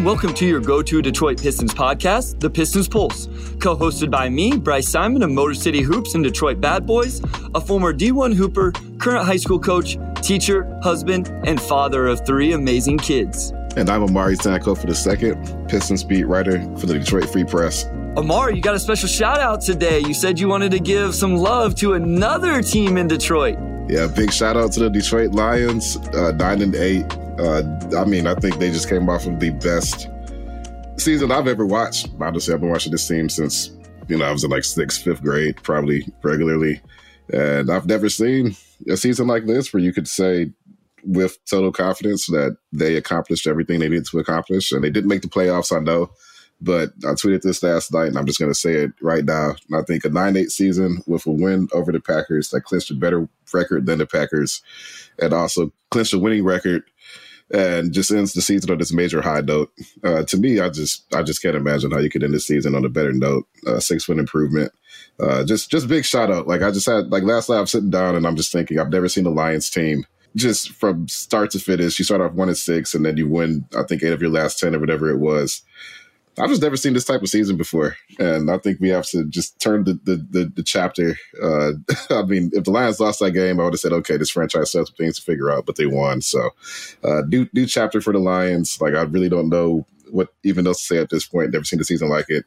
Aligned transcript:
everyone. 0.00 0.16
Welcome 0.16 0.34
to 0.34 0.46
your 0.46 0.60
go 0.60 0.82
to 0.82 1.02
Detroit 1.02 1.40
Pistons 1.40 1.74
podcast, 1.74 2.40
The 2.40 2.50
Pistons 2.50 2.88
Pulse, 2.88 3.26
co 3.60 3.76
hosted 3.76 4.10
by 4.10 4.28
me, 4.28 4.56
Bryce 4.56 4.88
Simon 4.88 5.22
of 5.22 5.30
Motor 5.30 5.54
City 5.54 5.82
Hoops 5.82 6.14
and 6.14 6.24
Detroit 6.24 6.60
Bad 6.60 6.86
Boys, 6.86 7.20
a 7.54 7.60
former 7.60 7.92
D1 7.92 8.34
Hooper, 8.34 8.72
current 8.98 9.26
high 9.26 9.36
school 9.36 9.58
coach, 9.58 9.98
teacher, 10.22 10.78
husband, 10.82 11.28
and 11.44 11.60
father 11.60 12.06
of 12.06 12.24
three 12.26 12.52
amazing 12.52 12.98
kids. 12.98 13.52
And 13.76 13.88
I'm 13.88 14.02
Omari 14.02 14.36
Sanko 14.36 14.74
for 14.74 14.86
the 14.86 14.94
second, 14.94 15.68
Pistons 15.68 16.02
beat 16.02 16.26
writer 16.26 16.60
for 16.76 16.86
the 16.86 16.98
Detroit 16.98 17.30
Free 17.30 17.44
Press. 17.44 17.86
Omari, 18.16 18.56
you 18.56 18.62
got 18.62 18.74
a 18.74 18.80
special 18.80 19.08
shout 19.08 19.38
out 19.38 19.60
today. 19.60 20.00
You 20.00 20.14
said 20.14 20.40
you 20.40 20.48
wanted 20.48 20.72
to 20.72 20.80
give 20.80 21.14
some 21.14 21.36
love 21.36 21.76
to 21.76 21.94
another 21.94 22.62
team 22.62 22.96
in 22.96 23.06
Detroit. 23.06 23.56
Yeah, 23.88 24.08
big 24.08 24.32
shout 24.32 24.56
out 24.56 24.72
to 24.72 24.80
the 24.80 24.90
Detroit 24.90 25.32
Lions, 25.32 25.96
uh, 26.14 26.32
nine 26.32 26.62
and 26.62 26.74
eight. 26.74 27.06
Uh, 27.40 27.62
I 27.96 28.04
mean, 28.04 28.26
I 28.26 28.34
think 28.34 28.58
they 28.58 28.70
just 28.70 28.86
came 28.86 29.08
off 29.08 29.26
of 29.26 29.40
the 29.40 29.48
best 29.48 30.08
season 31.00 31.32
I've 31.32 31.48
ever 31.48 31.64
watched. 31.64 32.10
Honestly, 32.20 32.52
I've 32.52 32.60
been 32.60 32.68
watching 32.68 32.92
this 32.92 33.08
team 33.08 33.30
since 33.30 33.70
you 34.08 34.18
know 34.18 34.26
I 34.26 34.30
was 34.30 34.44
in 34.44 34.50
like 34.50 34.62
sixth, 34.62 35.02
fifth 35.02 35.22
grade, 35.22 35.56
probably 35.62 36.06
regularly, 36.22 36.82
and 37.32 37.70
I've 37.70 37.86
never 37.86 38.10
seen 38.10 38.56
a 38.90 38.96
season 38.98 39.26
like 39.26 39.46
this 39.46 39.72
where 39.72 39.82
you 39.82 39.90
could 39.94 40.06
say 40.06 40.52
with 41.02 41.38
total 41.46 41.72
confidence 41.72 42.26
that 42.26 42.58
they 42.74 42.96
accomplished 42.96 43.46
everything 43.46 43.80
they 43.80 43.88
needed 43.88 44.06
to 44.10 44.18
accomplish, 44.18 44.70
and 44.70 44.84
they 44.84 44.90
didn't 44.90 45.08
make 45.08 45.22
the 45.22 45.28
playoffs. 45.28 45.74
I 45.74 45.80
know. 45.80 46.10
But 46.62 46.90
I 47.06 47.12
tweeted 47.12 47.40
this 47.40 47.62
last 47.62 47.90
night, 47.90 48.08
and 48.08 48.18
I'm 48.18 48.26
just 48.26 48.38
going 48.38 48.50
to 48.50 48.58
say 48.58 48.74
it 48.74 48.92
right 49.00 49.24
now. 49.24 49.54
I 49.74 49.80
think 49.80 50.04
a 50.04 50.10
9 50.10 50.36
8 50.36 50.50
season 50.50 51.02
with 51.06 51.26
a 51.26 51.30
win 51.30 51.68
over 51.72 51.90
the 51.90 52.00
Packers 52.00 52.50
that 52.50 52.64
clinched 52.64 52.90
a 52.90 52.94
better 52.94 53.30
record 53.54 53.86
than 53.86 53.96
the 53.96 54.04
Packers 54.04 54.60
and 55.18 55.32
also 55.32 55.72
clinched 55.90 56.12
a 56.12 56.18
winning 56.18 56.44
record 56.44 56.82
and 57.52 57.92
just 57.92 58.10
ends 58.10 58.32
the 58.32 58.42
season 58.42 58.70
on 58.70 58.78
this 58.78 58.92
major 58.92 59.20
high 59.20 59.40
note. 59.40 59.72
Uh, 60.04 60.22
to 60.24 60.36
me, 60.36 60.60
I 60.60 60.68
just 60.68 61.04
I 61.14 61.22
just 61.22 61.42
can't 61.42 61.56
imagine 61.56 61.90
how 61.90 61.98
you 61.98 62.10
could 62.10 62.22
end 62.22 62.34
the 62.34 62.40
season 62.40 62.74
on 62.74 62.84
a 62.84 62.88
better 62.88 63.12
note. 63.12 63.46
Uh, 63.66 63.80
six 63.80 64.08
win 64.08 64.18
improvement. 64.18 64.72
Uh, 65.18 65.44
just 65.44 65.70
just 65.70 65.88
big 65.88 66.04
shout 66.04 66.30
out. 66.30 66.46
Like 66.46 66.62
I 66.62 66.70
just 66.70 66.86
had 66.86 67.10
like 67.10 67.22
last 67.24 67.48
night 67.48 67.58
I'm 67.58 67.66
sitting 67.66 67.90
down 67.90 68.14
and 68.14 68.26
I'm 68.26 68.36
just 68.36 68.52
thinking 68.52 68.78
I've 68.78 68.90
never 68.90 69.08
seen 69.08 69.24
the 69.24 69.30
Lions 69.30 69.70
team 69.70 70.04
just 70.36 70.70
from 70.70 71.08
start 71.08 71.50
to 71.50 71.58
finish. 71.58 71.98
You 71.98 72.04
start 72.04 72.20
off 72.20 72.32
one 72.32 72.48
and 72.48 72.56
six 72.56 72.94
and 72.94 73.04
then 73.04 73.16
you 73.16 73.28
win 73.28 73.64
I 73.76 73.82
think 73.82 74.02
eight 74.02 74.12
of 74.12 74.20
your 74.20 74.30
last 74.30 74.58
ten 74.58 74.74
or 74.74 74.78
whatever 74.78 75.10
it 75.10 75.18
was. 75.18 75.62
I've 76.40 76.48
just 76.50 76.62
never 76.62 76.76
seen 76.76 76.94
this 76.94 77.04
type 77.04 77.22
of 77.22 77.28
season 77.28 77.56
before, 77.56 77.96
and 78.18 78.50
I 78.50 78.58
think 78.58 78.80
we 78.80 78.88
have 78.88 79.06
to 79.06 79.24
just 79.26 79.60
turn 79.60 79.84
the 79.84 79.94
the, 80.04 80.16
the, 80.30 80.52
the 80.56 80.62
chapter. 80.62 81.16
Uh, 81.42 81.72
I 82.10 82.22
mean, 82.22 82.50
if 82.52 82.64
the 82.64 82.70
Lions 82.70 83.00
lost 83.00 83.20
that 83.20 83.32
game, 83.32 83.60
I 83.60 83.64
would 83.64 83.74
have 83.74 83.80
said, 83.80 83.92
okay, 83.92 84.16
this 84.16 84.30
franchise 84.30 84.72
has 84.72 84.88
some 84.88 84.96
things 84.96 85.16
to 85.16 85.22
figure 85.22 85.50
out, 85.50 85.66
but 85.66 85.76
they 85.76 85.86
won. 85.86 86.20
So, 86.20 86.50
uh, 87.04 87.22
new 87.28 87.48
new 87.52 87.66
chapter 87.66 88.00
for 88.00 88.12
the 88.12 88.18
Lions. 88.18 88.80
Like 88.80 88.94
I 88.94 89.02
really 89.02 89.28
don't 89.28 89.48
know 89.48 89.86
what 90.10 90.34
even 90.42 90.66
else 90.66 90.78
to 90.80 90.94
say 90.94 90.98
at 90.98 91.10
this 91.10 91.26
point. 91.26 91.52
Never 91.52 91.64
seen 91.64 91.80
a 91.80 91.84
season 91.84 92.08
like 92.08 92.26
it. 92.28 92.44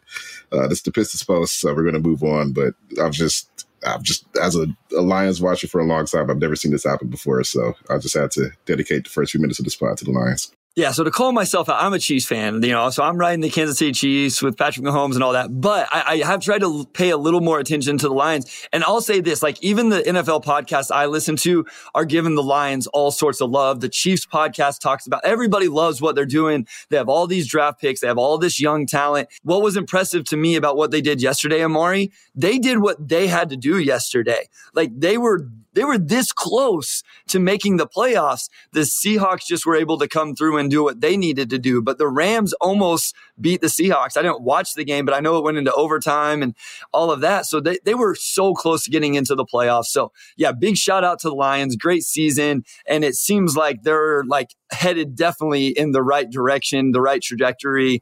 Uh, 0.51 0.67
this 0.67 0.79
is 0.79 0.83
the 0.83 0.91
Pistons 0.91 1.23
Pulse, 1.23 1.51
so 1.51 1.73
we're 1.73 1.83
going 1.83 1.93
to 1.93 1.99
move 1.99 2.23
on. 2.23 2.51
But 2.51 2.73
I've 3.01 3.13
just 3.13 3.49
I've 3.85 4.03
just, 4.03 4.25
as 4.41 4.55
a, 4.55 4.67
a, 4.95 5.01
Lions 5.01 5.41
watcher 5.41 5.67
for 5.67 5.81
a 5.81 5.85
long 5.85 6.05
time, 6.05 6.29
I've 6.29 6.37
never 6.37 6.55
seen 6.55 6.71
this 6.71 6.83
happen 6.83 7.09
before. 7.09 7.43
So 7.43 7.73
I 7.89 7.97
just 7.97 8.15
had 8.15 8.31
to 8.31 8.51
dedicate 8.65 9.03
the 9.03 9.09
first 9.09 9.31
few 9.31 9.41
minutes 9.41 9.59
of 9.59 9.65
the 9.65 9.71
spot 9.71 9.97
to 9.97 10.05
the 10.05 10.11
Lions. 10.11 10.51
Yeah, 10.75 10.89
so 10.89 11.03
to 11.03 11.11
call 11.11 11.33
myself 11.33 11.69
out, 11.69 11.83
I'm 11.83 11.93
a 11.93 11.99
Chiefs 11.99 12.25
fan, 12.25 12.63
you 12.63 12.71
know, 12.71 12.89
so 12.89 13.03
I'm 13.03 13.15
riding 13.15 13.41
the 13.41 13.51
Kansas 13.51 13.77
City 13.77 13.91
Chiefs 13.91 14.41
with 14.41 14.57
Patrick 14.57 14.83
Mahomes 14.83 15.13
and 15.13 15.23
all 15.23 15.33
that. 15.33 15.61
But 15.61 15.87
I, 15.91 16.03
I, 16.13 16.17
have 16.25 16.39
tried 16.39 16.61
to 16.61 16.87
pay 16.93 17.11
a 17.11 17.17
little 17.17 17.41
more 17.41 17.59
attention 17.59 17.99
to 17.99 18.07
the 18.07 18.13
Lions. 18.13 18.67
And 18.73 18.83
I'll 18.83 18.99
say 18.99 19.21
this, 19.21 19.43
like 19.43 19.61
even 19.61 19.89
the 19.89 19.99
NFL 19.99 20.43
podcasts 20.43 20.89
I 20.89 21.05
listen 21.05 21.35
to 21.37 21.67
are 21.93 22.05
giving 22.05 22.33
the 22.33 22.41
Lions 22.41 22.87
all 22.87 23.11
sorts 23.11 23.39
of 23.39 23.51
love. 23.51 23.81
The 23.81 23.89
Chiefs 23.89 24.25
podcast 24.25 24.79
talks 24.79 25.05
about 25.05 25.23
everybody 25.23 25.67
loves 25.67 26.01
what 26.01 26.15
they're 26.15 26.25
doing. 26.25 26.65
They 26.89 26.97
have 26.97 27.07
all 27.07 27.27
these 27.27 27.47
draft 27.47 27.79
picks. 27.79 28.01
They 28.01 28.07
have 28.07 28.17
all 28.17 28.39
this 28.39 28.59
young 28.59 28.87
talent. 28.87 29.29
What 29.43 29.61
was 29.61 29.77
impressive 29.77 30.23
to 30.25 30.37
me 30.37 30.55
about 30.55 30.75
what 30.75 30.89
they 30.89 31.01
did 31.01 31.21
yesterday, 31.21 31.63
Omari, 31.63 32.11
they 32.33 32.57
did 32.57 32.79
what 32.79 33.09
they 33.09 33.27
had 33.27 33.49
to 33.49 33.57
do 33.57 33.77
yesterday. 33.77 34.49
Like 34.73 34.89
they 34.99 35.19
were 35.19 35.47
they 35.73 35.83
were 35.83 35.97
this 35.97 36.31
close 36.31 37.03
to 37.27 37.39
making 37.39 37.77
the 37.77 37.87
playoffs. 37.87 38.49
The 38.71 38.81
Seahawks 38.81 39.45
just 39.45 39.65
were 39.65 39.75
able 39.75 39.97
to 39.99 40.07
come 40.07 40.35
through 40.35 40.57
and 40.57 40.69
do 40.69 40.83
what 40.83 41.01
they 41.01 41.17
needed 41.17 41.49
to 41.49 41.59
do. 41.59 41.81
But 41.81 41.97
the 41.97 42.07
Rams 42.07 42.53
almost 42.53 43.15
beat 43.39 43.61
the 43.61 43.67
Seahawks. 43.67 44.17
I 44.17 44.21
didn't 44.21 44.41
watch 44.41 44.73
the 44.73 44.85
game, 44.85 45.05
but 45.05 45.13
I 45.13 45.19
know 45.19 45.37
it 45.37 45.43
went 45.43 45.57
into 45.57 45.73
overtime 45.73 46.41
and 46.43 46.55
all 46.91 47.11
of 47.11 47.21
that. 47.21 47.45
So 47.45 47.59
they, 47.59 47.79
they 47.85 47.95
were 47.95 48.15
so 48.15 48.53
close 48.53 48.83
to 48.85 48.91
getting 48.91 49.15
into 49.15 49.35
the 49.35 49.45
playoffs. 49.45 49.87
So 49.87 50.11
yeah, 50.37 50.51
big 50.51 50.77
shout 50.77 51.03
out 51.03 51.19
to 51.19 51.29
the 51.29 51.35
Lions. 51.35 51.75
Great 51.75 52.03
season. 52.03 52.63
And 52.87 53.03
it 53.03 53.15
seems 53.15 53.55
like 53.55 53.83
they're 53.83 54.23
like 54.25 54.55
headed 54.71 55.15
definitely 55.15 55.67
in 55.67 55.91
the 55.91 56.03
right 56.03 56.29
direction, 56.29 56.91
the 56.91 57.01
right 57.01 57.21
trajectory. 57.21 58.01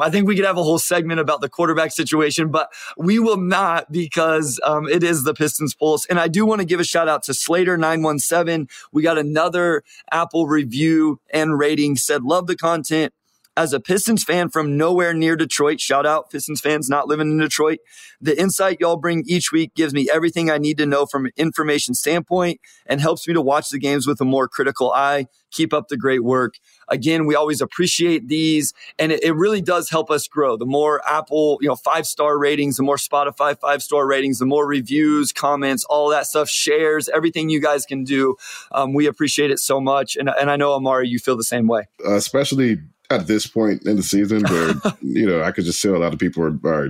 I 0.00 0.10
think 0.10 0.26
we 0.26 0.36
could 0.36 0.44
have 0.44 0.58
a 0.58 0.62
whole 0.62 0.78
segment 0.78 1.20
about 1.20 1.40
the 1.40 1.48
quarterback 1.48 1.92
situation, 1.92 2.50
but 2.50 2.70
we 2.96 3.18
will 3.18 3.36
not 3.36 3.90
because 3.90 4.60
um, 4.64 4.88
it 4.88 5.02
is 5.02 5.24
the 5.24 5.34
Pistons 5.34 5.74
Pulse. 5.74 6.06
And 6.06 6.18
I 6.18 6.28
do 6.28 6.44
want 6.44 6.60
to 6.60 6.64
give 6.64 6.80
a 6.80 6.84
shout 6.84 7.08
out 7.08 7.22
to 7.24 7.32
Slater917. 7.32 8.70
We 8.92 9.02
got 9.02 9.18
another 9.18 9.82
Apple 10.10 10.46
review 10.46 11.20
and 11.32 11.58
rating 11.58 11.96
said, 11.96 12.22
Love 12.22 12.46
the 12.46 12.56
content 12.56 13.12
as 13.56 13.72
a 13.72 13.80
Pistons 13.80 14.24
fan 14.24 14.48
from 14.48 14.76
nowhere 14.76 15.12
near 15.12 15.36
Detroit, 15.36 15.80
shout 15.80 16.06
out 16.06 16.30
Pistons 16.30 16.60
fans 16.60 16.88
not 16.88 17.06
living 17.06 17.30
in 17.30 17.38
Detroit. 17.38 17.80
The 18.20 18.38
insight 18.40 18.78
y'all 18.80 18.96
bring 18.96 19.24
each 19.26 19.52
week 19.52 19.74
gives 19.74 19.92
me 19.92 20.08
everything 20.12 20.50
I 20.50 20.58
need 20.58 20.78
to 20.78 20.86
know 20.86 21.06
from 21.06 21.26
an 21.26 21.32
information 21.36 21.94
standpoint 21.94 22.60
and 22.86 23.00
helps 23.00 23.28
me 23.28 23.34
to 23.34 23.42
watch 23.42 23.68
the 23.70 23.78
games 23.78 24.06
with 24.06 24.20
a 24.20 24.24
more 24.24 24.48
critical 24.48 24.90
eye. 24.92 25.26
Keep 25.50 25.74
up 25.74 25.88
the 25.88 25.98
great 25.98 26.24
work. 26.24 26.54
Again, 26.92 27.26
we 27.26 27.34
always 27.34 27.60
appreciate 27.60 28.28
these 28.28 28.74
and 28.98 29.10
it, 29.10 29.24
it 29.24 29.32
really 29.32 29.60
does 29.60 29.90
help 29.90 30.10
us 30.10 30.28
grow. 30.28 30.56
The 30.56 30.66
more 30.66 31.00
Apple, 31.08 31.58
you 31.60 31.68
know, 31.68 31.74
five 31.74 32.06
star 32.06 32.38
ratings, 32.38 32.76
the 32.76 32.82
more 32.82 32.96
Spotify 32.96 33.58
five 33.58 33.82
star 33.82 34.06
ratings, 34.06 34.38
the 34.38 34.46
more 34.46 34.66
reviews, 34.66 35.32
comments, 35.32 35.84
all 35.84 36.10
that 36.10 36.26
stuff, 36.26 36.48
shares, 36.48 37.08
everything 37.08 37.48
you 37.48 37.60
guys 37.60 37.86
can 37.86 38.04
do. 38.04 38.36
Um, 38.70 38.92
we 38.92 39.06
appreciate 39.06 39.50
it 39.50 39.58
so 39.58 39.80
much. 39.80 40.16
And, 40.16 40.28
and 40.28 40.50
I 40.50 40.56
know, 40.56 40.74
Omari, 40.74 41.08
you 41.08 41.18
feel 41.18 41.36
the 41.36 41.44
same 41.44 41.66
way. 41.66 41.88
Uh, 42.06 42.14
especially 42.14 42.78
at 43.10 43.26
this 43.26 43.46
point 43.46 43.86
in 43.86 43.96
the 43.96 44.02
season 44.02 44.42
where 44.44 44.74
you 45.02 45.26
know 45.26 45.42
I 45.42 45.52
could 45.52 45.64
just 45.64 45.80
see 45.80 45.88
a 45.88 45.98
lot 45.98 46.12
of 46.12 46.18
people 46.18 46.42
are, 46.44 46.58
are 46.64 46.88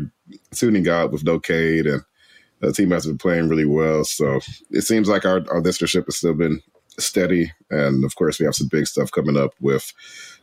tuning 0.53 0.89
out 0.89 1.13
with 1.13 1.25
no 1.25 1.39
Cade 1.39 1.87
and 1.87 2.03
the 2.61 2.73
team 2.73 2.93
has 2.93 3.07
been 3.07 3.19
playing 3.19 3.49
really 3.49 3.65
well. 3.65 4.05
So 4.05 4.39
it 4.71 4.83
seems 4.83 5.09
like 5.09 5.25
our, 5.25 5.39
our 5.51 5.61
listenership 5.61 6.07
has 6.07 6.17
still 6.17 6.35
been 6.35 6.63
steady. 6.99 7.53
And 7.71 8.05
of 8.05 8.15
course, 8.17 8.39
we 8.39 8.47
have 8.47 8.55
some 8.55 8.69
big 8.69 8.87
stuff 8.87 9.11
coming 9.11 9.37
up 9.37 9.55
with 9.61 9.93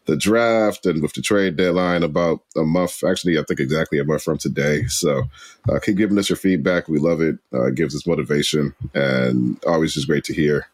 the 0.06 0.16
draft 0.16 0.86
and 0.86 1.02
with 1.02 1.14
the 1.14 1.22
trade 1.22 1.56
deadline 1.56 2.04
about 2.04 2.42
a 2.56 2.64
month. 2.64 3.04
Actually, 3.04 3.38
I 3.38 3.44
think 3.44 3.60
exactly 3.60 4.00
a 4.00 4.04
month 4.04 4.24
from 4.24 4.38
today. 4.38 4.86
So 4.88 5.24
uh, 5.70 5.80
keep 5.80 5.98
giving 5.98 6.18
us 6.18 6.30
your 6.30 6.38
feedback. 6.38 6.88
We 6.88 7.00
love 7.00 7.22
it. 7.22 7.38
Uh, 7.54 7.68
it 7.68 7.76
gives 7.76 7.96
us 7.96 8.08
motivation 8.08 8.74
and 8.94 9.64
always 9.66 9.94
just 9.94 10.08
great 10.08 10.24
to 10.26 10.34
hear 10.34 10.68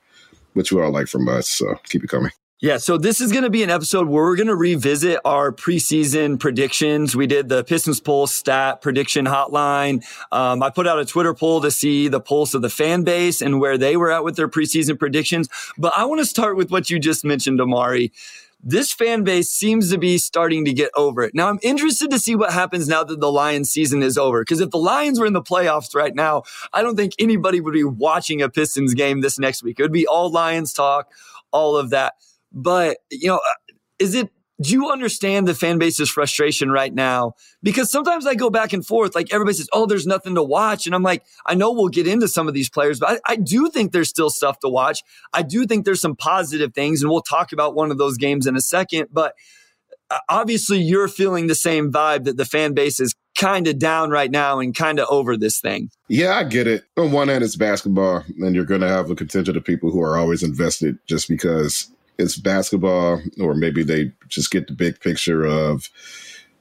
what 0.53 0.71
you 0.71 0.81
all 0.81 0.91
like 0.91 1.07
from 1.07 1.27
us. 1.27 1.49
So 1.49 1.75
keep 1.83 2.03
it 2.03 2.09
coming. 2.09 2.31
Yeah, 2.61 2.77
so 2.77 2.97
this 2.97 3.19
is 3.19 3.33
going 3.33 3.43
to 3.43 3.49
be 3.49 3.63
an 3.63 3.69
episode 3.69 4.07
where 4.07 4.23
we're 4.23 4.37
going 4.37 4.47
to 4.47 4.55
revisit 4.55 5.19
our 5.25 5.51
preseason 5.51 6.39
predictions. 6.39 7.13
We 7.13 7.27
did 7.27 7.49
the 7.49 7.65
Pistons 7.65 7.99
Pulse 7.99 8.33
stat 8.33 8.81
prediction 8.81 9.25
hotline. 9.25 10.05
Um, 10.31 10.63
I 10.63 10.69
put 10.69 10.87
out 10.87 10.97
a 10.97 11.03
Twitter 11.03 11.33
poll 11.33 11.59
to 11.61 11.69
see 11.69 12.07
the 12.07 12.21
pulse 12.21 12.53
of 12.53 12.61
the 12.61 12.69
fan 12.69 13.03
base 13.03 13.41
and 13.41 13.59
where 13.59 13.77
they 13.77 13.97
were 13.97 14.09
at 14.09 14.23
with 14.23 14.37
their 14.37 14.47
preseason 14.47 14.97
predictions. 14.97 15.49
But 15.77 15.91
I 15.97 16.05
want 16.05 16.21
to 16.21 16.25
start 16.25 16.55
with 16.55 16.71
what 16.71 16.89
you 16.89 16.97
just 16.97 17.25
mentioned, 17.25 17.59
Omari. 17.59 18.13
This 18.63 18.93
fan 18.93 19.25
base 19.25 19.51
seems 19.51 19.91
to 19.91 19.97
be 19.97 20.17
starting 20.17 20.63
to 20.63 20.71
get 20.71 20.91
over 20.95 21.23
it. 21.23 21.35
Now, 21.35 21.49
I'm 21.49 21.59
interested 21.61 22.09
to 22.11 22.19
see 22.19 22.37
what 22.37 22.53
happens 22.53 22.87
now 22.87 23.03
that 23.03 23.19
the 23.19 23.31
Lions 23.31 23.69
season 23.69 24.01
is 24.01 24.17
over. 24.17 24.41
Because 24.41 24.61
if 24.61 24.71
the 24.71 24.77
Lions 24.77 25.19
were 25.19 25.25
in 25.25 25.33
the 25.33 25.41
playoffs 25.41 25.93
right 25.93 26.15
now, 26.15 26.43
I 26.71 26.83
don't 26.83 26.95
think 26.95 27.15
anybody 27.19 27.59
would 27.59 27.73
be 27.73 27.83
watching 27.83 28.41
a 28.41 28.47
Pistons 28.47 28.93
game 28.93 29.19
this 29.19 29.37
next 29.37 29.61
week. 29.61 29.77
It 29.77 29.83
would 29.83 29.91
be 29.91 30.07
all 30.07 30.31
Lions 30.31 30.71
talk, 30.71 31.11
all 31.51 31.75
of 31.75 31.89
that 31.89 32.13
but, 32.55 32.97
you 33.11 33.27
know, 33.27 33.35
uh, 33.35 33.73
is 33.99 34.15
it, 34.15 34.29
do 34.61 34.71
you 34.71 34.89
understand 34.89 35.47
the 35.47 35.53
fan 35.53 35.79
base's 35.79 36.09
frustration 36.09 36.71
right 36.71 36.93
now? 36.93 37.33
Because 37.61 37.91
sometimes 37.91 38.25
I 38.25 38.35
go 38.35 38.49
back 38.49 38.71
and 38.71 38.85
forth, 38.85 39.13
like 39.13 39.33
everybody 39.33 39.57
says, 39.57 39.67
oh, 39.73 39.85
there's 39.85 40.07
nothing 40.07 40.35
to 40.35 40.43
watch. 40.43 40.85
And 40.85 40.95
I'm 40.95 41.03
like, 41.03 41.25
I 41.45 41.55
know 41.55 41.73
we'll 41.73 41.89
get 41.89 42.07
into 42.07 42.29
some 42.29 42.47
of 42.47 42.53
these 42.53 42.69
players, 42.69 42.97
but 42.97 43.19
I, 43.25 43.33
I 43.33 43.35
do 43.35 43.69
think 43.69 43.91
there's 43.91 44.07
still 44.07 44.29
stuff 44.29 44.59
to 44.59 44.69
watch. 44.69 45.01
I 45.33 45.41
do 45.41 45.65
think 45.65 45.83
there's 45.83 45.99
some 45.99 46.15
positive 46.15 46.73
things, 46.73 47.01
and 47.01 47.11
we'll 47.11 47.21
talk 47.21 47.51
about 47.51 47.75
one 47.75 47.91
of 47.91 47.97
those 47.97 48.17
games 48.17 48.47
in 48.47 48.55
a 48.55 48.61
second. 48.61 49.09
But 49.11 49.33
uh, 50.09 50.19
obviously, 50.29 50.79
you're 50.79 51.09
feeling 51.09 51.47
the 51.47 51.55
same 51.55 51.91
vibe 51.91 52.23
that 52.23 52.37
the 52.37 52.45
fan 52.45 52.73
base 52.73 53.01
is 53.01 53.13
kind 53.37 53.67
of 53.67 53.77
down 53.77 54.09
right 54.09 54.31
now 54.31 54.59
and 54.59 54.73
kind 54.73 54.99
of 54.99 55.07
over 55.09 55.35
this 55.35 55.59
thing. 55.59 55.89
Yeah, 56.07 56.33
I 56.37 56.45
get 56.45 56.67
it. 56.67 56.85
On 56.95 57.11
one 57.11 57.27
hand, 57.27 57.43
it's 57.43 57.57
basketball, 57.57 58.23
and 58.39 58.55
you're 58.55 58.63
going 58.63 58.79
to 58.79 58.87
have 58.87 59.09
a 59.09 59.15
contingent 59.15 59.57
of 59.57 59.65
people 59.65 59.91
who 59.91 60.01
are 60.01 60.17
always 60.17 60.43
invested 60.43 60.97
just 61.07 61.27
because 61.27 61.91
it's 62.17 62.37
basketball, 62.37 63.21
or 63.39 63.53
maybe 63.53 63.83
they 63.83 64.11
just 64.27 64.51
get 64.51 64.67
the 64.67 64.73
big 64.73 64.99
picture 64.99 65.43
of 65.43 65.89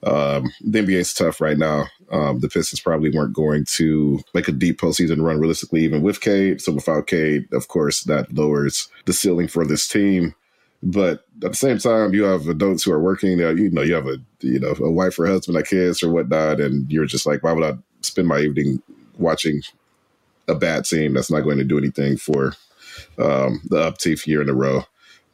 um, 0.04 0.52
the 0.60 0.80
NBA 0.80 0.98
is 0.98 1.14
tough 1.14 1.40
right 1.40 1.56
now. 1.56 1.86
Um, 2.10 2.40
the 2.40 2.48
Pistons 2.48 2.80
probably 2.80 3.10
weren't 3.10 3.32
going 3.32 3.64
to 3.76 4.20
make 4.34 4.48
a 4.48 4.52
deep 4.52 4.78
postseason 4.78 5.22
run 5.22 5.38
realistically, 5.38 5.82
even 5.82 6.02
with 6.02 6.20
Cade. 6.20 6.60
So 6.60 6.72
without 6.72 7.06
Cade, 7.06 7.46
of 7.52 7.68
course, 7.68 8.02
that 8.04 8.32
lowers 8.32 8.88
the 9.06 9.12
ceiling 9.12 9.48
for 9.48 9.66
this 9.66 9.88
team. 9.88 10.34
But 10.82 11.24
at 11.42 11.52
the 11.52 11.56
same 11.56 11.78
time, 11.78 12.12
you 12.12 12.24
have 12.24 12.46
adults 12.46 12.84
who 12.84 12.92
are 12.92 13.00
working. 13.00 13.42
Uh, 13.42 13.50
you 13.50 13.70
know, 13.70 13.80
you 13.80 13.94
have 13.94 14.06
a 14.06 14.18
you 14.40 14.60
know 14.60 14.74
a 14.78 14.90
wife 14.90 15.18
or 15.18 15.26
husband, 15.26 15.54
like 15.54 15.68
kids 15.68 16.02
or 16.02 16.10
whatnot, 16.10 16.60
and 16.60 16.90
you're 16.92 17.06
just 17.06 17.24
like, 17.24 17.42
why 17.42 17.52
would 17.52 17.64
I 17.64 17.78
spend 18.02 18.28
my 18.28 18.40
evening 18.40 18.82
watching 19.16 19.62
a 20.46 20.54
bad 20.54 20.84
team 20.84 21.14
that's 21.14 21.30
not 21.30 21.40
going 21.40 21.56
to 21.56 21.64
do 21.64 21.78
anything 21.78 22.18
for 22.18 22.48
um, 23.18 23.62
the 23.70 23.90
upteeth 23.90 24.26
year 24.26 24.42
in 24.42 24.50
a 24.50 24.54
row? 24.54 24.84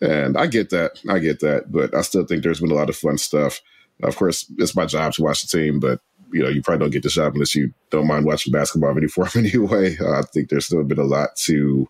And 0.00 0.36
I 0.36 0.46
get 0.46 0.70
that, 0.70 1.00
I 1.08 1.18
get 1.18 1.40
that, 1.40 1.70
but 1.70 1.94
I 1.94 2.02
still 2.02 2.24
think 2.24 2.42
there's 2.42 2.60
been 2.60 2.70
a 2.70 2.74
lot 2.74 2.88
of 2.88 2.96
fun 2.96 3.18
stuff. 3.18 3.60
Of 4.02 4.16
course, 4.16 4.50
it's 4.56 4.74
my 4.74 4.86
job 4.86 5.12
to 5.14 5.22
watch 5.22 5.42
the 5.42 5.58
team, 5.58 5.78
but 5.78 6.00
you 6.32 6.42
know, 6.42 6.48
you 6.48 6.62
probably 6.62 6.84
don't 6.84 6.92
get 6.92 7.02
the 7.02 7.08
job 7.08 7.34
unless 7.34 7.54
you 7.54 7.74
don't 7.90 8.06
mind 8.06 8.24
watching 8.24 8.52
basketball 8.52 8.90
in 8.90 8.98
any 8.98 9.08
form 9.08 9.28
anyway. 9.36 9.96
Uh, 9.98 10.20
I 10.20 10.22
think 10.22 10.48
there's 10.48 10.66
still 10.66 10.84
been 10.84 10.98
a 10.98 11.04
lot 11.04 11.36
to, 11.44 11.88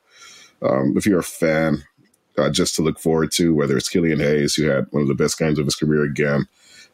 um, 0.62 0.94
if 0.96 1.06
you're 1.06 1.20
a 1.20 1.24
fan, 1.24 1.84
uh, 2.38 2.50
just 2.50 2.74
to 2.76 2.82
look 2.82 2.98
forward 2.98 3.32
to, 3.32 3.54
whether 3.54 3.76
it's 3.76 3.88
Killian 3.88 4.20
Hayes, 4.20 4.54
who 4.54 4.64
had 4.64 4.86
one 4.90 5.02
of 5.02 5.08
the 5.08 5.14
best 5.14 5.38
games 5.38 5.58
of 5.58 5.66
his 5.66 5.76
career 5.76 6.04
again 6.04 6.46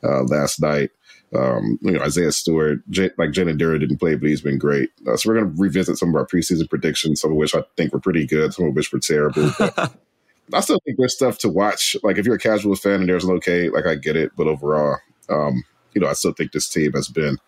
uh, 0.03 0.23
last 0.25 0.61
night. 0.61 0.91
Um, 1.35 1.79
you 1.83 1.93
know, 1.93 2.03
Isaiah 2.03 2.33
Stewart, 2.33 2.79
J- 2.89 3.11
like 3.19 3.31
Jalen 3.31 3.59
Duren 3.59 3.81
didn't 3.81 3.99
play, 3.99 4.15
but 4.15 4.29
he's 4.29 4.41
been 4.41 4.59
great. 4.59 4.91
Uh, 5.07 5.17
so 5.17 5.29
we're 5.29 5.41
going 5.41 5.55
to 5.55 5.61
revisit 5.61 5.99
some 5.99 6.11
of 6.11 6.15
our 6.15 6.27
preseason 6.27 6.69
predictions, 6.69 7.21
some 7.21 7.33
of 7.33 7.37
which 7.37 7.55
I 7.55 7.65
think 7.77 7.93
were 7.93 8.01
pretty 8.01 8.27
good, 8.27 8.55
some 8.55 8.67
of 8.67 8.75
which 8.75 8.93
were 8.93 9.01
terrible. 9.01 9.51
I 10.53 10.61
still 10.61 10.79
think 10.85 10.99
there's 10.99 11.15
stuff 11.15 11.39
to 11.39 11.49
watch. 11.49 11.97
Like 12.03 12.19
if 12.19 12.27
you're 12.27 12.37
a 12.37 12.39
casual 12.39 12.77
fan 12.77 13.01
and 13.01 13.09
there's 13.09 13.25
an 13.25 13.35
okay, 13.37 13.69
like 13.69 13.87
I 13.87 13.95
get 13.97 14.17
it, 14.17 14.33
but 14.37 14.47
overall, 14.47 14.99
um, 15.29 15.65
you 15.95 16.01
know, 16.01 16.09
I 16.09 16.13
still 16.13 16.33
think 16.33 16.53
this 16.53 16.69
team 16.69 16.93
has 16.93 17.09
been 17.09 17.39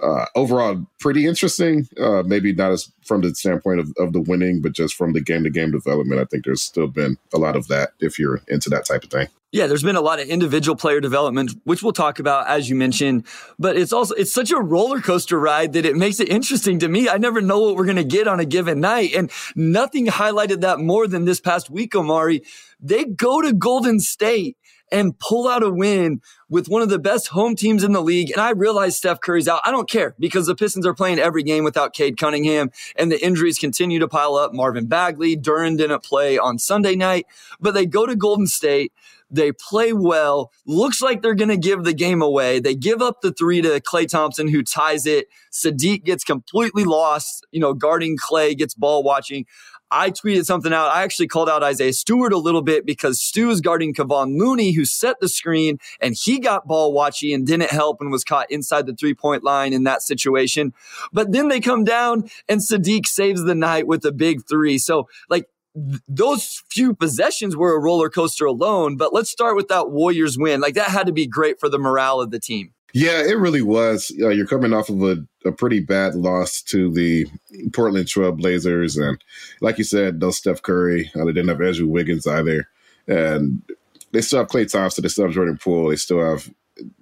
uh, 0.00 0.26
overall 0.34 0.86
pretty 0.98 1.26
interesting. 1.26 1.88
Uh, 1.98 2.22
maybe 2.24 2.52
not 2.52 2.72
as 2.72 2.90
from 3.04 3.20
the 3.20 3.34
standpoint 3.34 3.80
of, 3.80 3.92
of 3.98 4.12
the 4.12 4.20
winning, 4.20 4.60
but 4.62 4.72
just 4.72 4.94
from 4.94 5.12
the 5.12 5.20
game 5.20 5.44
to 5.44 5.50
game 5.50 5.70
development. 5.70 6.20
I 6.20 6.24
think 6.24 6.44
there's 6.44 6.62
still 6.62 6.86
been 6.86 7.18
a 7.34 7.38
lot 7.38 7.56
of 7.56 7.68
that 7.68 7.90
if 8.00 8.18
you're 8.18 8.40
into 8.48 8.70
that 8.70 8.86
type 8.86 9.04
of 9.04 9.10
thing. 9.10 9.28
Yeah, 9.52 9.66
there's 9.66 9.82
been 9.82 9.96
a 9.96 10.00
lot 10.00 10.20
of 10.20 10.28
individual 10.28 10.76
player 10.76 11.00
development, 11.00 11.50
which 11.64 11.82
we'll 11.82 11.92
talk 11.92 12.20
about 12.20 12.46
as 12.46 12.70
you 12.70 12.76
mentioned. 12.76 13.26
But 13.58 13.76
it's 13.76 13.92
also 13.92 14.14
it's 14.14 14.32
such 14.32 14.52
a 14.52 14.60
roller 14.60 15.00
coaster 15.00 15.40
ride 15.40 15.72
that 15.72 15.84
it 15.84 15.96
makes 15.96 16.20
it 16.20 16.28
interesting 16.28 16.78
to 16.78 16.88
me. 16.88 17.08
I 17.08 17.16
never 17.16 17.40
know 17.40 17.58
what 17.58 17.74
we're 17.74 17.86
gonna 17.86 18.04
get 18.04 18.28
on 18.28 18.38
a 18.38 18.44
given 18.44 18.78
night. 18.78 19.12
And 19.12 19.28
nothing 19.56 20.06
highlighted 20.06 20.60
that 20.60 20.78
more 20.78 21.08
than 21.08 21.24
this 21.24 21.40
past 21.40 21.68
week, 21.68 21.96
Omari. 21.96 22.42
They 22.78 23.04
go 23.04 23.42
to 23.42 23.52
Golden 23.52 23.98
State 23.98 24.56
and 24.92 25.18
pull 25.18 25.48
out 25.48 25.62
a 25.62 25.70
win 25.70 26.20
with 26.48 26.68
one 26.68 26.82
of 26.82 26.88
the 26.88 26.98
best 26.98 27.28
home 27.28 27.54
teams 27.54 27.84
in 27.84 27.92
the 27.92 28.02
league. 28.02 28.30
And 28.30 28.40
I 28.40 28.50
realize 28.50 28.96
Steph 28.96 29.20
Curry's 29.20 29.48
out. 29.48 29.60
I 29.64 29.70
don't 29.70 29.88
care 29.88 30.14
because 30.18 30.46
the 30.46 30.54
Pistons 30.54 30.86
are 30.86 30.94
playing 30.94 31.18
every 31.18 31.42
game 31.42 31.64
without 31.64 31.92
Cade 31.92 32.18
Cunningham 32.18 32.70
and 32.96 33.10
the 33.10 33.24
injuries 33.24 33.58
continue 33.58 33.98
to 33.98 34.08
pile 34.08 34.34
up. 34.34 34.52
Marvin 34.52 34.86
Bagley, 34.86 35.36
Duren 35.36 35.76
didn't 35.76 36.02
play 36.02 36.38
on 36.38 36.58
Sunday 36.58 36.96
night, 36.96 37.26
but 37.60 37.74
they 37.74 37.86
go 37.86 38.06
to 38.06 38.16
Golden 38.16 38.46
State. 38.46 38.92
They 39.30 39.52
play 39.52 39.92
well. 39.92 40.50
Looks 40.66 41.00
like 41.00 41.22
they're 41.22 41.34
going 41.34 41.50
to 41.50 41.56
give 41.56 41.84
the 41.84 41.94
game 41.94 42.22
away. 42.22 42.60
They 42.60 42.74
give 42.74 43.00
up 43.00 43.20
the 43.20 43.32
three 43.32 43.62
to 43.62 43.80
Klay 43.80 44.08
Thompson, 44.08 44.48
who 44.48 44.62
ties 44.62 45.06
it. 45.06 45.28
Saddiq 45.52 46.04
gets 46.04 46.24
completely 46.24 46.84
lost, 46.84 47.46
you 47.50 47.60
know, 47.60 47.74
guarding 47.74 48.16
Klay, 48.16 48.56
gets 48.56 48.74
ball 48.74 49.02
watching. 49.02 49.46
I 49.90 50.10
tweeted 50.10 50.44
something 50.44 50.72
out. 50.72 50.92
I 50.92 51.02
actually 51.02 51.26
called 51.26 51.48
out 51.48 51.64
Isaiah 51.64 51.92
Stewart 51.92 52.32
a 52.32 52.38
little 52.38 52.62
bit 52.62 52.86
because 52.86 53.20
Stu 53.20 53.50
is 53.50 53.60
guarding 53.60 53.92
Kevon 53.92 54.38
Looney, 54.38 54.72
who 54.72 54.84
set 54.84 55.18
the 55.20 55.28
screen 55.28 55.78
and 56.00 56.14
he 56.14 56.38
got 56.38 56.68
ball 56.68 56.94
watchy 56.94 57.34
and 57.34 57.46
didn't 57.46 57.70
help 57.70 58.00
and 58.00 58.12
was 58.12 58.22
caught 58.22 58.50
inside 58.50 58.86
the 58.86 58.94
three 58.94 59.14
point 59.14 59.42
line 59.42 59.72
in 59.72 59.84
that 59.84 60.02
situation. 60.02 60.72
But 61.12 61.32
then 61.32 61.48
they 61.48 61.60
come 61.60 61.82
down 61.82 62.30
and 62.48 62.60
Saddiq 62.60 63.06
saves 63.06 63.42
the 63.42 63.54
night 63.54 63.86
with 63.88 64.04
a 64.04 64.12
big 64.12 64.46
three. 64.48 64.78
So, 64.78 65.08
like, 65.28 65.48
those 65.74 66.62
few 66.70 66.94
possessions 66.94 67.56
were 67.56 67.74
a 67.74 67.80
roller 67.80 68.10
coaster 68.10 68.46
alone. 68.46 68.96
But 68.96 69.12
let's 69.12 69.30
start 69.30 69.56
with 69.56 69.68
that 69.68 69.90
Warriors 69.90 70.36
win. 70.38 70.60
Like, 70.60 70.74
that 70.74 70.88
had 70.88 71.06
to 71.06 71.12
be 71.12 71.26
great 71.26 71.60
for 71.60 71.68
the 71.68 71.78
morale 71.78 72.20
of 72.20 72.30
the 72.30 72.40
team. 72.40 72.72
Yeah, 72.92 73.22
it 73.22 73.38
really 73.38 73.62
was. 73.62 74.12
Uh, 74.20 74.28
you're 74.30 74.46
coming 74.46 74.72
off 74.72 74.88
of 74.88 75.02
a, 75.02 75.24
a, 75.46 75.52
pretty 75.52 75.78
bad 75.78 76.16
loss 76.16 76.60
to 76.62 76.90
the 76.90 77.26
Portland 77.72 78.08
Trail 78.08 78.32
Blazers. 78.32 78.96
And 78.96 79.22
like 79.60 79.78
you 79.78 79.84
said, 79.84 80.20
no 80.20 80.32
Steph 80.32 80.62
Curry. 80.62 81.10
Uh, 81.14 81.24
they 81.24 81.32
didn't 81.32 81.48
have 81.48 81.60
Andrew 81.60 81.86
Wiggins 81.86 82.26
either. 82.26 82.68
And 83.06 83.62
they 84.10 84.20
still 84.20 84.40
have 84.40 84.48
Klay 84.48 84.70
Thompson. 84.70 85.02
They 85.02 85.08
still 85.08 85.26
have 85.26 85.34
Jordan 85.34 85.58
Poole. 85.58 85.90
They 85.90 85.96
still 85.96 86.20
have 86.20 86.50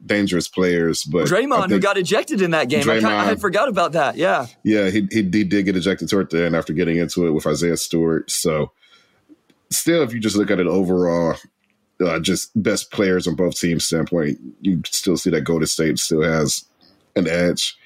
dangerous 0.05 0.49
players. 0.49 1.05
But 1.05 1.27
Draymond, 1.27 1.71
who 1.71 1.79
got 1.79 1.99
ejected 1.99 2.43
in 2.43 2.53
that 2.53 2.69
game. 2.69 2.83
Draymond, 2.83 3.05
I, 3.05 3.23
I 3.23 3.25
had 3.25 3.41
forgot 3.41 3.69
about 3.69 3.93
that. 3.93 4.17
Yeah. 4.17 4.47
Yeah, 4.63 4.91
he, 4.91 5.07
he, 5.11 5.23
he 5.23 5.45
did 5.45 5.65
get 5.65 5.77
ejected 5.77 6.09
toward 6.09 6.31
the 6.31 6.45
end 6.45 6.57
after 6.57 6.73
getting 6.73 6.99
into 6.99 7.27
it 7.27 7.31
with 7.31 7.47
Isaiah 7.47 7.77
Stewart. 7.77 8.31
So 8.31 8.73
still, 9.71 10.03
if 10.03 10.13
you 10.13 10.21
just 10.21 10.37
look 10.37 10.51
at 10.51 10.61
it 10.61 10.67
overall, 10.67 11.37
uh, 12.01 12.21
just 12.21 12.51
best 12.61 12.91
players 12.91 13.27
on 13.27 13.35
both 13.35 13.59
teams 13.59 13.85
standpoint, 13.85 14.39
you 14.61 14.83
still 14.87 15.17
see 15.17 15.31
that 15.31 15.43
Golden 15.43 15.67
State 15.67 15.99
still 15.99 16.23
has 16.23 16.65
an 17.17 17.29
edge. 17.29 17.77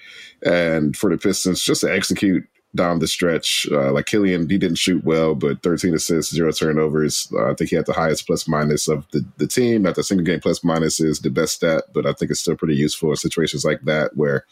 And 0.45 0.97
for 0.97 1.11
the 1.11 1.19
Pistons, 1.19 1.63
just 1.63 1.83
to 1.83 1.93
execute 1.93 2.45
down 2.75 3.01
the 3.01 3.07
stretch, 3.07 3.67
uh, 3.71 3.93
like 3.93 4.07
Killian, 4.07 4.49
he 4.49 4.57
didn't 4.57 4.79
shoot 4.79 5.05
well, 5.05 5.35
but 5.35 5.63
13 5.63 5.95
assists, 5.95 6.35
zero 6.35 6.53
turnovers. 6.53 7.31
Uh, 7.33 7.51
I 7.51 7.55
think 7.55 7.71
he 7.71 7.77
had 7.77 7.87
the 7.87 7.93
highest 7.93 8.27
plus 8.27 8.49
minus 8.49 8.89
of 8.89 9.07
the, 9.11 9.25
the 9.37 9.47
team. 9.47 9.83
Not 9.83 9.97
the 9.97 10.03
single 10.03 10.25
game 10.25 10.41
plus 10.41 10.65
minus 10.65 10.99
is 10.99 11.21
the 11.21 11.31
best 11.31 11.55
stat, 11.55 11.85
but 11.93 12.07
I 12.07 12.13
think 12.13 12.31
it's 12.31 12.41
still 12.41 12.57
pretty 12.57 12.77
useful 12.77 13.11
in 13.11 13.17
situations 13.17 13.65
like 13.65 13.83
that 13.83 14.17
where 14.17 14.47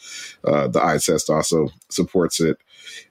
uh, 0.45 0.69
the 0.69 0.85
eye 0.85 0.99
test 0.99 1.31
also 1.31 1.71
supports 1.89 2.41
it. 2.41 2.59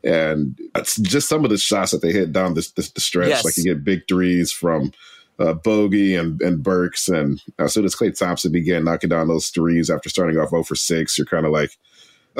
And 0.03 0.59
it's 0.75 0.97
just 0.97 1.27
some 1.27 1.43
of 1.43 1.49
the 1.49 1.57
shots 1.57 1.91
that 1.91 2.01
they 2.01 2.11
hit 2.11 2.31
down 2.31 2.53
the, 2.53 2.69
the, 2.75 2.91
the 2.93 3.01
stretch, 3.01 3.29
yes. 3.29 3.45
like 3.45 3.57
you 3.57 3.63
get 3.63 3.83
big 3.83 4.07
threes 4.07 4.51
from 4.51 4.91
uh, 5.39 5.53
Bogey 5.53 6.15
and, 6.15 6.39
and 6.41 6.61
Burks. 6.61 7.07
And 7.07 7.41
as 7.57 7.73
soon 7.73 7.85
as 7.85 7.95
Klay 7.95 8.15
Thompson 8.17 8.51
began 8.51 8.83
knocking 8.83 9.09
down 9.09 9.27
those 9.27 9.49
threes 9.49 9.89
after 9.89 10.09
starting 10.09 10.37
off 10.37 10.49
0 10.49 10.63
for 10.63 10.75
6, 10.75 11.17
you're 11.17 11.25
kind 11.25 11.45
of 11.45 11.51
like, 11.51 11.77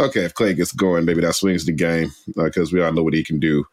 okay, 0.05 0.25
if 0.25 0.33
Klay 0.33 0.55
gets 0.55 0.71
going, 0.71 1.05
maybe 1.05 1.21
that 1.21 1.35
swings 1.35 1.65
the 1.65 1.71
game 1.71 2.11
because 2.35 2.73
uh, 2.73 2.75
we 2.75 2.81
all 2.81 2.93
know 2.93 3.03
what 3.03 3.13
he 3.13 3.23
can 3.23 3.39
do. 3.39 3.65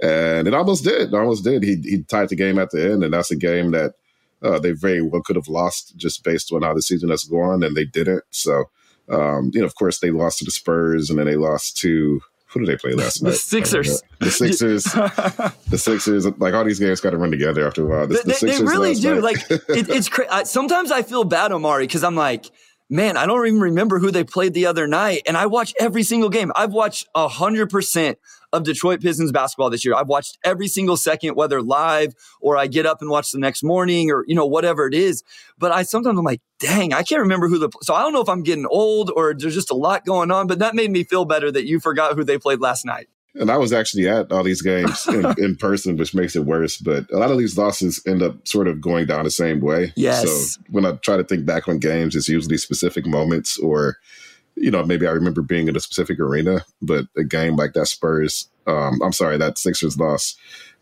And 0.00 0.48
it 0.48 0.54
almost 0.54 0.84
did. 0.84 1.08
It 1.08 1.14
almost 1.14 1.44
did. 1.44 1.62
He, 1.62 1.76
he 1.76 2.02
tied 2.02 2.28
the 2.28 2.36
game 2.36 2.58
at 2.58 2.70
the 2.70 2.92
end, 2.92 3.04
and 3.04 3.14
that's 3.14 3.30
a 3.30 3.36
game 3.36 3.70
that 3.70 3.94
uh, 4.42 4.58
they 4.58 4.72
very 4.72 5.00
well 5.02 5.22
could 5.22 5.36
have 5.36 5.48
lost 5.48 5.96
just 5.96 6.22
based 6.24 6.52
on 6.52 6.62
how 6.62 6.74
the 6.74 6.82
season 6.82 7.10
has 7.10 7.24
gone, 7.24 7.62
and 7.62 7.76
they 7.76 7.84
didn't. 7.84 8.24
So, 8.30 8.64
um, 9.08 9.50
you 9.54 9.60
know, 9.60 9.66
of 9.66 9.74
course, 9.74 10.00
they 10.00 10.10
lost 10.10 10.38
to 10.38 10.44
the 10.44 10.50
Spurs, 10.50 11.10
and 11.10 11.18
then 11.18 11.26
they 11.26 11.36
lost 11.36 11.78
to 11.78 12.20
who 12.54 12.60
did 12.60 12.68
they 12.68 12.76
play 12.76 12.92
last 12.92 13.20
night? 13.20 13.30
The 13.30 13.36
Sixers. 13.36 14.02
The 14.20 14.30
Sixers. 14.30 14.84
the 15.70 15.78
Sixers. 15.78 16.26
Like 16.38 16.54
all 16.54 16.64
these 16.64 16.78
games 16.78 17.00
got 17.00 17.10
to 17.10 17.16
run 17.16 17.32
together 17.32 17.66
after 17.66 17.84
a 17.84 17.86
while. 17.86 18.06
The, 18.06 18.22
the 18.24 18.38
they, 18.40 18.58
they, 18.58 18.62
really 18.62 18.94
do. 18.94 19.14
Night. 19.14 19.22
like 19.22 19.50
it, 19.50 19.88
it's 19.88 20.08
crazy. 20.08 20.30
Sometimes 20.44 20.92
I 20.92 21.02
feel 21.02 21.24
bad, 21.24 21.50
Omari, 21.50 21.88
because 21.88 22.04
I'm 22.04 22.14
like, 22.14 22.46
man, 22.94 23.16
I 23.16 23.26
don't 23.26 23.44
even 23.44 23.60
remember 23.60 23.98
who 23.98 24.12
they 24.12 24.22
played 24.22 24.54
the 24.54 24.66
other 24.66 24.86
night, 24.86 25.22
and 25.26 25.36
I 25.36 25.46
watch 25.46 25.74
every 25.80 26.04
single 26.04 26.30
game. 26.30 26.52
I've 26.54 26.72
watched 26.72 27.08
hundred 27.14 27.68
percent 27.68 28.18
of 28.52 28.62
Detroit 28.62 29.00
Pistons 29.02 29.32
basketball 29.32 29.68
this 29.68 29.84
year. 29.84 29.96
I've 29.96 30.06
watched 30.06 30.38
every 30.44 30.68
single 30.68 30.96
second, 30.96 31.34
whether 31.34 31.60
live 31.60 32.14
or 32.40 32.56
I 32.56 32.68
get 32.68 32.86
up 32.86 33.00
and 33.00 33.10
watch 33.10 33.32
the 33.32 33.38
next 33.40 33.64
morning 33.64 34.12
or, 34.12 34.24
you 34.28 34.34
know, 34.36 34.46
whatever 34.46 34.86
it 34.86 34.94
is. 34.94 35.24
But 35.58 35.72
I 35.72 35.82
sometimes 35.82 36.16
I'm 36.16 36.24
like, 36.24 36.40
dang, 36.60 36.92
I 36.92 37.02
can't 37.02 37.20
remember 37.20 37.48
who 37.48 37.58
the, 37.58 37.68
so 37.82 37.94
I 37.94 38.02
don't 38.02 38.12
know 38.12 38.20
if 38.20 38.28
I'm 38.28 38.44
getting 38.44 38.66
old 38.66 39.10
or 39.16 39.34
there's 39.34 39.54
just 39.54 39.72
a 39.72 39.74
lot 39.74 40.06
going 40.06 40.30
on, 40.30 40.46
but 40.46 40.60
that 40.60 40.76
made 40.76 40.92
me 40.92 41.02
feel 41.02 41.24
better 41.24 41.50
that 41.50 41.66
you 41.66 41.80
forgot 41.80 42.14
who 42.14 42.22
they 42.22 42.38
played 42.38 42.60
last 42.60 42.84
night. 42.84 43.08
And 43.36 43.50
I 43.50 43.56
was 43.56 43.72
actually 43.72 44.08
at 44.08 44.30
all 44.30 44.44
these 44.44 44.62
games 44.62 45.06
in, 45.08 45.24
in, 45.38 45.56
person, 45.56 45.96
which 45.96 46.14
makes 46.14 46.36
it 46.36 46.44
worse. 46.44 46.76
But 46.78 47.10
a 47.10 47.18
lot 47.18 47.30
of 47.30 47.38
these 47.38 47.58
losses 47.58 48.00
end 48.06 48.22
up 48.22 48.46
sort 48.46 48.68
of 48.68 48.80
going 48.80 49.06
down 49.06 49.24
the 49.24 49.30
same 49.30 49.60
way. 49.60 49.92
Yes. 49.96 50.54
So 50.54 50.62
when 50.70 50.86
I 50.86 50.92
try 50.92 51.16
to 51.16 51.24
think 51.24 51.44
back 51.44 51.66
on 51.66 51.78
games, 51.78 52.14
it's 52.14 52.28
usually 52.28 52.58
specific 52.58 53.06
moments 53.06 53.58
or 53.58 53.98
you 54.56 54.70
know, 54.70 54.84
maybe 54.84 55.06
I 55.06 55.10
remember 55.10 55.42
being 55.42 55.68
in 55.68 55.76
a 55.76 55.80
specific 55.80 56.20
arena, 56.20 56.64
but 56.80 57.06
a 57.16 57.24
game 57.24 57.56
like 57.56 57.72
that 57.72 57.86
Spurs, 57.86 58.48
um, 58.66 59.00
I'm 59.02 59.12
sorry, 59.12 59.36
that 59.38 59.58
Sixers 59.58 59.98
loss, 59.98 60.36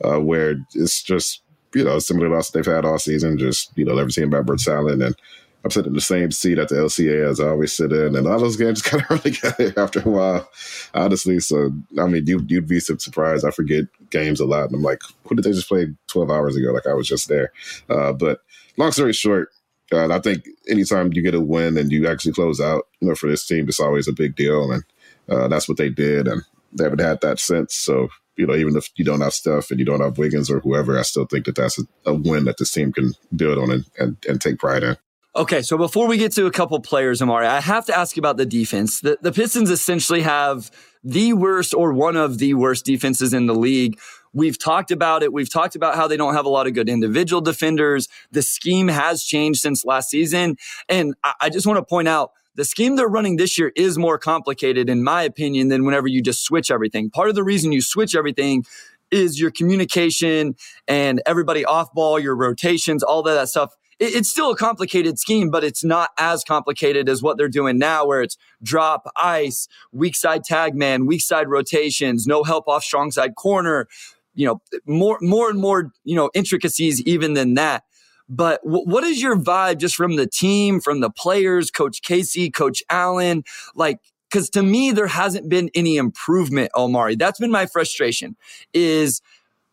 uh, 0.05 0.21
where 0.21 0.57
it's 0.75 1.03
just, 1.03 1.43
you 1.75 1.85
know, 1.85 1.99
similar 1.99 2.29
loss 2.29 2.51
they've 2.51 2.65
had 2.65 2.85
all 2.85 2.99
season, 2.99 3.39
just, 3.39 3.73
you 3.77 3.85
know, 3.85 4.07
team 4.09 4.29
about 4.29 4.47
Brett 4.47 4.69
Allen. 4.69 5.01
And 5.01 5.17
I'm 5.65 5.71
sitting 5.71 5.91
in 5.91 5.95
the 5.95 6.01
same 6.01 6.31
seat 6.31 6.59
at 6.59 6.69
the 6.69 6.77
LCA 6.77 7.29
as 7.29 7.41
I 7.41 7.49
always 7.49 7.73
sit 7.73 7.93
in. 7.93 8.17
And 8.17 8.27
all 8.27 8.39
those 8.39 8.57
games 8.57 8.83
kind 8.83 9.03
of 9.03 9.11
run 9.11 9.21
together 9.21 9.73
after 9.77 10.01
a 10.01 10.09
while, 10.09 10.49
honestly. 10.95 11.39
So, 11.41 11.71
I 11.99 12.07
mean, 12.07 12.27
you, 12.27 12.45
you'd 12.49 12.69
be 12.69 12.81
surprised. 12.81 13.45
I 13.45 13.51
forget 13.51 13.85
games 14.11 14.41
a 14.41 14.45
lot. 14.45 14.67
And 14.67 14.75
I'm 14.75 14.83
like, 14.83 15.01
who 15.25 15.35
did 15.35 15.45
they 15.45 15.53
just 15.53 15.69
play 15.69 15.87
12 16.09 16.31
hours 16.31 16.57
ago? 16.57 16.73
Like 16.73 16.87
I 16.87 16.95
was 16.95 17.07
just 17.07 17.29
there. 17.29 17.53
Uh, 17.89 18.13
but 18.13 18.41
long 18.77 18.93
story 18.93 19.13
short, 19.13 19.51
uh, 19.93 20.09
I 20.13 20.21
think 20.21 20.47
anytime 20.69 21.13
you 21.13 21.23
get 21.23 21.35
a 21.35 21.41
win 21.41 21.77
and 21.77 21.93
you 21.93 22.09
actually 22.09 22.33
close 22.33 22.61
out, 22.61 22.89
you 23.01 23.09
know, 23.09 23.15
for 23.15 23.29
this 23.29 23.47
team, 23.47 23.69
it's 23.69 23.81
always 23.81 24.09
a 24.09 24.13
big 24.13 24.35
deal. 24.35 24.73
And 24.73 24.85
uh, 25.29 25.49
that's 25.49 25.69
what 25.69 25.79
they 25.79 25.91
did. 25.91 26.27
And 26.27 26.43
they 26.73 26.85
haven't 26.85 27.01
had 27.01 27.21
that 27.21 27.39
since. 27.39 27.75
So, 27.75 28.09
you 28.37 28.47
know, 28.47 28.55
even 28.55 28.77
if 28.77 28.89
you 28.97 29.05
don't 29.05 29.21
have 29.21 29.35
stuff 29.35 29.71
and 29.71 29.79
you 29.79 29.85
don't 29.85 30.01
have 30.01 30.19
Wiggins 30.19 30.51
or 30.51 30.61
whoever, 30.61 30.99
I 30.99 31.03
still 31.03 31.27
think 31.27 31.45
that 31.45 31.57
that's 31.57 31.79
a, 31.79 31.83
a 32.07 32.15
win 32.15 32.47
that 32.47 32.59
this 32.59 32.73
team 32.73 32.93
can 32.93 33.13
build 33.37 33.59
on 33.59 33.71
and, 33.71 33.85
and, 33.99 34.17
and 34.29 34.41
take 34.41 34.59
pride 34.59 34.83
in. 34.83 34.97
Okay, 35.35 35.63
so 35.63 35.79
before 35.79 36.07
we 36.07 36.19
get 36.19 36.33
to 36.33 36.45
a 36.45 36.51
couple 36.51 36.79
players, 36.81 37.23
Omari, 37.23 37.47
I 37.47 37.61
have 37.61 37.87
to 37.87 37.97
ask 37.97 38.17
you 38.17 38.21
about 38.21 38.37
the 38.37 38.45
defense. 38.45 39.01
The, 39.01 39.17
the 39.23 39.33
Pistons 39.33 39.71
essentially 39.71 40.21
have 40.21 40.71
the 41.03 41.33
worst 41.33 41.73
or 41.73 41.95
one 41.95 42.17
of 42.17 42.39
the 42.39 42.53
worst 42.53 42.85
defenses 42.85 43.33
in 43.33 43.47
the 43.47 43.55
league 43.55 43.99
We've 44.35 44.59
talked 44.59 44.91
about 44.91 45.23
it. 45.23 45.33
We've 45.33 45.51
talked 45.51 45.77
about 45.77 45.95
how 45.95 46.09
they 46.09 46.17
don't 46.17 46.35
have 46.35 46.47
a 46.47 46.51
lot 46.51 46.67
of 46.67 46.73
good 46.73 46.89
individual 46.89 47.41
defenders. 47.41 48.09
The 48.31 48.43
scheme 48.43 48.89
has 48.89 49.25
changed 49.25 49.61
since 49.61 49.85
last 49.85 50.11
season. 50.11 50.57
And 50.89 51.15
I, 51.23 51.35
I 51.43 51.51
just 51.51 51.67
want 51.67 51.79
to 51.79 51.85
point 51.85 52.09
out 52.09 52.33
the 52.55 52.65
scheme 52.65 52.97
they're 52.97 53.09
running 53.09 53.37
this 53.37 53.59
year 53.59 53.73
is 53.77 53.99
more 53.99 54.19
complicated, 54.19 54.89
in 54.89 55.03
my 55.03 55.23
opinion, 55.23 55.69
than 55.69 55.85
whenever 55.85 56.07
you 56.07 56.23
just 56.23 56.45
switch 56.45 56.71
everything. 56.71 57.11
Part 57.11 57.29
of 57.29 57.35
the 57.35 57.45
reason 57.45 57.73
you 57.73 57.83
switch 57.83 58.15
everything 58.15 58.65
is 59.11 59.39
your 59.39 59.51
communication 59.51 60.55
and 60.89 61.21
everybody 61.27 61.65
off 61.65 61.93
ball, 61.93 62.19
your 62.19 62.35
rotations, 62.35 63.03
all 63.03 63.23
that 63.23 63.49
stuff 63.49 63.75
it's 63.99 64.29
still 64.29 64.51
a 64.51 64.57
complicated 64.57 65.19
scheme, 65.19 65.51
but 65.51 65.65
it's 65.65 65.85
not 65.85 66.11
as 66.19 66.45
complicated 66.45 67.09
as 67.09 67.23
what 67.23 67.37
they're 67.37 67.49
doing 67.49 67.79
now, 67.79 68.07
where 68.07 68.23
it's 68.23 68.37
drop, 68.63 69.07
ice, 69.17 69.69
weak 69.93 70.17
side 70.17 70.45
tag 70.45 70.75
man, 70.75 71.07
weak 71.07 71.23
side 71.23 71.49
rotations, 71.49 72.27
no 72.27 72.43
help 72.43 72.69
off 72.69 72.83
strong 72.83 73.11
side 73.11 73.35
corner, 73.35 73.89
you 74.35 74.47
know, 74.47 74.61
more, 74.87 75.19
more 75.21 75.51
and 75.51 75.61
more, 75.61 75.93
you 76.05 76.17
know, 76.17 76.31
intricacies 76.35 77.01
even 77.03 77.35
than 77.35 77.55
that. 77.55 77.85
But 78.29 78.63
w- 78.65 78.85
what 78.85 79.05
is 79.05 79.21
your 79.21 79.37
vibe 79.37 79.79
just 79.79 79.95
from 79.95 80.17
the 80.17 80.27
team, 80.27 80.81
from 80.81 81.01
the 81.01 81.11
players, 81.11 81.71
Coach 81.71 82.03
Casey, 82.03 82.51
Coach 82.51 82.83
Allen? 82.89 83.45
Like, 83.75 83.99
because 84.31 84.49
to 84.51 84.63
me, 84.63 84.91
there 84.93 85.09
hasn't 85.09 85.49
been 85.51 85.71
any 85.75 85.97
improvement, 85.97 86.71
Omari. 86.75 87.17
That's 87.17 87.39
been 87.39 87.51
my 87.51 87.67
frustration 87.67 88.37
is– 88.73 89.21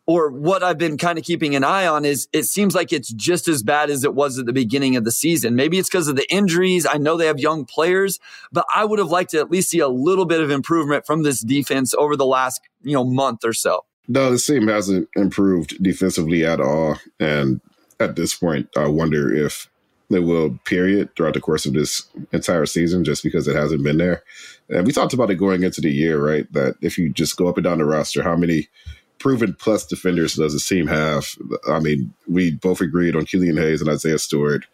or 0.10 0.32
what 0.32 0.64
I've 0.64 0.80
been 0.80 0.98
kind 0.98 1.20
of 1.20 1.24
keeping 1.24 1.56
an 1.56 1.64
eye 1.64 1.86
on 1.86 2.04
is 2.04 2.28
it 2.34 2.46
seems 2.46 2.74
like 2.74 2.92
it's 2.92 3.14
just 3.14 3.48
as 3.48 3.62
bad 3.62 3.92
as 3.92 4.04
it 4.04 4.16
was 4.16 4.40
at 4.40 4.48
the 4.48 4.54
beginning 4.54 4.96
of 4.96 5.04
the 5.04 5.12
season. 5.12 5.56
Maybe 5.56 5.78
it's 5.78 5.88
because 5.88 6.08
of 6.08 6.16
the 6.16 6.26
injuries. 6.34 6.88
I 6.90 6.98
know 6.98 7.16
they 7.16 7.28
have 7.28 7.40
young 7.40 7.64
players, 7.64 8.20
but 8.52 8.66
I 8.74 8.86
would 8.86 8.98
have 8.98 9.10
liked 9.10 9.30
to 9.32 9.40
at 9.40 9.52
least 9.52 9.70
see 9.70 9.78
a 9.78 9.88
little 9.88 10.26
bit 10.26 10.42
of 10.42 10.50
improvement 10.50 11.06
from 11.06 11.22
this 11.22 11.42
defense 11.42 11.94
over 11.94 12.16
the 12.16 12.26
last, 12.26 12.60
you 12.82 12.94
know, 12.94 13.04
month 13.04 13.46
or 13.46 13.54
so. 13.54 13.86
No, 14.08 14.32
the 14.32 14.40
team 14.40 14.68
hasn't 14.68 15.08
improved 15.16 15.78
defensively 15.84 16.44
at 16.44 16.60
all. 16.60 16.98
And 17.20 17.62
at 18.00 18.16
this 18.16 18.34
point, 18.34 18.68
I 18.76 18.88
wonder 18.88 19.32
if 19.32 19.70
they 20.10 20.18
will, 20.18 20.58
period, 20.66 21.16
throughout 21.16 21.36
the 21.36 21.40
course 21.40 21.68
of 21.68 21.74
this 21.74 22.10
entire 22.32 22.66
season, 22.66 23.04
just 23.04 23.22
because 23.22 23.48
it 23.48 23.56
hasn't 23.56 23.84
been 23.84 24.00
there. 24.00 24.24
And 24.70 24.88
we 24.88 24.92
talked 24.92 25.14
about 25.14 25.30
it 25.30 25.36
going 25.36 25.62
into 25.62 25.82
the 25.82 25.92
year, 25.92 26.20
right? 26.20 26.52
That 26.52 26.78
if 26.82 26.98
you 26.98 27.10
just 27.10 27.38
go 27.38 27.48
up 27.48 27.58
and 27.58 27.64
down 27.64 27.78
the 27.78 27.86
roster, 27.86 28.24
how 28.24 28.36
many 28.36 28.70
proven 29.20 29.54
plus 29.54 29.86
defenders 29.86 30.36
does 30.36 30.54
the 30.54 30.60
team 30.60 30.88
have? 30.88 31.26
I 31.70 31.80
mean, 31.80 32.14
we 32.28 32.52
both 32.52 32.82
agreed 32.82 33.16
on 33.16 33.26
Killian 33.26 33.58
Hayes 33.58 33.82
and 33.82 33.90
Isaiah 33.90 34.20
Stewart. 34.20 34.66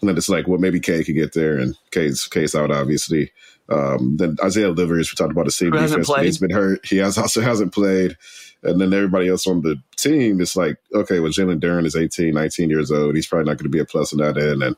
And 0.00 0.08
then 0.08 0.16
it's 0.16 0.28
like, 0.28 0.46
well, 0.46 0.58
maybe 0.58 0.80
Cade 0.80 1.06
could 1.06 1.14
get 1.14 1.32
there, 1.32 1.56
and 1.56 1.74
Cade's 1.90 2.26
case 2.26 2.54
out, 2.54 2.70
obviously. 2.70 3.32
Um, 3.68 4.16
then 4.18 4.36
Isaiah 4.44 4.70
Livers, 4.70 5.10
we 5.10 5.16
talked 5.16 5.32
about 5.32 5.46
the 5.46 5.50
same 5.50 5.72
Who 5.72 5.78
defense. 5.78 6.10
He's 6.20 6.38
been 6.38 6.50
hurt. 6.50 6.84
He 6.86 6.98
has 6.98 7.18
also 7.18 7.40
hasn't 7.40 7.72
played. 7.72 8.16
And 8.62 8.80
then 8.80 8.92
everybody 8.92 9.28
else 9.28 9.46
on 9.46 9.62
the 9.62 9.76
team, 9.96 10.40
it's 10.40 10.56
like, 10.56 10.76
okay, 10.94 11.20
well, 11.20 11.32
Jalen 11.32 11.60
Duren 11.60 11.86
is 11.86 11.96
18, 11.96 12.34
19 12.34 12.70
years 12.70 12.90
old. 12.90 13.14
He's 13.14 13.26
probably 13.26 13.46
not 13.46 13.58
going 13.58 13.70
to 13.70 13.76
be 13.76 13.78
a 13.78 13.84
plus 13.84 14.12
in 14.12 14.18
that 14.18 14.36
end. 14.36 14.62
And 14.62 14.76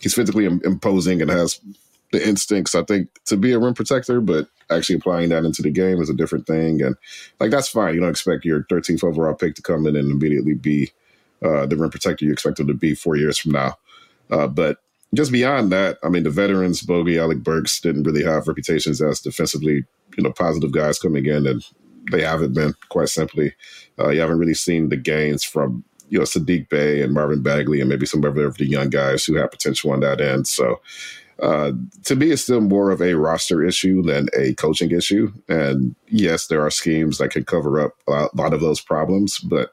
he's 0.00 0.14
physically 0.14 0.46
imposing 0.46 1.22
and 1.22 1.30
has 1.30 1.60
the 2.12 2.26
instincts, 2.26 2.74
I 2.74 2.82
think, 2.84 3.08
to 3.26 3.36
be 3.36 3.52
a 3.52 3.58
rim 3.58 3.74
protector, 3.74 4.20
but 4.20 4.48
actually 4.70 4.96
applying 4.96 5.28
that 5.30 5.44
into 5.44 5.62
the 5.62 5.70
game 5.70 6.00
is 6.00 6.10
a 6.10 6.14
different 6.14 6.46
thing. 6.46 6.82
And 6.82 6.96
like 7.40 7.50
that's 7.50 7.68
fine. 7.68 7.94
You 7.94 8.00
don't 8.00 8.10
expect 8.10 8.44
your 8.44 8.64
13th 8.64 9.04
overall 9.04 9.34
pick 9.34 9.54
to 9.56 9.62
come 9.62 9.86
in 9.86 9.96
and 9.96 10.10
immediately 10.10 10.54
be 10.54 10.90
uh, 11.44 11.66
the 11.66 11.76
rim 11.76 11.90
protector 11.90 12.24
you 12.24 12.32
expect 12.32 12.60
him 12.60 12.66
to 12.66 12.74
be 12.74 12.94
four 12.94 13.16
years 13.16 13.38
from 13.38 13.52
now. 13.52 13.76
Uh, 14.30 14.46
but 14.46 14.78
just 15.14 15.32
beyond 15.32 15.70
that, 15.72 15.98
I 16.02 16.08
mean, 16.08 16.24
the 16.24 16.30
veterans, 16.30 16.82
Bogey, 16.82 17.18
Alec 17.18 17.38
Burks, 17.38 17.80
didn't 17.80 18.02
really 18.02 18.24
have 18.24 18.48
reputations 18.48 19.00
as 19.00 19.20
defensively, 19.20 19.84
you 20.16 20.24
know, 20.24 20.32
positive 20.32 20.72
guys 20.72 20.98
coming 20.98 21.26
in, 21.26 21.46
and 21.46 21.64
they 22.10 22.22
haven't 22.22 22.54
been. 22.54 22.74
Quite 22.88 23.08
simply, 23.08 23.54
uh, 23.98 24.08
you 24.08 24.20
haven't 24.20 24.38
really 24.38 24.54
seen 24.54 24.88
the 24.88 24.96
gains 24.96 25.44
from 25.44 25.84
you 26.08 26.18
know 26.18 26.24
Saddiq 26.24 26.68
Bey 26.68 27.02
and 27.02 27.14
Marvin 27.14 27.42
Bagley 27.42 27.80
and 27.80 27.88
maybe 27.88 28.06
some 28.06 28.24
of 28.24 28.34
the 28.34 28.66
young 28.66 28.90
guys 28.90 29.24
who 29.24 29.34
have 29.34 29.50
potential 29.50 29.92
on 29.92 30.00
that 30.00 30.20
end. 30.20 30.48
So 30.48 30.80
uh, 31.40 31.72
to 32.04 32.16
me, 32.16 32.30
it's 32.30 32.42
still 32.42 32.60
more 32.60 32.90
of 32.90 33.02
a 33.02 33.14
roster 33.14 33.62
issue 33.62 34.02
than 34.02 34.28
a 34.36 34.54
coaching 34.54 34.90
issue. 34.90 35.32
And 35.48 35.94
yes, 36.08 36.46
there 36.46 36.64
are 36.64 36.70
schemes 36.70 37.18
that 37.18 37.30
can 37.30 37.44
cover 37.44 37.80
up 37.80 37.92
a 38.08 38.28
lot 38.34 38.54
of 38.54 38.60
those 38.60 38.80
problems, 38.80 39.38
but 39.38 39.72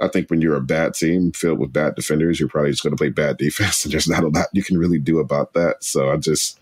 I 0.00 0.08
think 0.08 0.30
when 0.30 0.40
you're 0.40 0.56
a 0.56 0.60
bad 0.60 0.94
team 0.94 1.32
filled 1.32 1.58
with 1.58 1.72
bad 1.72 1.94
defenders, 1.94 2.38
you're 2.38 2.48
probably 2.48 2.70
just 2.70 2.82
going 2.82 2.92
to 2.92 2.96
play 2.96 3.10
bad 3.10 3.36
defense, 3.38 3.84
and 3.84 3.92
there's 3.92 4.08
not 4.08 4.24
a 4.24 4.28
lot 4.28 4.46
you 4.52 4.62
can 4.62 4.78
really 4.78 4.98
do 4.98 5.18
about 5.18 5.54
that. 5.54 5.82
So 5.84 6.10
I 6.10 6.16
just, 6.16 6.58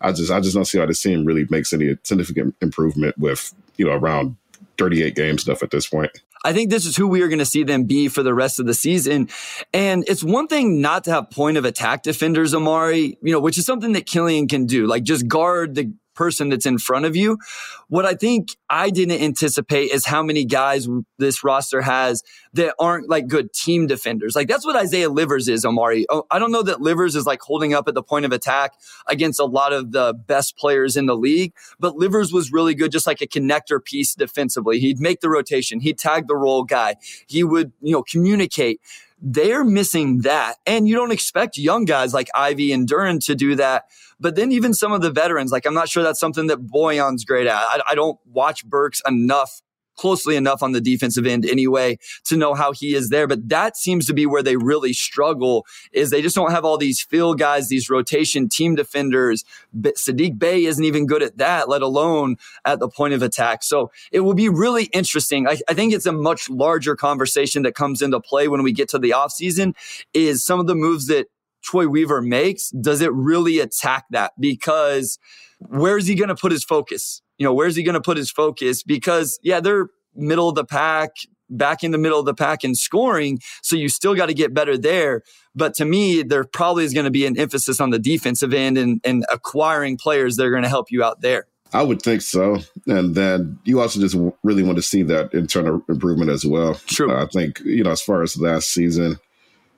I 0.00 0.12
just, 0.12 0.30
I 0.30 0.40
just 0.40 0.54
don't 0.54 0.64
see 0.64 0.78
how 0.78 0.86
this 0.86 1.02
team 1.02 1.24
really 1.24 1.46
makes 1.50 1.72
any 1.72 1.96
significant 2.04 2.56
improvement 2.60 3.16
with 3.18 3.54
you 3.76 3.86
know 3.86 3.92
around 3.92 4.36
38 4.78 5.14
game 5.14 5.38
stuff 5.38 5.62
at 5.62 5.70
this 5.70 5.88
point. 5.88 6.10
I 6.44 6.52
think 6.52 6.70
this 6.70 6.86
is 6.86 6.96
who 6.96 7.08
we 7.08 7.22
are 7.22 7.28
going 7.28 7.38
to 7.38 7.44
see 7.44 7.64
them 7.64 7.84
be 7.84 8.08
for 8.08 8.22
the 8.22 8.34
rest 8.34 8.60
of 8.60 8.66
the 8.66 8.74
season. 8.74 9.28
And 9.72 10.04
it's 10.08 10.22
one 10.22 10.46
thing 10.46 10.80
not 10.80 11.04
to 11.04 11.10
have 11.10 11.30
point 11.30 11.56
of 11.56 11.64
attack 11.64 12.02
defenders, 12.02 12.54
Omari, 12.54 13.18
you 13.22 13.32
know, 13.32 13.40
which 13.40 13.58
is 13.58 13.66
something 13.66 13.92
that 13.92 14.06
Killian 14.06 14.48
can 14.48 14.66
do. 14.66 14.86
Like 14.86 15.02
just 15.02 15.26
guard 15.28 15.74
the 15.74 15.92
person 16.18 16.48
that's 16.48 16.66
in 16.66 16.78
front 16.78 17.06
of 17.06 17.14
you. 17.14 17.38
What 17.86 18.04
I 18.04 18.14
think 18.14 18.56
I 18.68 18.90
didn't 18.90 19.22
anticipate 19.22 19.92
is 19.92 20.04
how 20.04 20.20
many 20.20 20.44
guys 20.44 20.88
this 21.18 21.44
roster 21.44 21.80
has 21.80 22.24
that 22.54 22.74
aren't 22.80 23.08
like 23.08 23.28
good 23.28 23.52
team 23.52 23.86
defenders. 23.86 24.34
Like 24.34 24.48
that's 24.48 24.66
what 24.66 24.74
Isaiah 24.74 25.10
Livers 25.10 25.46
is, 25.46 25.64
Omari. 25.64 26.06
Oh, 26.10 26.24
I 26.28 26.40
don't 26.40 26.50
know 26.50 26.64
that 26.64 26.80
Livers 26.80 27.14
is 27.14 27.24
like 27.24 27.40
holding 27.40 27.72
up 27.72 27.86
at 27.86 27.94
the 27.94 28.02
point 28.02 28.24
of 28.24 28.32
attack 28.32 28.72
against 29.06 29.38
a 29.38 29.44
lot 29.44 29.72
of 29.72 29.92
the 29.92 30.12
best 30.12 30.56
players 30.58 30.96
in 30.96 31.06
the 31.06 31.16
league, 31.16 31.52
but 31.78 31.94
Livers 31.94 32.32
was 32.32 32.50
really 32.52 32.74
good, 32.74 32.90
just 32.90 33.06
like 33.06 33.22
a 33.22 33.26
connector 33.28 33.82
piece 33.82 34.16
defensively. 34.16 34.80
He'd 34.80 34.98
make 34.98 35.20
the 35.20 35.30
rotation. 35.30 35.78
He'd 35.78 35.98
tag 35.98 36.26
the 36.26 36.36
role 36.36 36.64
guy. 36.64 36.96
He 37.28 37.44
would, 37.44 37.72
you 37.80 37.92
know, 37.92 38.02
communicate. 38.02 38.80
They're 39.20 39.64
missing 39.64 40.22
that. 40.22 40.56
And 40.66 40.88
you 40.88 40.94
don't 40.94 41.12
expect 41.12 41.56
young 41.56 41.84
guys 41.84 42.14
like 42.14 42.28
Ivy 42.34 42.72
and 42.72 42.88
Duren 42.88 43.24
to 43.26 43.34
do 43.34 43.56
that. 43.56 43.84
But 44.20 44.36
then 44.36 44.52
even 44.52 44.74
some 44.74 44.92
of 44.92 45.02
the 45.02 45.10
veterans, 45.10 45.52
like 45.52 45.66
I'm 45.66 45.74
not 45.74 45.88
sure 45.88 46.02
that's 46.02 46.20
something 46.20 46.46
that 46.48 46.66
Bojan's 46.66 47.24
great 47.24 47.46
at. 47.46 47.56
I, 47.56 47.82
I 47.88 47.94
don't 47.94 48.18
watch 48.26 48.64
Burks 48.64 49.00
enough 49.06 49.60
closely 49.98 50.36
enough 50.36 50.62
on 50.62 50.72
the 50.72 50.80
defensive 50.80 51.26
end 51.26 51.44
anyway 51.44 51.98
to 52.24 52.36
know 52.36 52.54
how 52.54 52.72
he 52.72 52.94
is 52.94 53.10
there. 53.10 53.26
But 53.26 53.48
that 53.48 53.76
seems 53.76 54.06
to 54.06 54.14
be 54.14 54.24
where 54.24 54.42
they 54.42 54.56
really 54.56 54.92
struggle 54.92 55.66
is 55.92 56.10
they 56.10 56.22
just 56.22 56.36
don't 56.36 56.52
have 56.52 56.64
all 56.64 56.78
these 56.78 57.02
field 57.02 57.38
guys, 57.38 57.68
these 57.68 57.90
rotation 57.90 58.48
team 58.48 58.74
defenders. 58.74 59.44
But 59.72 59.96
Saddiq 59.96 60.38
Bey 60.38 60.64
isn't 60.64 60.84
even 60.84 61.06
good 61.06 61.22
at 61.22 61.38
that, 61.38 61.68
let 61.68 61.82
alone 61.82 62.36
at 62.64 62.78
the 62.78 62.88
point 62.88 63.14
of 63.14 63.22
attack. 63.22 63.62
So 63.62 63.90
it 64.12 64.20
will 64.20 64.34
be 64.34 64.48
really 64.48 64.84
interesting. 64.84 65.46
I, 65.46 65.58
I 65.68 65.74
think 65.74 65.92
it's 65.92 66.06
a 66.06 66.12
much 66.12 66.48
larger 66.48 66.96
conversation 66.96 67.62
that 67.62 67.74
comes 67.74 68.00
into 68.00 68.20
play 68.20 68.48
when 68.48 68.62
we 68.62 68.72
get 68.72 68.88
to 68.90 68.98
the 68.98 69.10
offseason 69.10 69.74
is 70.14 70.44
some 70.44 70.60
of 70.60 70.66
the 70.66 70.74
moves 70.74 71.06
that 71.08 71.26
Troy 71.62 71.88
Weaver 71.88 72.22
makes, 72.22 72.70
does 72.70 73.00
it 73.00 73.12
really 73.12 73.58
attack 73.58 74.04
that? 74.10 74.32
Because 74.38 75.18
where's 75.58 76.06
he 76.06 76.14
going 76.14 76.28
to 76.28 76.36
put 76.36 76.52
his 76.52 76.64
focus? 76.64 77.20
You 77.38 77.44
know, 77.44 77.54
where's 77.54 77.76
he 77.76 77.82
going 77.82 77.94
to 77.94 78.00
put 78.00 78.16
his 78.16 78.30
focus? 78.30 78.82
Because 78.82 79.38
yeah, 79.42 79.60
they're 79.60 79.88
middle 80.14 80.48
of 80.48 80.54
the 80.54 80.64
pack, 80.64 81.10
back 81.50 81.82
in 81.82 81.90
the 81.90 81.98
middle 81.98 82.18
of 82.18 82.26
the 82.26 82.34
pack 82.34 82.64
in 82.64 82.74
scoring. 82.74 83.40
So 83.62 83.76
you 83.76 83.88
still 83.88 84.14
got 84.14 84.26
to 84.26 84.34
get 84.34 84.52
better 84.54 84.76
there. 84.76 85.22
But 85.54 85.74
to 85.74 85.84
me, 85.84 86.22
there 86.22 86.44
probably 86.44 86.84
is 86.84 86.92
going 86.92 87.04
to 87.04 87.10
be 87.10 87.26
an 87.26 87.38
emphasis 87.38 87.80
on 87.80 87.90
the 87.90 87.98
defensive 87.98 88.52
end 88.52 88.78
and, 88.78 89.00
and 89.04 89.24
acquiring 89.32 89.96
players 89.96 90.36
that 90.36 90.46
are 90.46 90.50
going 90.50 90.62
to 90.62 90.68
help 90.68 90.90
you 90.90 91.02
out 91.02 91.20
there. 91.20 91.46
I 91.72 91.82
would 91.82 92.00
think 92.00 92.22
so. 92.22 92.58
And 92.86 93.14
then 93.14 93.58
you 93.64 93.80
also 93.80 94.00
just 94.00 94.16
really 94.42 94.62
want 94.62 94.76
to 94.76 94.82
see 94.82 95.02
that 95.02 95.34
internal 95.34 95.82
improvement 95.88 96.30
as 96.30 96.46
well. 96.46 96.74
True. 96.86 97.12
Uh, 97.12 97.24
I 97.24 97.26
think, 97.26 97.60
you 97.60 97.84
know, 97.84 97.90
as 97.90 98.00
far 98.00 98.22
as 98.22 98.40
last 98.40 98.72
season, 98.72 99.18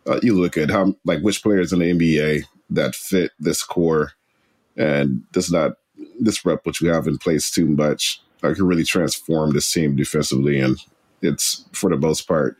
uh, 0.07 0.21
you 0.23 0.41
look 0.41 0.57
at 0.57 0.71
how, 0.71 0.95
like, 1.05 1.21
which 1.23 1.43
players 1.43 1.73
in 1.73 1.81
the 1.81 1.93
NBA 1.93 2.45
that 2.71 2.95
fit 2.95 3.33
this 3.41 3.65
core 3.65 4.13
and 4.77 5.31
does 5.33 5.51
not 5.51 5.73
disrupt 6.23 6.67
what 6.67 6.81
you 6.81 6.89
have 6.89 7.07
in 7.07 7.19
place 7.19 7.51
too 7.51 7.67
much. 7.67 8.21
I 8.43 8.53
can 8.55 8.67
really 8.67 8.85
transform 8.85 9.53
this 9.53 9.71
team 9.71 9.97
defensively, 9.97 10.59
and 10.61 10.79
it's 11.23 11.65
for 11.73 11.91
the 11.91 11.97
most 11.97 12.23
part 12.23 12.57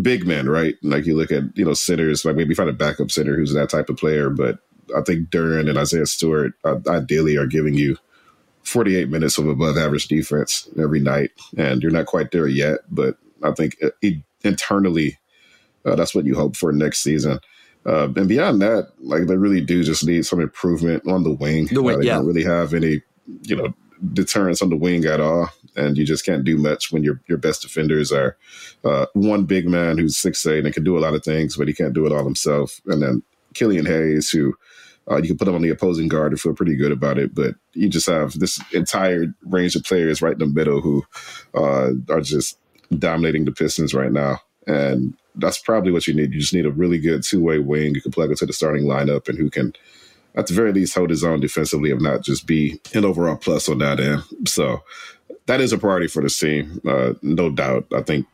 big 0.00 0.26
men, 0.26 0.48
right? 0.48 0.74
Like 0.82 1.06
you 1.06 1.16
look 1.16 1.32
at 1.32 1.44
you 1.56 1.64
know 1.64 1.74
centers, 1.74 2.24
like 2.24 2.36
maybe 2.36 2.54
find 2.54 2.70
a 2.70 2.74
backup 2.74 3.10
center 3.10 3.36
who's 3.36 3.54
that 3.54 3.70
type 3.70 3.88
of 3.88 3.96
player, 3.96 4.30
but 4.30 4.58
I 4.96 5.00
think 5.02 5.30
Duren 5.30 5.68
and 5.68 5.78
Isaiah 5.78 6.06
Stewart 6.06 6.52
uh, 6.64 6.76
ideally 6.88 7.36
are 7.36 7.46
giving 7.46 7.74
you 7.74 7.96
48 8.64 9.08
minutes 9.08 9.38
of 9.38 9.46
above 9.46 9.76
average 9.76 10.08
defense 10.08 10.68
every 10.78 11.00
night, 11.00 11.30
and 11.56 11.82
you're 11.82 11.92
not 11.92 12.06
quite 12.06 12.30
there 12.32 12.48
yet, 12.48 12.80
but 12.90 13.16
I 13.42 13.52
think 13.52 13.76
uh, 13.82 13.90
internally 14.42 15.18
uh, 15.84 15.94
that's 15.96 16.14
what 16.14 16.24
you 16.24 16.34
hope 16.34 16.56
for 16.56 16.72
next 16.72 17.02
season. 17.02 17.38
Uh, 17.86 18.08
and 18.16 18.28
beyond 18.28 18.62
that, 18.62 18.88
like 19.00 19.26
they 19.26 19.36
really 19.36 19.60
do 19.60 19.84
just 19.84 20.06
need 20.06 20.24
some 20.24 20.40
improvement 20.40 21.06
on 21.06 21.22
the 21.22 21.32
wing. 21.32 21.66
The 21.66 21.82
wing, 21.82 21.96
uh, 21.96 21.98
they 21.98 22.06
yeah. 22.06 22.14
don't 22.14 22.26
really 22.26 22.44
have 22.44 22.72
any, 22.72 23.02
you 23.42 23.56
know, 23.56 23.74
deterrence 24.12 24.62
on 24.62 24.70
the 24.70 24.76
wing 24.76 25.04
at 25.04 25.20
all, 25.20 25.50
and 25.76 25.96
you 25.96 26.04
just 26.04 26.24
can't 26.24 26.44
do 26.44 26.56
much 26.56 26.92
when 26.92 27.04
your 27.04 27.20
your 27.28 27.38
best 27.38 27.62
defenders 27.62 28.10
are 28.10 28.36
uh, 28.84 29.06
one 29.12 29.44
big 29.44 29.68
man 29.68 29.98
who's 29.98 30.18
six 30.18 30.44
eight 30.46 30.64
and 30.64 30.74
can 30.74 30.84
do 30.84 30.96
a 30.96 31.00
lot 31.00 31.14
of 31.14 31.22
things, 31.22 31.56
but 31.56 31.68
he 31.68 31.74
can't 31.74 31.94
do 31.94 32.06
it 32.06 32.12
all 32.12 32.24
himself, 32.24 32.80
and 32.86 33.02
then 33.02 33.22
Killian 33.54 33.86
Hayes 33.86 34.30
who. 34.30 34.54
Uh, 35.10 35.18
you 35.18 35.28
can 35.28 35.36
put 35.36 35.46
him 35.46 35.54
on 35.54 35.60
the 35.60 35.68
opposing 35.68 36.08
guard 36.08 36.32
and 36.32 36.40
feel 36.40 36.54
pretty 36.54 36.74
good 36.74 36.90
about 36.90 37.18
it, 37.18 37.34
but 37.34 37.56
you 37.74 37.90
just 37.90 38.06
have 38.06 38.32
this 38.38 38.58
entire 38.72 39.26
range 39.42 39.76
of 39.76 39.84
players 39.84 40.22
right 40.22 40.32
in 40.32 40.38
the 40.38 40.46
middle 40.46 40.80
who 40.80 41.04
uh, 41.52 41.90
are 42.08 42.22
just 42.22 42.58
dominating 42.98 43.44
the 43.44 43.52
Pistons 43.52 43.92
right 43.92 44.12
now. 44.12 44.40
And 44.66 45.14
that's 45.34 45.58
probably 45.58 45.92
what 45.92 46.06
you 46.06 46.14
need. 46.14 46.32
You 46.32 46.40
just 46.40 46.54
need 46.54 46.66
a 46.66 46.70
really 46.70 46.98
good 46.98 47.22
two 47.22 47.42
way 47.42 47.58
wing 47.58 47.94
you 47.94 48.00
can 48.00 48.12
plug 48.12 48.30
into 48.30 48.46
the 48.46 48.52
starting 48.52 48.84
lineup 48.84 49.28
and 49.28 49.38
who 49.38 49.50
can, 49.50 49.74
at 50.34 50.46
the 50.46 50.54
very 50.54 50.72
least, 50.72 50.94
hold 50.94 51.10
his 51.10 51.24
own 51.24 51.40
defensively, 51.40 51.90
if 51.90 52.00
not 52.00 52.22
just 52.22 52.46
be 52.46 52.80
an 52.94 53.04
overall 53.04 53.36
plus 53.36 53.68
on 53.68 53.78
that 53.78 54.00
end. 54.00 54.22
So 54.46 54.82
that 55.46 55.60
is 55.60 55.72
a 55.72 55.78
priority 55.78 56.08
for 56.08 56.22
the 56.22 56.30
team, 56.30 56.80
uh, 56.88 57.14
no 57.22 57.50
doubt. 57.50 57.86
I 57.94 58.02
think 58.02 58.26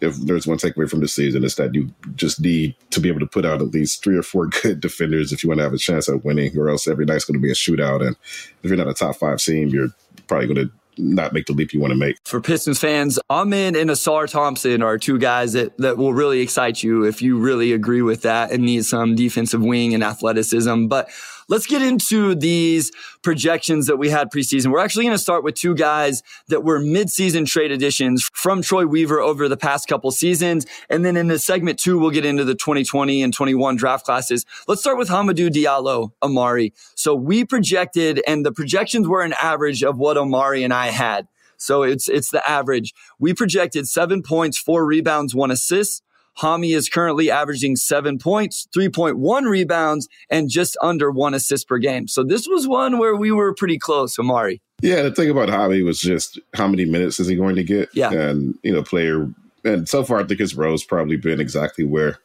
if 0.00 0.16
there's 0.16 0.46
one 0.46 0.58
takeaway 0.58 0.88
from 0.88 1.00
the 1.00 1.08
season, 1.08 1.44
it's 1.44 1.56
that 1.56 1.74
you 1.74 1.92
just 2.14 2.40
need 2.40 2.74
to 2.90 3.00
be 3.00 3.08
able 3.08 3.20
to 3.20 3.26
put 3.26 3.44
out 3.44 3.60
at 3.60 3.68
least 3.68 4.02
three 4.02 4.16
or 4.16 4.22
four 4.22 4.46
good 4.62 4.80
defenders 4.80 5.32
if 5.32 5.42
you 5.42 5.48
want 5.48 5.58
to 5.58 5.64
have 5.64 5.74
a 5.74 5.78
chance 5.78 6.08
at 6.08 6.24
winning, 6.24 6.56
or 6.58 6.68
else 6.68 6.88
every 6.88 7.04
night's 7.04 7.24
going 7.24 7.38
to 7.38 7.42
be 7.42 7.50
a 7.50 7.54
shootout. 7.54 8.06
And 8.06 8.16
if 8.62 8.70
you're 8.70 8.76
not 8.76 8.88
a 8.88 8.94
top 8.94 9.16
five 9.16 9.38
team, 9.38 9.68
you're 9.68 9.90
probably 10.26 10.46
going 10.46 10.68
to 10.68 10.72
not 11.00 11.32
make 11.32 11.46
the 11.46 11.52
leap 11.52 11.72
you 11.72 11.80
want 11.80 11.92
to 11.92 11.96
make. 11.96 12.16
For 12.24 12.40
Pistons 12.40 12.78
fans, 12.78 13.18
Amen 13.28 13.74
and 13.76 13.90
Ausar 13.90 14.28
Thompson 14.28 14.82
are 14.82 14.98
two 14.98 15.18
guys 15.18 15.52
that, 15.54 15.76
that 15.78 15.96
will 15.96 16.14
really 16.14 16.40
excite 16.40 16.82
you 16.82 17.04
if 17.04 17.22
you 17.22 17.38
really 17.38 17.72
agree 17.72 18.02
with 18.02 18.22
that 18.22 18.52
and 18.52 18.62
need 18.62 18.84
some 18.84 19.14
defensive 19.14 19.62
wing 19.62 19.94
and 19.94 20.04
athleticism. 20.04 20.86
But 20.86 21.10
let's 21.50 21.66
get 21.66 21.82
into 21.82 22.34
these 22.34 22.90
projections 23.22 23.86
that 23.88 23.98
we 23.98 24.08
had 24.08 24.30
preseason. 24.30 24.70
We're 24.70 24.78
actually 24.78 25.04
going 25.04 25.16
to 25.16 25.22
start 25.22 25.44
with 25.44 25.56
two 25.56 25.74
guys 25.74 26.22
that 26.48 26.64
were 26.64 26.80
midseason 26.80 27.46
trade 27.46 27.72
additions 27.72 28.30
from 28.32 28.62
Troy 28.62 28.86
Weaver 28.86 29.20
over 29.20 29.48
the 29.48 29.56
past 29.56 29.88
couple 29.88 30.10
seasons. 30.12 30.64
And 30.88 31.04
then 31.04 31.16
in 31.16 31.26
the 31.26 31.38
segment 31.38 31.78
two, 31.78 31.98
we'll 31.98 32.10
get 32.10 32.24
into 32.24 32.44
the 32.44 32.54
2020 32.54 33.22
and 33.22 33.34
21 33.34 33.76
draft 33.76 34.06
classes. 34.06 34.46
Let's 34.66 34.80
start 34.80 34.96
with 34.96 35.08
Hamidou 35.08 35.50
Diallo, 35.50 36.12
Omari. 36.22 36.72
So 36.94 37.14
we 37.14 37.44
projected, 37.44 38.22
and 38.26 38.46
the 38.46 38.52
projections 38.52 39.06
were 39.06 39.22
an 39.22 39.34
average 39.42 39.82
of 39.82 39.98
what 39.98 40.16
Omari 40.16 40.62
and 40.62 40.72
I 40.72 40.86
had. 40.86 41.26
So 41.56 41.82
it's 41.82 42.08
it's 42.08 42.30
the 42.30 42.48
average. 42.48 42.94
We 43.18 43.34
projected 43.34 43.86
seven 43.86 44.22
points, 44.22 44.56
four 44.56 44.86
rebounds, 44.86 45.34
one 45.34 45.50
assist. 45.50 46.02
Hami 46.40 46.74
is 46.74 46.88
currently 46.88 47.30
averaging 47.30 47.76
seven 47.76 48.18
points, 48.18 48.66
3.1 48.74 49.48
rebounds, 49.48 50.08
and 50.30 50.48
just 50.48 50.76
under 50.82 51.10
one 51.10 51.34
assist 51.34 51.68
per 51.68 51.78
game. 51.78 52.08
So 52.08 52.24
this 52.24 52.46
was 52.48 52.66
one 52.66 52.98
where 52.98 53.16
we 53.16 53.30
were 53.30 53.54
pretty 53.54 53.78
close, 53.78 54.18
Omari. 54.18 54.62
Yeah, 54.80 55.02
the 55.02 55.12
thing 55.12 55.30
about 55.30 55.48
Hami 55.48 55.84
was 55.84 56.00
just 56.00 56.38
how 56.54 56.66
many 56.66 56.84
minutes 56.86 57.20
is 57.20 57.26
he 57.26 57.36
going 57.36 57.56
to 57.56 57.64
get? 57.64 57.90
Yeah. 57.94 58.10
And, 58.12 58.58
you 58.62 58.72
know, 58.72 58.82
player, 58.82 59.28
and 59.64 59.88
so 59.88 60.02
far 60.02 60.20
I 60.20 60.24
think 60.24 60.40
his 60.40 60.56
role's 60.56 60.84
probably 60.84 61.16
been 61.16 61.40
exactly 61.40 61.84
where 61.84 62.18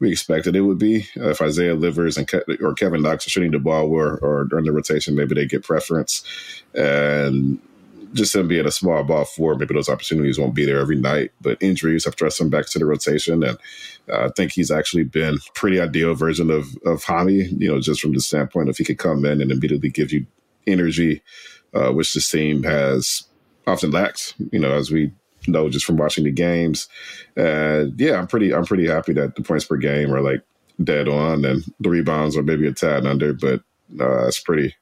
we 0.00 0.12
expected 0.12 0.54
it 0.54 0.60
would 0.60 0.78
be. 0.78 1.08
Uh, 1.16 1.30
if 1.30 1.42
Isaiah 1.42 1.74
Livers 1.74 2.16
and 2.16 2.28
Ke- 2.28 2.48
or 2.62 2.74
Kevin 2.74 3.02
Knox 3.02 3.26
are 3.26 3.30
shooting 3.30 3.50
the 3.50 3.58
ball 3.58 3.86
or, 3.86 4.18
or 4.18 4.44
during 4.44 4.64
the 4.64 4.72
rotation, 4.72 5.16
maybe 5.16 5.34
they 5.34 5.46
get 5.46 5.64
preference. 5.64 6.22
And 6.74 7.58
just 8.12 8.34
him 8.34 8.48
being 8.48 8.66
a 8.66 8.70
small 8.70 9.02
ball 9.04 9.24
four, 9.24 9.54
maybe 9.54 9.74
those 9.74 9.88
opportunities 9.88 10.38
won't 10.38 10.54
be 10.54 10.64
there 10.64 10.80
every 10.80 10.96
night. 10.96 11.32
But 11.40 11.62
injuries 11.62 12.04
have 12.04 12.14
thrust 12.14 12.40
him 12.40 12.50
back 12.50 12.66
to 12.66 12.78
the 12.78 12.86
rotation, 12.86 13.42
and 13.42 13.58
uh, 14.10 14.26
I 14.26 14.28
think 14.36 14.52
he's 14.52 14.70
actually 14.70 15.04
been 15.04 15.38
pretty 15.54 15.80
ideal 15.80 16.14
version 16.14 16.50
of 16.50 16.66
of 16.84 17.04
Hami. 17.04 17.60
You 17.60 17.68
know, 17.68 17.80
just 17.80 18.00
from 18.00 18.12
the 18.12 18.20
standpoint 18.20 18.68
if 18.68 18.78
he 18.78 18.84
could 18.84 18.98
come 18.98 19.24
in 19.24 19.40
and 19.40 19.50
immediately 19.50 19.90
give 19.90 20.12
you 20.12 20.26
energy, 20.66 21.22
uh, 21.74 21.92
which 21.92 22.14
this 22.14 22.30
team 22.30 22.62
has 22.62 23.24
often 23.66 23.90
lacked. 23.90 24.34
You 24.52 24.58
know, 24.58 24.72
as 24.72 24.90
we 24.90 25.12
know 25.46 25.68
just 25.68 25.84
from 25.84 25.96
watching 25.96 26.24
the 26.24 26.32
games. 26.32 26.88
Uh, 27.36 27.86
yeah, 27.96 28.18
I'm 28.18 28.26
pretty 28.26 28.54
I'm 28.54 28.64
pretty 28.64 28.86
happy 28.86 29.12
that 29.14 29.36
the 29.36 29.42
points 29.42 29.64
per 29.64 29.76
game 29.76 30.12
are 30.14 30.20
like 30.20 30.42
dead 30.82 31.08
on, 31.08 31.44
and 31.44 31.64
the 31.80 31.90
rebounds 31.90 32.36
are 32.36 32.42
maybe 32.42 32.66
a 32.66 32.72
tad 32.72 33.06
under, 33.06 33.32
but 33.32 33.60
uh, 34.00 34.26
it's 34.26 34.40
pretty 34.40 34.74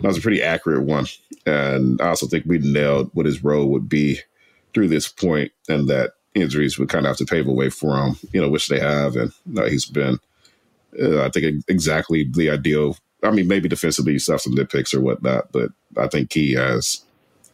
that 0.00 0.08
was 0.08 0.18
a 0.18 0.22
pretty 0.22 0.42
accurate 0.42 0.82
one. 0.82 1.06
And 1.46 2.00
I 2.00 2.08
also 2.08 2.26
think 2.26 2.44
we 2.46 2.58
nailed 2.58 3.10
what 3.14 3.26
his 3.26 3.44
role 3.44 3.66
would 3.66 3.88
be 3.88 4.20
through 4.72 4.88
this 4.88 5.08
point 5.08 5.52
and 5.68 5.88
that 5.88 6.12
injuries 6.34 6.78
would 6.78 6.88
kind 6.88 7.06
of 7.06 7.10
have 7.10 7.16
to 7.18 7.24
pave 7.24 7.46
a 7.46 7.52
way 7.52 7.70
for 7.70 7.96
him, 7.96 8.16
you 8.32 8.40
know, 8.40 8.48
which 8.48 8.68
they 8.68 8.80
have. 8.80 9.16
And 9.16 9.32
uh, 9.56 9.64
he's 9.66 9.86
been, 9.86 10.18
uh, 11.00 11.22
I 11.22 11.30
think, 11.30 11.64
exactly 11.68 12.28
the 12.30 12.50
ideal. 12.50 12.96
I 13.22 13.30
mean, 13.30 13.48
maybe 13.48 13.68
defensively, 13.68 14.12
you 14.12 14.20
have 14.28 14.40
some 14.40 14.54
nitpicks 14.54 14.92
or 14.92 15.00
whatnot, 15.00 15.52
but 15.52 15.70
I 15.96 16.08
think 16.08 16.32
he 16.32 16.52
has 16.54 17.04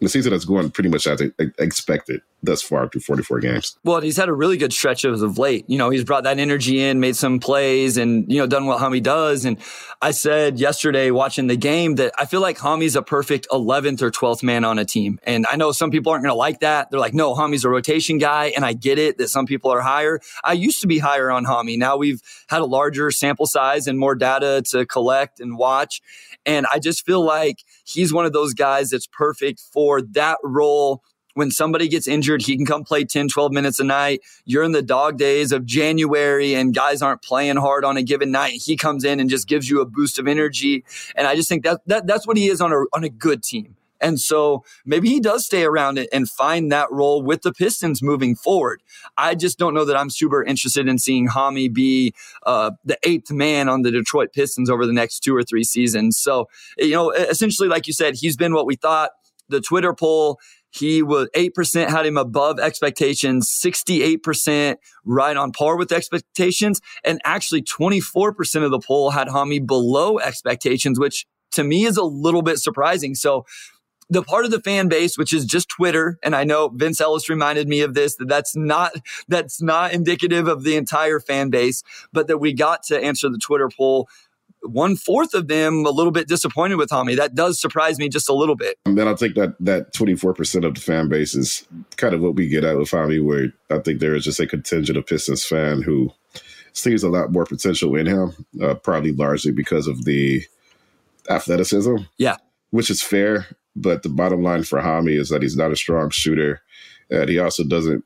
the 0.00 0.08
season 0.08 0.32
that's 0.32 0.46
going 0.46 0.70
pretty 0.70 0.88
much 0.88 1.06
as 1.06 1.22
expected 1.58 2.22
thus 2.42 2.62
far 2.62 2.88
through 2.88 3.02
44 3.02 3.40
games. 3.40 3.78
Well, 3.84 4.00
he's 4.00 4.16
had 4.16 4.28
a 4.28 4.32
really 4.32 4.56
good 4.56 4.72
stretch 4.72 5.04
as 5.04 5.22
of 5.22 5.38
late. 5.38 5.64
You 5.68 5.78
know, 5.78 5.90
he's 5.90 6.04
brought 6.04 6.24
that 6.24 6.38
energy 6.38 6.80
in, 6.80 7.00
made 7.00 7.16
some 7.16 7.38
plays, 7.38 7.96
and 7.96 8.30
you 8.30 8.38
know, 8.38 8.46
done 8.46 8.66
what 8.66 8.80
Hami 8.80 9.02
does. 9.02 9.44
And 9.44 9.58
I 10.00 10.12
said 10.12 10.58
yesterday 10.58 11.10
watching 11.10 11.46
the 11.46 11.56
game 11.56 11.96
that 11.96 12.12
I 12.18 12.26
feel 12.26 12.40
like 12.40 12.58
Hami's 12.58 12.96
a 12.96 13.02
perfect 13.02 13.46
11th 13.50 14.02
or 14.02 14.10
12th 14.10 14.42
man 14.42 14.64
on 14.64 14.78
a 14.78 14.84
team. 14.84 15.18
And 15.24 15.46
I 15.50 15.56
know 15.56 15.72
some 15.72 15.90
people 15.90 16.12
aren't 16.12 16.24
going 16.24 16.32
to 16.32 16.38
like 16.38 16.60
that. 16.60 16.90
They're 16.90 17.00
like, 17.00 17.14
no, 17.14 17.34
Hami's 17.34 17.64
a 17.64 17.68
rotation 17.68 18.18
guy, 18.18 18.52
and 18.56 18.64
I 18.64 18.72
get 18.72 18.98
it 18.98 19.18
that 19.18 19.28
some 19.28 19.46
people 19.46 19.70
are 19.72 19.80
higher. 19.80 20.20
I 20.42 20.54
used 20.54 20.80
to 20.80 20.86
be 20.86 20.98
higher 20.98 21.30
on 21.30 21.44
Hami. 21.44 21.78
Now 21.78 21.96
we've 21.96 22.20
had 22.48 22.60
a 22.60 22.66
larger 22.66 23.10
sample 23.10 23.46
size 23.46 23.86
and 23.86 23.98
more 23.98 24.14
data 24.14 24.62
to 24.70 24.86
collect 24.86 25.40
and 25.40 25.56
watch. 25.56 26.00
And 26.46 26.66
I 26.72 26.78
just 26.78 27.04
feel 27.04 27.24
like 27.24 27.58
he's 27.84 28.12
one 28.12 28.24
of 28.24 28.32
those 28.32 28.54
guys 28.54 28.90
that's 28.90 29.06
perfect 29.06 29.60
for 29.72 30.00
that 30.02 30.38
role 30.42 31.02
when 31.34 31.50
somebody 31.50 31.88
gets 31.88 32.08
injured, 32.08 32.42
he 32.42 32.56
can 32.56 32.66
come 32.66 32.84
play 32.84 33.04
10, 33.04 33.28
12 33.28 33.52
minutes 33.52 33.78
a 33.78 33.84
night. 33.84 34.20
You're 34.44 34.64
in 34.64 34.72
the 34.72 34.82
dog 34.82 35.18
days 35.18 35.52
of 35.52 35.64
January 35.64 36.54
and 36.54 36.74
guys 36.74 37.02
aren't 37.02 37.22
playing 37.22 37.56
hard 37.56 37.84
on 37.84 37.96
a 37.96 38.02
given 38.02 38.30
night. 38.30 38.52
He 38.52 38.76
comes 38.76 39.04
in 39.04 39.20
and 39.20 39.30
just 39.30 39.48
gives 39.48 39.68
you 39.68 39.80
a 39.80 39.86
boost 39.86 40.18
of 40.18 40.26
energy. 40.26 40.84
And 41.14 41.26
I 41.26 41.34
just 41.34 41.48
think 41.48 41.64
that, 41.64 41.80
that 41.86 42.06
that's 42.06 42.26
what 42.26 42.36
he 42.36 42.48
is 42.48 42.60
on 42.60 42.72
a, 42.72 42.84
on 42.92 43.04
a 43.04 43.08
good 43.08 43.42
team. 43.42 43.76
And 44.00 44.18
so 44.18 44.64
maybe 44.84 45.08
he 45.08 45.20
does 45.20 45.44
stay 45.44 45.62
around 45.62 45.98
it 45.98 46.08
and 46.12 46.28
find 46.28 46.72
that 46.72 46.90
role 46.90 47.22
with 47.22 47.42
the 47.42 47.52
Pistons 47.52 48.02
moving 48.02 48.34
forward. 48.34 48.82
I 49.16 49.34
just 49.34 49.58
don't 49.58 49.74
know 49.74 49.84
that 49.84 49.96
I'm 49.96 50.10
super 50.10 50.42
interested 50.42 50.88
in 50.88 50.98
seeing 50.98 51.28
Hami 51.28 51.72
be 51.72 52.14
uh, 52.46 52.72
the 52.84 52.98
eighth 53.02 53.30
man 53.30 53.68
on 53.68 53.82
the 53.82 53.90
Detroit 53.90 54.32
Pistons 54.32 54.70
over 54.70 54.86
the 54.86 54.92
next 54.92 55.20
two 55.20 55.36
or 55.36 55.42
three 55.42 55.64
seasons. 55.64 56.16
So, 56.16 56.48
you 56.78 56.92
know, 56.92 57.10
essentially, 57.10 57.68
like 57.68 57.86
you 57.86 57.92
said, 57.92 58.14
he's 58.14 58.36
been 58.36 58.54
what 58.54 58.66
we 58.66 58.76
thought. 58.76 59.10
The 59.48 59.60
Twitter 59.60 59.92
poll 59.92 60.38
he 60.70 61.02
was 61.02 61.28
8% 61.36 61.88
had 61.88 62.06
him 62.06 62.16
above 62.16 62.60
expectations, 62.60 63.50
68% 63.64 64.76
right 65.04 65.36
on 65.36 65.52
par 65.52 65.76
with 65.76 65.92
expectations. 65.92 66.80
And 67.04 67.20
actually 67.24 67.62
24% 67.62 68.62
of 68.62 68.70
the 68.70 68.78
poll 68.78 69.10
had 69.10 69.28
Hami 69.28 69.66
below 69.66 70.18
expectations, 70.18 70.98
which 70.98 71.26
to 71.52 71.64
me 71.64 71.84
is 71.84 71.96
a 71.96 72.04
little 72.04 72.42
bit 72.42 72.58
surprising. 72.58 73.14
So 73.14 73.44
the 74.08 74.22
part 74.22 74.44
of 74.44 74.50
the 74.50 74.60
fan 74.60 74.88
base, 74.88 75.16
which 75.16 75.32
is 75.32 75.44
just 75.44 75.68
Twitter, 75.68 76.18
and 76.22 76.34
I 76.34 76.44
know 76.44 76.68
Vince 76.68 77.00
Ellis 77.00 77.28
reminded 77.28 77.68
me 77.68 77.80
of 77.80 77.94
this, 77.94 78.16
that 78.16 78.28
that's 78.28 78.56
not, 78.56 78.92
that's 79.28 79.62
not 79.62 79.92
indicative 79.92 80.48
of 80.48 80.64
the 80.64 80.76
entire 80.76 81.20
fan 81.20 81.50
base, 81.50 81.82
but 82.12 82.26
that 82.26 82.38
we 82.38 82.52
got 82.52 82.82
to 82.84 83.00
answer 83.00 83.28
the 83.28 83.38
Twitter 83.38 83.68
poll 83.68 84.08
one 84.62 84.96
fourth 84.96 85.34
of 85.34 85.48
them 85.48 85.84
a 85.86 85.90
little 85.90 86.12
bit 86.12 86.28
disappointed 86.28 86.76
with 86.76 86.90
Hami. 86.90 87.16
That 87.16 87.34
does 87.34 87.60
surprise 87.60 87.98
me 87.98 88.08
just 88.08 88.28
a 88.28 88.34
little 88.34 88.56
bit. 88.56 88.78
And 88.86 88.98
then 88.98 89.08
I 89.08 89.14
think 89.14 89.34
that 89.34 89.54
that 89.60 89.92
24% 89.94 90.66
of 90.66 90.74
the 90.74 90.80
fan 90.80 91.08
base 91.08 91.34
is 91.34 91.66
kind 91.96 92.14
of 92.14 92.20
what 92.20 92.34
we 92.34 92.48
get 92.48 92.64
out 92.64 92.78
with 92.78 92.90
Hami, 92.90 93.24
where 93.24 93.52
I 93.70 93.82
think 93.82 94.00
there 94.00 94.14
is 94.14 94.24
just 94.24 94.40
a 94.40 94.46
contingent 94.46 94.98
of 94.98 95.06
Pistons 95.06 95.44
fan 95.44 95.82
who 95.82 96.12
sees 96.72 97.02
a 97.02 97.08
lot 97.08 97.32
more 97.32 97.44
potential 97.44 97.96
in 97.96 98.06
him, 98.06 98.32
uh, 98.62 98.74
probably 98.74 99.12
largely 99.12 99.52
because 99.52 99.86
of 99.86 100.04
the 100.04 100.42
athleticism. 101.28 101.96
Yeah. 102.18 102.36
Which 102.70 102.90
is 102.90 103.02
fair. 103.02 103.46
But 103.76 104.02
the 104.02 104.08
bottom 104.08 104.42
line 104.42 104.64
for 104.64 104.80
Hami 104.80 105.18
is 105.18 105.30
that 105.30 105.42
he's 105.42 105.56
not 105.56 105.72
a 105.72 105.76
strong 105.76 106.10
shooter. 106.10 106.60
And 107.10 107.28
he 107.28 107.38
also 107.38 107.64
doesn't 107.64 108.04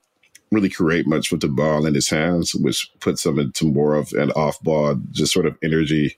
really 0.50 0.68
create 0.68 1.06
much 1.06 1.32
with 1.32 1.40
the 1.40 1.48
ball 1.48 1.84
in 1.84 1.94
his 1.94 2.08
hands, 2.08 2.54
which 2.54 2.90
puts 3.00 3.26
him 3.26 3.38
into 3.38 3.72
more 3.72 3.94
of 3.94 4.12
an 4.12 4.30
off 4.32 4.60
ball, 4.60 4.94
just 5.10 5.32
sort 5.32 5.46
of 5.46 5.56
energy 5.62 6.16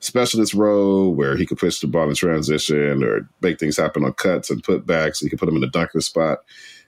specialist 0.00 0.54
role 0.54 1.14
where 1.14 1.36
he 1.36 1.46
could 1.46 1.58
push 1.58 1.80
the 1.80 1.86
ball 1.86 2.08
in 2.08 2.14
transition 2.14 3.02
or 3.02 3.28
make 3.40 3.58
things 3.58 3.76
happen 3.76 4.04
on 4.04 4.12
cuts 4.12 4.50
and 4.50 4.62
putbacks. 4.62 5.20
He 5.20 5.28
could 5.28 5.38
put 5.38 5.48
him 5.48 5.56
in 5.56 5.62
the 5.62 5.68
dunker 5.68 6.00
spot. 6.00 6.38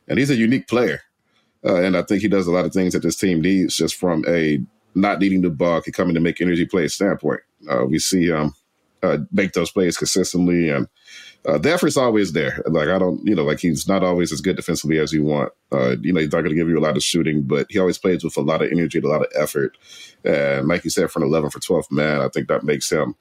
And 0.06 0.18
he's 0.18 0.30
a 0.30 0.36
unique 0.36 0.68
player. 0.68 1.00
Uh, 1.64 1.82
and 1.82 1.96
I 1.96 2.02
think 2.02 2.22
he 2.22 2.28
does 2.28 2.46
a 2.46 2.52
lot 2.52 2.64
of 2.64 2.72
things 2.72 2.92
that 2.92 3.02
this 3.02 3.16
team 3.16 3.40
needs 3.40 3.76
just 3.76 3.96
from 3.96 4.24
a 4.28 4.60
not 4.94 5.20
needing 5.20 5.42
the 5.42 5.50
ball, 5.50 5.80
can 5.80 5.92
come 5.92 6.08
in 6.08 6.14
to 6.14 6.20
make 6.20 6.40
energy 6.40 6.64
plays 6.64 6.94
standpoint. 6.94 7.40
Uh, 7.68 7.84
we 7.84 7.98
see 7.98 8.26
him 8.26 8.54
uh, 9.02 9.18
make 9.32 9.52
those 9.52 9.70
plays 9.70 9.96
consistently 9.96 10.70
and 10.70 10.88
uh, 11.46 11.58
the 11.58 11.72
effort's 11.72 11.96
always 11.96 12.32
there. 12.32 12.62
Like 12.66 12.88
I 12.88 12.98
don't, 12.98 13.24
you 13.26 13.34
know, 13.34 13.44
like 13.44 13.60
he's 13.60 13.88
not 13.88 14.02
always 14.02 14.32
as 14.32 14.40
good 14.40 14.56
defensively 14.56 14.98
as 14.98 15.12
you 15.12 15.24
want. 15.24 15.52
Uh, 15.72 15.96
you 16.00 16.12
know, 16.12 16.20
he's 16.20 16.32
not 16.32 16.40
going 16.40 16.50
to 16.50 16.56
give 16.56 16.68
you 16.68 16.78
a 16.78 16.80
lot 16.80 16.96
of 16.96 17.02
shooting, 17.02 17.42
but 17.42 17.66
he 17.70 17.78
always 17.78 17.98
plays 17.98 18.24
with 18.24 18.36
a 18.36 18.40
lot 18.40 18.62
of 18.62 18.70
energy 18.70 18.98
and 18.98 19.04
a 19.04 19.08
lot 19.08 19.22
of 19.22 19.32
effort. 19.34 19.78
And 20.24 20.68
like 20.68 20.84
you 20.84 20.90
said, 20.90 21.10
for 21.10 21.20
an 21.20 21.26
11 21.26 21.50
for 21.50 21.60
12 21.60 21.90
man, 21.90 22.20
I 22.20 22.28
think 22.28 22.48
that 22.48 22.64
makes 22.64 22.90
him 22.90 23.14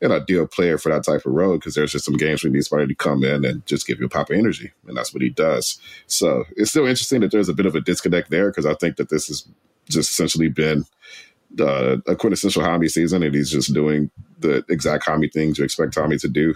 an 0.00 0.12
ideal 0.12 0.46
player 0.46 0.78
for 0.78 0.90
that 0.90 1.04
type 1.04 1.24
of 1.24 1.32
role 1.32 1.54
because 1.54 1.74
there's 1.74 1.92
just 1.92 2.04
some 2.04 2.16
games 2.16 2.42
where 2.42 2.50
he 2.50 2.54
needs 2.54 2.68
somebody 2.68 2.88
to 2.88 2.94
come 2.94 3.24
in 3.24 3.44
and 3.44 3.64
just 3.66 3.86
give 3.86 3.98
you 3.98 4.06
a 4.06 4.08
pop 4.08 4.30
of 4.30 4.36
energy, 4.36 4.72
and 4.86 4.96
that's 4.96 5.14
what 5.14 5.22
he 5.22 5.30
does. 5.30 5.78
So 6.06 6.44
it's 6.56 6.70
still 6.70 6.86
interesting 6.86 7.20
that 7.20 7.30
there's 7.30 7.48
a 7.48 7.54
bit 7.54 7.66
of 7.66 7.74
a 7.74 7.80
disconnect 7.80 8.30
there 8.30 8.50
because 8.50 8.66
I 8.66 8.74
think 8.74 8.96
that 8.96 9.08
this 9.08 9.28
has 9.28 9.48
just 9.88 10.10
essentially 10.10 10.48
been 10.48 10.84
uh, 11.60 11.98
a 12.06 12.16
quintessential 12.16 12.62
Hami 12.62 12.90
season, 12.90 13.22
and 13.22 13.34
he's 13.34 13.50
just 13.50 13.72
doing 13.72 14.10
the 14.38 14.64
exact 14.68 15.06
Hami 15.06 15.32
things 15.32 15.58
you 15.58 15.64
expect 15.64 15.94
Tommy 15.94 16.18
to 16.18 16.28
do. 16.28 16.54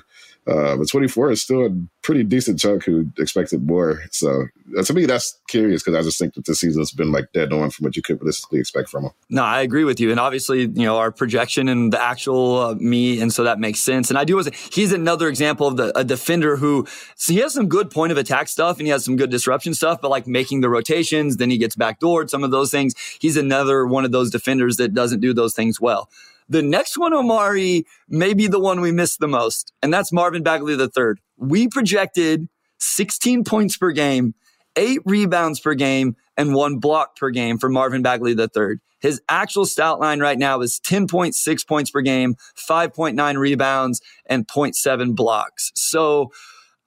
Uh, 0.48 0.76
but 0.76 0.88
24 0.88 1.32
is 1.32 1.42
still 1.42 1.66
a 1.66 1.70
pretty 2.02 2.24
decent 2.24 2.58
chunk 2.58 2.84
who 2.84 3.06
expected 3.18 3.66
more. 3.66 4.02
So 4.12 4.46
uh, 4.78 4.82
to 4.82 4.94
me, 4.94 5.04
that's 5.04 5.38
curious 5.48 5.82
because 5.82 5.98
I 5.98 6.02
just 6.02 6.18
think 6.18 6.34
that 6.34 6.46
this 6.46 6.60
season's 6.60 6.90
been 6.90 7.12
like 7.12 7.26
dead 7.34 7.52
on 7.52 7.68
from 7.70 7.84
what 7.84 7.96
you 7.96 8.02
could 8.02 8.18
realistically 8.20 8.58
expect 8.58 8.88
from 8.88 9.04
him. 9.04 9.10
No, 9.28 9.42
I 9.42 9.60
agree 9.60 9.84
with 9.84 10.00
you. 10.00 10.10
And 10.10 10.18
obviously, 10.18 10.60
you 10.60 10.86
know, 10.86 10.96
our 10.96 11.12
projection 11.12 11.68
and 11.68 11.92
the 11.92 12.00
actual 12.00 12.58
uh, 12.58 12.74
me. 12.76 13.20
And 13.20 13.30
so 13.30 13.44
that 13.44 13.58
makes 13.58 13.80
sense. 13.80 14.08
And 14.08 14.18
I 14.18 14.24
do 14.24 14.38
he's 14.72 14.92
another 14.92 15.28
example 15.28 15.66
of 15.66 15.76
the, 15.76 15.98
a 15.98 16.04
defender 16.04 16.56
who, 16.56 16.86
so 17.16 17.32
he 17.32 17.40
has 17.40 17.52
some 17.52 17.68
good 17.68 17.90
point 17.90 18.12
of 18.12 18.16
attack 18.16 18.48
stuff 18.48 18.78
and 18.78 18.86
he 18.86 18.90
has 18.90 19.04
some 19.04 19.16
good 19.16 19.30
disruption 19.30 19.74
stuff, 19.74 20.00
but 20.00 20.10
like 20.10 20.26
making 20.26 20.62
the 20.62 20.70
rotations, 20.70 21.36
then 21.36 21.50
he 21.50 21.58
gets 21.58 21.76
backdoored, 21.76 22.30
some 22.30 22.42
of 22.42 22.50
those 22.50 22.70
things. 22.70 22.94
He's 23.20 23.36
another 23.36 23.84
one 23.84 24.06
of 24.06 24.12
those 24.12 24.30
defenders 24.30 24.76
that 24.76 24.94
doesn't 24.94 25.20
do 25.20 25.34
those 25.34 25.54
things 25.54 25.78
well. 25.78 26.08
The 26.48 26.62
next 26.62 26.96
one, 26.96 27.12
Omari, 27.12 27.84
may 28.08 28.32
be 28.32 28.46
the 28.46 28.58
one 28.58 28.80
we 28.80 28.92
missed 28.92 29.20
the 29.20 29.28
most, 29.28 29.72
and 29.82 29.92
that's 29.92 30.12
Marvin 30.12 30.42
Bagley 30.42 30.74
III. 30.74 31.14
We 31.36 31.68
projected 31.68 32.48
16 32.78 33.44
points 33.44 33.76
per 33.76 33.90
game, 33.90 34.34
eight 34.76 35.00
rebounds 35.04 35.60
per 35.60 35.74
game, 35.74 36.16
and 36.36 36.54
one 36.54 36.78
block 36.78 37.16
per 37.16 37.30
game 37.30 37.58
for 37.58 37.68
Marvin 37.68 38.02
Bagley 38.02 38.32
III. 38.32 38.76
His 39.00 39.20
actual 39.28 39.66
stat 39.66 40.00
line 40.00 40.20
right 40.20 40.38
now 40.38 40.60
is 40.60 40.80
10.6 40.84 41.66
points 41.66 41.90
per 41.90 42.00
game, 42.00 42.34
5.9 42.56 43.38
rebounds, 43.38 44.00
and 44.26 44.46
0.7 44.46 45.14
blocks. 45.14 45.70
So 45.74 46.32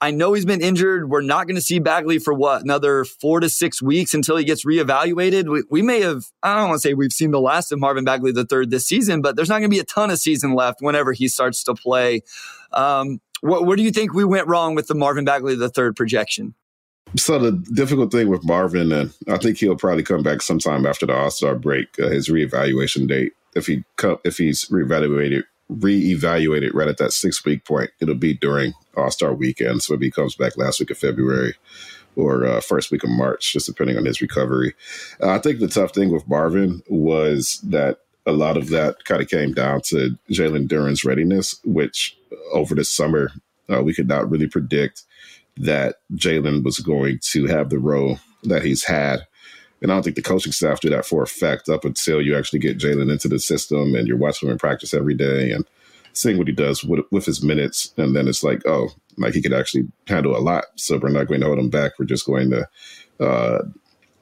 I 0.01 0.09
know 0.09 0.33
he's 0.33 0.45
been 0.45 0.61
injured. 0.61 1.11
We're 1.11 1.21
not 1.21 1.45
going 1.45 1.55
to 1.55 1.61
see 1.61 1.77
Bagley 1.77 2.17
for 2.17 2.33
what 2.33 2.63
another 2.63 3.05
four 3.05 3.39
to 3.39 3.49
six 3.49 3.83
weeks 3.83 4.15
until 4.15 4.35
he 4.35 4.43
gets 4.43 4.65
reevaluated. 4.65 5.47
We, 5.47 5.63
we 5.69 5.81
may 5.83 6.01
have 6.01 6.25
I 6.41 6.55
don't 6.55 6.69
want 6.69 6.81
to 6.81 6.87
say 6.87 6.95
we've 6.95 7.13
seen 7.13 7.29
the 7.29 7.39
last 7.39 7.71
of 7.71 7.79
Marvin 7.79 8.03
Bagley 8.03 8.31
the 8.31 8.45
third 8.45 8.71
this 8.71 8.87
season, 8.87 9.21
but 9.21 9.35
there's 9.35 9.47
not 9.47 9.59
going 9.59 9.69
to 9.69 9.75
be 9.75 9.79
a 9.79 9.85
ton 9.85 10.09
of 10.09 10.17
season 10.17 10.53
left 10.53 10.81
whenever 10.81 11.13
he 11.13 11.27
starts 11.27 11.63
to 11.65 11.75
play. 11.75 12.21
Um, 12.73 13.21
what, 13.41 13.65
where 13.65 13.77
do 13.77 13.83
you 13.83 13.91
think 13.91 14.13
we 14.13 14.25
went 14.25 14.47
wrong 14.47 14.73
with 14.73 14.87
the 14.87 14.95
Marvin 14.95 15.23
Bagley 15.23 15.55
the 15.55 15.69
third 15.69 15.95
projection? 15.95 16.55
So 17.17 17.37
the 17.37 17.51
difficult 17.73 18.11
thing 18.11 18.29
with 18.29 18.43
Marvin, 18.45 18.91
and 18.91 19.13
I 19.27 19.37
think 19.37 19.57
he'll 19.57 19.75
probably 19.75 20.03
come 20.03 20.23
back 20.23 20.41
sometime 20.41 20.85
after 20.85 21.05
the 21.05 21.13
All 21.13 21.29
Star 21.29 21.55
break, 21.55 21.87
uh, 21.99 22.09
his 22.09 22.29
reevaluation 22.29 23.07
date. 23.07 23.33
If 23.53 23.67
he 23.67 23.83
come, 23.97 24.17
if 24.23 24.37
he's 24.37 24.65
reevaluated 24.69 25.43
reevaluated 25.71 26.73
right 26.73 26.87
at 26.87 26.97
that 26.97 27.13
six 27.13 27.43
week 27.45 27.65
point. 27.65 27.91
It'll 27.99 28.15
be 28.15 28.33
during 28.33 28.73
All 28.97 29.11
Star 29.11 29.33
weekend. 29.33 29.83
So 29.83 29.97
he 29.97 30.11
comes 30.11 30.35
back 30.35 30.57
last 30.57 30.79
week 30.79 30.91
of 30.91 30.97
February 30.97 31.55
or 32.15 32.45
uh, 32.45 32.61
first 32.61 32.91
week 32.91 33.03
of 33.03 33.09
March, 33.09 33.53
just 33.53 33.67
depending 33.67 33.97
on 33.97 34.05
his 34.05 34.21
recovery. 34.21 34.73
Uh, 35.21 35.29
I 35.29 35.39
think 35.39 35.59
the 35.59 35.67
tough 35.67 35.93
thing 35.93 36.11
with 36.11 36.27
Marvin 36.27 36.83
was 36.87 37.61
that 37.63 37.99
a 38.25 38.31
lot 38.31 38.57
of 38.57 38.69
that 38.69 39.05
kind 39.05 39.21
of 39.21 39.29
came 39.29 39.53
down 39.53 39.81
to 39.85 40.17
Jalen 40.29 40.67
Duren's 40.67 41.03
readiness, 41.05 41.59
which 41.63 42.17
over 42.53 42.75
the 42.75 42.83
summer, 42.83 43.31
uh, 43.71 43.81
we 43.81 43.93
could 43.93 44.07
not 44.07 44.29
really 44.29 44.47
predict 44.47 45.03
that 45.57 45.95
Jalen 46.13 46.63
was 46.63 46.79
going 46.79 47.19
to 47.31 47.47
have 47.47 47.69
the 47.69 47.79
role 47.79 48.19
that 48.43 48.63
he's 48.63 48.83
had 48.83 49.25
and 49.81 49.91
I 49.91 49.95
don't 49.95 50.03
think 50.03 50.15
the 50.15 50.21
coaching 50.21 50.51
staff 50.51 50.79
do 50.79 50.89
that 50.89 51.05
for 51.05 51.23
effect 51.23 51.67
up 51.67 51.85
until 51.85 52.21
you 52.21 52.37
actually 52.37 52.59
get 52.59 52.77
Jalen 52.77 53.11
into 53.11 53.27
the 53.27 53.39
system 53.39 53.95
and 53.95 54.07
you're 54.07 54.17
watching 54.17 54.47
him 54.47 54.53
in 54.53 54.59
practice 54.59 54.93
every 54.93 55.15
day 55.15 55.51
and 55.51 55.65
seeing 56.13 56.37
what 56.37 56.47
he 56.47 56.53
does 56.53 56.83
with, 56.83 57.05
with 57.11 57.25
his 57.25 57.43
minutes. 57.43 57.93
And 57.97 58.15
then 58.15 58.27
it's 58.27 58.43
like, 58.43 58.61
oh, 58.67 58.89
like 59.17 59.33
he 59.33 59.41
could 59.41 59.53
actually 59.53 59.87
handle 60.07 60.37
a 60.37 60.39
lot. 60.39 60.65
So 60.75 60.97
we're 60.97 61.09
not 61.09 61.27
going 61.27 61.41
to 61.41 61.47
hold 61.47 61.59
him 61.59 61.69
back. 61.69 61.93
We're 61.97 62.05
just 62.05 62.27
going 62.27 62.51
to 62.51 62.69
uh, 63.19 63.63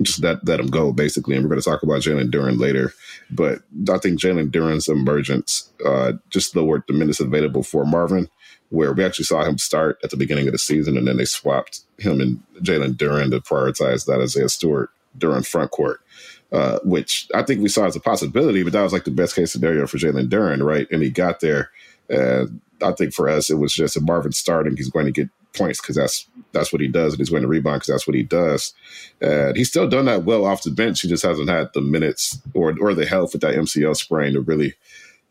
just 0.02 0.24
let, 0.24 0.45
let 0.48 0.62
him 0.62 0.67
go, 0.67 0.93
basically. 0.93 1.36
And 1.36 1.43
we're 1.43 1.50
going 1.50 1.62
to 1.62 1.69
talk 1.69 1.84
about 1.84 2.02
Jalen 2.02 2.32
Duren 2.32 2.60
later. 2.60 2.93
But 3.30 3.60
I 3.89 3.98
think 3.98 4.19
Jalen 4.19 4.52
Duren's 4.52 4.88
emergence 4.88 5.69
uh, 5.86 6.13
just 6.30 6.56
lowered 6.56 6.84
the 6.88 6.93
minutes 6.93 7.19
available 7.19 7.63
for 7.63 7.86
Marvin, 7.86 8.30
where 8.69 8.93
we 8.93 9.04
actually 9.04 9.26
saw 9.26 9.43
him 9.43 9.58
start 9.58 10.00
at 10.04 10.10
the 10.10 10.17
beginning 10.17 10.48
of 10.48 10.54
the 10.54 10.60
season 10.60 10.98
and 10.98 11.08
then 11.08 11.17
they 11.17 11.26
swapped 11.26 11.82
him 11.98 12.22
and 12.22 12.41
Jalen 12.62 12.93
Duren 12.93 13.32
to 13.32 13.41
prioritize 13.41 14.06
that 14.06 14.22
Isaiah 14.22 14.48
Stewart 14.48 14.91
during 15.17 15.43
front 15.43 15.72
court, 15.72 16.02
uh, 16.52 16.80
which 16.84 17.28
I 17.34 17.43
think 17.43 17.62
we 17.62 17.69
saw 17.69 17.86
as 17.86 17.95
a 17.95 18.00
possibility, 18.00 18.63
but 18.63 18.74
that 18.74 18.84
was 18.84 18.93
like 18.93 19.06
the 19.06 19.12
best 19.12 19.36
case 19.36 19.52
scenario 19.52 19.88
for 19.88 19.98
Jalen 19.98 20.30
Duren, 20.30 20.63
right? 20.63 20.88
And 20.91 21.02
he 21.02 21.10
got 21.10 21.39
there. 21.39 21.72
And 22.10 22.62
I 22.82 22.93
think 22.93 23.13
for 23.13 23.30
us, 23.30 23.50
it 23.50 23.56
was 23.56 23.74
just 23.74 23.98
if 23.98 24.04
Marvin 24.04 24.32
starting, 24.32 24.78
he's 24.78 24.89
going 24.89 25.06
to 25.06 25.12
get 25.12 25.30
points 25.54 25.82
because 25.82 25.95
that's 25.95 26.28
that's 26.52 26.72
what 26.74 26.82
he 26.82 26.88
does, 26.88 27.13
and 27.13 27.19
he's 27.19 27.30
going 27.30 27.43
to 27.43 27.48
rebound 27.48 27.82
because 27.82 27.93
that's 27.93 28.08
what 28.08 28.15
he 28.15 28.24
does. 28.24 28.74
And 29.22 29.56
he's 29.56 29.69
still 29.69 29.88
done 29.88 30.06
that 30.06 30.24
well 30.24 30.45
off 30.45 30.63
the 30.63 30.72
bench. 30.72 31.02
He 31.02 31.08
just 31.08 31.26
hasn't 31.26 31.50
had 31.50 31.69
the 31.74 31.82
minutes 31.82 32.39
or 32.54 32.76
or 32.80 32.93
the 32.93 33.06
health 33.06 33.34
with 33.34 33.41
that 33.41 33.56
MCL 33.56 33.95
sprain 33.98 34.34
to 34.34 34.41
really 34.41 34.76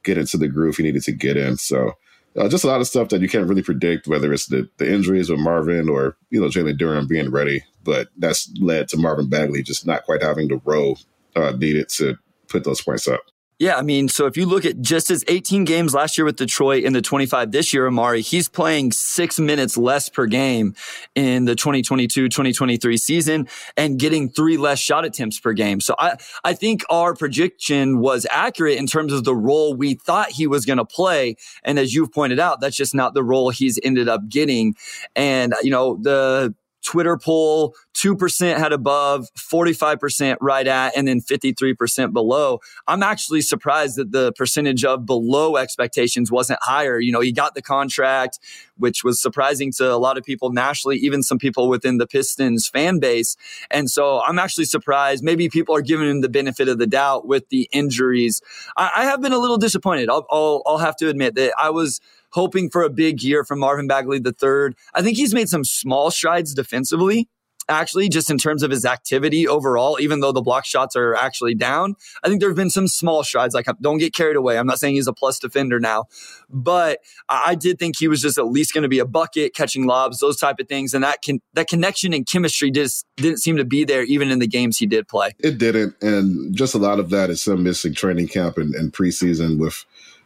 get 0.05 0.19
into 0.19 0.37
the 0.37 0.49
groove 0.49 0.77
he 0.77 0.85
needed 0.85 1.03
to 1.03 1.12
get 1.12 1.37
in. 1.37 1.57
So 1.57 1.95
uh, 2.37 2.49
just 2.49 2.64
a 2.64 2.67
lot 2.67 2.81
of 2.81 2.87
stuff 2.87 3.09
that 3.09 3.21
you 3.21 3.29
can't 3.29 3.49
really 3.49 3.62
predict, 3.62 4.07
whether 4.07 4.33
it's 4.33 4.47
the, 4.47 4.69
the 4.79 4.91
injuries 4.91 5.31
with 5.31 5.41
Marvin 5.41 5.88
or 5.88 6.17
you 6.31 6.41
know 6.41 6.49
Jalen 6.49 6.79
Duren 6.79 7.09
being 7.09 7.31
ready. 7.31 7.64
But 7.85 8.09
that's 8.19 8.51
led 8.61 8.88
to 8.88 8.97
Marvin 8.97 9.29
Bagley 9.29 9.62
just 9.62 9.87
not 9.87 10.05
quite 10.05 10.23
having 10.23 10.49
the 10.49 10.61
role 10.64 10.99
uh, 11.35 11.53
needed 11.53 11.88
to 11.91 12.17
put 12.49 12.64
those 12.64 12.83
points 12.83 13.09
up. 13.09 13.21
Yeah, 13.59 13.77
I 13.77 13.83
mean, 13.83 14.07
so 14.07 14.27
if 14.27 14.37
you 14.37 14.47
look 14.47 14.64
at 14.64 14.81
just 14.81 15.09
his 15.09 15.25
18 15.27 15.64
games 15.64 15.92
last 15.92 16.16
year 16.16 16.25
with 16.25 16.37
Detroit 16.37 16.85
and 16.85 16.94
the 16.94 17.03
25 17.03 17.51
this 17.51 17.75
year, 17.75 17.88
Omari, 17.88 18.23
he's 18.23 18.49
playing 18.49 18.92
six 18.92 19.40
minutes 19.40 19.77
less 19.77 20.09
per 20.09 20.27
game 20.27 20.77
in 21.16 21.44
the 21.44 21.57
2022 21.57 22.29
2023 22.29 22.97
season 22.97 23.49
and 23.77 23.99
getting 23.99 24.29
three 24.29 24.57
less 24.57 24.79
shot 24.79 25.05
attempts 25.05 25.40
per 25.40 25.53
game. 25.55 25.81
So 25.81 25.97
I, 25.99 26.18
I 26.44 26.55
think 26.55 26.85
our 26.88 27.16
projection 27.16 27.99
was 27.99 28.29
accurate 28.31 28.79
in 28.79 28.87
terms 28.87 29.12
of 29.12 29.25
the 29.25 29.35
role 29.35 29.75
we 29.75 29.94
thought 29.94 30.31
he 30.31 30.47
was 30.47 30.64
going 30.64 30.79
to 30.79 30.85
play. 30.85 31.35
And 31.64 31.81
as 31.81 31.92
you've 31.92 32.12
pointed 32.12 32.38
out, 32.38 32.61
that's 32.61 32.77
just 32.77 32.94
not 32.94 33.12
the 33.12 33.25
role 33.25 33.51
he's 33.51 33.81
ended 33.83 34.09
up 34.09 34.29
getting. 34.29 34.77
And, 35.16 35.53
you 35.64 35.73
know, 35.73 35.99
the, 36.01 36.55
Twitter 36.88 37.18
poll, 37.18 37.74
2% 37.98 38.57
had 38.57 38.72
above, 38.72 39.27
45% 39.37 40.38
right 40.40 40.66
at, 40.66 40.96
and 40.96 41.07
then 41.07 41.20
53% 41.20 42.14
below. 42.14 42.61
I'm 42.87 43.03
actually 43.03 43.42
surprised 43.42 43.96
that 43.96 44.11
the 44.11 44.33
percentage 44.33 44.87
of 44.87 45.05
below 45.05 45.59
expectations 45.59 46.33
wasn't 46.33 46.61
higher. 46.62 46.98
You 46.98 47.12
know, 47.12 47.20
he 47.20 47.31
got 47.31 47.55
the 47.55 47.61
contract, 47.61 48.38
which 48.79 49.05
was 49.05 49.20
surprising 49.20 49.70
to 49.72 49.92
a 49.92 49.98
lot 49.98 50.16
of 50.16 50.24
people 50.24 50.51
nationally, 50.51 50.96
even 50.96 51.22
some 51.22 51.37
people 51.37 51.68
within 51.68 51.98
the 51.98 52.07
Pistons 52.07 52.66
fan 52.66 53.01
base. 53.01 53.37
And 53.70 53.90
so 53.90 54.22
I'm 54.27 54.38
actually 54.38 54.64
surprised. 54.64 55.22
Maybe 55.22 55.51
people 55.51 55.77
are 55.77 55.83
giving 55.83 56.09
him 56.09 56.22
the 56.22 56.31
benefit 56.31 56.68
of 56.68 56.79
the 56.79 56.87
doubt 56.87 57.27
with 57.27 57.51
the 57.51 57.68
injuries. 57.70 58.40
I, 58.79 58.90
I 58.96 59.05
have 59.05 59.20
been 59.20 59.35
a 59.35 59.38
little 59.38 59.59
disappointed. 59.59 60.09
I'll, 60.09 60.27
I'll, 60.31 60.62
I'll 60.64 60.79
have 60.79 60.96
to 60.96 61.11
admit 61.11 61.35
that 61.35 61.53
I 61.59 61.68
was 61.68 62.01
hoping 62.31 62.71
for 62.71 62.83
a 62.83 62.91
big 62.91 63.23
year 63.23 63.45
from 63.45 63.61
Marvin 63.61 63.87
Bagley 63.87 64.19
III. 64.19 64.75
I 64.95 65.03
think 65.03 65.17
he's 65.17 65.35
made 65.35 65.49
some 65.49 65.64
small 65.64 66.11
strides 66.11 66.55
defensively 66.55 67.29
actually, 67.69 68.09
just 68.09 68.31
in 68.31 68.38
terms 68.38 68.62
of 68.62 68.71
his 68.71 68.85
activity 68.85 69.47
overall, 69.47 69.99
even 70.01 70.21
though 70.21 70.33
the 70.33 70.41
block 70.41 70.64
shots 70.64 70.97
are 70.97 71.14
actually 71.14 71.55
down. 71.55 71.95
I 72.25 72.29
think 72.29 72.41
there 72.41 72.49
have 72.49 72.57
been 72.57 72.71
some 72.71 72.88
small 72.88 73.23
strides. 73.23 73.55
Like, 73.55 73.67
don't 73.81 73.99
get 73.99 74.14
carried 74.14 74.37
away. 74.37 74.59
I'm 74.59 74.67
not 74.67 74.79
saying 74.79 74.95
he's 74.95 75.07
a 75.07 75.12
plus 75.12 75.38
defender 75.38 75.79
now, 75.79 76.05
but 76.49 77.01
I 77.29 77.55
did 77.55 77.79
think 77.79 77.99
he 77.99 78.09
was 78.09 78.23
just 78.23 78.38
at 78.38 78.47
least 78.47 78.73
going 78.73 78.83
to 78.83 78.88
be 78.88 78.99
a 78.99 79.07
bucket, 79.07 79.55
catching 79.55 79.87
lobs, 79.87 80.19
those 80.19 80.38
type 80.38 80.57
of 80.59 80.69
things. 80.69 80.95
And 80.95 81.05
that 81.05 81.23
can, 81.23 81.41
that 81.55 81.69
connection 81.69 82.12
and 82.12 82.27
chemistry 82.27 82.71
just 82.71 83.07
didn't 83.17 83.38
seem 83.38 83.57
to 83.57 83.64
be 83.64 83.85
there 83.85 84.03
even 84.03 84.31
in 84.31 84.38
the 84.38 84.49
games 84.49 84.79
he 84.79 84.87
did 84.87 85.07
play. 85.09 85.33
It 85.38 85.59
didn't. 85.59 85.95
And 86.03 86.55
just 86.57 86.75
a 86.75 86.79
lot 86.79 86.99
of 86.99 87.11
that 87.11 87.31
is 87.31 87.43
some 87.43 87.62
missing 87.62 87.95
training 87.95 88.29
camp 88.29 88.57
and, 88.57 88.75
and 88.75 88.93
preseason 88.93 89.59
with 89.59 89.85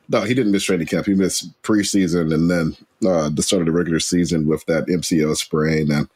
no, 0.09 0.23
he 0.23 0.35
didn't 0.35 0.53
miss 0.53 0.65
training 0.65 0.87
camp. 0.87 1.07
He 1.07 1.15
missed 1.15 1.51
preseason 1.63 2.35
and 2.35 2.51
then 2.51 2.77
uh, 3.09 3.31
the 3.31 3.43
start 3.43 3.63
of 3.63 3.67
the 3.67 3.73
regular 3.73 4.01
season 4.01 4.47
with 4.47 4.65
that 4.67 4.87
MCL 4.87 5.37
sprain. 5.37 5.91
And 5.91 6.09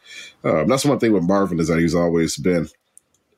uh, 0.44 0.64
that's 0.64 0.84
one 0.84 0.98
thing 0.98 1.12
with 1.12 1.22
Marvin 1.22 1.60
is 1.60 1.68
that 1.68 1.78
he's 1.78 1.94
always 1.94 2.36
been 2.36 2.68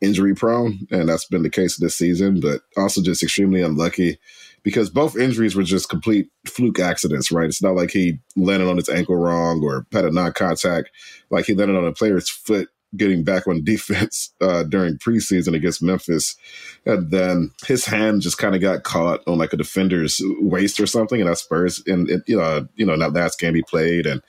injury 0.01 0.35
prone, 0.35 0.87
and 0.91 1.09
that's 1.09 1.25
been 1.25 1.43
the 1.43 1.51
case 1.51 1.77
this 1.77 1.97
season, 1.97 2.41
but 2.41 2.63
also 2.77 3.03
just 3.03 3.23
extremely 3.23 3.63
unlucky 3.63 4.19
because 4.63 4.91
both 4.91 5.17
injuries 5.17 5.55
were 5.55 5.63
just 5.63 5.89
complete 5.89 6.29
fluke 6.47 6.79
accidents, 6.79 7.31
right? 7.31 7.47
It's 7.47 7.63
not 7.63 7.75
like 7.75 7.91
he 7.91 8.19
landed 8.37 8.69
on 8.69 8.77
his 8.77 8.89
ankle 8.89 9.17
wrong 9.17 9.63
or 9.63 9.87
had 9.93 10.05
a 10.05 10.11
non 10.11 10.33
contact, 10.33 10.91
like 11.31 11.47
he 11.47 11.55
landed 11.55 11.77
on 11.77 11.87
a 11.87 11.93
player's 11.93 12.29
foot 12.29 12.69
getting 12.97 13.25
back 13.25 13.47
on 13.47 13.65
defense 13.65 14.33
uh, 14.41 14.63
during 14.65 14.99
preseason 14.99 15.55
against 15.55 15.83
Memphis, 15.83 16.37
and 16.87 17.11
then 17.11 17.51
his 17.67 17.85
hand 17.85 18.23
just 18.23 18.39
kind 18.39 18.55
of 18.55 18.61
got 18.61 18.83
caught 18.83 19.21
on 19.27 19.39
like 19.39 19.53
a 19.53 19.57
defender's 19.59 20.21
waist 20.41 20.81
or 20.81 20.87
something, 20.87 21.21
and 21.21 21.29
that 21.29 21.39
Spurs 21.39 21.83
and 21.87 22.09
it, 22.11 22.23
you 22.27 22.37
know 22.37 22.67
you 22.77 22.87
know 22.87 22.97
that 22.99 23.13
last 23.13 23.39
game 23.39 23.55
he 23.55 23.63
played, 23.63 24.07
and 24.07 24.23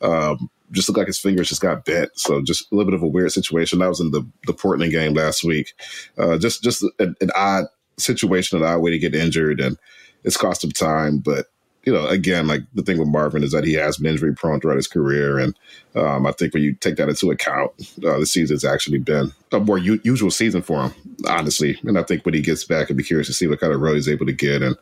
um, 0.00 0.50
just 0.70 0.88
looked 0.88 0.98
like 0.98 1.06
his 1.06 1.18
fingers 1.18 1.48
just 1.48 1.62
got 1.62 1.84
bent. 1.84 2.10
So 2.18 2.42
just 2.42 2.70
a 2.70 2.74
little 2.74 2.90
bit 2.90 2.96
of 2.96 3.02
a 3.02 3.08
weird 3.08 3.32
situation. 3.32 3.78
That 3.78 3.88
was 3.88 4.00
in 4.00 4.10
the 4.10 4.26
the 4.46 4.54
Portland 4.54 4.92
game 4.92 5.14
last 5.14 5.44
week. 5.44 5.72
Uh, 6.18 6.38
just 6.38 6.62
just 6.62 6.82
an, 6.98 7.14
an 7.20 7.30
odd 7.34 7.66
situation, 7.98 8.58
an 8.58 8.64
odd 8.64 8.80
way 8.80 8.90
to 8.90 8.98
get 8.98 9.14
injured, 9.14 9.60
and 9.60 9.78
it's 10.24 10.36
cost 10.36 10.64
him 10.64 10.70
time, 10.70 11.18
but 11.18 11.46
you 11.84 11.92
know, 11.92 12.06
again, 12.06 12.46
like 12.46 12.62
the 12.74 12.82
thing 12.82 12.98
with 12.98 13.08
Marvin 13.08 13.42
is 13.42 13.52
that 13.52 13.64
he 13.64 13.74
has 13.74 13.96
been 13.96 14.12
injury 14.12 14.34
prone 14.34 14.60
throughout 14.60 14.76
his 14.76 14.86
career, 14.86 15.38
and 15.38 15.56
um, 15.96 16.26
I 16.26 16.32
think 16.32 16.54
when 16.54 16.62
you 16.62 16.74
take 16.74 16.96
that 16.96 17.08
into 17.08 17.30
account, 17.30 17.72
uh, 18.04 18.18
the 18.18 18.26
season's 18.26 18.64
actually 18.64 18.98
been 18.98 19.32
a 19.50 19.58
more 19.58 19.78
u- 19.78 20.00
usual 20.04 20.30
season 20.30 20.62
for 20.62 20.84
him, 20.84 20.94
honestly. 21.26 21.78
And 21.84 21.98
I 21.98 22.02
think 22.02 22.24
when 22.24 22.34
he 22.34 22.40
gets 22.40 22.64
back, 22.64 22.90
I'd 22.90 22.96
be 22.96 23.02
curious 23.02 23.26
to 23.28 23.34
see 23.34 23.46
what 23.46 23.60
kind 23.60 23.72
of 23.72 23.80
role 23.80 23.94
he's 23.94 24.08
able 24.08 24.26
to 24.26 24.32
get 24.32 24.62
and 24.62 24.76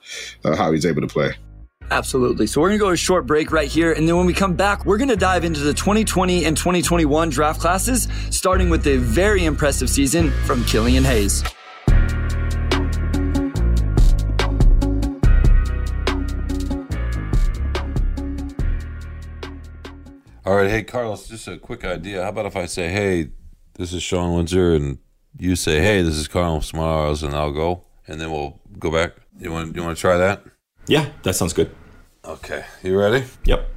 uh, 0.44 0.56
how 0.56 0.72
he's 0.72 0.86
able 0.86 1.00
to 1.00 1.06
play. 1.06 1.32
Absolutely. 1.90 2.46
So 2.46 2.60
we're 2.60 2.68
going 2.68 2.78
to 2.78 2.84
go 2.84 2.90
a 2.90 2.96
short 2.96 3.26
break 3.26 3.50
right 3.50 3.66
here. 3.66 3.92
And 3.92 4.06
then 4.06 4.16
when 4.16 4.26
we 4.26 4.32
come 4.32 4.54
back, 4.54 4.86
we're 4.86 4.98
going 4.98 5.08
to 5.08 5.16
dive 5.16 5.44
into 5.44 5.60
the 5.60 5.74
2020 5.74 6.44
and 6.44 6.56
2021 6.56 7.30
draft 7.30 7.60
classes, 7.60 8.06
starting 8.30 8.70
with 8.70 8.86
a 8.86 8.98
very 8.98 9.44
impressive 9.44 9.90
season 9.90 10.30
from 10.44 10.64
Killian 10.66 11.02
Hayes. 11.02 11.42
All 20.46 20.55
right, 20.57 20.70
hey 20.70 20.83
Carlos, 20.83 21.29
just 21.29 21.48
a 21.48 21.59
quick 21.59 21.85
idea. 21.85 22.22
How 22.22 22.31
about 22.31 22.46
if 22.46 22.57
I 22.57 22.66
say, 22.66 22.88
"Hey, 22.88 23.31
this 23.74 23.92
is 23.92 24.03
Shawn 24.03 24.35
Windsor," 24.35 24.74
and 24.74 24.98
you 25.38 25.55
say, 25.55 25.81
"Hey, 25.81 26.03
this 26.03 26.16
is 26.16 26.29
Carlos 26.29 26.72
Monarrez," 26.72 27.22
and 27.22 27.35
I'll 27.35 27.53
go, 27.53 27.83
and 28.09 28.20
then 28.20 28.31
we'll 28.31 28.59
go 28.79 28.90
back. 28.90 29.12
You 29.38 29.53
want 29.53 29.76
you 29.76 29.83
want 29.83 29.96
to 29.96 30.00
try 30.00 30.16
that? 30.16 30.42
Yeah, 30.87 31.07
that 31.22 31.35
sounds 31.37 31.53
good. 31.53 31.70
Okay, 32.24 32.64
you 32.83 32.98
ready? 32.98 33.24
Yep. 33.44 33.68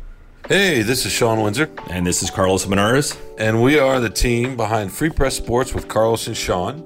Hey, 0.50 0.82
this 0.82 1.06
is 1.06 1.12
Shawn 1.14 1.42
Windsor, 1.42 1.70
And 1.90 2.06
this 2.06 2.22
is 2.22 2.30
Carlos 2.30 2.66
Monarrez. 2.66 3.16
and 3.38 3.62
we 3.64 3.80
are 3.80 4.02
the 4.02 4.10
team 4.10 4.58
behind 4.58 4.92
Free 4.92 5.10
Press 5.10 5.36
Sports 5.36 5.74
with 5.74 5.88
Carlos 5.88 6.28
and 6.28 6.36
Shawn, 6.36 6.80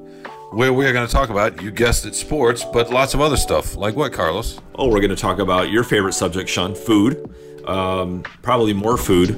where 0.52 0.72
we 0.72 0.86
are 0.86 0.94
going 0.94 1.08
to 1.08 1.12
talk 1.12 1.30
about, 1.32 1.60
you 1.64 1.72
guessed 1.72 2.06
it, 2.06 2.14
sports, 2.14 2.64
but 2.72 2.92
lots 2.92 3.16
of 3.16 3.22
other 3.22 3.36
stuff. 3.38 3.76
Like 3.76 3.96
what, 3.96 4.14
Carlos? 4.14 4.60
Oh, 4.76 4.88
we're 4.90 5.00
going 5.00 5.10
to 5.10 5.16
talk 5.16 5.40
about 5.40 5.72
your 5.72 5.84
favorite 5.84 6.14
subject, 6.14 6.48
Shawn 6.50 6.76
food. 6.76 7.34
Um, 7.68 8.24
probably 8.42 8.74
more 8.74 8.98
food. 8.98 9.36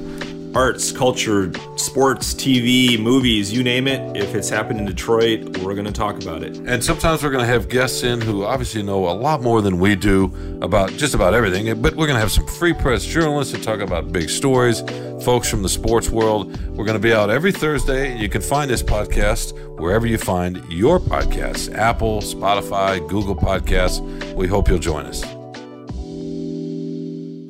Arts, 0.54 0.90
culture, 0.90 1.52
sports, 1.76 2.34
TV, 2.34 2.98
movies, 2.98 3.52
you 3.52 3.62
name 3.62 3.86
it. 3.86 4.16
If 4.16 4.34
it's 4.34 4.48
happened 4.48 4.80
in 4.80 4.86
Detroit, 4.86 5.58
we're 5.58 5.74
going 5.74 5.86
to 5.86 5.92
talk 5.92 6.20
about 6.20 6.42
it. 6.42 6.56
And 6.58 6.82
sometimes 6.82 7.22
we're 7.22 7.30
going 7.30 7.44
to 7.44 7.52
have 7.52 7.68
guests 7.68 8.02
in 8.02 8.20
who 8.20 8.44
obviously 8.44 8.82
know 8.82 9.08
a 9.08 9.14
lot 9.14 9.42
more 9.42 9.62
than 9.62 9.78
we 9.78 9.94
do 9.94 10.58
about 10.60 10.90
just 10.90 11.14
about 11.14 11.34
everything. 11.34 11.80
But 11.80 11.94
we're 11.94 12.08
going 12.08 12.16
to 12.16 12.20
have 12.20 12.32
some 12.32 12.48
free 12.48 12.72
press 12.72 13.04
journalists 13.04 13.54
to 13.54 13.62
talk 13.62 13.78
about 13.78 14.10
big 14.10 14.28
stories, 14.28 14.80
folks 15.24 15.48
from 15.48 15.62
the 15.62 15.68
sports 15.68 16.10
world. 16.10 16.50
We're 16.70 16.84
going 16.84 16.98
to 16.98 17.02
be 17.02 17.12
out 17.12 17.30
every 17.30 17.52
Thursday. 17.52 18.18
You 18.18 18.28
can 18.28 18.42
find 18.42 18.68
this 18.68 18.82
podcast 18.82 19.56
wherever 19.78 20.08
you 20.08 20.18
find 20.18 20.64
your 20.68 20.98
podcasts 20.98 21.72
Apple, 21.72 22.22
Spotify, 22.22 23.06
Google 23.08 23.36
Podcasts. 23.36 24.00
We 24.34 24.48
hope 24.48 24.68
you'll 24.68 24.80
join 24.80 25.06
us. 25.06 25.22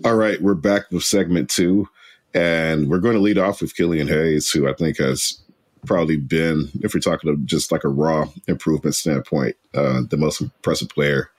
All 0.03 0.15
right, 0.15 0.41
we're 0.41 0.55
back 0.55 0.91
with 0.91 1.05
segment 1.05 1.51
two, 1.51 1.87
and 2.33 2.89
we're 2.89 3.01
going 3.01 3.17
to 3.17 3.21
lead 3.21 3.37
off 3.37 3.61
with 3.61 3.77
Killian 3.77 4.09
Hayes, 4.09 4.51
who 4.51 4.67
I 4.67 4.73
think 4.73 4.97
has 4.97 5.43
probably 5.85 6.17
been, 6.17 6.71
if 6.81 6.95
we're 6.95 7.01
talking 7.01 7.29
of 7.29 7.45
just 7.45 7.71
like 7.71 7.85
a 7.85 7.89
raw 7.89 8.27
improvement 8.47 8.95
standpoint, 8.95 9.57
uh, 9.75 10.01
the 10.09 10.17
most 10.17 10.41
impressive 10.41 10.89
player 10.89 11.31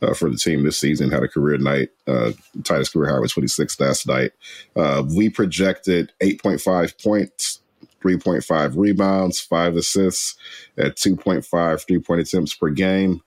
uh, 0.00 0.14
for 0.14 0.30
the 0.30 0.38
team 0.38 0.62
this 0.62 0.78
season. 0.78 1.10
Had 1.10 1.24
a 1.24 1.28
career 1.28 1.58
night, 1.58 1.90
uh, 2.06 2.32
his 2.66 2.88
career 2.88 3.12
high 3.12 3.20
with 3.20 3.32
26 3.32 3.78
last 3.80 4.06
night. 4.06 4.32
Uh, 4.74 5.04
we 5.14 5.28
projected 5.28 6.12
8.5 6.22 7.02
points. 7.02 7.60
3.5 8.02 8.76
rebounds, 8.76 9.40
five 9.40 9.74
assists 9.74 10.36
at 10.78 10.96
2.5 10.96 11.86
three 11.86 11.98
point 11.98 12.20
attempts 12.20 12.54
per 12.54 12.70
game 12.70 13.20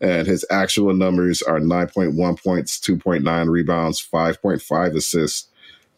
and 0.00 0.26
his 0.26 0.44
actual 0.50 0.92
numbers 0.94 1.42
are 1.42 1.58
9.1 1.58 2.42
points, 2.42 2.78
2.9 2.80 3.48
rebounds, 3.48 4.06
5.5 4.12 4.96
assists, 4.96 5.48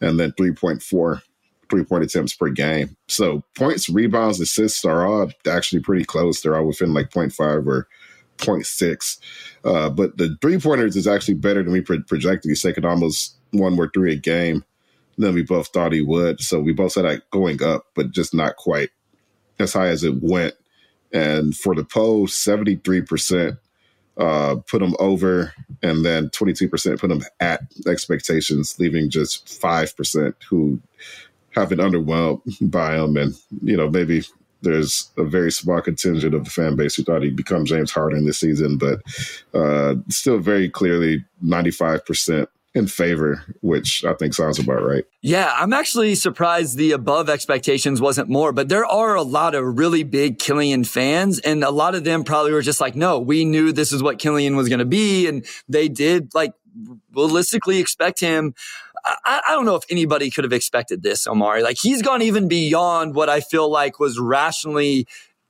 and 0.01 0.19
then 0.19 0.31
3.4 0.33 1.21
three 1.69 1.83
point 1.83 2.03
attempts 2.03 2.33
per 2.33 2.49
game. 2.49 2.95
So 3.07 3.43
points, 3.55 3.89
rebounds, 3.89 4.39
assists 4.39 4.83
are 4.85 5.05
all 5.05 5.31
actually 5.47 5.81
pretty 5.81 6.03
close. 6.03 6.41
They're 6.41 6.57
all 6.57 6.65
within 6.65 6.93
like 6.93 7.11
0.5 7.11 7.67
or 7.67 7.87
0.6. 8.37 9.19
Uh, 9.63 9.89
but 9.89 10.17
the 10.17 10.37
three 10.41 10.59
pointers 10.59 10.95
is 10.95 11.07
actually 11.07 11.35
better 11.35 11.63
than 11.63 11.73
we 11.73 11.81
pro- 11.81 12.01
projected. 12.03 12.49
He's 12.49 12.61
taking 12.61 12.85
almost 12.85 13.35
one 13.51 13.73
more 13.75 13.89
three 13.93 14.13
a 14.13 14.17
game 14.17 14.63
than 15.17 15.35
we 15.35 15.43
both 15.43 15.67
thought 15.67 15.91
he 15.91 16.01
would. 16.01 16.39
So 16.41 16.59
we 16.59 16.73
both 16.73 16.93
said 16.93 17.05
that 17.05 17.29
going 17.31 17.61
up, 17.61 17.85
but 17.95 18.11
just 18.11 18.33
not 18.33 18.55
quite 18.55 18.89
as 19.59 19.73
high 19.73 19.87
as 19.87 20.03
it 20.03 20.15
went. 20.21 20.55
And 21.11 21.55
for 21.55 21.75
the 21.75 21.83
poll, 21.83 22.27
73% 22.27 23.57
uh, 24.19 24.57
put 24.67 24.79
them 24.79 24.95
over, 24.99 25.53
and 25.81 26.05
then 26.05 26.29
22% 26.29 26.99
put 26.99 27.07
them 27.07 27.23
at 27.39 27.61
expectations, 27.87 28.77
leaving 28.79 29.09
just 29.09 29.45
5% 29.47 30.33
who 30.49 30.79
have 31.51 31.69
been 31.69 31.79
underwhelmed 31.79 32.41
by 32.71 32.97
him. 32.97 33.17
And, 33.17 33.33
you 33.63 33.77
know, 33.77 33.89
maybe 33.89 34.23
there's 34.61 35.09
a 35.17 35.23
very 35.23 35.51
small 35.51 35.81
contingent 35.81 36.35
of 36.35 36.43
the 36.43 36.49
fan 36.49 36.75
base 36.75 36.95
who 36.95 37.03
thought 37.03 37.23
he'd 37.23 37.35
become 37.35 37.65
James 37.65 37.91
Harden 37.91 38.25
this 38.25 38.39
season, 38.39 38.77
but 38.77 38.99
uh, 39.53 39.95
still 40.09 40.37
very 40.37 40.69
clearly 40.69 41.23
95% 41.43 42.47
in 42.79 42.87
favor, 42.87 43.43
which 43.61 44.03
I 44.03 44.13
think 44.13 44.33
sounds 44.33 44.57
about 44.57 44.83
right. 44.83 45.03
Yeah, 45.21 45.53
I'm 45.55 45.73
actually 45.73 46.15
surprised 46.15 46.77
the 46.77 46.93
above 46.93 47.29
expectations 47.29 48.01
wasn't 48.01 48.29
more, 48.29 48.51
but 48.51 48.69
there 48.69 48.85
are 48.85 49.13
a 49.13 49.21
lot 49.21 49.53
of 49.53 49.77
really 49.77 50.03
big 50.03 50.39
Killian 50.39 50.83
fans, 50.85 51.37
and 51.39 51.63
a 51.63 51.69
lot 51.69 51.93
of 51.93 52.03
them 52.03 52.23
probably 52.23 52.53
were 52.53 52.63
just 52.63 52.81
like, 52.81 52.95
no, 52.95 53.19
we 53.19 53.45
knew 53.45 53.71
this 53.71 53.91
is 53.91 54.01
what 54.01 54.17
Killian 54.17 54.55
was 54.55 54.69
going 54.69 54.79
to 54.79 54.85
be. 54.85 55.27
And 55.27 55.45
they 55.67 55.87
did 55.87 56.33
like 56.33 56.53
realistically 57.13 57.77
expect 57.79 58.19
him. 58.19 58.55
I, 59.05 59.41
I, 59.47 59.51
don't 59.51 59.65
know 59.65 59.75
if 59.75 59.83
anybody 59.89 60.29
could 60.29 60.43
have 60.43 60.53
expected 60.53 61.03
this, 61.03 61.25
Omari. 61.25 61.63
Like 61.63 61.77
he's 61.81 62.01
gone 62.01 62.21
even 62.21 62.47
beyond 62.47 63.15
what 63.15 63.29
I 63.29 63.39
feel 63.39 63.69
like 63.69 63.99
was 63.99 64.19
rationally 64.19 65.07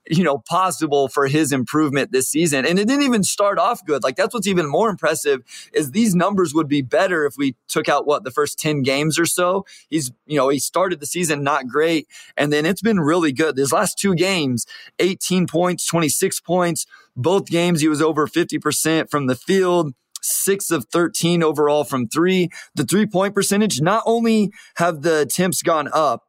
you 0.10 0.24
know, 0.24 0.40
possible 0.40 1.08
for 1.08 1.28
his 1.28 1.52
improvement 1.52 2.12
this 2.12 2.28
season. 2.28 2.66
And 2.66 2.80
it 2.80 2.88
didn't 2.88 3.04
even 3.04 3.24
start 3.24 3.60
off 3.60 3.86
good. 3.86 4.04
Like 4.04 4.16
that's 4.16 4.34
what's 4.34 4.48
even 4.48 4.68
more 4.68 4.90
impressive 4.90 5.42
is 5.72 5.92
these 5.92 6.16
numbers 6.16 6.54
would 6.54 6.68
be 6.68 6.82
better 6.82 7.26
if 7.26 7.36
we 7.38 7.56
took 7.68 7.88
out 7.88 8.08
what 8.08 8.24
the 8.24 8.32
first 8.32 8.58
10 8.58 8.82
games 8.82 9.20
or 9.20 9.28
so. 9.28 9.66
He's, 9.90 10.12
you 10.26 10.38
know, 10.38 10.50
he 10.50 10.58
started 10.58 11.00
the 11.00 11.06
season 11.06 11.44
not 11.44 11.68
great 11.68 12.08
and 12.36 12.52
then 12.52 12.66
it's 12.66 12.82
been 12.82 13.00
really 13.00 13.32
good. 13.32 13.56
These 13.56 13.72
last 13.72 14.00
two 14.00 14.16
games, 14.16 14.66
18 14.98 15.46
points, 15.46 15.86
26 15.86 16.40
points. 16.42 16.88
Both 17.16 17.46
games 17.46 17.82
he 17.82 17.88
was 17.88 18.02
over 18.02 18.28
50% 18.28 19.12
from 19.12 19.28
the 19.28 19.36
field 19.36 19.94
six 20.22 20.72
of 20.72 20.86
13 20.86 21.44
overall 21.44 21.84
from 21.84 22.08
three. 22.08 22.50
The 22.76 22.84
three 22.84 23.06
point 23.06 23.36
percentage, 23.36 23.80
not 23.80 24.04
only 24.06 24.52
have 24.76 25.02
the 25.02 25.22
attempts 25.22 25.62
gone 25.62 25.90
up, 25.94 26.24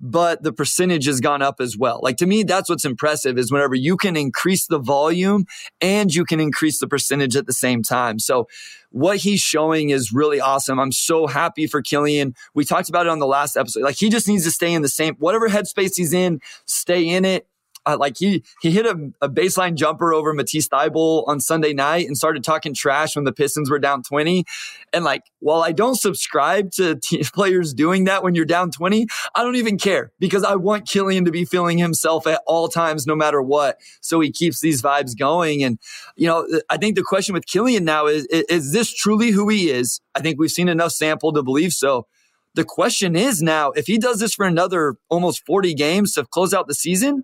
but 0.00 0.42
the 0.42 0.52
percentage 0.52 1.06
has 1.06 1.20
gone 1.20 1.42
up 1.42 1.60
as 1.60 1.76
well. 1.76 2.00
Like 2.02 2.16
to 2.18 2.26
me, 2.26 2.42
that's 2.42 2.68
what's 2.68 2.84
impressive 2.84 3.38
is 3.38 3.50
whenever 3.50 3.74
you 3.74 3.96
can 3.96 4.16
increase 4.16 4.66
the 4.66 4.78
volume 4.78 5.46
and 5.80 6.14
you 6.14 6.24
can 6.24 6.40
increase 6.40 6.80
the 6.80 6.86
percentage 6.86 7.36
at 7.36 7.46
the 7.46 7.52
same 7.52 7.82
time. 7.82 8.18
So 8.18 8.48
what 8.90 9.18
he's 9.18 9.40
showing 9.40 9.90
is 9.90 10.12
really 10.12 10.40
awesome. 10.40 10.78
I'm 10.78 10.92
so 10.92 11.26
happy 11.26 11.66
for 11.66 11.82
Killian. 11.82 12.34
We 12.54 12.64
talked 12.64 12.88
about 12.88 13.06
it 13.06 13.10
on 13.10 13.18
the 13.18 13.26
last 13.26 13.56
episode. 13.56 13.82
Like 13.82 13.96
he 13.96 14.08
just 14.08 14.28
needs 14.28 14.44
to 14.44 14.50
stay 14.50 14.72
in 14.72 14.82
the 14.82 14.88
same, 14.88 15.14
whatever 15.16 15.48
headspace 15.48 15.96
he's 15.96 16.12
in, 16.12 16.40
stay 16.66 17.08
in 17.08 17.24
it 17.24 17.46
uh, 17.86 17.96
like 17.98 18.16
he 18.18 18.42
he 18.60 18.70
hit 18.70 18.84
a, 18.84 19.10
a 19.22 19.28
baseline 19.28 19.74
jumper 19.74 20.12
over 20.12 20.32
Matisse 20.32 20.68
Thybulle 20.68 21.26
on 21.28 21.40
Sunday 21.40 21.72
night 21.72 22.06
and 22.06 22.16
started 22.16 22.42
talking 22.42 22.74
trash 22.74 23.14
when 23.14 23.24
the 23.24 23.32
Pistons 23.32 23.70
were 23.70 23.78
down 23.78 24.02
20. 24.02 24.44
And 24.92 25.04
like, 25.04 25.22
while 25.38 25.62
I 25.62 25.72
don't 25.72 25.94
subscribe 25.94 26.72
to 26.72 26.96
t- 27.02 27.24
players 27.32 27.72
doing 27.72 28.04
that 28.04 28.22
when 28.22 28.34
you're 28.34 28.44
down 28.44 28.70
20, 28.70 29.06
I 29.34 29.42
don't 29.42 29.56
even 29.56 29.78
care 29.78 30.12
because 30.18 30.42
I 30.42 30.56
want 30.56 30.88
Killian 30.88 31.24
to 31.24 31.30
be 31.30 31.44
feeling 31.44 31.78
himself 31.78 32.26
at 32.26 32.42
all 32.46 32.68
times, 32.68 33.06
no 33.06 33.14
matter 33.14 33.40
what. 33.40 33.78
So 34.00 34.20
he 34.20 34.32
keeps 34.32 34.60
these 34.60 34.82
vibes 34.82 35.16
going. 35.16 35.62
And, 35.62 35.78
you 36.16 36.26
know, 36.26 36.46
I 36.68 36.76
think 36.76 36.96
the 36.96 37.02
question 37.02 37.34
with 37.34 37.46
Killian 37.46 37.84
now 37.84 38.06
is, 38.06 38.26
is 38.26 38.72
this 38.72 38.92
truly 38.92 39.30
who 39.30 39.48
he 39.48 39.70
is? 39.70 40.00
I 40.14 40.20
think 40.20 40.38
we've 40.38 40.50
seen 40.50 40.68
enough 40.68 40.92
sample 40.92 41.32
to 41.32 41.42
believe 41.42 41.72
so. 41.72 42.06
The 42.54 42.64
question 42.64 43.16
is 43.16 43.42
now, 43.42 43.70
if 43.72 43.86
he 43.86 43.98
does 43.98 44.18
this 44.18 44.34
for 44.34 44.46
another 44.46 44.96
almost 45.10 45.44
40 45.44 45.74
games 45.74 46.14
to 46.14 46.24
close 46.24 46.54
out 46.54 46.66
the 46.66 46.74
season, 46.74 47.22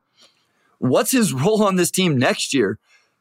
what's 0.82 1.12
his 1.12 1.32
role 1.32 1.62
on 1.62 1.76
this 1.76 1.90
team 1.90 2.18
next 2.18 2.52
year? 2.52 2.78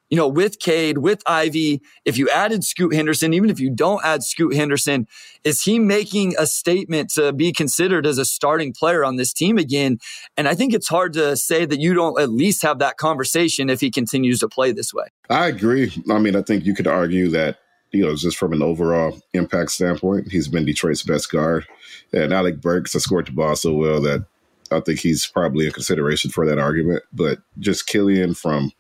You 0.10 0.18
know, 0.18 0.28
with 0.28 0.60
Cade, 0.60 0.98
with 0.98 1.24
Ivy, 1.26 1.82
if 2.04 2.18
you 2.18 2.28
added 2.30 2.66
Scoot 2.66 2.94
Henderson, 2.94 3.34
even 3.34 3.50
if 3.50 3.62
you 3.62 3.70
don't 3.70 4.04
add 4.04 4.24
Scoot 4.24 4.54
Henderson, 4.54 5.08
is 5.46 5.62
he 5.62 5.80
making 5.80 6.36
a 6.38 6.46
statement 6.46 7.12
to 7.12 7.32
be 7.32 7.54
considered 7.54 8.06
as 8.06 8.18
a 8.18 8.26
starting 8.26 8.74
player 8.74 9.06
on 9.06 9.16
this 9.16 9.32
team 9.32 9.58
again? 9.58 10.00
And 10.36 10.50
I 10.50 10.54
think 10.54 10.74
it's 10.74 10.90
hard 10.90 11.14
to 11.14 11.38
say 11.38 11.64
that 11.64 11.80
you 11.80 11.94
don't 11.94 12.20
at 12.20 12.30
least 12.30 12.62
have 12.64 12.80
that 12.80 12.98
conversation 12.98 13.70
if 13.70 13.80
he 13.80 13.90
continues 13.90 14.40
to 14.40 14.50
play 14.50 14.74
this 14.74 14.94
way. 14.94 15.06
I 15.30 15.48
agree. 15.48 15.94
I 16.10 16.20
mean, 16.20 16.36
I 16.36 16.42
think 16.42 16.66
you 16.66 16.76
could 16.76 16.88
argue 16.88 17.30
that 17.30 17.60
you 17.92 18.06
know, 18.06 18.16
just 18.16 18.38
from 18.38 18.54
an 18.54 18.62
overall 18.62 19.20
impact 19.34 19.72
standpoint, 19.72 20.32
he's 20.32 20.48
been 20.48 20.66
Detroit's 20.66 21.04
best 21.04 21.32
guard. 21.32 21.68
And 22.14 22.34
Alec 22.34 22.62
Burks 22.62 22.94
has 22.94 23.04
scored 23.04 23.28
the 23.28 23.32
ball 23.32 23.56
so 23.56 23.74
well 23.74 24.02
that 24.02 24.26
I 24.72 24.80
think 24.80 25.00
he's 25.00 25.28
probably 25.28 25.68
a 25.68 25.72
consideration 25.72 26.32
for 26.32 26.46
that 26.46 26.60
argument. 26.60 27.04
But 27.14 27.40
just 27.60 27.88
Killian 27.88 28.34
from 28.34 28.72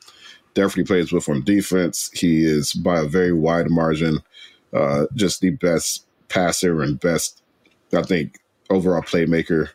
definitely 0.54 0.86
plays 0.86 1.12
with 1.12 1.24
from 1.24 1.44
defense. 1.44 2.10
He 2.14 2.44
is 2.44 2.74
by 2.74 3.00
a 3.00 3.06
very 3.06 3.34
wide 3.34 3.70
margin, 3.70 4.20
uh, 4.74 5.06
just 5.16 5.42
the 5.42 5.52
best 5.52 6.06
passer 6.30 6.82
and 6.82 7.00
best, 7.00 7.42
I 7.96 8.04
think, 8.04 8.40
overall 8.70 9.02
playmaker 9.02 9.70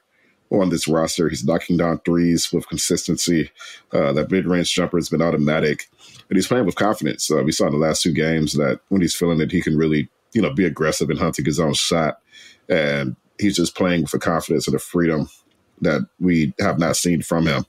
on 0.51 0.71
this 0.71 0.87
roster. 0.87 1.29
He's 1.29 1.45
knocking 1.45 1.77
down 1.77 2.01
threes 2.05 2.53
with 2.53 2.69
consistency. 2.69 3.51
Uh, 3.93 4.13
that 4.13 4.31
mid 4.31 4.47
range 4.47 4.73
jumper 4.73 4.97
has 4.97 5.09
been 5.09 5.23
automatic, 5.23 5.89
and 6.29 6.37
he's 6.37 6.47
playing 6.47 6.67
with 6.67 6.77
confidence. 6.77 7.31
Uh, 7.31 7.43
we 7.43 7.53
saw 7.53 7.67
in 7.67 7.73
the 7.73 7.79
last 7.79 8.03
two 8.03 8.13
games 8.13 8.55
that 8.55 8.81
when 8.89 9.01
he's 9.01 9.15
feeling 9.15 9.41
it, 9.41 9.53
he 9.53 9.61
can 9.61 9.77
really 9.77 10.09
you 10.37 10.43
know, 10.43 10.53
be 10.53 10.67
aggressive 10.67 11.09
and 11.09 11.19
hunting 11.19 11.47
his 11.47 11.59
own 11.59 11.73
shot. 11.73 12.21
And 12.69 13.17
he's 13.41 13.57
just 13.57 13.75
playing 13.75 14.03
with 14.03 14.11
the 14.11 14.19
confidence 14.19 14.69
and 14.69 14.75
the 14.75 14.79
freedom 14.79 15.31
that 15.81 16.07
we 16.21 16.55
have 16.61 16.79
not 16.79 16.97
seen 16.97 17.23
from 17.23 17.47
him. 17.47 17.65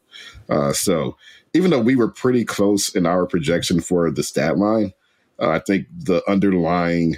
Uh, 0.50 0.74
so 0.74 1.16
even 1.54 1.72
though 1.72 1.80
we 1.80 1.96
were 1.96 2.08
pretty 2.08 2.46
close 2.46 2.94
in 2.96 3.06
our 3.06 3.26
projection 3.26 3.82
for 3.82 4.12
the 4.12 4.24
stat 4.24 4.58
line, 4.58 4.94
uh, 5.40 5.50
I 5.50 5.60
think 5.60 5.88
the 5.96 6.22
underlying 6.30 7.18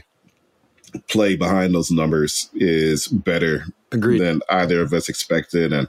play 1.07 1.35
behind 1.35 1.73
those 1.73 1.91
numbers 1.91 2.49
is 2.53 3.07
better 3.07 3.65
Agreed. 3.91 4.19
than 4.19 4.41
either 4.49 4.81
of 4.81 4.93
us 4.93 5.09
expected. 5.09 5.71
And 5.71 5.87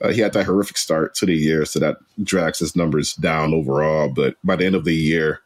uh, 0.00 0.10
he 0.10 0.20
had 0.20 0.32
that 0.34 0.46
horrific 0.46 0.76
start 0.76 1.14
to 1.16 1.26
the 1.26 1.34
year, 1.34 1.64
so 1.64 1.78
that 1.78 1.96
drags 2.22 2.58
his 2.58 2.76
numbers 2.76 3.14
down 3.14 3.54
overall. 3.54 4.08
But 4.08 4.36
by 4.44 4.56
the 4.56 4.66
end 4.66 4.74
of 4.74 4.84
the 4.84 4.94
year, 4.94 5.40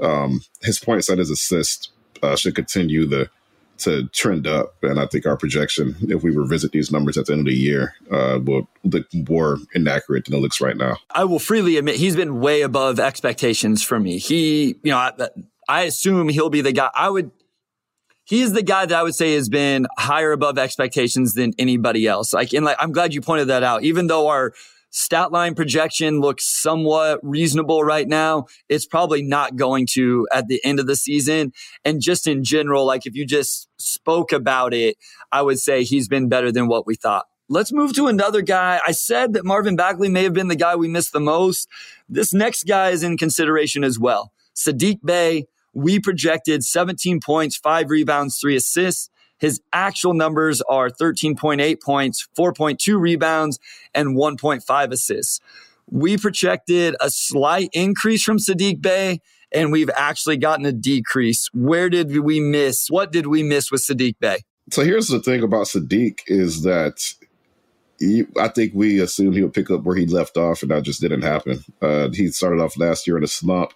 um, 0.00 0.40
his 0.62 0.78
points 0.78 1.08
and 1.08 1.18
his 1.18 1.30
assists 1.30 1.90
uh, 2.22 2.36
should 2.36 2.54
continue 2.54 3.06
the 3.06 3.30
to 3.78 4.08
trend 4.08 4.46
up. 4.46 4.74
And 4.82 4.98
I 5.00 5.06
think 5.06 5.26
our 5.26 5.36
projection, 5.36 5.96
if 6.02 6.22
we 6.22 6.30
revisit 6.30 6.72
these 6.72 6.90
numbers 6.90 7.16
at 7.16 7.26
the 7.26 7.32
end 7.32 7.40
of 7.40 7.46
the 7.46 7.54
year, 7.54 7.94
uh, 8.10 8.38
will 8.42 8.68
look 8.84 9.06
more 9.28 9.58
inaccurate 9.74 10.24
than 10.24 10.34
it 10.34 10.40
looks 10.40 10.60
right 10.60 10.76
now. 10.76 10.96
I 11.10 11.24
will 11.24 11.38
freely 11.38 11.76
admit 11.76 11.96
he's 11.96 12.16
been 12.16 12.40
way 12.40 12.62
above 12.62 13.00
expectations 13.00 13.82
for 13.82 13.98
me. 13.98 14.18
He, 14.18 14.76
you 14.82 14.90
know, 14.90 14.98
I, 14.98 15.12
I 15.68 15.82
assume 15.82 16.28
he'll 16.28 16.50
be 16.50 16.60
the 16.60 16.72
guy. 16.72 16.90
I 16.94 17.10
would 17.10 17.30
he 18.28 18.42
is 18.42 18.52
the 18.52 18.62
guy 18.62 18.84
that 18.84 18.94
I 18.94 19.02
would 19.02 19.14
say 19.14 19.34
has 19.34 19.48
been 19.48 19.86
higher 19.96 20.32
above 20.32 20.58
expectations 20.58 21.32
than 21.32 21.54
anybody 21.58 22.06
else. 22.06 22.34
Like, 22.34 22.52
and 22.52 22.62
like, 22.62 22.76
I'm 22.78 22.92
glad 22.92 23.14
you 23.14 23.22
pointed 23.22 23.48
that 23.48 23.62
out. 23.62 23.84
Even 23.84 24.06
though 24.06 24.28
our 24.28 24.52
stat 24.90 25.32
line 25.32 25.54
projection 25.54 26.20
looks 26.20 26.44
somewhat 26.46 27.20
reasonable 27.22 27.84
right 27.84 28.08
now, 28.08 28.46
it's 28.68 28.86
probably 28.86 29.22
not 29.22 29.56
going 29.56 29.86
to 29.92 30.26
at 30.32 30.48
the 30.48 30.60
end 30.64 30.80
of 30.80 30.86
the 30.86 30.96
season. 30.96 31.52
And 31.84 32.00
just 32.00 32.26
in 32.26 32.44
general, 32.44 32.86
like 32.86 33.06
if 33.06 33.14
you 33.14 33.26
just 33.26 33.68
spoke 33.78 34.32
about 34.32 34.74
it, 34.74 34.96
I 35.32 35.42
would 35.42 35.58
say 35.58 35.84
he's 35.84 36.08
been 36.08 36.28
better 36.28 36.50
than 36.50 36.68
what 36.68 36.86
we 36.86 36.94
thought. 36.94 37.26
Let's 37.50 37.72
move 37.72 37.94
to 37.94 38.08
another 38.08 38.42
guy. 38.42 38.78
I 38.86 38.92
said 38.92 39.32
that 39.32 39.44
Marvin 39.44 39.74
Bagley 39.74 40.10
may 40.10 40.22
have 40.24 40.34
been 40.34 40.48
the 40.48 40.56
guy 40.56 40.76
we 40.76 40.86
missed 40.86 41.14
the 41.14 41.20
most. 41.20 41.66
This 42.08 42.34
next 42.34 42.64
guy 42.64 42.90
is 42.90 43.02
in 43.02 43.16
consideration 43.16 43.84
as 43.84 43.98
well. 43.98 44.32
Saddiq 44.54 44.98
Bey, 45.02 45.46
we 45.72 45.98
projected 45.98 46.62
17 46.62 47.20
points, 47.20 47.56
five 47.56 47.88
rebounds, 47.88 48.38
three 48.38 48.56
assists. 48.56 49.08
His 49.38 49.60
actual 49.72 50.14
numbers 50.14 50.60
are 50.62 50.90
13.8 50.90 51.82
points, 51.82 52.28
4.2 52.38 53.00
rebounds, 53.00 53.58
and 53.94 54.16
1.5 54.16 54.92
assists. 54.92 55.40
We 55.90 56.18
projected 56.18 56.96
a 57.00 57.10
slight 57.10 57.70
increase 57.72 58.22
from 58.22 58.38
Saddiq 58.38 58.82
Bey, 58.82 59.20
and 59.52 59.72
we've 59.72 59.90
actually 59.96 60.36
gotten 60.36 60.66
a 60.66 60.72
decrease. 60.72 61.48
Where 61.54 61.88
did 61.88 62.16
we 62.18 62.40
miss? 62.40 62.88
What 62.88 63.12
did 63.12 63.26
we 63.26 63.42
miss 63.42 63.70
with 63.70 63.82
Saddiq 63.82 64.16
Bey? 64.20 64.38
So 64.70 64.84
here's 64.84 65.08
the 65.08 65.20
thing 65.20 65.42
about 65.42 65.66
Saddiq 65.66 66.20
is 66.26 66.62
that 66.62 67.00
I 68.38 68.48
think 68.48 68.72
we 68.74 69.00
assumed 69.00 69.34
he 69.34 69.42
would 69.42 69.54
pick 69.54 69.70
up 69.70 69.82
where 69.82 69.96
he 69.96 70.06
left 70.06 70.36
off, 70.36 70.62
and 70.62 70.70
that 70.70 70.82
just 70.82 71.00
didn't 71.00 71.22
happen. 71.22 71.64
Uh, 71.80 72.10
he 72.12 72.28
started 72.28 72.60
off 72.60 72.76
last 72.76 73.06
year 73.06 73.16
in 73.16 73.24
a 73.24 73.28
slump, 73.28 73.72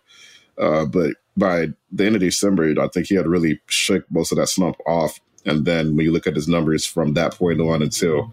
uh, 0.58 0.84
but 0.84 1.14
by 1.36 1.68
the 1.90 2.06
end 2.06 2.14
of 2.14 2.20
December, 2.20 2.74
I 2.80 2.88
think 2.88 3.06
he 3.06 3.14
had 3.14 3.26
really 3.26 3.60
shook 3.66 4.04
most 4.10 4.32
of 4.32 4.38
that 4.38 4.48
slump 4.48 4.76
off. 4.86 5.18
And 5.44 5.64
then 5.64 5.96
when 5.96 6.04
you 6.04 6.12
look 6.12 6.26
at 6.26 6.36
his 6.36 6.48
numbers 6.48 6.86
from 6.86 7.14
that 7.14 7.34
point 7.34 7.60
on 7.60 7.82
until 7.82 8.32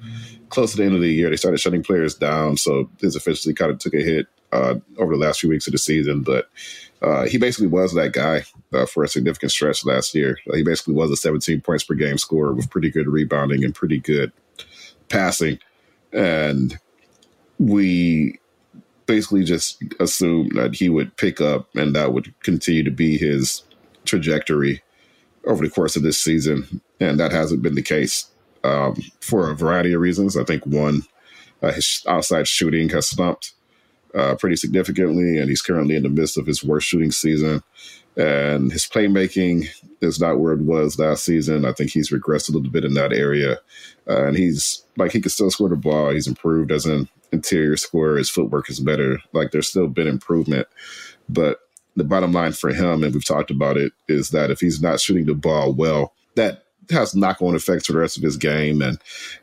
close 0.50 0.72
to 0.72 0.78
the 0.78 0.84
end 0.84 0.96
of 0.96 1.02
the 1.02 1.12
year, 1.12 1.30
they 1.30 1.36
started 1.36 1.60
shutting 1.60 1.84
players 1.84 2.16
down. 2.16 2.58
So 2.58 2.90
his 3.00 3.16
efficiency 3.16 3.54
kind 3.54 3.72
of 3.72 3.80
took 3.80 3.94
a 3.94 4.04
hit 4.04 4.28
uh, 4.52 4.76
over 4.98 5.14
the 5.14 5.20
last 5.20 5.40
few 5.40 5.50
weeks 5.50 5.68
of 5.68 5.74
the 5.74 5.78
season. 5.78 6.22
But 6.22 6.50
uh, 7.02 7.26
he 7.26 7.38
basically 7.38 7.68
was 7.68 7.94
that 7.94 8.14
guy 8.14 8.44
uh, 8.74 8.86
for 8.86 9.04
a 9.04 9.08
significant 9.08 9.52
stretch 9.52 9.86
last 9.86 10.14
year. 10.14 10.38
Uh, 10.52 10.56
he 10.56 10.64
basically 10.64 10.94
was 10.94 11.12
a 11.12 11.16
17 11.16 11.62
points 11.62 11.84
per 11.84 11.96
game 11.96 12.18
scorer 12.18 12.54
with 12.54 12.70
pretty 12.70 12.90
good 12.90 13.08
rebounding 13.08 13.64
and 13.64 13.76
pretty 13.76 14.00
good 14.00 14.32
passing. 15.08 15.60
And 16.12 16.78
we 17.58 18.40
basically 19.06 19.44
just 19.44 19.84
assumed 20.00 20.52
that 20.56 20.76
he 20.76 20.90
would 20.90 21.16
pick 21.18 21.42
up 21.42 21.68
and 21.76 21.96
that 21.96 22.14
would 22.14 22.34
continue 22.42 22.84
to 22.84 22.92
be 22.92 23.18
his 23.18 23.64
trajectory 24.06 24.82
over 25.46 25.66
the 25.66 25.72
course 25.72 25.96
of 25.96 26.04
this 26.04 26.22
season. 26.22 26.82
And 27.00 27.20
that 27.20 27.32
hasn't 27.32 27.62
been 27.62 27.76
the 27.76 27.82
case 27.82 28.30
um, 28.64 28.96
for 29.22 29.50
a 29.50 29.56
variety 29.56 29.94
of 29.94 30.02
reasons. 30.02 30.38
I 30.38 30.44
think 30.44 30.66
one, 30.66 31.04
uh, 31.62 31.72
his 31.72 32.04
outside 32.08 32.48
shooting 32.48 32.90
has 32.90 33.10
slumped 33.10 33.54
uh, 34.16 34.36
pretty 34.36 34.56
significantly, 34.56 35.38
and 35.38 35.50
he's 35.50 35.62
currently 35.62 35.96
in 35.96 36.04
the 36.04 36.10
midst 36.10 36.38
of 36.38 36.46
his 36.46 36.64
worst 36.64 36.88
shooting 36.88 37.12
season. 37.12 37.64
And 38.18 38.72
his 38.72 38.86
playmaking 38.86 39.68
is 40.02 40.20
not 40.20 40.40
where 40.40 40.54
it 40.54 40.62
was 40.62 41.00
last 41.00 41.24
season. 41.24 41.64
I 41.64 41.72
think 41.72 41.92
he's 41.92 42.10
regressed 42.10 42.50
a 42.50 42.52
little 42.52 42.72
bit 42.72 42.84
in 42.84 42.94
that 42.96 43.14
area. 43.14 43.60
Uh, 44.10 44.26
and 44.26 44.38
he's 44.38 44.84
like, 44.98 45.12
he 45.12 45.22
can 45.22 45.30
still 45.30 45.52
score 45.52 45.70
the 45.70 45.76
ball. 45.76 46.10
He's 46.10 46.28
improved 46.28 46.72
as 46.72 46.86
an 46.86 47.08
interior 47.32 47.78
scorer. 47.78 48.18
His 48.18 48.30
footwork 48.30 48.70
is 48.70 48.80
better. 48.80 49.22
Like 49.32 49.52
there's 49.52 49.70
still 49.70 49.88
been 49.88 50.08
improvement, 50.08 50.68
but 51.30 51.60
the 51.96 52.04
bottom 52.04 52.32
line 52.32 52.54
for 52.54 52.70
him, 52.70 53.04
and 53.04 53.14
we've 53.14 53.26
talked 53.26 53.52
about 53.52 53.78
it, 53.78 53.94
is 54.08 54.30
that 54.30 54.52
if 54.52 54.60
he's 54.60 54.82
not 54.82 55.00
shooting 55.00 55.26
the 55.26 55.36
ball 55.36 55.74
well, 55.74 56.14
that 56.36 56.66
has 56.92 57.16
knock-on 57.16 57.56
effects 57.56 57.88
for 57.88 57.94
the 57.94 58.00
rest 58.00 58.18
of 58.18 58.24
his 58.24 58.38
game. 58.38 58.82
And 58.82 58.98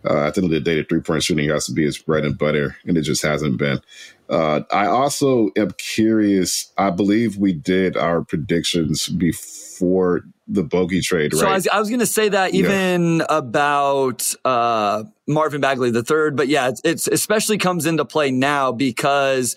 uh, 0.05 0.27
at 0.27 0.35
the 0.35 0.43
end 0.43 0.47
of 0.47 0.51
the 0.51 0.61
day, 0.61 0.77
the 0.77 0.85
three-point 0.85 1.23
shooting 1.23 1.49
has 1.51 1.67
to 1.67 1.73
be 1.73 1.85
his 1.85 1.99
bread 1.99 2.25
and 2.25 2.37
butter, 2.37 2.77
and 2.85 2.97
it 2.97 3.03
just 3.03 3.23
hasn't 3.23 3.59
been. 3.59 3.81
Uh, 4.29 4.63
I 4.73 4.87
also 4.87 5.51
am 5.57 5.73
curious. 5.79 6.73
I 6.77 6.91
believe 6.91 7.37
we 7.37 7.53
did 7.53 7.97
our 7.97 8.23
predictions 8.23 9.09
before 9.09 10.23
the 10.49 10.63
bogey 10.63 11.01
trade, 11.01 11.33
right? 11.33 11.41
So 11.41 11.49
I 11.49 11.55
was, 11.55 11.69
was 11.73 11.89
going 11.89 12.01
to 12.01 12.07
say 12.07 12.29
that 12.29 12.55
even 12.55 13.19
yeah. 13.19 13.27
about 13.29 14.33
uh, 14.45 15.05
Marvin 15.27 15.61
Bagley 15.61 15.91
the 15.91 16.03
third, 16.03 16.37
but 16.37 16.49
yeah, 16.49 16.69
it's, 16.69 16.81
it's 16.85 17.07
especially 17.09 17.59
comes 17.59 17.87
into 17.87 18.05
play 18.05 18.31
now 18.31 18.73
because 18.73 19.57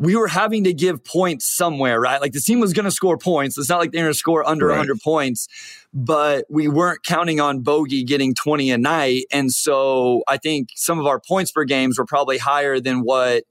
we 0.00 0.16
were 0.16 0.28
having 0.28 0.64
to 0.64 0.72
give 0.72 1.04
points 1.04 1.44
somewhere, 1.44 2.00
right? 2.00 2.22
Like 2.22 2.32
the 2.32 2.40
team 2.40 2.58
was 2.58 2.72
going 2.72 2.86
to 2.86 2.90
score 2.90 3.18
points. 3.18 3.58
It's 3.58 3.68
not 3.68 3.80
like 3.80 3.92
they're 3.92 4.02
going 4.02 4.12
to 4.12 4.18
score 4.18 4.48
under 4.48 4.68
right. 4.68 4.78
100 4.78 4.98
points, 5.02 5.46
but 5.92 6.46
we 6.48 6.68
weren't 6.68 7.02
counting 7.04 7.38
on 7.38 7.60
Bogey 7.60 8.02
getting 8.02 8.34
20 8.34 8.70
a 8.70 8.78
night. 8.78 9.24
And 9.30 9.52
so 9.52 10.22
I 10.26 10.38
think 10.38 10.70
some 10.74 10.98
of 10.98 11.06
our 11.06 11.20
points 11.20 11.52
per 11.52 11.64
games 11.64 11.98
were 11.98 12.06
probably 12.06 12.38
higher 12.38 12.80
than 12.80 13.02
what 13.02 13.44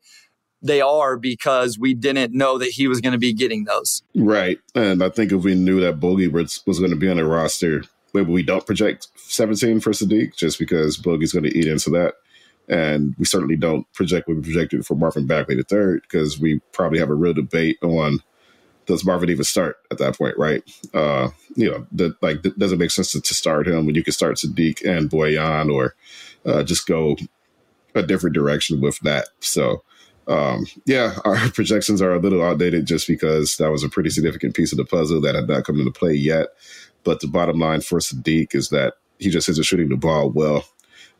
they 0.63 0.81
are 0.81 1.17
because 1.17 1.77
we 1.77 1.93
didn't 1.93 2.33
know 2.33 2.57
that 2.57 2.69
he 2.69 2.87
was 2.87 2.99
going 2.99 3.13
to 3.13 3.19
be 3.19 3.31
getting 3.31 3.65
those. 3.65 4.01
Right. 4.15 4.57
And 4.73 5.03
I 5.03 5.09
think 5.09 5.31
if 5.31 5.43
we 5.43 5.53
knew 5.53 5.79
that 5.81 5.99
Bogey 5.99 6.29
was, 6.29 6.63
was 6.65 6.79
going 6.79 6.91
to 6.91 6.97
be 6.97 7.09
on 7.09 7.17
the 7.17 7.25
roster, 7.25 7.83
maybe 8.15 8.31
we 8.31 8.41
don't 8.41 8.65
project 8.65 9.07
17 9.17 9.81
for 9.81 9.91
Saddiq 9.91 10.35
just 10.35 10.57
because 10.57 10.97
Bogey's 10.97 11.31
going 11.31 11.45
to 11.45 11.55
eat 11.55 11.67
into 11.67 11.91
that. 11.91 12.15
And 12.69 13.15
we 13.17 13.25
certainly 13.25 13.55
don't 13.55 13.91
project 13.93 14.27
what 14.27 14.37
we 14.37 14.43
projected 14.43 14.85
for 14.85 14.95
Marvin 14.95 15.25
Bagley 15.25 15.55
the 15.55 15.63
third 15.63 16.03
because 16.03 16.39
we 16.39 16.59
probably 16.71 16.99
have 16.99 17.09
a 17.09 17.15
real 17.15 17.33
debate 17.33 17.77
on 17.81 18.19
does 18.89 19.05
Marvin 19.05 19.29
even 19.29 19.43
start 19.43 19.77
at 19.91 19.99
that 19.99 20.17
point, 20.17 20.35
right? 20.37 20.63
Uh, 20.95 21.29
you 21.55 21.69
know, 21.69 21.85
that 21.91 22.21
like, 22.23 22.41
doesn't 22.57 22.79
make 22.79 22.89
sense 22.89 23.11
to, 23.11 23.21
to, 23.21 23.35
start 23.35 23.67
him 23.67 23.85
when 23.85 23.93
you 23.93 24.03
can 24.03 24.13
start 24.13 24.37
Saddiq 24.37 24.83
and 24.83 25.11
Bojan 25.11 25.71
or 25.71 25.93
uh, 26.43 26.63
just 26.63 26.87
go 26.87 27.15
a 27.93 28.01
different 28.01 28.33
direction 28.33 28.81
with 28.81 28.99
that. 29.01 29.27
So, 29.41 29.83
um, 30.27 30.65
yeah, 30.85 31.15
our 31.25 31.37
projections 31.49 32.01
are 32.01 32.13
a 32.13 32.19
little 32.19 32.43
outdated 32.43 32.87
just 32.87 33.07
because 33.07 33.57
that 33.57 33.71
was 33.71 33.83
a 33.83 33.89
pretty 33.89 34.09
significant 34.09 34.55
piece 34.55 34.71
of 34.71 34.77
the 34.77 34.85
puzzle 34.85 35.21
that 35.21 35.35
had 35.35 35.47
not 35.47 35.65
come 35.65 35.77
into 35.79 35.91
play 35.91 36.13
yet. 36.13 36.47
But 37.03 37.21
the 37.21 37.27
bottom 37.27 37.59
line 37.59 37.81
for 37.81 37.99
Saddiq 37.99 38.55
is 38.55 38.69
that 38.69 38.95
he 39.19 39.29
just 39.29 39.49
isn't 39.49 39.65
shooting 39.65 39.89
the 39.89 39.97
ball 39.97 40.31
well, 40.31 40.65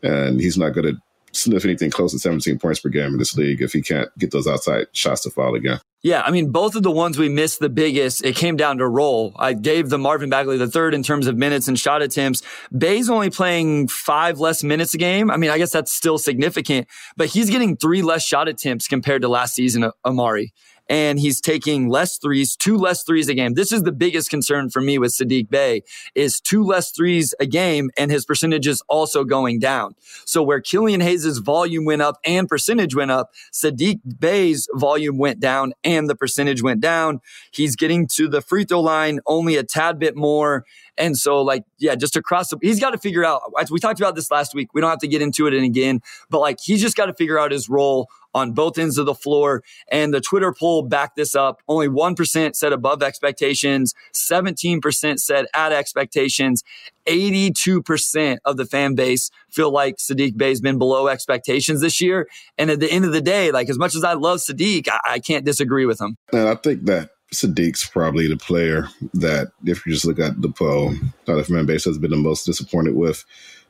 and 0.01 0.39
he's 0.39 0.57
not 0.57 0.73
going 0.73 0.95
to 0.95 1.01
sniff 1.31 1.65
anything 1.65 1.91
close 1.91 2.11
to 2.11 2.19
17 2.19 2.59
points 2.59 2.79
per 2.79 2.89
game 2.89 3.13
in 3.13 3.17
this 3.17 3.35
league 3.35 3.61
if 3.61 3.73
he 3.73 3.81
can't 3.81 4.09
get 4.17 4.31
those 4.31 4.47
outside 4.47 4.87
shots 4.93 5.21
to 5.21 5.29
fall 5.29 5.55
again. 5.55 5.79
Yeah, 6.01 6.21
I 6.21 6.31
mean, 6.31 6.51
both 6.51 6.75
of 6.75 6.83
the 6.83 6.91
ones 6.91 7.17
we 7.17 7.27
missed 7.27 7.59
the 7.59 7.67
biggest, 7.67 8.23
it 8.23 8.37
came 8.37 8.55
down 8.55 8.77
to 8.77 8.87
roll. 8.87 9.35
I 9.37 9.51
gave 9.51 9.89
the 9.89 9.97
Marvin 9.97 10.29
Bagley 10.29 10.57
the 10.57 10.67
third 10.67 10.93
in 10.93 11.03
terms 11.03 11.27
of 11.27 11.35
minutes 11.35 11.67
and 11.67 11.77
shot 11.77 12.01
attempts. 12.01 12.41
Bey's 12.75 13.09
only 13.09 13.29
playing 13.29 13.89
five 13.89 14.39
less 14.39 14.63
minutes 14.63 14.93
a 14.93 14.97
game. 14.97 15.29
I 15.29 15.35
mean, 15.35 15.49
I 15.49 15.57
guess 15.57 15.73
that's 15.73 15.91
still 15.91 16.17
significant, 16.17 16.87
but 17.17 17.27
he's 17.27 17.49
getting 17.49 17.75
three 17.75 18.01
less 18.01 18.25
shot 18.25 18.47
attempts 18.47 18.87
compared 18.87 19.23
to 19.23 19.27
last 19.27 19.55
season, 19.55 19.83
uh, 19.83 19.91
Omari 20.05 20.53
and 20.89 21.19
he's 21.19 21.39
taking 21.39 21.87
less 21.87 22.17
threes, 22.17 22.55
two 22.55 22.75
less 22.75 23.03
threes 23.03 23.29
a 23.29 23.35
game. 23.35 23.53
This 23.53 23.71
is 23.71 23.83
the 23.83 23.91
biggest 23.91 24.29
concern 24.29 24.69
for 24.69 24.81
me 24.81 24.97
with 24.97 25.11
Saddiq 25.11 25.49
Bey 25.49 25.83
is 26.15 26.39
two 26.39 26.63
less 26.63 26.91
threes 26.91 27.35
a 27.39 27.45
game 27.45 27.91
and 27.97 28.09
his 28.11 28.25
percentage 28.25 28.67
is 28.67 28.81
also 28.89 29.23
going 29.23 29.59
down. 29.59 29.95
So 30.25 30.41
where 30.41 30.59
Killian 30.59 31.01
Hayes' 31.01 31.37
volume 31.37 31.85
went 31.85 32.01
up 32.01 32.17
and 32.25 32.47
percentage 32.47 32.95
went 32.95 33.11
up, 33.11 33.31
Saddiq 33.53 33.99
Bey's 34.19 34.67
volume 34.73 35.17
went 35.19 35.39
down 35.39 35.73
and 35.83 36.09
the 36.09 36.15
percentage 36.15 36.63
went 36.63 36.81
down. 36.81 37.21
He's 37.51 37.75
getting 37.75 38.07
to 38.15 38.27
the 38.27 38.41
free 38.41 38.65
throw 38.65 38.81
line 38.81 39.19
only 39.27 39.55
a 39.57 39.63
tad 39.63 39.99
bit 39.99 40.15
more. 40.15 40.65
And 40.97 41.17
so, 41.17 41.41
like, 41.41 41.63
yeah, 41.77 41.95
just 41.95 42.17
across 42.17 42.49
the, 42.49 42.57
he's 42.61 42.79
got 42.79 42.89
to 42.89 42.97
figure 42.97 43.23
out. 43.23 43.41
We 43.71 43.79
talked 43.79 44.01
about 44.01 44.15
this 44.15 44.29
last 44.31 44.53
week. 44.53 44.73
We 44.73 44.81
don't 44.81 44.89
have 44.89 44.99
to 44.99 45.07
get 45.07 45.21
into 45.21 45.47
it 45.47 45.53
again, 45.53 46.01
but 46.29 46.39
like, 46.39 46.59
he's 46.61 46.81
just 46.81 46.97
got 46.97 47.05
to 47.05 47.13
figure 47.13 47.39
out 47.39 47.51
his 47.51 47.69
role 47.69 48.09
on 48.33 48.53
both 48.53 48.77
ends 48.77 48.97
of 48.97 49.05
the 49.05 49.13
floor. 49.13 49.63
And 49.91 50.13
the 50.13 50.21
Twitter 50.21 50.53
poll 50.53 50.83
backed 50.83 51.15
this 51.15 51.35
up. 51.35 51.61
Only 51.67 51.87
1% 51.87 52.55
said 52.55 52.73
above 52.73 53.03
expectations, 53.03 53.93
17% 54.13 55.19
said 55.19 55.45
at 55.53 55.71
expectations. 55.71 56.63
82% 57.07 58.37
of 58.45 58.57
the 58.57 58.65
fan 58.65 58.93
base 58.93 59.31
feel 59.49 59.71
like 59.71 59.97
Saddiq 59.97 60.37
Bey's 60.37 60.61
been 60.61 60.77
below 60.77 61.07
expectations 61.07 61.81
this 61.81 61.99
year. 61.99 62.27
And 62.57 62.69
at 62.69 62.79
the 62.79 62.91
end 62.91 63.05
of 63.05 63.13
the 63.13 63.21
day, 63.21 63.51
like 63.51 63.69
as 63.69 63.79
much 63.79 63.95
as 63.95 64.03
I 64.03 64.13
love 64.13 64.39
Saddiq, 64.39 64.87
I, 64.87 64.99
I 65.05 65.19
can't 65.19 65.45
disagree 65.45 65.85
with 65.85 65.99
him. 65.99 66.17
And 66.31 66.47
I 66.47 66.55
think 66.55 66.85
that 66.85 67.11
Saddiq's 67.33 67.87
probably 67.87 68.27
the 68.27 68.37
player 68.37 68.89
that, 69.13 69.51
if 69.65 69.85
you 69.85 69.93
just 69.93 70.05
look 70.05 70.19
at 70.19 70.41
the 70.41 70.49
poll, 70.49 70.93
that 71.25 71.35
the 71.35 71.43
fan 71.43 71.65
base 71.65 71.85
has 71.85 71.97
been 71.97 72.11
the 72.11 72.17
most 72.17 72.45
disappointed 72.45 72.95
with 72.95 73.25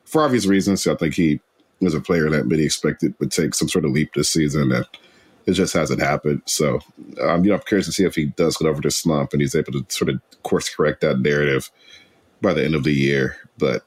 for 0.05 0.23
obvious 0.23 0.45
reasons. 0.45 0.83
So 0.83 0.93
I 0.93 0.95
think 0.95 1.13
he 1.13 1.39
was 1.81 1.93
a 1.93 2.01
player 2.01 2.29
that 2.29 2.47
many 2.47 2.63
expected 2.63 3.13
would 3.19 3.31
take 3.31 3.55
some 3.55 3.69
sort 3.69 3.85
of 3.85 3.91
leap 3.91 4.13
this 4.13 4.29
season, 4.29 4.71
and 4.71 4.85
it 5.45 5.53
just 5.53 5.73
hasn't 5.73 6.01
happened. 6.01 6.41
So, 6.45 6.79
um, 7.21 7.43
you 7.43 7.49
know, 7.49 7.55
I'm 7.55 7.63
curious 7.65 7.87
to 7.87 7.91
see 7.91 8.05
if 8.05 8.15
he 8.15 8.25
does 8.25 8.57
get 8.57 8.67
over 8.67 8.81
this 8.81 8.97
slump 8.97 9.33
and 9.33 9.41
he's 9.41 9.55
able 9.55 9.71
to 9.73 9.85
sort 9.89 10.09
of 10.09 10.21
course 10.43 10.73
correct 10.73 11.01
that 11.01 11.19
narrative 11.19 11.71
by 12.41 12.53
the 12.53 12.63
end 12.63 12.75
of 12.75 12.83
the 12.83 12.93
year. 12.93 13.37
But 13.57 13.83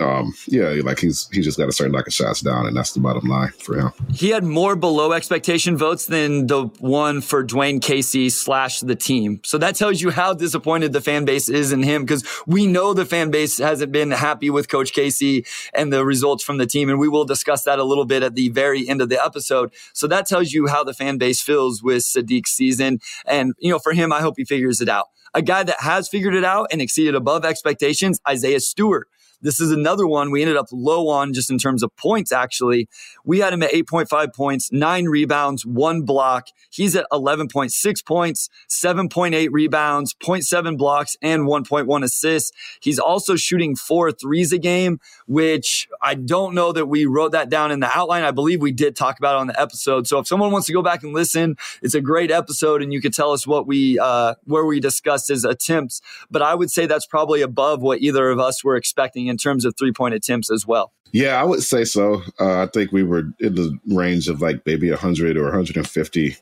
um, 0.00 0.34
yeah, 0.48 0.80
like 0.82 0.98
he's 0.98 1.28
he 1.32 1.40
just 1.40 1.56
got 1.56 1.66
to 1.66 1.72
start 1.72 1.92
knocking 1.92 2.10
shots 2.10 2.40
down, 2.40 2.66
and 2.66 2.76
that's 2.76 2.92
the 2.92 3.00
bottom 3.00 3.28
line 3.28 3.50
for 3.50 3.78
him. 3.78 3.92
He 4.12 4.30
had 4.30 4.42
more 4.42 4.74
below 4.74 5.12
expectation 5.12 5.76
votes 5.76 6.06
than 6.06 6.48
the 6.48 6.64
one 6.80 7.20
for 7.20 7.44
Dwane 7.44 7.80
Casey 7.80 8.28
slash 8.28 8.80
the 8.80 8.96
team. 8.96 9.40
So 9.44 9.56
that 9.58 9.76
tells 9.76 10.00
you 10.00 10.10
how 10.10 10.34
disappointed 10.34 10.92
the 10.92 11.00
fan 11.00 11.24
base 11.24 11.48
is 11.48 11.70
in 11.70 11.84
him 11.84 12.02
because 12.02 12.26
we 12.44 12.66
know 12.66 12.92
the 12.92 13.04
fan 13.04 13.30
base 13.30 13.58
hasn't 13.58 13.92
been 13.92 14.10
happy 14.10 14.50
with 14.50 14.68
Coach 14.68 14.92
Casey 14.92 15.46
and 15.72 15.92
the 15.92 16.04
results 16.04 16.42
from 16.42 16.58
the 16.58 16.66
team, 16.66 16.88
and 16.88 16.98
we 16.98 17.08
will 17.08 17.24
discuss 17.24 17.62
that 17.62 17.78
a 17.78 17.84
little 17.84 18.04
bit 18.04 18.24
at 18.24 18.34
the 18.34 18.48
very 18.48 18.88
end 18.88 19.00
of 19.00 19.08
the 19.08 19.24
episode. 19.24 19.72
So 19.92 20.08
that 20.08 20.26
tells 20.26 20.52
you 20.52 20.66
how 20.66 20.82
the 20.82 20.94
fan 20.94 21.18
base 21.18 21.40
feels 21.40 21.84
with 21.84 22.02
Saddiq's 22.02 22.50
season, 22.50 22.98
and 23.26 23.54
you 23.60 23.70
know, 23.70 23.78
for 23.78 23.92
him, 23.92 24.12
I 24.12 24.22
hope 24.22 24.34
he 24.38 24.44
figures 24.44 24.80
it 24.80 24.88
out. 24.88 25.06
A 25.34 25.42
guy 25.42 25.64
that 25.64 25.80
has 25.80 26.08
figured 26.08 26.34
it 26.34 26.44
out 26.44 26.68
and 26.70 26.80
exceeded 26.80 27.14
above 27.16 27.44
expectations, 27.44 28.20
Isaiah 28.28 28.60
Stewart. 28.60 29.08
This 29.44 29.60
is 29.60 29.70
another 29.70 30.06
one 30.06 30.30
we 30.30 30.40
ended 30.40 30.56
up 30.56 30.68
low 30.72 31.08
on 31.08 31.34
just 31.34 31.50
in 31.50 31.58
terms 31.58 31.82
of 31.82 31.94
points, 31.96 32.32
actually. 32.32 32.88
We 33.26 33.40
had 33.40 33.52
him 33.52 33.62
at 33.62 33.72
8.5 33.72 34.34
points, 34.34 34.72
nine 34.72 35.04
rebounds, 35.04 35.66
one 35.66 36.00
block. 36.00 36.46
He's 36.70 36.96
at 36.96 37.06
11.6 37.12 38.06
points, 38.06 38.48
7.8 38.70 39.48
rebounds, 39.52 40.14
0.7 40.14 40.78
blocks, 40.78 41.18
and 41.20 41.42
1.1 41.42 42.02
assists. 42.02 42.52
He's 42.80 42.98
also 42.98 43.36
shooting 43.36 43.76
four 43.76 44.12
threes 44.12 44.50
a 44.50 44.58
game, 44.58 44.98
which 45.26 45.88
I 46.00 46.14
don't 46.14 46.54
know 46.54 46.72
that 46.72 46.86
we 46.86 47.04
wrote 47.04 47.32
that 47.32 47.50
down 47.50 47.70
in 47.70 47.80
the 47.80 47.90
outline. 47.94 48.24
I 48.24 48.30
believe 48.30 48.62
we 48.62 48.72
did 48.72 48.96
talk 48.96 49.18
about 49.18 49.36
it 49.36 49.40
on 49.40 49.46
the 49.48 49.60
episode. 49.60 50.06
So 50.06 50.20
if 50.20 50.26
someone 50.26 50.52
wants 50.52 50.68
to 50.68 50.72
go 50.72 50.82
back 50.82 51.02
and 51.02 51.12
listen, 51.12 51.56
it's 51.82 51.94
a 51.94 52.00
great 52.00 52.30
episode 52.30 52.82
and 52.82 52.94
you 52.94 53.02
could 53.02 53.12
tell 53.12 53.32
us 53.32 53.46
what 53.46 53.66
we, 53.66 53.98
uh, 53.98 54.36
where 54.44 54.64
we 54.64 54.80
discussed 54.80 55.28
his 55.28 55.44
attempts. 55.44 56.00
But 56.30 56.40
I 56.40 56.54
would 56.54 56.70
say 56.70 56.86
that's 56.86 57.06
probably 57.06 57.42
above 57.42 57.82
what 57.82 58.00
either 58.00 58.30
of 58.30 58.40
us 58.40 58.64
were 58.64 58.76
expecting 58.76 59.33
in 59.34 59.38
terms 59.38 59.64
of 59.64 59.74
three 59.76 59.92
point 59.92 60.14
attempts 60.14 60.50
as 60.50 60.64
well. 60.64 60.92
Yeah, 61.10 61.40
I 61.40 61.44
would 61.44 61.62
say 61.62 61.84
so. 61.84 62.22
Uh, 62.40 62.62
I 62.62 62.66
think 62.66 62.92
we 62.92 63.02
were 63.02 63.24
in 63.40 63.56
the 63.56 63.76
range 63.88 64.28
of 64.28 64.40
like 64.40 64.62
maybe 64.64 64.90
100 64.90 65.36
or 65.36 65.44
150 65.44 66.36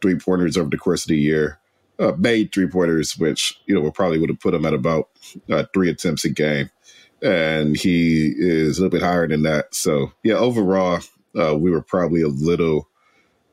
three 0.00 0.16
pointers 0.16 0.56
over 0.56 0.70
the 0.70 0.78
course 0.78 1.04
of 1.04 1.08
the 1.08 1.18
year. 1.18 1.58
Uh, 1.98 2.12
made 2.16 2.52
three 2.52 2.66
pointers, 2.66 3.18
which 3.18 3.60
you 3.66 3.74
know 3.74 3.80
we 3.80 3.90
probably 3.90 4.18
would 4.18 4.30
have 4.30 4.40
put 4.40 4.54
him 4.54 4.64
at 4.64 4.72
about 4.72 5.10
uh, 5.50 5.64
three 5.74 5.90
attempts 5.90 6.24
a 6.24 6.30
game, 6.30 6.70
and 7.22 7.76
he 7.76 8.32
is 8.38 8.78
a 8.78 8.82
little 8.82 8.98
bit 8.98 9.04
higher 9.04 9.28
than 9.28 9.42
that. 9.42 9.74
So 9.74 10.10
yeah, 10.22 10.36
overall, 10.36 11.00
uh, 11.38 11.56
we 11.58 11.70
were 11.70 11.82
probably 11.82 12.22
a 12.22 12.28
little 12.28 12.88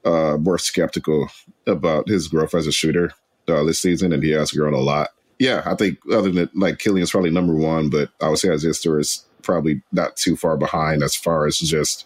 uh, 0.06 0.38
more 0.38 0.58
skeptical 0.58 1.28
about 1.66 2.08
his 2.08 2.30
growth 2.30 2.56
as 2.56 2.68
a 2.68 2.72
shooter 2.72 3.12
uh, 3.50 3.64
this 3.64 3.82
season, 3.82 4.14
and 4.14 4.24
he 4.24 4.32
has 4.32 4.52
grown 4.52 4.74
a 4.74 4.80
lot 4.80 5.10
yeah, 5.40 5.62
I 5.66 5.76
think 5.76 6.00
other 6.12 6.32
than 6.32 6.50
like 6.54 6.80
Killian's 6.80 7.12
probably 7.12 7.30
number 7.30 7.54
one, 7.54 7.90
but 7.90 8.10
I 8.22 8.30
would 8.30 8.40
say 8.40 8.52
Isaiah 8.52 8.72
is 9.00 9.26
probably 9.44 9.82
not 9.92 10.16
too 10.16 10.36
far 10.36 10.58
behind 10.58 11.04
as 11.04 11.16
far 11.16 11.46
as 11.48 11.58
just 11.58 12.06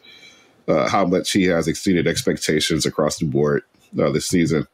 uh, 0.68 0.90
how 0.90 1.06
much 1.06 1.32
he 1.32 1.44
has 1.46 1.68
exceeded 1.68 2.08
expectations 2.08 2.86
across 2.86 3.18
the 3.18 3.26
board 3.26 3.64
uh, 4.00 4.12
this 4.12 4.28
season. 4.28 4.68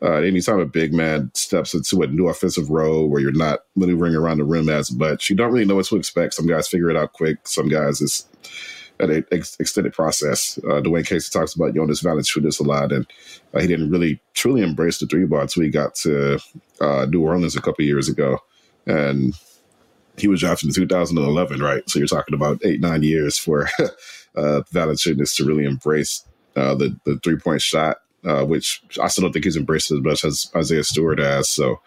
Uh, 0.00 0.20
anytime 0.20 0.60
a 0.60 0.66
big 0.66 0.94
man 0.94 1.30
steps 1.34 1.74
into 1.74 2.02
a 2.02 2.06
new 2.06 2.28
offensive 2.28 2.70
role 2.70 3.08
where 3.08 3.20
you're 3.20 3.32
not 3.32 3.60
maneuvering 3.74 4.14
around 4.14 4.38
the 4.38 4.44
rim 4.44 4.68
as 4.68 4.92
much, 4.92 5.28
you 5.28 5.34
don't 5.34 5.52
really 5.52 5.64
know 5.64 5.74
what 5.74 5.86
to 5.86 5.96
expect. 5.96 6.34
Some 6.34 6.46
guys 6.46 6.68
figure 6.68 6.90
it 6.90 6.96
out 6.96 7.12
quick. 7.14 7.38
Some 7.44 7.68
guys 7.68 8.00
it's 8.00 8.26
an 9.00 9.24
ex- 9.32 9.56
extended 9.60 9.92
process. 9.92 10.58
Uh, 10.58 10.80
Dwane 10.80 11.06
Casey 11.06 11.30
talks 11.30 11.54
about 11.54 11.74
Jonas 11.74 12.02
Valanciunas 12.02 12.60
a 12.60 12.64
lot, 12.64 12.92
and 12.92 13.06
uh, 13.54 13.60
he 13.60 13.66
didn't 13.66 13.90
really 13.90 14.20
truly 14.34 14.62
embrace 14.62 14.98
the 14.98 15.06
three 15.06 15.24
ball 15.24 15.40
until 15.40 15.62
he 15.62 15.70
got 15.70 15.94
to 15.96 16.38
uh, 16.80 17.06
New 17.08 17.22
Orleans 17.22 17.56
a 17.56 17.62
couple 17.62 17.84
years 17.84 18.08
ago, 18.08 18.38
and 18.86 19.34
he 20.16 20.28
was 20.28 20.40
drafted 20.40 20.68
in 20.68 20.74
2011, 20.74 21.60
right? 21.60 21.88
So 21.88 21.98
you're 21.98 22.08
talking 22.08 22.34
about 22.34 22.60
eight 22.64 22.80
nine 22.80 23.02
years 23.02 23.38
for 23.38 23.68
uh, 24.36 24.62
Valanciunas 24.72 25.36
to 25.36 25.44
really 25.44 25.64
embrace 25.64 26.24
uh, 26.56 26.74
the 26.74 26.98
the 27.04 27.18
three 27.22 27.36
point 27.36 27.62
shot, 27.62 27.98
uh, 28.24 28.44
which 28.44 28.82
I 29.00 29.08
still 29.08 29.22
don't 29.22 29.32
think 29.32 29.44
he's 29.44 29.56
embraced 29.56 29.90
as 29.90 30.00
much 30.00 30.24
as 30.24 30.50
Isaiah 30.56 30.84
Stewart 30.84 31.18
has. 31.18 31.48
So 31.48 31.80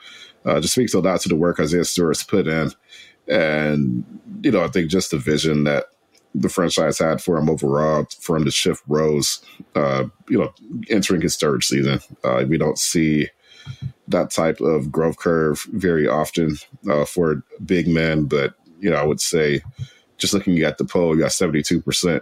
uh, 0.46 0.60
just 0.60 0.74
speaks 0.74 0.94
a 0.94 1.00
lot 1.00 1.22
to 1.22 1.30
the 1.30 1.36
work 1.36 1.60
Isaiah 1.60 1.86
Stewart's 1.86 2.24
put 2.24 2.48
in. 2.48 2.72
And, 3.28 4.04
you 4.44 4.52
know, 4.52 4.64
I 4.64 4.68
think 4.68 4.90
just 4.90 5.12
the 5.12 5.18
vision 5.18 5.64
that 5.66 5.86
the 6.34 6.50
franchise 6.50 7.00
had 7.00 7.22
for 7.22 7.38
him 7.38 7.50
overall 7.50 8.08
for 8.20 8.38
him 8.38 8.46
to 8.46 8.52
shift 8.52 8.84
roles, 8.88 9.44
uh, 9.76 10.06
you 10.30 10.38
know, 10.38 10.54
entering 10.90 11.22
his 11.22 11.36
third 11.36 11.64
season. 11.64 12.00
Uh, 12.24 12.44
we 12.48 12.58
don't 12.58 12.80
see 12.80 13.28
that 14.08 14.32
type 14.32 14.60
of 14.62 14.92
growth 14.92 15.18
curve 15.18 15.66
very 15.72 16.08
often 16.08 16.58
uh, 16.90 17.06
for 17.06 17.44
big 17.64 17.88
men, 17.88 18.26
but, 18.26 18.54
you 18.80 18.90
know, 18.90 18.98
I 18.98 19.04
would 19.04 19.22
say 19.22 19.62
just 20.18 20.34
looking 20.34 20.60
at 20.62 20.78
the 20.78 20.86
poll, 20.86 21.16
you 21.16 21.22
got 21.22 21.32
72% 21.32 22.22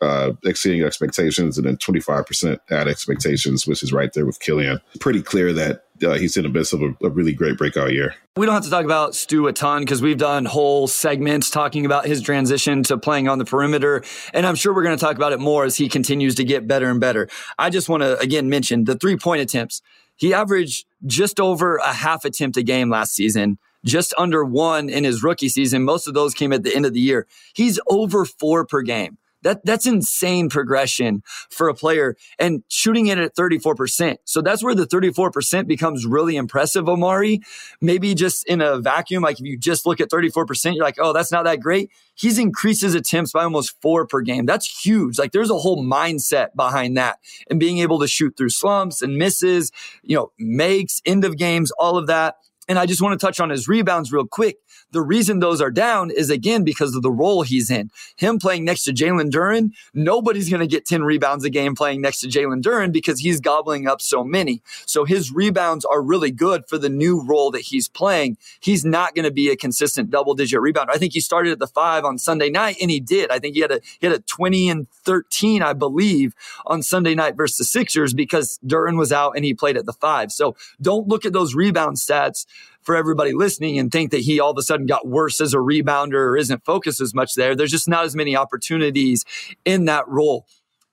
uh, 0.00 0.32
exceeding 0.44 0.82
expectations 0.82 1.58
and 1.58 1.66
then 1.66 1.76
25% 1.76 2.58
at 2.70 2.88
expectations, 2.88 3.66
which 3.66 3.82
is 3.82 3.92
right 3.92 4.12
there 4.12 4.26
with 4.26 4.40
Killian. 4.40 4.80
Pretty 5.00 5.22
clear 5.22 5.52
that 5.52 5.84
uh, 6.02 6.14
he's 6.14 6.36
in 6.36 6.44
the 6.44 6.48
midst 6.48 6.72
of 6.72 6.82
a, 6.82 6.94
a, 7.02 7.10
really 7.10 7.32
great 7.32 7.58
breakout 7.58 7.92
year. 7.92 8.14
We 8.36 8.46
don't 8.46 8.54
have 8.54 8.64
to 8.64 8.70
talk 8.70 8.84
about 8.84 9.14
Stu 9.14 9.48
a 9.48 9.52
ton 9.52 9.82
because 9.82 10.00
we've 10.00 10.18
done 10.18 10.44
whole 10.44 10.86
segments 10.86 11.50
talking 11.50 11.84
about 11.84 12.06
his 12.06 12.22
transition 12.22 12.82
to 12.84 12.98
playing 12.98 13.28
on 13.28 13.38
the 13.38 13.44
perimeter. 13.44 14.04
And 14.32 14.46
I'm 14.46 14.54
sure 14.54 14.72
we're 14.72 14.84
going 14.84 14.96
to 14.96 15.04
talk 15.04 15.16
about 15.16 15.32
it 15.32 15.40
more 15.40 15.64
as 15.64 15.76
he 15.76 15.88
continues 15.88 16.36
to 16.36 16.44
get 16.44 16.68
better 16.68 16.88
and 16.88 17.00
better. 17.00 17.28
I 17.58 17.70
just 17.70 17.88
want 17.88 18.02
to 18.02 18.18
again 18.20 18.48
mention 18.48 18.84
the 18.84 18.94
three 18.94 19.16
point 19.16 19.42
attempts. 19.42 19.82
He 20.14 20.32
averaged 20.32 20.86
just 21.06 21.40
over 21.40 21.76
a 21.76 21.92
half 21.92 22.24
attempt 22.24 22.56
a 22.56 22.62
game 22.62 22.90
last 22.90 23.14
season 23.14 23.58
just 23.84 24.12
under 24.18 24.44
one 24.44 24.88
in 24.88 25.04
his 25.04 25.22
rookie 25.22 25.48
season. 25.48 25.84
Most 25.84 26.06
of 26.06 26.14
those 26.14 26.34
came 26.34 26.52
at 26.52 26.62
the 26.62 26.74
end 26.74 26.86
of 26.86 26.92
the 26.92 27.00
year. 27.00 27.26
He's 27.54 27.78
over 27.88 28.24
four 28.24 28.66
per 28.66 28.82
game. 28.82 29.18
That 29.42 29.64
that's 29.64 29.86
insane 29.86 30.48
progression 30.48 31.22
for 31.50 31.68
a 31.68 31.74
player 31.74 32.16
and 32.38 32.64
shooting 32.68 33.06
it 33.06 33.18
at 33.18 33.36
34%. 33.36 34.16
So 34.24 34.42
that's 34.42 34.64
where 34.64 34.74
the 34.74 34.86
34% 34.86 35.66
becomes 35.66 36.04
really 36.06 36.36
impressive, 36.36 36.88
Omari. 36.88 37.40
Maybe 37.80 38.14
just 38.14 38.46
in 38.48 38.60
a 38.60 38.78
vacuum, 38.78 39.22
like 39.22 39.38
if 39.38 39.46
you 39.46 39.56
just 39.56 39.86
look 39.86 40.00
at 40.00 40.10
34%, 40.10 40.74
you're 40.74 40.84
like, 40.84 40.96
oh, 40.98 41.12
that's 41.12 41.30
not 41.30 41.44
that 41.44 41.60
great. 41.60 41.90
He's 42.14 42.38
increased 42.38 42.82
his 42.82 42.94
attempts 42.94 43.32
by 43.32 43.44
almost 43.44 43.80
four 43.80 44.06
per 44.06 44.22
game. 44.22 44.44
That's 44.44 44.84
huge. 44.84 45.18
Like 45.18 45.32
there's 45.32 45.50
a 45.50 45.58
whole 45.58 45.84
mindset 45.84 46.48
behind 46.56 46.96
that 46.96 47.18
and 47.48 47.60
being 47.60 47.78
able 47.78 48.00
to 48.00 48.08
shoot 48.08 48.36
through 48.36 48.50
slumps 48.50 49.02
and 49.02 49.16
misses, 49.16 49.70
you 50.02 50.16
know, 50.16 50.32
makes, 50.38 51.00
end 51.06 51.24
of 51.24 51.36
games, 51.36 51.70
all 51.78 51.96
of 51.96 52.08
that. 52.08 52.36
And 52.68 52.78
I 52.78 52.86
just 52.86 53.00
want 53.00 53.18
to 53.18 53.24
touch 53.24 53.40
on 53.40 53.50
his 53.50 53.66
rebounds 53.66 54.12
real 54.12 54.26
quick. 54.26 54.58
The 54.90 55.02
reason 55.02 55.40
those 55.40 55.60
are 55.60 55.70
down 55.70 56.10
is 56.10 56.30
again 56.30 56.64
because 56.64 56.94
of 56.94 57.02
the 57.02 57.10
role 57.10 57.42
he's 57.42 57.70
in. 57.70 57.90
Him 58.16 58.38
playing 58.38 58.64
next 58.64 58.84
to 58.84 58.92
Jalen 58.92 59.30
Duren, 59.30 59.72
nobody's 59.92 60.48
going 60.48 60.60
to 60.60 60.66
get 60.66 60.86
10 60.86 61.02
rebounds 61.04 61.44
a 61.44 61.50
game 61.50 61.74
playing 61.74 62.00
next 62.00 62.20
to 62.20 62.26
Jalen 62.28 62.62
Duren 62.62 62.90
because 62.90 63.20
he's 63.20 63.40
gobbling 63.40 63.86
up 63.86 64.00
so 64.00 64.24
many. 64.24 64.62
So 64.86 65.04
his 65.04 65.30
rebounds 65.30 65.84
are 65.84 66.00
really 66.00 66.30
good 66.30 66.66
for 66.66 66.78
the 66.78 66.88
new 66.88 67.22
role 67.22 67.50
that 67.50 67.60
he's 67.60 67.86
playing. 67.86 68.38
He's 68.60 68.84
not 68.84 69.14
going 69.14 69.24
to 69.24 69.30
be 69.30 69.50
a 69.50 69.56
consistent 69.56 70.10
double 70.10 70.34
digit 70.34 70.60
rebounder. 70.60 70.90
I 70.90 70.98
think 70.98 71.12
he 71.12 71.20
started 71.20 71.52
at 71.52 71.58
the 71.58 71.66
five 71.66 72.04
on 72.04 72.16
Sunday 72.18 72.48
night 72.48 72.76
and 72.80 72.90
he 72.90 73.00
did. 73.00 73.30
I 73.30 73.38
think 73.38 73.54
he 73.56 73.60
had 73.60 73.72
a, 73.72 73.80
he 74.00 74.06
had 74.06 74.16
a 74.16 74.20
20 74.20 74.70
and 74.70 74.90
13, 74.90 75.62
I 75.62 75.74
believe, 75.74 76.34
on 76.64 76.82
Sunday 76.82 77.14
night 77.14 77.36
versus 77.36 77.58
the 77.58 77.64
Sixers 77.64 78.14
because 78.14 78.58
Duren 78.66 78.96
was 78.96 79.12
out 79.12 79.32
and 79.36 79.44
he 79.44 79.52
played 79.52 79.76
at 79.76 79.84
the 79.84 79.92
five. 79.92 80.32
So 80.32 80.56
don't 80.80 81.08
look 81.08 81.26
at 81.26 81.32
those 81.34 81.54
rebound 81.54 81.96
stats 81.96 82.46
for 82.82 82.96
everybody 82.96 83.32
listening 83.32 83.78
and 83.78 83.92
think 83.92 84.10
that 84.10 84.20
he 84.20 84.40
all 84.40 84.50
of 84.50 84.58
a 84.58 84.62
sudden 84.62 84.86
got 84.86 85.06
worse 85.06 85.40
as 85.40 85.54
a 85.54 85.58
rebounder 85.58 86.14
or 86.14 86.36
isn't 86.36 86.64
focused 86.64 87.00
as 87.00 87.14
much 87.14 87.34
there. 87.34 87.54
There's 87.54 87.70
just 87.70 87.88
not 87.88 88.04
as 88.04 88.16
many 88.16 88.36
opportunities 88.36 89.24
in 89.64 89.84
that 89.86 90.08
role. 90.08 90.46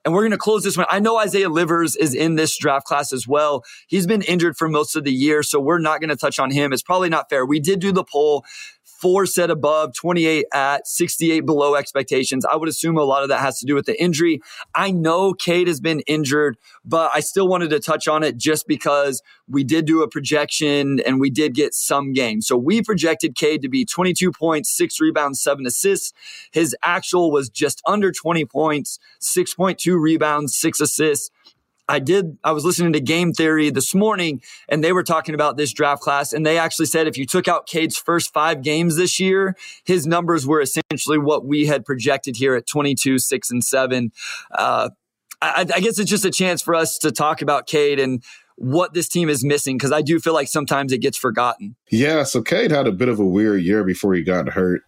And 0.03 0.13
we're 0.13 0.21
going 0.21 0.31
to 0.31 0.37
close 0.37 0.63
this 0.63 0.77
one. 0.77 0.85
I 0.91 0.99
know 0.99 1.17
Isaiah 1.17 1.49
Livers 1.49 1.95
is 1.95 2.13
in 2.13 2.35
this 2.35 2.55
draft 2.57 2.85
class 2.85 3.11
as 3.11 3.27
well. 3.27 3.63
He's 3.87 4.05
been 4.05 4.21
injured 4.21 4.55
for 4.55 4.69
most 4.69 4.95
of 4.95 5.03
the 5.03 5.11
year, 5.11 5.41
so 5.41 5.59
we're 5.59 5.79
not 5.79 5.99
going 5.99 6.11
to 6.11 6.15
touch 6.15 6.37
on 6.37 6.51
him. 6.51 6.71
It's 6.71 6.83
probably 6.83 7.09
not 7.09 7.27
fair. 7.27 7.43
We 7.43 7.59
did 7.59 7.79
do 7.79 7.91
the 7.91 8.03
poll. 8.03 8.45
Four 9.05 9.27
set 9.27 9.51
above, 9.51 9.93
28 9.93 10.47
at, 10.51 10.87
68 10.87 11.41
below 11.41 11.75
expectations. 11.75 12.43
I 12.43 12.55
would 12.55 12.67
assume 12.67 12.97
a 12.97 13.03
lot 13.03 13.21
of 13.21 13.29
that 13.29 13.39
has 13.39 13.59
to 13.59 13.67
do 13.67 13.75
with 13.75 13.85
the 13.85 14.01
injury. 14.01 14.41
I 14.73 14.89
know 14.89 15.31
Cade 15.31 15.67
has 15.67 15.79
been 15.79 15.99
injured, 16.07 16.57
but 16.83 17.11
I 17.13 17.19
still 17.19 17.47
wanted 17.47 17.69
to 17.69 17.79
touch 17.79 18.07
on 18.07 18.23
it 18.23 18.35
just 18.35 18.67
because 18.67 19.21
we 19.47 19.63
did 19.63 19.85
do 19.85 20.01
a 20.01 20.07
projection 20.07 21.01
and 21.01 21.19
we 21.19 21.29
did 21.29 21.53
get 21.53 21.75
some 21.75 22.13
games. 22.13 22.47
So 22.47 22.57
we 22.57 22.81
projected 22.81 23.35
Cade 23.35 23.61
to 23.61 23.69
be 23.69 23.85
22 23.85 24.31
points, 24.31 24.75
six 24.75 24.99
rebounds, 24.99 25.39
seven 25.39 25.67
assists. 25.67 26.11
His 26.51 26.75
actual 26.81 27.29
was 27.29 27.47
just 27.47 27.83
under 27.85 28.11
20 28.11 28.43
points, 28.45 28.97
6.2 29.21 30.01
rebounds, 30.01 30.57
six 30.57 30.81
assists. 30.81 31.29
I 31.87 31.99
did, 31.99 32.37
I 32.43 32.51
was 32.51 32.65
listening 32.65 32.93
to 32.93 32.99
Game 32.99 33.31
Theory 33.31 33.69
this 33.69 33.93
morning 33.93 34.41
and 34.67 34.83
they 34.83 34.91
were 34.91 35.03
talking 35.03 35.35
about 35.35 35.57
this 35.57 35.71
draft 35.71 36.01
class. 36.01 36.33
And 36.33 36.45
they 36.45 36.57
actually 36.57 36.87
said 36.87 37.07
if 37.07 37.17
you 37.17 37.25
took 37.25 37.47
out 37.47 37.67
Cade's 37.67 37.97
first 37.97 38.33
five 38.33 38.61
games 38.61 38.95
this 38.95 39.19
year, 39.19 39.55
his 39.83 40.07
numbers 40.07 40.47
were 40.47 40.61
essentially 40.61 41.17
what 41.17 41.45
we 41.45 41.67
had 41.67 41.85
projected 41.85 42.37
here 42.37 42.55
at 42.55 42.65
22, 42.67 43.19
six, 43.19 43.51
and 43.51 43.63
seven. 43.63 44.11
Uh, 44.51 44.89
I, 45.41 45.65
I 45.73 45.79
guess 45.79 45.99
it's 45.99 46.09
just 46.09 46.25
a 46.25 46.31
chance 46.31 46.61
for 46.61 46.73
us 46.73 46.97
to 46.99 47.11
talk 47.11 47.41
about 47.41 47.67
Cade 47.67 47.99
and 47.99 48.23
what 48.55 48.93
this 48.93 49.07
team 49.07 49.29
is 49.29 49.43
missing 49.43 49.77
because 49.77 49.91
I 49.91 50.01
do 50.01 50.19
feel 50.19 50.33
like 50.33 50.47
sometimes 50.47 50.91
it 50.91 50.99
gets 50.99 51.17
forgotten. 51.17 51.75
Yeah, 51.89 52.23
so 52.23 52.41
Cade 52.41 52.71
had 52.71 52.87
a 52.87 52.91
bit 52.91 53.09
of 53.09 53.19
a 53.19 53.25
weird 53.25 53.61
year 53.61 53.83
before 53.83 54.13
he 54.13 54.23
got 54.23 54.49
hurt, 54.49 54.81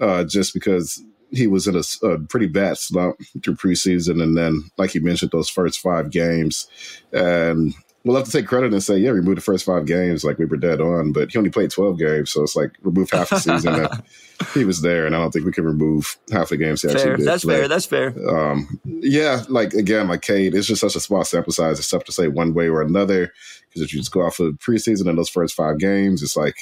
uh, 0.00 0.24
just 0.24 0.54
because 0.54 1.02
he 1.30 1.46
was 1.46 1.66
in 1.66 1.76
a, 1.76 2.06
a, 2.06 2.18
pretty 2.18 2.46
bad 2.46 2.78
slump 2.78 3.18
through 3.42 3.56
preseason, 3.56 4.22
and 4.22 4.36
then, 4.36 4.70
like 4.76 4.94
you 4.94 5.00
mentioned, 5.00 5.30
those 5.30 5.50
first 5.50 5.80
five 5.80 6.10
games, 6.10 6.68
and 7.12 7.74
we'll 8.04 8.16
have 8.16 8.26
to 8.26 8.32
take 8.32 8.46
credit 8.46 8.72
and 8.72 8.82
say, 8.82 8.96
yeah, 8.96 9.10
remove 9.10 9.36
the 9.36 9.42
first 9.42 9.64
five 9.64 9.84
games, 9.84 10.24
like 10.24 10.38
we 10.38 10.46
were 10.46 10.56
dead 10.56 10.80
on, 10.80 11.12
but 11.12 11.30
he 11.30 11.38
only 11.38 11.50
played 11.50 11.70
twelve 11.70 11.98
games, 11.98 12.30
so 12.30 12.42
it's 12.42 12.56
like 12.56 12.70
remove 12.82 13.10
half 13.10 13.30
the 13.30 13.38
season 13.38 13.74
that 13.74 14.02
he 14.54 14.64
was 14.64 14.82
there, 14.82 15.06
and 15.06 15.14
I 15.14 15.18
don't 15.18 15.30
think 15.30 15.44
we 15.44 15.52
can 15.52 15.64
remove 15.64 16.18
half 16.32 16.48
the 16.48 16.56
games 16.56 16.82
he 16.82 16.88
fair. 16.88 16.96
actually 16.96 17.16
did. 17.16 17.26
That's 17.26 17.44
play. 17.44 17.58
fair. 17.58 17.68
That's 17.68 17.86
fair. 17.86 18.14
Um, 18.28 18.80
yeah, 18.84 19.44
like 19.48 19.74
again, 19.74 20.08
like 20.08 20.22
Cade, 20.22 20.54
it's 20.54 20.66
just 20.66 20.80
such 20.80 20.96
a 20.96 21.00
small 21.00 21.24
sample 21.24 21.52
size. 21.52 21.78
It's 21.78 21.90
tough 21.90 22.04
to 22.04 22.12
say 22.12 22.28
one 22.28 22.54
way 22.54 22.68
or 22.68 22.80
another 22.80 23.32
because 23.68 23.82
if 23.82 23.92
you 23.92 24.00
just 24.00 24.12
go 24.12 24.22
off 24.22 24.40
of 24.40 24.54
preseason 24.54 25.08
and 25.08 25.18
those 25.18 25.28
first 25.28 25.54
five 25.54 25.78
games, 25.78 26.22
it's 26.22 26.36
like 26.36 26.56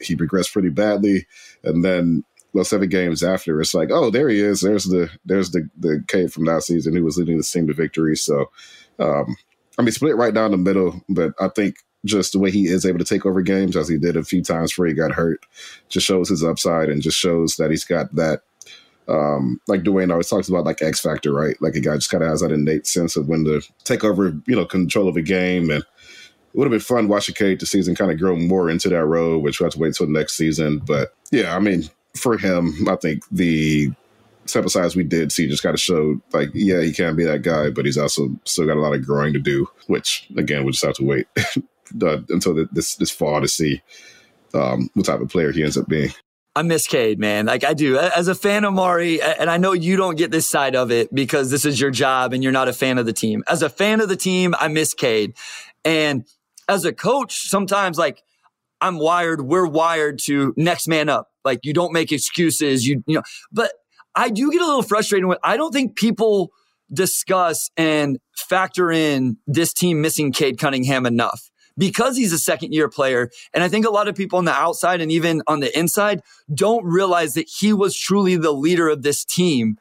he 0.00 0.16
regressed 0.16 0.52
pretty 0.52 0.70
badly, 0.70 1.26
and 1.62 1.84
then 1.84 2.24
well, 2.52 2.64
seven 2.64 2.88
games 2.88 3.22
after, 3.22 3.60
it's 3.60 3.74
like, 3.74 3.90
oh, 3.90 4.10
there 4.10 4.28
he 4.28 4.40
is. 4.40 4.60
There's 4.60 4.84
the 4.84 5.10
there's 5.24 5.50
the 5.50 5.68
the 5.76 6.04
Cade 6.08 6.32
from 6.32 6.44
last 6.44 6.66
season 6.66 6.94
who 6.94 7.04
was 7.04 7.18
leading 7.18 7.36
the 7.36 7.44
team 7.44 7.66
to 7.66 7.74
victory. 7.74 8.16
So, 8.16 8.50
um, 8.98 9.36
I 9.78 9.82
mean, 9.82 9.92
split 9.92 10.16
right 10.16 10.34
down 10.34 10.50
the 10.50 10.56
middle, 10.56 11.02
but 11.08 11.32
I 11.40 11.48
think 11.48 11.76
just 12.04 12.32
the 12.32 12.38
way 12.38 12.50
he 12.50 12.66
is 12.66 12.86
able 12.86 12.98
to 12.98 13.04
take 13.04 13.26
over 13.26 13.42
games 13.42 13.76
as 13.76 13.88
he 13.88 13.98
did 13.98 14.16
a 14.16 14.22
few 14.22 14.42
times 14.42 14.72
before 14.72 14.86
he 14.86 14.94
got 14.94 15.12
hurt 15.12 15.40
just 15.88 16.06
shows 16.06 16.28
his 16.28 16.44
upside 16.44 16.88
and 16.88 17.02
just 17.02 17.18
shows 17.18 17.56
that 17.56 17.70
he's 17.70 17.84
got 17.84 18.14
that 18.14 18.42
um, 19.08 19.60
like 19.66 19.82
Dwane 19.82 20.10
always 20.10 20.28
talks 20.28 20.48
about 20.48 20.64
like 20.64 20.82
X 20.82 21.00
factor, 21.00 21.32
right? 21.32 21.60
Like 21.60 21.74
a 21.74 21.80
guy 21.80 21.94
just 21.94 22.10
kind 22.10 22.22
of 22.22 22.28
has 22.28 22.40
that 22.40 22.52
innate 22.52 22.86
sense 22.86 23.16
of 23.16 23.26
when 23.26 23.44
to 23.44 23.62
take 23.84 24.04
over, 24.04 24.34
you 24.46 24.54
know, 24.54 24.66
control 24.66 25.08
of 25.08 25.16
a 25.16 25.22
game. 25.22 25.70
And 25.70 25.82
it 25.82 25.86
would 26.54 26.64
have 26.64 26.70
been 26.70 26.80
fun 26.80 27.08
watching 27.08 27.34
Cade 27.34 27.60
this 27.60 27.70
season 27.70 27.94
kind 27.94 28.10
of 28.10 28.18
grow 28.18 28.36
more 28.36 28.68
into 28.68 28.90
that 28.90 29.06
role, 29.06 29.38
which 29.38 29.60
we'll 29.60 29.68
have 29.68 29.74
to 29.74 29.78
wait 29.78 29.88
until 29.88 30.08
next 30.08 30.36
season. 30.36 30.78
But 30.78 31.14
yeah, 31.30 31.56
I 31.56 31.58
mean, 31.58 31.84
for 32.18 32.38
him, 32.38 32.88
I 32.88 32.96
think 32.96 33.22
the 33.30 33.90
sample 34.46 34.70
size 34.70 34.96
we 34.96 35.04
did 35.04 35.32
see 35.32 35.48
just 35.48 35.62
kind 35.62 35.74
of 35.74 35.80
showed 35.80 36.20
like, 36.32 36.50
yeah, 36.54 36.80
he 36.80 36.92
can 36.92 37.16
be 37.16 37.24
that 37.24 37.42
guy, 37.42 37.70
but 37.70 37.84
he's 37.84 37.98
also 37.98 38.30
still 38.44 38.66
got 38.66 38.76
a 38.76 38.80
lot 38.80 38.94
of 38.94 39.04
growing 39.04 39.32
to 39.32 39.38
do, 39.38 39.68
which 39.86 40.28
again, 40.36 40.64
we'll 40.64 40.72
just 40.72 40.84
have 40.84 40.94
to 40.94 41.04
wait 41.04 41.26
uh, 42.02 42.18
until 42.28 42.66
this 42.72 42.96
this 42.96 43.10
fall 43.10 43.40
to 43.40 43.48
see 43.48 43.82
um, 44.54 44.88
what 44.94 45.06
type 45.06 45.20
of 45.20 45.28
player 45.28 45.52
he 45.52 45.62
ends 45.62 45.76
up 45.76 45.88
being. 45.88 46.10
I 46.56 46.62
miss 46.62 46.88
Cade, 46.88 47.20
man. 47.20 47.46
Like 47.46 47.62
I 47.62 47.72
do. 47.72 47.98
As 47.98 48.26
a 48.26 48.34
fan 48.34 48.64
of 48.64 48.74
Mari, 48.74 49.22
and 49.22 49.48
I 49.48 49.58
know 49.58 49.72
you 49.72 49.96
don't 49.96 50.16
get 50.16 50.32
this 50.32 50.48
side 50.48 50.74
of 50.74 50.90
it 50.90 51.14
because 51.14 51.50
this 51.50 51.64
is 51.64 51.80
your 51.80 51.92
job 51.92 52.32
and 52.32 52.42
you're 52.42 52.52
not 52.52 52.66
a 52.66 52.72
fan 52.72 52.98
of 52.98 53.06
the 53.06 53.12
team. 53.12 53.44
As 53.48 53.62
a 53.62 53.68
fan 53.68 54.00
of 54.00 54.08
the 54.08 54.16
team, 54.16 54.56
I 54.58 54.66
miss 54.66 54.92
Cade. 54.92 55.34
And 55.84 56.24
as 56.68 56.84
a 56.84 56.92
coach, 56.92 57.48
sometimes 57.48 57.96
like 57.96 58.24
I'm 58.80 58.98
wired, 58.98 59.42
we're 59.42 59.66
wired 59.66 60.18
to 60.24 60.54
next 60.56 60.88
man 60.88 61.08
up. 61.08 61.28
Like 61.44 61.60
you 61.64 61.72
don't 61.72 61.92
make 61.92 62.12
excuses. 62.12 62.86
You, 62.86 63.02
you 63.06 63.16
know, 63.16 63.22
but 63.52 63.72
I 64.14 64.30
do 64.30 64.50
get 64.50 64.60
a 64.60 64.66
little 64.66 64.82
frustrated 64.82 65.26
with, 65.26 65.38
I 65.42 65.56
don't 65.56 65.72
think 65.72 65.96
people 65.96 66.50
discuss 66.92 67.70
and 67.76 68.18
factor 68.36 68.90
in 68.90 69.36
this 69.46 69.72
team 69.72 70.00
missing 70.00 70.32
Cade 70.32 70.58
Cunningham 70.58 71.06
enough 71.06 71.50
because 71.76 72.16
he's 72.16 72.32
a 72.32 72.38
second 72.38 72.72
year 72.72 72.88
player. 72.88 73.30
And 73.54 73.62
I 73.62 73.68
think 73.68 73.86
a 73.86 73.90
lot 73.90 74.08
of 74.08 74.14
people 74.14 74.38
on 74.38 74.44
the 74.44 74.52
outside 74.52 75.00
and 75.00 75.12
even 75.12 75.42
on 75.46 75.60
the 75.60 75.76
inside 75.78 76.22
don't 76.52 76.84
realize 76.84 77.34
that 77.34 77.48
he 77.48 77.72
was 77.72 77.96
truly 77.96 78.36
the 78.36 78.52
leader 78.52 78.88
of 78.88 79.02
this 79.02 79.24
team. 79.24 79.76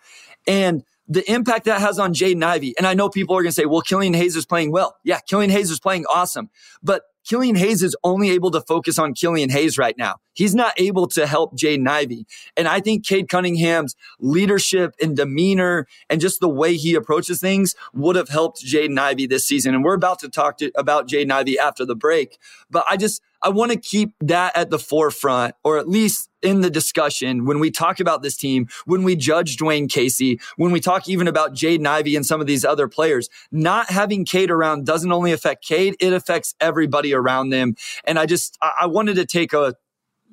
And 0.46 0.84
the 1.08 1.30
impact 1.32 1.66
that 1.66 1.80
has 1.80 2.00
on 2.00 2.14
Jaden 2.14 2.44
Ivey. 2.44 2.74
And 2.78 2.86
I 2.86 2.94
know 2.94 3.10
people 3.10 3.36
are 3.36 3.42
going 3.42 3.52
to 3.52 3.56
say, 3.56 3.66
well, 3.66 3.82
Killian 3.82 4.14
Hayes 4.14 4.36
is 4.36 4.46
playing 4.46 4.72
well. 4.72 4.98
Yeah, 5.04 5.20
Killian 5.20 5.50
Hayes 5.52 5.72
is 5.72 5.80
playing 5.80 6.06
awesome. 6.14 6.50
But 6.84 7.04
Killian 7.28 7.56
Hayes 7.56 7.84
is 7.84 7.96
only 8.04 8.30
able 8.32 8.52
to 8.52 8.62
focus 8.62 8.98
on 8.98 9.14
Killian 9.14 9.50
Hayes 9.50 9.78
right 9.78 9.98
now. 9.98 10.16
He's 10.34 10.56
not 10.56 10.74
able 10.78 11.08
to 11.08 11.28
help 11.28 11.58
Jaden 11.58 11.88
Ivey. 11.88 12.26
And 12.56 12.68
I 12.68 12.80
think 12.80 13.06
Cade 13.06 13.28
Cunningham's 13.28 13.96
leadership 14.20 14.96
and 15.02 15.16
demeanor 15.16 15.88
and 16.10 16.22
just 16.22 16.40
the 16.40 16.48
way 16.48 16.76
he 16.76 16.96
approaches 16.96 17.40
things 17.40 17.76
would 17.94 18.16
have 18.16 18.30
helped 18.30 18.64
Jaden 18.64 18.98
Ivey 18.98 19.28
this 19.28 19.46
season. 19.46 19.76
And 19.76 19.84
we're 19.84 19.96
about 19.96 20.20
to 20.20 20.30
talk 20.30 20.58
to, 20.60 20.72
about 20.76 21.10
Jaden 21.10 21.32
Ivey 21.32 21.60
after 21.60 21.86
the 21.86 21.96
break. 21.96 22.38
But 22.70 22.86
I 22.90 22.98
just, 22.98 23.22
I 23.42 23.50
want 23.50 23.72
to 23.72 23.78
keep 23.78 24.14
that 24.22 24.56
at 24.56 24.70
the 24.70 24.80
forefront, 24.80 25.56
or 25.64 25.78
at 25.78 25.90
least 25.90 26.27
in 26.42 26.62
the 26.62 26.70
discussion 26.70 27.46
when 27.46 27.60
we 27.60 27.72
talk 27.72 28.00
about 28.00 28.22
this 28.22 28.38
team, 28.38 28.68
when 28.86 29.04
we 29.04 29.16
judge 29.16 29.58
Dwane 29.58 29.90
Casey, 29.90 30.40
when 30.56 30.72
we 30.72 30.80
talk 30.80 31.08
even 31.10 31.28
about 31.28 31.54
Jaden 31.54 31.86
Ivey 31.86 32.16
and 32.16 32.26
some 32.26 32.42
of 32.42 32.48
these 32.48 32.64
other 32.64 32.88
players. 32.88 33.30
Not 33.52 33.90
having 33.90 34.26
Cade 34.26 34.52
around 34.52 34.86
doesn't 34.86 35.12
only 35.12 35.32
affect 35.32 35.66
Cade, 35.66 35.96
it 36.00 36.14
affects 36.14 36.56
everybody 36.60 37.14
around 37.14 37.50
them. 37.50 37.76
And 38.04 38.20
I 38.20 38.26
just, 38.26 38.58
I 38.62 38.86
wanted 38.86 39.16
to 39.16 39.26
take 39.26 39.54
a, 39.54 39.76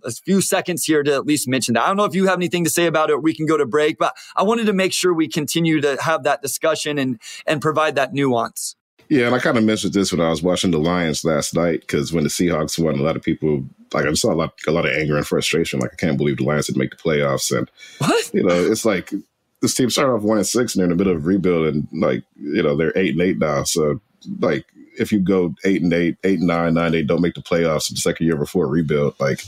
a 0.05 0.11
few 0.11 0.41
seconds 0.41 0.85
here 0.85 1.03
to 1.03 1.15
at 1.15 1.27
least 1.27 1.49
mention 1.49 1.75
that. 1.75 1.85
I 1.85 1.87
don't 1.87 1.97
know 1.97 2.05
if 2.05 2.15
you 2.15 2.27
have 2.27 2.39
anything 2.39 2.65
to 2.65 2.71
say 2.71 2.87
about 2.87 3.11
it. 3.11 3.23
we 3.23 3.35
can 3.35 3.47
go 3.47 3.57
to 3.57 3.67
break, 3.67 3.99
but 3.99 4.15
I 4.37 4.43
wanted 4.43 4.67
to 4.67 4.73
make 4.73 4.93
sure 4.93 5.15
we 5.15 5.29
continue 5.29 5.81
to 5.81 5.97
have 6.03 6.25
that 6.25 6.43
discussion 6.43 6.99
and 6.99 7.21
and 7.47 7.63
provide 7.63 7.95
that 7.95 8.13
nuance. 8.13 8.77
Yeah, 9.15 9.27
and 9.27 9.35
I 9.37 9.39
kind 9.39 9.57
of 9.57 9.63
mentioned 9.63 9.93
this 9.93 10.11
when 10.11 10.21
I 10.21 10.29
was 10.29 10.43
watching 10.43 10.73
the 10.73 10.79
Lions 10.79 11.25
last 11.25 11.55
night 11.55 11.83
because 11.83 12.13
when 12.13 12.25
the 12.25 12.31
Seahawks 12.31 12.83
won, 12.83 12.99
a 12.99 13.03
lot 13.03 13.15
of 13.15 13.23
people 13.23 13.65
like 13.93 14.07
I 14.07 14.13
saw 14.15 14.33
a 14.33 14.35
lot, 14.35 14.55
a 14.67 14.73
lot 14.73 14.87
of 14.87 14.93
anger 14.93 15.17
and 15.17 15.25
frustration. 15.25 15.79
Like 15.79 15.93
I 15.93 15.95
can't 15.95 16.19
believe 16.19 16.39
the 16.39 16.43
Lions 16.43 16.67
didn't 16.67 16.81
make 16.81 16.91
the 16.91 16.97
playoffs, 16.97 17.57
and 17.57 17.71
what 17.99 18.35
you 18.35 18.43
know, 18.43 18.61
it's 18.61 18.85
like 18.85 19.13
this 19.63 19.73
team 19.73 19.89
started 19.89 20.15
off 20.15 20.23
one 20.23 20.39
and 20.39 20.47
six, 20.47 20.75
and 20.75 20.81
they're 20.81 20.91
in 20.91 20.97
the 20.97 20.97
middle 20.97 21.17
of 21.17 21.27
rebuild, 21.27 21.69
and 21.69 21.87
like 21.93 22.25
you 22.35 22.61
know, 22.61 22.77
they're 22.77 22.93
eight 22.97 23.13
and 23.13 23.23
eight 23.23 23.39
now. 23.39 23.63
So 23.63 24.01
like 24.41 24.67
if 24.99 25.13
you 25.13 25.21
go 25.21 25.55
eight 25.65 25.81
and 25.81 25.93
eight, 25.93 26.17
eight 26.25 26.41
and 26.41 26.49
nine, 26.49 26.75
nine, 26.75 26.97
eight, 26.97 27.07
don't 27.07 27.23
make 27.23 27.35
the 27.35 27.41
playoffs 27.41 27.89
in 27.91 27.95
the 27.95 28.01
second 28.01 28.27
year 28.27 28.37
before 28.37 28.67
rebuild, 28.67 29.15
like 29.21 29.45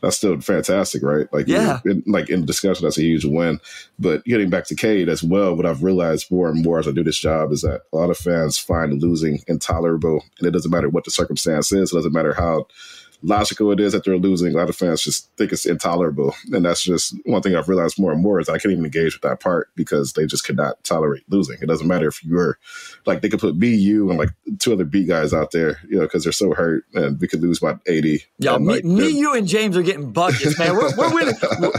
that's 0.00 0.16
still 0.16 0.40
fantastic, 0.40 1.02
right? 1.02 1.32
Like, 1.32 1.48
yeah, 1.48 1.80
in, 1.84 2.02
like 2.06 2.30
in 2.30 2.44
discussion, 2.46 2.84
that's 2.84 2.98
a 2.98 3.02
huge 3.02 3.24
win. 3.24 3.60
But 3.98 4.24
getting 4.24 4.50
back 4.50 4.66
to 4.66 4.74
Cade 4.74 5.08
as 5.08 5.22
well, 5.22 5.54
what 5.56 5.66
I've 5.66 5.82
realized 5.82 6.30
more 6.30 6.48
and 6.48 6.64
more 6.64 6.78
as 6.78 6.88
I 6.88 6.92
do 6.92 7.04
this 7.04 7.18
job 7.18 7.52
is 7.52 7.62
that 7.62 7.82
a 7.92 7.96
lot 7.96 8.10
of 8.10 8.18
fans 8.18 8.58
find 8.58 9.02
losing 9.02 9.40
intolerable, 9.48 10.24
and 10.38 10.46
it 10.46 10.52
doesn't 10.52 10.70
matter 10.70 10.88
what 10.88 11.04
the 11.04 11.10
circumstance 11.10 11.72
is. 11.72 11.92
It 11.92 11.96
doesn't 11.96 12.12
matter 12.12 12.34
how 12.34 12.66
logical 13.22 13.72
it 13.72 13.80
is 13.80 13.92
that 13.92 14.04
they're 14.04 14.18
losing. 14.18 14.54
A 14.54 14.56
lot 14.56 14.68
of 14.68 14.76
fans 14.76 15.02
just 15.02 15.30
think 15.36 15.52
it's 15.52 15.66
intolerable. 15.66 16.34
And 16.52 16.64
that's 16.64 16.82
just 16.82 17.14
one 17.24 17.42
thing 17.42 17.56
I've 17.56 17.68
realized 17.68 17.98
more 17.98 18.12
and 18.12 18.22
more 18.22 18.40
is 18.40 18.48
I 18.48 18.58
can't 18.58 18.72
even 18.72 18.84
engage 18.84 19.14
with 19.14 19.22
that 19.22 19.40
part 19.40 19.70
because 19.74 20.12
they 20.12 20.26
just 20.26 20.44
cannot 20.44 20.82
tolerate 20.84 21.24
losing. 21.28 21.58
It 21.60 21.66
doesn't 21.66 21.86
matter 21.86 22.08
if 22.08 22.24
you're 22.24 22.58
like 23.06 23.20
they 23.20 23.28
could 23.28 23.40
put 23.40 23.56
me, 23.56 23.74
you, 23.74 24.10
and 24.10 24.18
like 24.18 24.30
two 24.58 24.72
other 24.72 24.84
beat 24.84 25.08
guys 25.08 25.32
out 25.34 25.50
there, 25.50 25.78
you 25.88 25.96
know, 25.96 26.02
because 26.02 26.24
they're 26.24 26.32
so 26.32 26.54
hurt 26.54 26.84
and 26.94 27.20
we 27.20 27.28
could 27.28 27.40
lose 27.40 27.58
by 27.58 27.74
80. 27.86 28.24
Yeah, 28.38 28.58
me, 28.58 28.74
like, 28.74 28.84
me 28.84 29.08
you, 29.08 29.34
and 29.34 29.46
James 29.46 29.76
are 29.76 29.82
getting 29.82 30.12
buckets, 30.12 30.58
man. 30.58 30.74
We're, 30.74 30.96
we're 30.96 31.14
winning. 31.14 31.34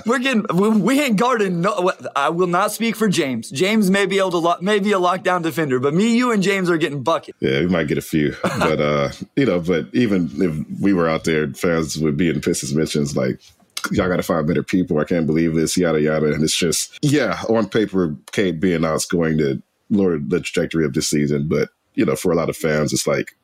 we're 0.06 0.20
getting, 0.20 0.82
we 0.82 1.02
ain't 1.02 1.18
guarding. 1.18 1.62
No, 1.62 1.92
I 2.16 2.30
will 2.30 2.48
not 2.48 2.72
speak 2.72 2.96
for 2.96 3.08
James. 3.08 3.50
James 3.50 3.90
may 3.90 4.06
be 4.06 4.18
able 4.20 4.32
to, 4.32 4.38
lock, 4.38 4.62
may 4.62 4.80
be 4.80 4.92
a 4.92 5.00
lockdown 5.00 5.42
defender, 5.42 5.80
but 5.80 5.94
me, 5.94 6.18
you, 6.18 6.32
and 6.32 6.44
James 6.44 6.70
are 6.70 6.78
getting 6.78 7.04
buckets. 7.04 7.38
Yeah, 7.40 7.60
we 7.62 7.68
might 7.68 7.88
get 7.88 7.98
a 7.98 8.02
few. 8.02 8.36
but, 8.44 8.82
uh, 8.82 9.12
you 9.36 9.46
know, 9.46 9.60
but 9.60 9.88
even 9.94 10.30
if 10.42 10.82
we 10.82 10.94
were 10.94 11.08
out 11.08 11.24
there, 11.24 11.29
fans 11.54 11.98
would 11.98 12.18
be 12.18 12.30
in 12.30 12.42
Pistons 12.42 12.76
mentions 12.76 13.16
like, 13.16 13.40
y'all 13.92 14.10
got 14.10 14.18
to 14.18 14.24
find 14.24 14.48
better 14.48 14.64
people. 14.64 15.00
I 15.00 15.06
can't 15.06 15.26
believe 15.26 15.56
this, 15.56 15.78
yada, 15.78 16.02
yada. 16.02 16.34
And 16.34 16.44
it's 16.44 16.58
just, 16.58 16.98
yeah, 17.02 17.42
on 17.50 17.70
paper, 17.70 18.16
Cade 18.32 18.60
being 18.60 18.86
out 18.86 18.96
is 18.96 19.06
going 19.06 19.38
to 19.38 19.62
lower 19.90 20.18
the 20.20 20.40
trajectory 20.42 20.86
of 20.86 20.94
this 20.94 21.10
season. 21.10 21.48
But, 21.48 21.70
you 21.96 22.06
know, 22.06 22.16
for 22.16 22.32
a 22.32 22.36
lot 22.36 22.50
of 22.50 22.58
fans, 22.58 22.94
it's 22.94 23.08
like, 23.08 23.36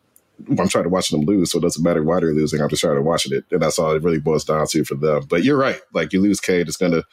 I'm 0.50 0.68
trying 0.68 0.84
to 0.84 0.90
watch 0.90 1.10
them 1.10 1.22
lose, 1.22 1.52
so 1.52 1.60
it 1.60 1.62
doesn't 1.62 1.84
matter 1.84 2.04
why 2.04 2.20
they're 2.20 2.34
losing. 2.34 2.62
I'm 2.62 2.70
just 2.70 2.82
trying 2.82 2.96
to 2.96 3.02
watch 3.02 3.26
it. 3.32 3.46
And 3.52 3.62
that's 3.62 3.80
all 3.80 3.92
it 3.92 4.04
really 4.04 4.20
boils 4.20 4.44
down 4.44 4.68
to 4.68 4.84
for 4.84 4.96
them. 4.96 5.24
But 5.30 5.44
you're 5.44 5.58
right. 5.58 5.80
Like, 5.94 6.12
you 6.12 6.22
lose 6.22 6.42
Cade, 6.42 6.68
it's 6.68 6.78
going 6.78 6.92
to, 6.92 7.04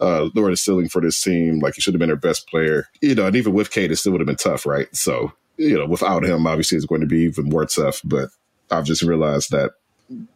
uh, 0.00 0.30
lower 0.34 0.50
the 0.50 0.56
ceiling 0.56 0.88
for 0.88 1.02
this 1.02 1.20
team. 1.20 1.58
Like 1.58 1.74
he 1.74 1.80
should 1.82 1.92
have 1.92 1.98
been 1.98 2.08
their 2.08 2.16
best 2.16 2.48
player, 2.48 2.86
you 3.02 3.14
know. 3.14 3.26
And 3.26 3.36
even 3.36 3.52
with 3.52 3.70
Cade, 3.70 3.92
it 3.92 3.96
still 3.96 4.12
would 4.12 4.20
have 4.20 4.26
been 4.26 4.36
tough, 4.36 4.64
right? 4.64 4.88
So 4.96 5.32
you 5.58 5.78
know, 5.78 5.86
without 5.86 6.24
him, 6.24 6.46
obviously, 6.46 6.76
it's 6.76 6.86
going 6.86 7.02
to 7.02 7.06
be 7.06 7.24
even 7.24 7.50
more 7.50 7.66
tough. 7.66 8.00
But 8.02 8.30
I've 8.70 8.86
just 8.86 9.02
realized 9.02 9.50
that 9.50 9.72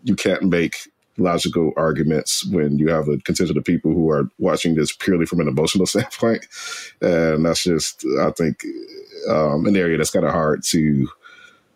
you 0.02 0.14
can't 0.14 0.42
make 0.44 0.76
logical 1.16 1.72
arguments 1.76 2.44
when 2.46 2.78
you 2.78 2.88
have 2.88 3.08
a 3.08 3.18
contingent 3.18 3.56
of 3.56 3.64
people 3.64 3.92
who 3.92 4.10
are 4.10 4.28
watching 4.38 4.74
this 4.74 4.92
purely 4.92 5.26
from 5.26 5.40
an 5.40 5.48
emotional 5.48 5.86
standpoint. 5.94 6.46
And 7.00 7.44
that's 7.46 7.64
just, 7.64 8.04
I 8.20 8.30
think, 8.32 8.64
um, 9.28 9.66
an 9.66 9.76
area 9.76 9.96
that's 9.96 10.10
kind 10.10 10.24
of 10.24 10.32
hard 10.32 10.62
to 10.70 11.08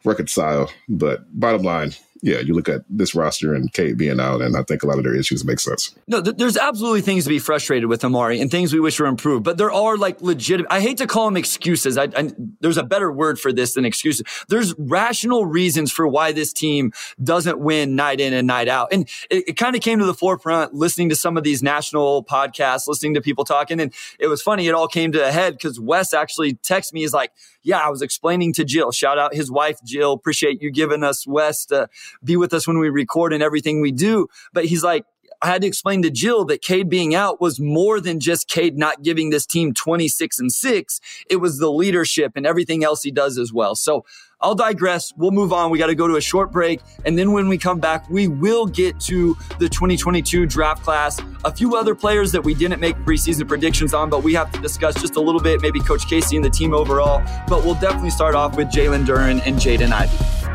reconcile. 0.05 0.71
But 0.89 1.25
bottom 1.39 1.63
line, 1.63 1.93
yeah, 2.23 2.41
you 2.41 2.55
look 2.55 2.69
at 2.69 2.83
this 2.89 3.15
roster 3.15 3.55
and 3.55 3.73
Cade 3.73 3.97
being 3.97 4.19
out, 4.21 4.41
and 4.41 4.57
I 4.57 4.63
think 4.63 4.83
a 4.83 4.87
lot 4.87 4.99
of 4.99 5.05
their 5.05 5.15
issues 5.15 5.45
make 5.45 5.61
sense. 5.61 5.95
No, 6.07 6.21
th- 6.21 6.37
there's 6.37 6.57
absolutely 6.57 7.03
things 7.03 7.25
to 7.25 7.31
be 7.31 7.39
frustrated 7.39 7.89
with 7.89 8.05
Omari 8.05 8.41
and 8.41 8.51
things 8.51 8.73
we 8.73 8.81
wish 8.81 8.99
were 8.99 9.07
improved, 9.07 9.45
but 9.45 9.59
there 9.59 9.71
are 9.71 9.97
like 9.97 10.21
legitimate. 10.21 10.73
I 10.73 10.81
hate 10.81 10.99
to 10.99 11.07
call 11.07 11.27
them 11.27 11.37
excuses. 11.37 11.97
I, 11.97 12.09
I, 12.17 12.31
there's 12.61 12.77
a 12.77 12.83
better 12.83 13.13
word 13.13 13.39
for 13.39 13.53
this 13.53 13.75
than 13.75 13.85
excuses. 13.85 14.27
There's 14.49 14.75
rational 14.79 15.47
reasons 15.47 15.93
for 15.93 16.07
why 16.09 16.33
this 16.33 16.53
team 16.53 16.93
doesn't 17.23 17.59
win 17.59 17.95
night 17.95 18.21
in 18.21 18.33
and 18.33 18.47
night 18.47 18.69
out, 18.69 18.89
and 18.93 19.09
it, 19.31 19.49
it 19.49 19.57
kind 19.57 19.77
of 19.77 19.83
came 19.83 19.99
to 19.99 20.07
the 20.07 20.15
forefront 20.15 20.75
listening 20.75 21.09
to 21.11 21.17
some 21.17 21.37
of 21.37 21.45
these 21.45 21.63
national 21.63 22.25
podcasts, 22.25 22.89
listening 22.89 23.15
to 23.15 23.21
people 23.21 23.45
talking, 23.45 23.81
and 23.81 23.95
it 24.19 24.27
was 24.27 24.43
funny. 24.43 24.67
It 24.67 24.75
all 24.75 24.89
came 24.89 25.13
to 25.13 25.27
a 25.27 25.31
head 25.31 25.55
because 25.55 25.79
Wes 25.79 26.13
actually 26.13 26.55
texted 26.55 26.95
me. 26.95 27.01
He's 27.03 27.13
like, 27.13 27.33
"Yeah, 27.69 27.79
I 27.79 27.91
was 27.91 28.03
explaining 28.03 28.53
to 28.55 28.65
Jill. 28.65 28.91
Shout 28.93 29.19
out 29.19 29.35
his 29.35 29.51
wife, 29.51 29.79
Jill. 29.85 30.13
Appreciate 30.13 30.61
you 30.63 30.71
giving 30.73 31.05
us 31.05 31.27
Wes 31.27 31.65
to." 31.67 31.89
be 32.25 32.37
with 32.37 32.53
us 32.53 32.67
when 32.67 32.79
we 32.79 32.89
record 32.91 33.33
and 33.33 33.43
everything 33.43 33.81
we 33.81 33.93
do. 33.93 34.29
But 34.53 34.67
he's 34.67 34.83
like, 34.83 35.05
I 35.41 35.47
had 35.47 35.63
to 35.63 35.69
explain 35.69 36.03
to 36.03 36.11
Jill 36.11 36.45
that 36.47 36.63
Cade 36.63 36.89
being 36.89 37.15
out 37.15 37.41
was 37.41 37.61
more 37.61 38.01
than 38.01 38.19
just 38.19 38.49
Cade 38.49 38.77
not 38.77 39.03
giving 39.03 39.31
this 39.31 39.47
team 39.47 39.73
26 39.73 40.39
and 40.41 40.53
6. 40.53 41.01
It 41.31 41.37
was 41.37 41.59
the 41.59 41.71
leadership 41.71 42.33
and 42.35 42.45
everything 42.45 42.83
else 42.83 43.03
he 43.05 43.13
does 43.13 43.39
as 43.39 43.53
well. 43.53 43.77
So 43.77 44.05
I'll 44.41 44.55
digress. 44.55 45.13
We'll 45.17 45.33
move 45.33 45.53
on. 45.53 45.71
We 45.71 45.79
got 45.79 45.89
to 45.89 45.97
go 45.97 46.07
to 46.07 46.15
a 46.15 46.21
short 46.21 46.53
break. 46.53 46.81
And 47.05 47.19
then 47.19 47.33
when 47.33 47.49
we 47.49 47.59
come 47.59 47.81
back, 47.81 48.09
we 48.09 48.29
will 48.29 48.67
get 48.67 49.01
to 49.01 49.37
the 49.59 49.69
2022 49.69 50.47
draft 50.47 50.85
class. 50.85 51.21
A 51.45 51.53
few 51.53 51.75
other 51.75 51.95
players 51.95 52.31
that 52.33 52.43
we 52.43 52.55
didn't 52.55 52.81
make 52.81 52.95
preseason 52.99 53.49
predictions 53.49 53.95
on, 53.95 54.11
but 54.11 54.23
we 54.23 54.35
have 54.35 54.53
to 54.53 54.61
discuss 54.61 54.95
just 55.01 55.17
a 55.17 55.21
little 55.21 55.41
bit, 55.41 55.61
maybe 55.61 55.81
Coach 55.81 56.09
Casey 56.09 56.37
and 56.37 56.45
the 56.45 56.51
team 56.51 56.73
overall. 56.73 57.21
But 57.49 57.65
we'll 57.65 57.75
definitely 57.75 58.11
start 58.11 58.37
off 58.37 58.57
with 58.57 58.69
Jalen 58.69 59.07
Duren 59.07 59.43
and 59.45 59.57
Jaden 59.57 59.91
Ivey. 59.91 60.49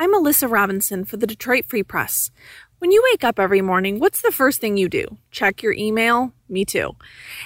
I'm 0.00 0.14
Alyssa 0.14 0.50
Robinson 0.50 1.04
for 1.04 1.18
the 1.18 1.26
Detroit 1.26 1.66
Free 1.66 1.82
Press. 1.82 2.30
When 2.78 2.92
you 2.92 3.02
wake 3.10 3.24
up 3.24 3.40
every 3.40 3.60
morning, 3.60 3.98
what's 3.98 4.22
the 4.22 4.30
first 4.30 4.60
thing 4.60 4.76
you 4.76 4.88
do? 4.88 5.04
Check 5.32 5.64
your 5.64 5.72
email? 5.72 6.32
Me 6.48 6.64
too. 6.64 6.94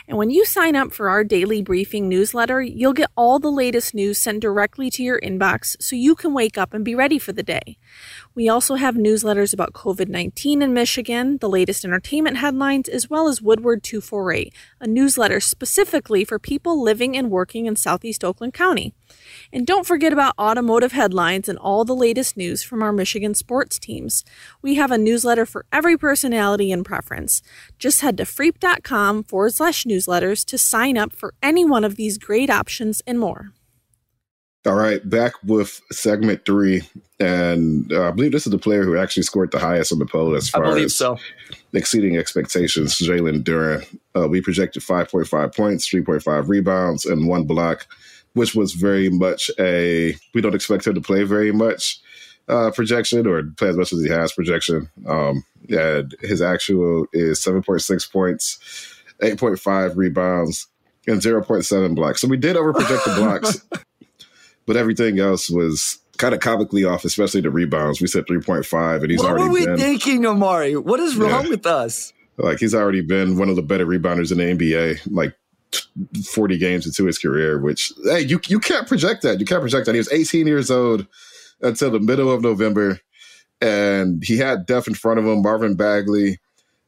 And 0.06 0.18
when 0.18 0.28
you 0.28 0.44
sign 0.44 0.76
up 0.76 0.92
for 0.92 1.08
our 1.08 1.24
daily 1.24 1.62
briefing 1.62 2.06
newsletter, 2.06 2.60
you'll 2.60 2.92
get 2.92 3.10
all 3.16 3.38
the 3.38 3.50
latest 3.50 3.94
news 3.94 4.18
sent 4.18 4.40
directly 4.40 4.90
to 4.90 5.02
your 5.02 5.18
inbox 5.20 5.74
so 5.80 5.96
you 5.96 6.14
can 6.14 6.34
wake 6.34 6.58
up 6.58 6.74
and 6.74 6.84
be 6.84 6.94
ready 6.94 7.18
for 7.18 7.32
the 7.32 7.42
day. 7.42 7.78
We 8.34 8.50
also 8.50 8.74
have 8.74 8.94
newsletters 8.94 9.54
about 9.54 9.72
COVID 9.72 10.08
19 10.08 10.60
in 10.60 10.74
Michigan, 10.74 11.38
the 11.38 11.48
latest 11.48 11.82
entertainment 11.82 12.36
headlines, 12.36 12.86
as 12.90 13.08
well 13.08 13.26
as 13.26 13.40
Woodward 13.40 13.82
248, 13.82 14.52
a 14.80 14.86
newsletter 14.86 15.40
specifically 15.40 16.26
for 16.26 16.38
people 16.38 16.82
living 16.82 17.16
and 17.16 17.30
working 17.30 17.64
in 17.64 17.74
Southeast 17.74 18.22
Oakland 18.22 18.52
County. 18.52 18.92
And 19.52 19.66
don't 19.66 19.86
forget 19.86 20.12
about 20.12 20.34
automotive 20.38 20.92
headlines 20.92 21.48
and 21.48 21.58
all 21.58 21.84
the 21.84 21.94
latest 21.94 22.36
news 22.36 22.62
from 22.62 22.82
our 22.82 22.92
Michigan 22.92 23.34
sports 23.34 23.78
teams. 23.78 24.24
We 24.62 24.76
have 24.76 24.90
a 24.90 24.96
newsletter 24.96 25.44
for 25.44 25.66
every 25.70 25.98
personality 25.98 26.72
and 26.72 26.84
preference. 26.84 27.42
Just 27.78 28.00
head 28.00 28.16
to 28.16 28.24
freep.com 28.24 29.24
forward 29.24 29.52
slash 29.52 29.84
newsletters 29.84 30.44
to 30.46 30.56
sign 30.56 30.96
up 30.96 31.12
for 31.12 31.34
any 31.42 31.64
one 31.64 31.84
of 31.84 31.96
these 31.96 32.16
great 32.16 32.48
options 32.48 33.02
and 33.06 33.18
more. 33.18 33.52
All 34.64 34.74
right, 34.74 35.08
back 35.10 35.32
with 35.42 35.80
segment 35.90 36.46
three, 36.46 36.82
and 37.18 37.92
uh, 37.92 38.06
I 38.06 38.10
believe 38.12 38.30
this 38.30 38.46
is 38.46 38.52
the 38.52 38.58
player 38.58 38.84
who 38.84 38.96
actually 38.96 39.24
scored 39.24 39.50
the 39.50 39.58
highest 39.58 39.92
on 39.92 39.98
the 39.98 40.06
poll 40.06 40.36
as 40.36 40.50
far 40.50 40.78
as 40.78 40.94
so. 40.94 41.18
exceeding 41.72 42.16
expectations. 42.16 42.96
Jalen 42.96 43.42
Duren, 43.42 43.84
uh, 44.14 44.28
we 44.28 44.40
projected 44.40 44.84
five 44.84 45.10
point 45.10 45.26
five 45.26 45.52
points, 45.52 45.88
three 45.88 46.02
point 46.02 46.22
five 46.22 46.48
rebounds, 46.48 47.04
and 47.06 47.26
one 47.26 47.42
block, 47.42 47.88
which 48.34 48.54
was 48.54 48.72
very 48.72 49.10
much 49.10 49.50
a 49.58 50.14
we 50.34 50.40
don't 50.40 50.54
expect 50.54 50.86
him 50.86 50.94
to 50.94 51.00
play 51.00 51.22
very 51.24 51.52
much 51.52 52.00
uh, 52.48 52.70
projection 52.70 53.26
or 53.26 53.42
play 53.56 53.68
as 53.68 53.76
much 53.76 53.92
as 53.92 54.02
he 54.02 54.08
has 54.08 54.32
projection. 54.32 54.88
Um, 55.06 55.44
yeah, 55.68 56.02
his 56.20 56.42
actual 56.42 57.06
is 57.12 57.42
seven 57.42 57.62
point 57.62 57.82
six 57.82 58.06
points, 58.06 58.58
eight 59.22 59.38
point 59.38 59.58
five 59.58 59.96
rebounds, 59.96 60.66
and 61.06 61.22
zero 61.22 61.42
point 61.42 61.64
seven 61.64 61.94
blocks. 61.94 62.20
So 62.20 62.28
we 62.28 62.36
did 62.36 62.56
overproject 62.56 63.04
the 63.04 63.14
blocks. 63.20 63.84
but 64.66 64.76
everything 64.76 65.18
else 65.18 65.50
was 65.50 65.98
kind 66.18 66.34
of 66.34 66.40
comically 66.40 66.84
off, 66.84 67.04
especially 67.04 67.40
the 67.40 67.50
rebounds. 67.50 68.00
We 68.00 68.06
said 68.06 68.26
3.5, 68.26 69.02
and 69.02 69.10
he's 69.10 69.18
what 69.18 69.30
already. 69.30 69.42
What 69.42 69.48
were 69.48 69.58
we 69.58 69.66
been, 69.66 69.76
thinking, 69.76 70.24
Omari? 70.24 70.76
What 70.76 71.00
is 71.00 71.16
wrong 71.16 71.44
yeah. 71.44 71.50
with 71.50 71.66
us? 71.66 72.12
Like 72.38 72.58
he's 72.58 72.74
already 72.74 73.02
been 73.02 73.36
one 73.36 73.48
of 73.48 73.56
the 73.56 73.62
better 73.62 73.86
rebounders 73.86 74.32
in 74.32 74.38
the 74.38 74.44
NBA, 74.44 75.00
like 75.10 75.34
40 76.30 76.58
games 76.58 76.86
into 76.86 77.04
his 77.04 77.18
career. 77.18 77.58
Which 77.60 77.92
hey, 78.04 78.20
you 78.20 78.40
you 78.48 78.58
can't 78.60 78.86
project 78.86 79.22
that. 79.22 79.40
You 79.40 79.46
can't 79.46 79.60
project 79.60 79.86
that. 79.86 79.94
He 79.94 79.98
was 79.98 80.12
18 80.12 80.46
years 80.46 80.70
old 80.70 81.06
until 81.60 81.90
the 81.90 82.00
middle 82.00 82.30
of 82.32 82.42
November, 82.42 83.00
and 83.60 84.22
he 84.24 84.38
had 84.38 84.66
Def 84.66 84.88
in 84.88 84.94
front 84.94 85.18
of 85.18 85.26
him, 85.26 85.42
Marvin 85.42 85.74
Bagley 85.74 86.38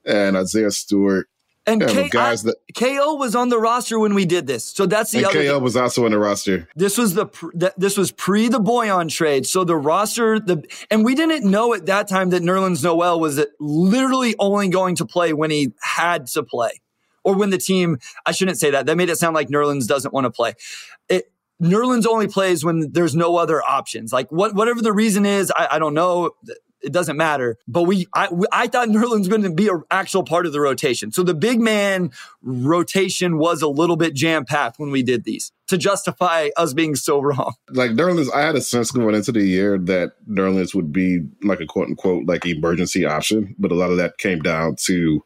and 0.05 0.37
Isaiah 0.37 0.70
Stewart. 0.70 1.28
And 1.66 1.80
Yeah, 1.80 1.87
K- 1.89 2.09
guys 2.11 2.45
I- 2.45 2.51
that- 2.51 2.57
KO 2.76 3.14
was 3.14 3.35
on 3.35 3.49
the 3.49 3.59
roster 3.59 3.99
when 3.99 4.12
we 4.14 4.26
did 4.26 4.47
this, 4.47 4.66
so 4.66 4.85
that's 4.85 5.12
the 5.12 5.18
And 5.18 5.26
other. 5.28 5.43
KO 5.45 5.55
thing. 5.55 5.62
was 5.62 5.76
also 5.78 6.05
on 6.05 6.11
the 6.11 6.18
roster. 6.18 6.68
This 6.76 6.99
was 6.99 7.14
the 7.14 7.24
pr- 7.24 7.53
this 7.78 7.97
was 7.97 8.12
pre 8.12 8.49
the 8.49 8.61
Bojan 8.61 9.09
trade, 9.09 9.47
so 9.47 9.64
the 9.64 9.74
roster 9.76 10.39
the 10.39 10.62
and 10.91 11.07
we 11.07 11.14
didn't 11.14 11.51
know 11.51 11.72
at 11.72 11.87
that 11.87 12.07
time 12.07 12.28
that 12.30 12.43
Nerlens 12.43 12.85
Noel 12.85 13.18
was 13.18 13.41
literally 13.61 14.35
only 14.39 14.68
going 14.68 14.97
to 14.97 15.07
play 15.07 15.32
when 15.32 15.51
he 15.51 15.72
had 15.80 16.26
to 16.26 16.43
play, 16.43 16.82
or 17.25 17.35
when 17.35 17.51
the 17.51 17.59
team. 17.59 17.99
I 18.27 18.33
shouldn't 18.33 18.59
say 18.59 18.70
that. 18.70 18.87
That 18.87 18.97
made 18.97 19.11
it 19.11 19.16
sound 19.16 19.35
like 19.35 19.49
Nerlens 19.49 19.87
doesn't 19.87 20.14
want 20.14 20.25
to 20.25 20.31
play. 20.31 20.55
It, 21.09 21.31
Nerlens 21.62 22.07
only 22.07 22.29
plays 22.29 22.64
when 22.64 22.93
there's 22.93 23.14
no 23.14 23.37
other 23.37 23.62
options. 23.62 24.12
Like 24.12 24.31
what 24.31 24.55
whatever 24.55 24.83
the 24.83 24.93
reason 24.93 25.25
is, 25.27 25.53
I, 25.57 25.68
I 25.72 25.79
don't 25.79 25.95
know. 25.95 26.33
It 26.83 26.93
doesn't 26.93 27.16
matter. 27.16 27.57
But 27.66 27.85
we, 27.85 28.07
I, 28.12 28.29
we, 28.31 28.47
I 28.53 28.66
thought 28.66 28.89
Nerlens 28.89 29.31
going 29.31 29.43
to 29.43 29.51
be 29.51 29.68
an 29.68 29.85
actual 29.91 30.22
part 30.22 30.45
of 30.45 30.53
the 30.53 30.61
rotation. 30.61 31.12
So 31.12 31.22
the 31.22 31.33
big 31.33 31.59
man 31.59 32.11
rotation 32.43 33.39
was 33.39 33.62
a 33.62 33.68
little 33.68 33.97
bit 33.97 34.12
jam 34.12 34.45
packed 34.45 34.79
when 34.79 34.91
we 34.91 35.03
did 35.03 35.25
these 35.25 35.51
to 35.68 35.79
justify 35.79 36.51
us 36.59 36.75
being 36.75 36.95
so 36.95 37.20
wrong. 37.22 37.55
Like 37.70 37.93
Nerlens, 37.93 38.31
I 38.35 38.43
had 38.43 38.55
a 38.55 38.61
sense 38.61 38.91
going 38.91 39.14
into 39.14 39.33
the 39.33 39.45
year 39.45 39.79
that 39.79 40.12
Nerlens 40.29 40.75
would 40.75 40.93
be 40.93 41.20
like 41.43 41.61
a 41.61 41.66
quote 41.66 41.89
unquote 41.89 42.27
like 42.27 42.45
emergency 42.45 43.07
option, 43.07 43.55
but 43.59 43.72
a 43.72 43.77
lot 43.77 43.91
of 43.91 43.97
that 43.97 44.18
came 44.18 44.41
down 44.41 44.77
to 44.85 45.25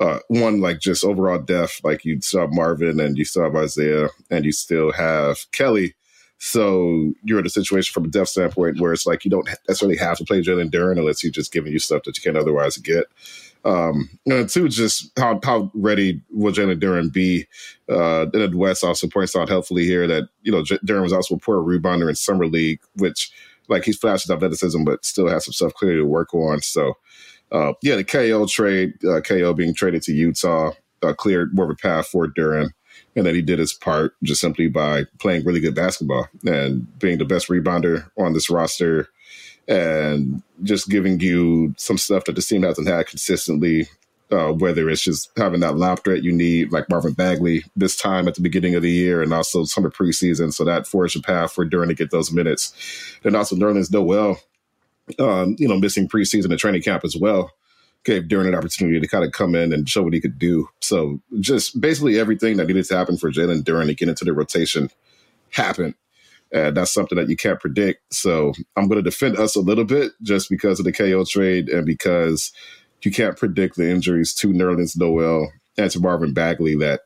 uh, 0.00 0.18
one 0.28 0.60
like 0.60 0.80
just 0.80 1.04
overall 1.04 1.38
depth. 1.38 1.80
Like 1.84 2.04
you 2.04 2.20
still 2.20 2.40
have 2.40 2.52
Marvin 2.52 2.98
and 2.98 3.16
you 3.16 3.24
still 3.24 3.44
have 3.44 3.54
Isaiah 3.54 4.08
and 4.30 4.44
you 4.44 4.52
still 4.52 4.92
have 4.92 5.38
Kelly. 5.52 5.94
So 6.38 7.12
you're 7.22 7.38
in 7.38 7.46
a 7.46 7.50
situation 7.50 7.92
from 7.92 8.06
a 8.06 8.08
depth 8.08 8.30
standpoint 8.30 8.80
where 8.80 8.94
it's 8.94 9.06
like 9.06 9.26
you 9.26 9.30
don't 9.30 9.46
necessarily 9.68 9.98
have 9.98 10.16
to 10.16 10.24
play 10.24 10.40
Jalen 10.40 10.70
Duren 10.70 10.98
unless 10.98 11.20
he's 11.20 11.32
just 11.32 11.52
giving 11.52 11.70
you 11.70 11.78
stuff 11.78 12.04
that 12.04 12.16
you 12.16 12.22
can't 12.22 12.38
otherwise 12.42 12.78
get. 12.78 13.04
Um, 13.62 14.08
and 14.24 14.48
two, 14.48 14.70
just 14.70 15.10
how 15.18 15.38
how 15.44 15.70
ready 15.74 16.22
will 16.30 16.52
Jalen 16.52 16.80
Duren 16.80 17.12
be? 17.12 17.46
Uh, 17.90 18.26
and 18.32 18.54
Wes 18.54 18.82
also 18.82 19.06
points 19.06 19.36
out 19.36 19.50
helpfully 19.50 19.84
here 19.84 20.06
that 20.06 20.30
you 20.40 20.50
know 20.50 20.64
J- 20.64 20.78
Duren 20.78 21.02
was 21.02 21.12
also 21.12 21.34
a 21.34 21.38
poor 21.38 21.58
rebounder 21.58 22.08
in 22.08 22.14
summer 22.14 22.46
league, 22.46 22.80
which 22.96 23.30
like 23.68 23.84
he's 23.84 23.98
flashes 23.98 24.30
athleticism, 24.30 24.82
but 24.82 25.04
still 25.04 25.28
has 25.28 25.44
some 25.44 25.52
stuff 25.52 25.74
clearly 25.74 25.98
to 25.98 26.06
work 26.06 26.34
on. 26.34 26.62
So 26.62 26.94
uh, 27.52 27.72
yeah, 27.82 27.96
the 27.96 28.04
KO 28.04 28.46
trade, 28.46 29.04
uh, 29.04 29.20
KO 29.20 29.52
being 29.54 29.74
traded 29.74 30.02
to 30.02 30.12
Utah, 30.12 30.72
uh, 31.02 31.12
cleared 31.12 31.54
more 31.54 31.64
of 31.64 31.70
a 31.70 31.74
path 31.74 32.08
for 32.08 32.26
Duren. 32.26 32.70
And 33.16 33.26
then 33.26 33.34
he 33.34 33.42
did 33.42 33.58
his 33.58 33.72
part 33.72 34.14
just 34.22 34.40
simply 34.40 34.68
by 34.68 35.04
playing 35.18 35.44
really 35.44 35.60
good 35.60 35.74
basketball 35.74 36.28
and 36.44 36.98
being 36.98 37.18
the 37.18 37.24
best 37.24 37.48
rebounder 37.48 38.08
on 38.16 38.34
this 38.34 38.50
roster 38.50 39.08
and 39.66 40.42
just 40.62 40.88
giving 40.88 41.18
you 41.20 41.74
some 41.76 41.98
stuff 41.98 42.24
that 42.24 42.34
the 42.34 42.42
team 42.42 42.62
hasn't 42.62 42.88
had 42.88 43.06
consistently, 43.06 43.88
uh, 44.30 44.52
whether 44.52 44.88
it's 44.88 45.02
just 45.02 45.30
having 45.36 45.60
that 45.60 45.76
lob 45.76 46.02
threat 46.04 46.22
you 46.22 46.32
need, 46.32 46.72
like 46.72 46.88
Marvin 46.88 47.12
Bagley 47.12 47.64
this 47.74 47.96
time 47.96 48.28
at 48.28 48.34
the 48.34 48.42
beginning 48.42 48.74
of 48.74 48.82
the 48.82 48.90
year 48.90 49.22
and 49.22 49.32
also 49.32 49.64
summer 49.64 49.90
preseason. 49.90 50.52
So 50.52 50.64
that 50.64 50.86
forged 50.86 51.16
a 51.16 51.20
path 51.20 51.52
for 51.52 51.66
Duren 51.66 51.88
to 51.88 51.94
get 51.94 52.10
those 52.10 52.32
minutes. 52.32 52.72
Then 53.22 53.34
also 53.34 53.56
Nerlens 53.56 53.92
Noel, 53.92 54.38
um, 55.18 55.56
you 55.58 55.68
know, 55.68 55.78
missing 55.78 56.08
preseason 56.08 56.50
and 56.50 56.58
training 56.58 56.82
camp 56.82 57.04
as 57.04 57.16
well 57.16 57.52
gave 58.04 58.24
Duren 58.24 58.48
an 58.48 58.54
opportunity 58.54 58.98
to 58.98 59.08
kind 59.08 59.24
of 59.24 59.32
come 59.32 59.54
in 59.54 59.72
and 59.72 59.88
show 59.88 60.02
what 60.02 60.14
he 60.14 60.20
could 60.20 60.38
do. 60.38 60.68
So 60.80 61.20
just 61.40 61.80
basically 61.80 62.18
everything 62.18 62.56
that 62.56 62.66
needed 62.66 62.86
to 62.86 62.96
happen 62.96 63.16
for 63.16 63.30
Jalen 63.30 63.62
Duren 63.62 63.86
to 63.86 63.94
get 63.94 64.08
into 64.08 64.24
the 64.24 64.32
rotation 64.32 64.90
happened. 65.50 65.94
And 66.52 66.76
that's 66.76 66.92
something 66.92 67.16
that 67.16 67.28
you 67.28 67.36
can't 67.36 67.60
predict. 67.60 68.12
So 68.12 68.52
I'm 68.76 68.88
going 68.88 69.02
to 69.02 69.08
defend 69.08 69.38
us 69.38 69.54
a 69.54 69.60
little 69.60 69.84
bit 69.84 70.12
just 70.22 70.48
because 70.48 70.78
of 70.78 70.84
the 70.84 70.92
KO 70.92 71.24
trade 71.24 71.68
and 71.68 71.86
because 71.86 72.52
you 73.02 73.12
can't 73.12 73.36
predict 73.36 73.76
the 73.76 73.88
injuries 73.88 74.34
to 74.34 74.48
Nerlens 74.48 74.96
Noel 74.98 75.52
and 75.78 75.90
to 75.90 76.00
Marvin 76.00 76.32
Bagley 76.32 76.74
that 76.76 77.02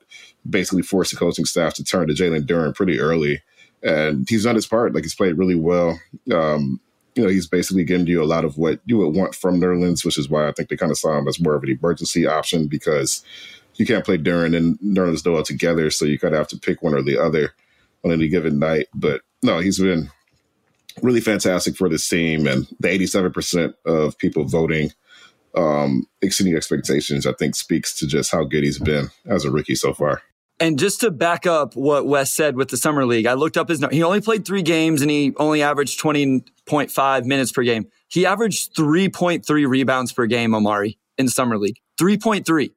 basically 0.49 0.83
forced 0.83 1.11
the 1.11 1.17
coaching 1.17 1.45
staff 1.45 1.75
to 1.75 1.85
turn 1.85 2.09
to 2.09 2.15
Jalen 2.15 2.47
Duren 2.47 2.75
pretty 2.75 3.01
early. 3.01 3.43
And 3.83 4.27
he's 4.29 4.45
done 4.45 4.55
his 4.55 4.67
part. 4.67 4.95
Like 4.95 5.05
he's 5.05 5.15
played 5.15 5.37
really 5.37 5.57
well. 5.57 6.01
Um, 6.33 6.81
you 7.15 7.23
know, 7.23 7.29
he's 7.29 7.47
basically 7.47 7.85
getting 7.85 8.07
you 8.07 8.23
a 8.23 8.27
lot 8.27 8.45
of 8.45 8.59
what 8.59 8.81
you 8.87 8.99
would 8.99 9.15
want 9.15 9.35
from 9.35 9.61
Nerlens, 9.61 10.05
which 10.05 10.19
is 10.19 10.29
why 10.29 10.49
I 10.49 10.53
think 10.53 10.69
they 10.69 10.77
kind 10.77 10.91
of 10.91 10.99
saw 10.99 11.17
him 11.17 11.29
as 11.29 11.41
more 11.41 11.55
of 11.55 11.63
an 11.63 11.71
emergency 11.71 12.27
option 12.27 12.67
because 12.67 13.25
you 13.77 13.87
can't 13.87 14.05
play 14.05 14.19
Duren 14.19 14.57
and 14.57 14.79
Nerlens 14.81 15.25
Noel 15.25 15.43
together, 15.43 15.91
so 15.91 16.05
you 16.05 16.19
kind 16.19 16.35
of 16.35 16.39
have 16.39 16.49
to 16.49 16.59
pick 16.59 16.83
one 16.83 16.95
or 16.95 17.03
the 17.03 17.19
other 17.19 17.55
on 18.05 18.13
any 18.13 18.29
given 18.29 18.59
night. 18.59 18.87
But 18.95 19.23
no, 19.43 19.61
he's 19.61 19.79
been 19.79 20.11
really 21.03 21.21
fantastic 21.21 21.77
for 21.77 21.89
this 21.89 22.09
team, 22.09 22.47
and 22.47 22.67
the 22.81 22.89
87% 22.89 23.75
of 23.85 24.19
people 24.19 24.45
voting 24.45 24.93
um, 25.57 26.07
exceeding 26.21 26.57
expectations, 26.57 27.27
I 27.27 27.33
think, 27.33 27.55
speaks 27.55 27.95
to 27.99 28.07
just 28.07 28.31
how 28.31 28.45
good 28.45 28.65
he's 28.65 28.79
been 28.79 29.09
as 29.27 29.45
a 29.45 29.51
rookie 29.51 29.77
so 29.77 29.95
far. 29.95 30.23
And 30.61 30.79
just 30.79 31.01
to 31.01 31.11
back 31.11 31.47
up 31.47 31.75
what 31.75 32.07
Wes 32.07 32.33
said 32.33 32.57
with 32.57 32.69
the 32.69 32.77
summer 32.77 33.05
league, 33.05 33.27
I 33.27 33.35
looked 33.35 33.57
up 33.57 33.69
his. 33.69 33.81
number. 33.81 33.95
He 33.95 34.03
only 34.03 34.21
played 34.21 34.45
three 34.45 34.63
games 34.63 35.03
and 35.03 35.11
he 35.11 35.35
only 35.37 35.63
averaged 35.63 35.99
twenty 35.99 36.45
point 36.67 36.91
five 36.91 37.27
minutes 37.27 37.51
per 37.51 37.63
game. 37.63 37.87
He 38.09 38.25
averaged 38.25 38.75
three 38.77 39.09
point 39.09 39.45
three 39.45 39.67
rebounds 39.67 40.13
per 40.13 40.27
game, 40.27 40.55
Omari, 40.55 40.99
in 41.19 41.29
summer 41.29 41.59
league. 41.59 41.79
Three 41.99 42.17
point 42.17 42.47
three. 42.47 42.73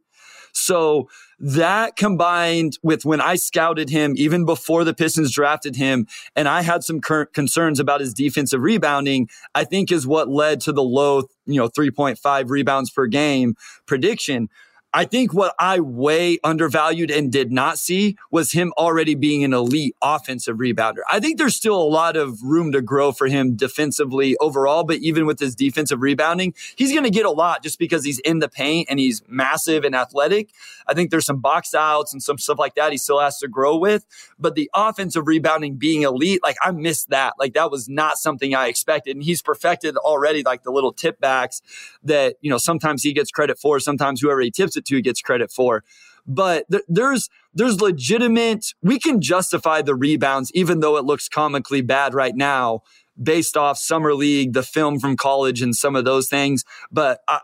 So 0.53 1.07
that 1.39 1.95
combined 1.95 2.79
with 2.81 3.05
when 3.05 3.21
I 3.21 3.35
scouted 3.35 3.91
him 3.91 4.15
even 4.17 4.43
before 4.43 4.83
the 4.83 4.93
Pistons 4.93 5.31
drafted 5.31 5.75
him, 5.75 6.07
and 6.35 6.47
I 6.47 6.63
had 6.63 6.83
some 6.83 6.99
concerns 6.99 7.79
about 7.79 8.01
his 8.01 8.13
defensive 8.13 8.61
rebounding, 8.61 9.29
I 9.53 9.63
think 9.63 9.91
is 9.91 10.07
what 10.07 10.29
led 10.29 10.61
to 10.61 10.71
the 10.71 10.81
low, 10.81 11.23
you 11.45 11.61
know, 11.61 11.69
3.5 11.69 12.49
rebounds 12.49 12.89
per 12.89 13.05
game 13.05 13.55
prediction. 13.85 14.49
I 14.93 15.03
think 15.03 15.33
what 15.33 15.53
I 15.59 15.81
way 15.81 16.39
undervalued 16.43 17.11
and 17.11 17.31
did 17.31 17.51
not 17.51 17.77
see 17.77 18.15
was 18.31 18.53
him 18.53 18.73
already 18.77 19.15
being 19.15 19.43
an 19.43 19.53
elite 19.53 19.95
offensive 20.01 20.57
rebounder. 20.57 21.01
I 21.11 21.19
think 21.19 21.37
there's 21.37 21.55
still 21.55 21.79
a 21.79 21.83
lot 21.83 22.15
of 22.15 22.41
room 22.41 22.71
to 22.71 22.81
grow 22.81 23.11
for 23.11 23.27
him 23.27 23.55
defensively 23.55 24.37
overall, 24.37 24.85
but 24.85 24.97
even 24.99 25.25
with 25.25 25.39
his 25.39 25.55
defensive 25.55 26.01
rebounding, 26.01 26.53
he's 26.77 26.93
going 26.93 27.03
to 27.03 27.09
get 27.09 27.25
a 27.25 27.31
lot 27.31 27.63
just 27.63 27.79
because 27.79 28.05
he's 28.05 28.19
in 28.19 28.39
the 28.39 28.47
paint 28.47 28.87
and 28.89 28.97
he's 28.97 29.21
massive 29.27 29.83
and 29.83 29.93
athletic. 29.93 30.51
I 30.87 30.93
think 30.93 31.11
there's 31.11 31.25
some 31.25 31.41
box 31.41 31.75
outs 31.75 32.13
and 32.13 32.23
some 32.23 32.37
stuff 32.37 32.57
like 32.57 32.75
that 32.75 32.91
he 32.91 32.97
still 32.97 33.19
has 33.19 33.37
to 33.39 33.47
grow 33.49 33.77
with, 33.77 34.05
but 34.39 34.55
the 34.55 34.69
offensive 34.73 35.27
rebounding 35.27 35.75
being 35.75 36.03
elite, 36.03 36.39
like 36.43 36.55
I 36.63 36.71
missed 36.71 37.09
that. 37.09 37.33
Like 37.37 37.53
that 37.53 37.69
was 37.69 37.89
not 37.89 38.17
something 38.17 38.55
I 38.55 38.67
expected. 38.67 39.17
And 39.17 39.23
he's 39.23 39.41
perfected 39.41 39.97
already 39.97 40.43
like 40.43 40.63
the 40.63 40.71
little 40.71 40.93
tip 40.93 41.19
backs 41.19 41.61
that, 42.03 42.37
you 42.41 42.49
know, 42.49 42.57
sometimes 42.57 43.03
he 43.03 43.11
gets 43.11 43.31
credit 43.31 43.59
for, 43.59 43.79
sometimes 43.81 44.21
whoever 44.21 44.39
he 44.39 44.49
tips 44.49 44.77
it 44.77 44.86
to 44.87 45.01
gets 45.01 45.21
credit 45.21 45.51
for. 45.51 45.83
But 46.25 46.65
th- 46.69 46.83
there's 46.87 47.29
there's 47.53 47.79
legitimate. 47.81 48.73
We 48.81 48.99
can 48.99 49.21
justify 49.21 49.81
the 49.81 49.95
rebounds, 49.95 50.51
even 50.53 50.81
though 50.81 50.97
it 50.97 51.05
looks 51.05 51.29
comically 51.29 51.81
bad 51.81 52.13
right 52.13 52.35
now, 52.35 52.81
based 53.21 53.55
off 53.55 53.77
summer 53.77 54.13
league, 54.13 54.53
the 54.53 54.63
film 54.63 54.99
from 54.99 55.15
college, 55.15 55.61
and 55.61 55.75
some 55.75 55.95
of 55.95 56.05
those 56.05 56.27
things. 56.27 56.65
But 56.91 57.21
uh, 57.27 57.39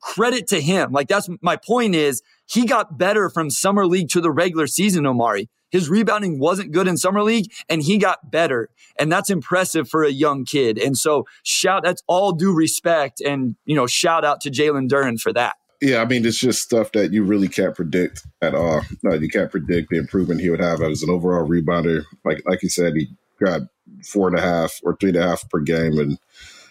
credit 0.00 0.46
to 0.48 0.60
him. 0.60 0.92
Like 0.92 1.08
that's 1.08 1.28
my 1.40 1.56
point. 1.56 1.94
Is 1.94 2.22
he 2.46 2.66
got 2.66 2.96
better 2.96 3.28
from 3.28 3.50
summer 3.50 3.86
league 3.86 4.08
to 4.10 4.20
the 4.20 4.30
regular 4.30 4.66
season, 4.66 5.06
Omari. 5.06 5.48
His 5.72 5.88
rebounding 5.88 6.38
wasn't 6.38 6.70
good 6.70 6.86
in 6.86 6.98
summer 6.98 7.22
league 7.22 7.50
and 7.68 7.82
he 7.82 7.96
got 7.96 8.30
better. 8.30 8.68
And 8.98 9.10
that's 9.10 9.30
impressive 9.30 9.88
for 9.88 10.04
a 10.04 10.10
young 10.10 10.44
kid. 10.44 10.76
And 10.78 10.98
so 10.98 11.26
shout, 11.44 11.82
that's 11.82 12.02
all 12.06 12.32
due 12.32 12.54
respect 12.54 13.22
and, 13.22 13.56
you 13.64 13.74
know, 13.74 13.86
shout 13.86 14.22
out 14.22 14.42
to 14.42 14.50
Jalen 14.50 14.88
Duren 14.88 15.18
for 15.18 15.32
that. 15.32 15.56
Yeah, 15.82 16.00
I 16.00 16.04
mean, 16.04 16.24
it's 16.24 16.38
just 16.38 16.62
stuff 16.62 16.92
that 16.92 17.12
you 17.12 17.24
really 17.24 17.48
can't 17.48 17.74
predict 17.74 18.24
at 18.40 18.54
all. 18.54 18.82
No, 19.02 19.14
you 19.14 19.28
can't 19.28 19.50
predict 19.50 19.90
the 19.90 19.98
improvement 19.98 20.40
he 20.40 20.48
would 20.48 20.60
have 20.60 20.80
as 20.80 21.02
an 21.02 21.10
overall 21.10 21.46
rebounder. 21.46 22.04
Like 22.24 22.40
like 22.46 22.62
you 22.62 22.68
said, 22.68 22.94
he 22.94 23.08
got 23.44 23.62
four 24.06 24.28
and 24.28 24.38
a 24.38 24.40
half 24.40 24.78
or 24.84 24.94
three 24.94 25.08
and 25.08 25.18
a 25.18 25.26
half 25.26 25.50
per 25.50 25.58
game 25.58 25.98
in 25.98 26.18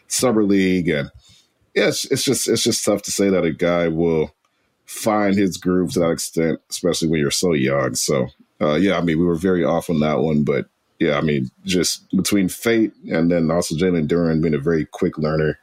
summer 0.07 0.45
league, 0.45 0.87
and 0.87 1.11
yeah, 1.75 1.89
it's, 1.89 2.05
it's 2.05 2.23
just 2.23 2.47
it's 2.47 2.63
just 2.63 2.85
tough 2.85 3.01
to 3.01 3.11
say 3.11 3.29
that 3.29 3.43
a 3.43 3.51
guy 3.51 3.89
will 3.89 4.33
find 4.85 5.35
his 5.35 5.57
groove 5.57 5.91
to 5.91 5.99
that 5.99 6.11
extent, 6.11 6.61
especially 6.69 7.09
when 7.09 7.19
you're 7.19 7.31
so 7.31 7.51
young. 7.51 7.95
So 7.95 8.27
uh, 8.61 8.75
yeah, 8.75 8.97
I 8.97 9.01
mean, 9.01 9.19
we 9.19 9.25
were 9.25 9.35
very 9.35 9.65
off 9.65 9.89
on 9.89 9.99
that 9.99 10.21
one, 10.21 10.45
but 10.45 10.67
yeah, 10.99 11.17
I 11.17 11.21
mean, 11.21 11.51
just 11.65 12.09
between 12.15 12.47
fate 12.47 12.93
and 13.11 13.29
then 13.29 13.51
also 13.51 13.75
Jalen 13.75 14.07
Duren 14.07 14.41
being 14.41 14.53
a 14.53 14.57
very 14.57 14.85
quick 14.85 15.17
learner, 15.17 15.59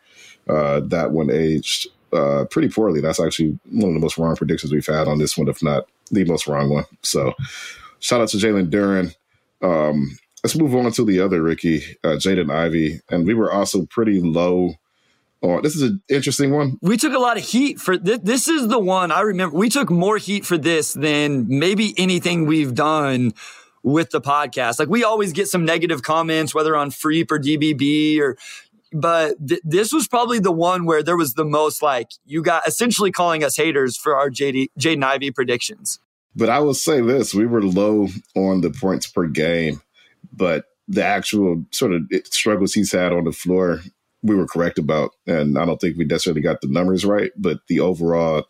uh, 0.50 0.80
that 0.80 1.12
one 1.12 1.30
aged 1.30 1.88
uh, 2.12 2.44
pretty 2.50 2.68
poorly. 2.68 3.00
That's 3.00 3.20
actually 3.20 3.58
one 3.70 3.88
of 3.88 3.94
the 3.94 4.00
most 4.00 4.18
wrong 4.18 4.36
predictions 4.36 4.72
we've 4.72 4.86
had 4.86 5.08
on 5.08 5.18
this 5.18 5.36
one, 5.36 5.48
if 5.48 5.62
not 5.62 5.88
the 6.10 6.24
most 6.24 6.46
wrong 6.46 6.70
one. 6.70 6.84
So, 7.02 7.34
shout 8.00 8.20
out 8.20 8.28
to 8.28 8.36
Jalen 8.36 8.70
Duren. 8.70 9.14
Um, 9.62 10.18
let's 10.42 10.56
move 10.56 10.74
on 10.74 10.90
to 10.92 11.04
the 11.04 11.20
other 11.20 11.42
Ricky, 11.42 11.82
uh, 12.04 12.16
Jaden 12.16 12.52
Ivey, 12.52 13.00
and 13.10 13.26
we 13.26 13.34
were 13.34 13.52
also 13.52 13.86
pretty 13.86 14.20
low. 14.20 14.74
Oh, 15.42 15.60
this 15.60 15.76
is 15.76 15.82
an 15.82 16.02
interesting 16.08 16.52
one. 16.52 16.78
We 16.82 16.96
took 16.96 17.12
a 17.12 17.18
lot 17.18 17.36
of 17.36 17.44
heat 17.44 17.78
for 17.78 17.96
this. 17.96 18.18
This 18.22 18.48
is 18.48 18.68
the 18.68 18.78
one 18.78 19.12
I 19.12 19.20
remember. 19.20 19.56
We 19.56 19.68
took 19.68 19.88
more 19.90 20.18
heat 20.18 20.44
for 20.44 20.58
this 20.58 20.94
than 20.94 21.46
maybe 21.48 21.94
anything 21.96 22.46
we've 22.46 22.74
done 22.74 23.34
with 23.82 24.10
the 24.10 24.20
podcast. 24.20 24.78
Like 24.78 24.88
we 24.88 25.04
always 25.04 25.32
get 25.32 25.48
some 25.48 25.64
negative 25.64 26.02
comments, 26.02 26.54
whether 26.54 26.76
on 26.76 26.90
Freep 26.90 27.30
or 27.30 27.38
DBB 27.38 28.20
or 28.20 28.36
but 28.92 29.36
th- 29.46 29.60
this 29.64 29.92
was 29.92 30.08
probably 30.08 30.38
the 30.38 30.52
one 30.52 30.84
where 30.84 31.02
there 31.02 31.16
was 31.16 31.34
the 31.34 31.44
most 31.44 31.82
like 31.82 32.08
you 32.24 32.42
got 32.42 32.66
essentially 32.66 33.10
calling 33.10 33.44
us 33.44 33.56
haters 33.56 33.96
for 33.96 34.16
our 34.16 34.30
JD 34.30 34.68
Jaden 34.78 35.04
Ivey 35.04 35.30
predictions. 35.30 35.98
But 36.34 36.48
I 36.48 36.60
will 36.60 36.74
say 36.74 37.00
this: 37.00 37.34
we 37.34 37.46
were 37.46 37.62
low 37.62 38.08
on 38.36 38.60
the 38.60 38.70
points 38.70 39.06
per 39.06 39.26
game, 39.26 39.82
but 40.32 40.66
the 40.86 41.04
actual 41.04 41.64
sort 41.70 41.92
of 41.92 42.02
struggles 42.24 42.72
he's 42.72 42.92
had 42.92 43.12
on 43.12 43.24
the 43.24 43.32
floor, 43.32 43.82
we 44.22 44.34
were 44.34 44.46
correct 44.46 44.78
about, 44.78 45.10
and 45.26 45.58
I 45.58 45.66
don't 45.66 45.80
think 45.80 45.98
we 45.98 46.04
necessarily 46.04 46.40
got 46.40 46.60
the 46.60 46.68
numbers 46.68 47.04
right, 47.04 47.30
but 47.36 47.58
the 47.68 47.80
overall 47.80 48.44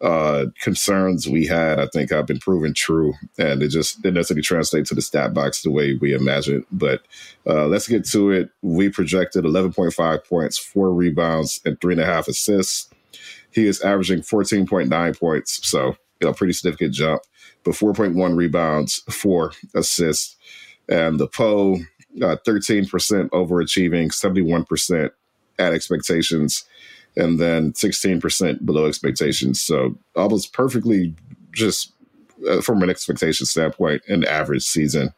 uh, 0.00 0.46
concerns 0.60 1.28
we 1.28 1.46
had, 1.46 1.80
I 1.80 1.86
think, 1.86 2.10
have 2.10 2.26
been 2.26 2.38
proven 2.38 2.74
true, 2.74 3.14
and 3.38 3.62
it 3.62 3.68
just 3.68 4.00
didn't 4.02 4.14
necessarily 4.14 4.42
translate 4.42 4.86
to 4.86 4.94
the 4.94 5.02
stat 5.02 5.34
box 5.34 5.62
the 5.62 5.70
way 5.70 5.94
we 5.94 6.14
imagined. 6.14 6.64
But 6.70 7.02
uh, 7.46 7.66
let's 7.66 7.88
get 7.88 8.06
to 8.10 8.30
it. 8.30 8.50
We 8.62 8.88
projected 8.88 9.44
11.5 9.44 10.24
points, 10.26 10.58
four 10.58 10.92
rebounds, 10.92 11.60
and 11.64 11.80
three 11.80 11.94
and 11.94 12.00
a 12.00 12.06
half 12.06 12.28
assists. 12.28 12.90
He 13.50 13.66
is 13.66 13.80
averaging 13.82 14.20
14.9 14.20 15.18
points, 15.18 15.66
so 15.66 15.96
you 16.20 16.26
know, 16.26 16.32
pretty 16.32 16.52
significant 16.52 16.94
jump. 16.94 17.22
But 17.64 17.74
4.1 17.74 18.36
rebounds, 18.36 19.02
four 19.10 19.52
assists, 19.74 20.36
and 20.88 21.18
the 21.18 21.26
PO 21.26 21.74
uh, 22.22 22.36
13% 22.46 22.88
overachieving, 23.30 24.10
71% 24.10 25.10
at 25.58 25.72
expectations 25.72 26.64
and 27.18 27.38
then 27.38 27.72
16% 27.72 28.64
below 28.64 28.86
expectations. 28.86 29.60
So 29.60 29.98
almost 30.14 30.52
perfectly 30.52 31.14
just 31.52 31.92
uh, 32.48 32.60
from 32.60 32.82
an 32.82 32.88
expectation 32.88 33.44
standpoint, 33.44 34.02
an 34.08 34.24
average 34.24 34.62
season 34.62 35.12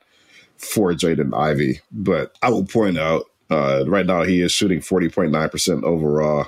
for 0.57 0.93
Jaden 0.93 1.39
Ivey. 1.39 1.81
But 1.93 2.37
I 2.43 2.49
will 2.49 2.65
point 2.65 2.99
out 2.99 3.27
uh, 3.51 3.85
right 3.87 4.07
now 4.07 4.23
he 4.23 4.41
is 4.41 4.51
shooting 4.51 4.81
40.9% 4.81 5.83
overall 5.85 6.47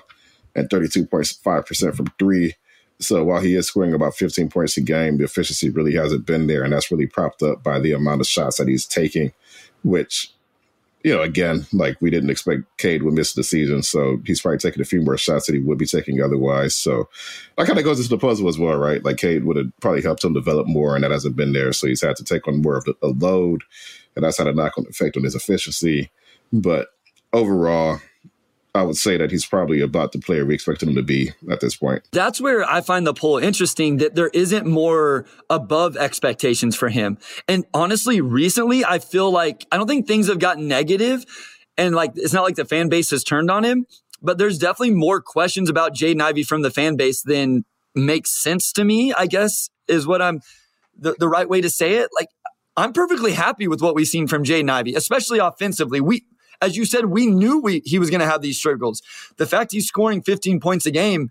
and 0.57 0.69
32.5% 0.71 1.95
from 1.95 2.07
three. 2.19 2.55
So 2.99 3.23
while 3.25 3.43
he 3.43 3.55
is 3.55 3.67
scoring 3.67 3.93
about 3.93 4.15
15 4.15 4.49
points 4.49 4.77
a 4.79 4.81
game, 4.81 5.19
the 5.19 5.25
efficiency 5.25 5.69
really 5.69 5.95
hasn't 5.95 6.25
been 6.25 6.47
there. 6.47 6.63
And 6.63 6.73
that's 6.73 6.91
really 6.91 7.07
propped 7.07 7.43
up 7.43 7.63
by 7.63 7.79
the 7.79 7.93
amount 7.93 8.23
of 8.23 8.27
shots 8.27 8.57
that 8.57 8.69
he's 8.69 8.87
taking, 8.87 9.33
which 9.83 10.33
you 11.05 11.13
know, 11.13 11.23
again, 11.23 11.67
like 11.73 11.97
we 12.01 12.11
didn't 12.11 12.31
expect 12.31 12.63
Cade 12.79 13.03
would 13.03 13.15
miss 13.15 13.35
the 13.35 13.43
season, 13.43 13.83
so 13.83 14.21
he's 14.25 14.41
probably 14.41 14.59
taking 14.59 14.81
a 14.81 14.87
few 14.87 15.01
more 15.01 15.17
shots 15.17 15.47
that 15.47 15.55
he 15.55 15.59
would 15.59 15.79
be 15.79 15.87
taking 15.87 16.23
otherwise. 16.23 16.77
So 16.77 17.09
that 17.57 17.67
kind 17.67 17.79
of 17.79 17.85
goes 17.85 17.99
into 17.99 18.11
the 18.11 18.19
puzzle 18.19 18.49
as 18.49 18.59
well, 18.59 18.77
right? 18.77 19.05
Like 19.05 19.17
Cade 19.17 19.45
would 19.45 19.57
have 19.57 19.73
probably 19.81 20.03
helped 20.03 20.25
him 20.25 20.33
develop 20.33 20.67
more, 20.67 20.95
and 20.95 21.03
that 21.03 21.11
hasn't 21.11 21.37
been 21.37 21.53
there, 21.53 21.73
so 21.73 21.87
he's 21.87 22.03
had 22.03 22.17
to 22.17 22.25
take 22.25 22.47
on 22.47 22.63
more 22.63 22.77
of 22.77 22.85
the, 22.85 22.95
a 23.03 23.09
load, 23.09 23.63
and 24.15 24.25
that's 24.25 24.39
had 24.39 24.47
a 24.47 24.53
knock 24.53 24.79
on 24.79 24.87
effect 24.89 25.17
on 25.17 25.25
his 25.25 25.35
efficiency. 25.35 26.11
But 26.53 26.89
overall, 27.33 28.01
I 28.75 28.83
would 28.83 28.97
say 28.97 29.19
that 29.19 29.31
he's 29.31 29.45
probably 29.45 29.81
about 29.81 30.13
the 30.13 30.19
player 30.19 30.47
we 30.47 30.55
expected 30.55 30.89
him 30.89 30.95
to 30.95 31.03
be 31.03 31.33
at 31.51 31.61
this 31.61 31.77
point. 31.77 32.09
That's 32.13 32.41
where 32.41 32.65
I 32.65 32.81
find 32.81 33.07
the 33.07 33.13
poll 33.13 33.37
interesting 33.37 33.99
that 33.99 34.15
there 34.15 34.29
isn't 34.29 34.67
more 34.67 35.27
above 35.51 35.97
expectations 35.97 36.75
for 36.75 36.89
him. 36.89 37.19
And 37.47 37.67
honestly, 37.75 38.23
recently, 38.23 38.83
I 38.85 38.99
feel 38.99 39.31
like 39.31 39.67
I 39.71 39.77
don't 39.77 39.89
think 39.89 40.07
things 40.07 40.29
have 40.29 40.39
gotten 40.39 40.69
negative 40.69 41.27
and 41.77 41.95
like 41.95 42.13
it's 42.17 42.33
not 42.33 42.45
like 42.45 42.57
the 42.57 42.65
fan 42.65 42.89
base 42.89 43.11
has 43.11 43.25
turned 43.25 43.51
on 43.51 43.65
him, 43.65 43.87
but 44.23 44.39
there's 44.39 44.59
definitely 44.59 44.95
more 44.95 45.21
questions 45.21 45.69
about 45.69 45.95
Jaden 45.95 46.23
Ivey 46.23 46.43
from 46.43 46.63
the 46.63 46.71
fan 46.71 46.97
base 46.97 47.23
than 47.23 47.65
makes 47.95 48.31
sense 48.31 48.73
to 48.73 48.85
me, 48.85 49.13
I 49.13 49.27
guess 49.27 49.69
is 49.89 50.07
what 50.07 50.23
I'm 50.23 50.41
the, 50.97 51.15
the 51.19 51.29
right 51.29 51.49
way 51.49 51.61
to 51.61 51.69
say 51.69 51.95
it. 51.97 52.09
Like 52.19 52.29
I'm 52.77 52.93
perfectly 52.93 53.33
happy 53.33 53.69
with 53.69 53.83
what 53.83 53.95
we've 53.95 54.07
seen 54.07 54.29
from 54.29 54.45
Jaden 54.45 54.71
Ivey, 54.71 54.95
especially 54.95 55.39
offensively. 55.39 56.01
We 56.01 56.25
as 56.61 56.77
you 56.77 56.85
said, 56.85 57.07
we 57.07 57.27
knew 57.27 57.61
we, 57.61 57.83
he 57.85 57.99
was 57.99 58.11
going 58.11 58.21
to 58.21 58.27
have 58.27 58.43
these 58.43 58.59
struggles. 58.59 59.03
The 59.37 59.47
fact 59.47 59.73
he's 59.73 59.87
scoring 59.87 60.23
15 60.23 60.61
points 60.61 60.87
a 60.87 60.91
game 60.91 61.31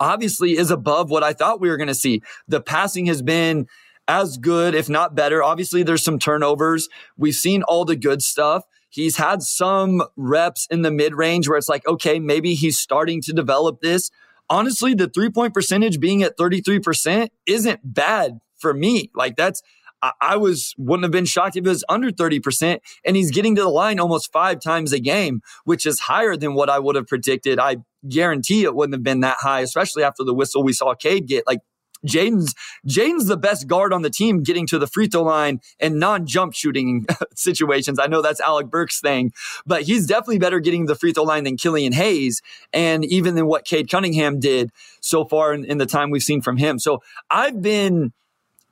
obviously 0.00 0.56
is 0.56 0.70
above 0.70 1.10
what 1.10 1.22
I 1.22 1.32
thought 1.32 1.60
we 1.60 1.68
were 1.68 1.76
going 1.76 1.88
to 1.88 1.94
see. 1.94 2.22
The 2.46 2.60
passing 2.60 3.06
has 3.06 3.22
been 3.22 3.66
as 4.06 4.38
good, 4.38 4.74
if 4.74 4.88
not 4.88 5.14
better. 5.14 5.42
Obviously, 5.42 5.82
there's 5.82 6.02
some 6.02 6.18
turnovers. 6.18 6.88
We've 7.16 7.34
seen 7.34 7.62
all 7.64 7.84
the 7.84 7.96
good 7.96 8.22
stuff. 8.22 8.64
He's 8.88 9.16
had 9.16 9.42
some 9.42 10.02
reps 10.16 10.66
in 10.70 10.82
the 10.82 10.90
mid 10.90 11.14
range 11.14 11.48
where 11.48 11.58
it's 11.58 11.68
like, 11.68 11.86
okay, 11.86 12.18
maybe 12.18 12.54
he's 12.54 12.78
starting 12.78 13.20
to 13.22 13.32
develop 13.32 13.80
this. 13.80 14.10
Honestly, 14.48 14.94
the 14.94 15.08
three 15.08 15.30
point 15.30 15.52
percentage 15.52 16.00
being 16.00 16.22
at 16.22 16.38
33% 16.38 17.28
isn't 17.46 17.80
bad 17.84 18.40
for 18.56 18.72
me. 18.72 19.10
Like 19.14 19.36
that's, 19.36 19.62
I, 20.02 20.36
was 20.36 20.74
wouldn't 20.78 21.04
have 21.04 21.12
been 21.12 21.24
shocked 21.24 21.56
if 21.56 21.64
it 21.64 21.68
was 21.68 21.84
under 21.88 22.10
30%. 22.10 22.78
And 23.04 23.16
he's 23.16 23.30
getting 23.30 23.54
to 23.56 23.62
the 23.62 23.68
line 23.68 23.98
almost 23.98 24.32
five 24.32 24.60
times 24.60 24.92
a 24.92 25.00
game, 25.00 25.40
which 25.64 25.86
is 25.86 26.00
higher 26.00 26.36
than 26.36 26.54
what 26.54 26.70
I 26.70 26.78
would 26.78 26.96
have 26.96 27.06
predicted. 27.06 27.58
I 27.58 27.78
guarantee 28.08 28.64
it 28.64 28.74
wouldn't 28.74 28.94
have 28.94 29.02
been 29.02 29.20
that 29.20 29.38
high, 29.40 29.60
especially 29.60 30.04
after 30.04 30.24
the 30.24 30.34
whistle 30.34 30.62
we 30.62 30.72
saw 30.72 30.94
Cade 30.94 31.26
get. 31.26 31.46
Like 31.46 31.60
Jaden's 32.06 32.54
Jaden's 32.86 33.26
the 33.26 33.36
best 33.36 33.66
guard 33.66 33.92
on 33.92 34.02
the 34.02 34.10
team 34.10 34.42
getting 34.42 34.66
to 34.68 34.78
the 34.78 34.86
free 34.86 35.08
throw 35.08 35.22
line 35.22 35.60
and 35.80 35.98
non-jump 35.98 36.54
shooting 36.54 37.06
situations. 37.34 37.98
I 37.98 38.06
know 38.06 38.22
that's 38.22 38.40
Alec 38.40 38.70
Burks' 38.70 39.00
thing, 39.00 39.32
but 39.66 39.82
he's 39.82 40.06
definitely 40.06 40.38
better 40.38 40.60
getting 40.60 40.86
the 40.86 40.94
free 40.94 41.12
throw 41.12 41.24
line 41.24 41.44
than 41.44 41.56
Killian 41.56 41.92
Hayes 41.92 42.40
and 42.72 43.04
even 43.04 43.34
than 43.34 43.46
what 43.46 43.64
Cade 43.64 43.90
Cunningham 43.90 44.38
did 44.38 44.70
so 45.00 45.24
far 45.24 45.52
in, 45.52 45.64
in 45.64 45.78
the 45.78 45.86
time 45.86 46.10
we've 46.10 46.22
seen 46.22 46.40
from 46.40 46.56
him. 46.56 46.78
So 46.78 47.02
I've 47.30 47.60
been 47.60 48.12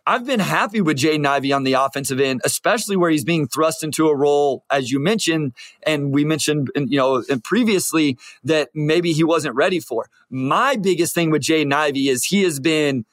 I've 0.08 0.24
been 0.24 0.38
happy 0.38 0.80
with 0.80 0.98
Jaden 0.98 1.26
Ivey 1.26 1.52
on 1.52 1.64
the 1.64 1.72
offensive 1.72 2.20
end, 2.20 2.40
especially 2.44 2.96
where 2.96 3.10
he's 3.10 3.24
being 3.24 3.48
thrust 3.48 3.82
into 3.82 4.08
a 4.08 4.14
role, 4.14 4.64
as 4.70 4.92
you 4.92 5.00
mentioned, 5.00 5.52
and 5.82 6.14
we 6.14 6.24
mentioned, 6.24 6.70
you 6.76 6.96
know, 6.96 7.24
previously 7.42 8.16
that 8.44 8.68
maybe 8.72 9.12
he 9.12 9.24
wasn't 9.24 9.56
ready 9.56 9.80
for. 9.80 10.08
My 10.30 10.76
biggest 10.76 11.12
thing 11.12 11.30
with 11.30 11.42
Jaden 11.42 11.72
Ivey 11.72 12.08
is 12.08 12.24
he 12.24 12.44
has 12.44 12.60
been 12.60 13.04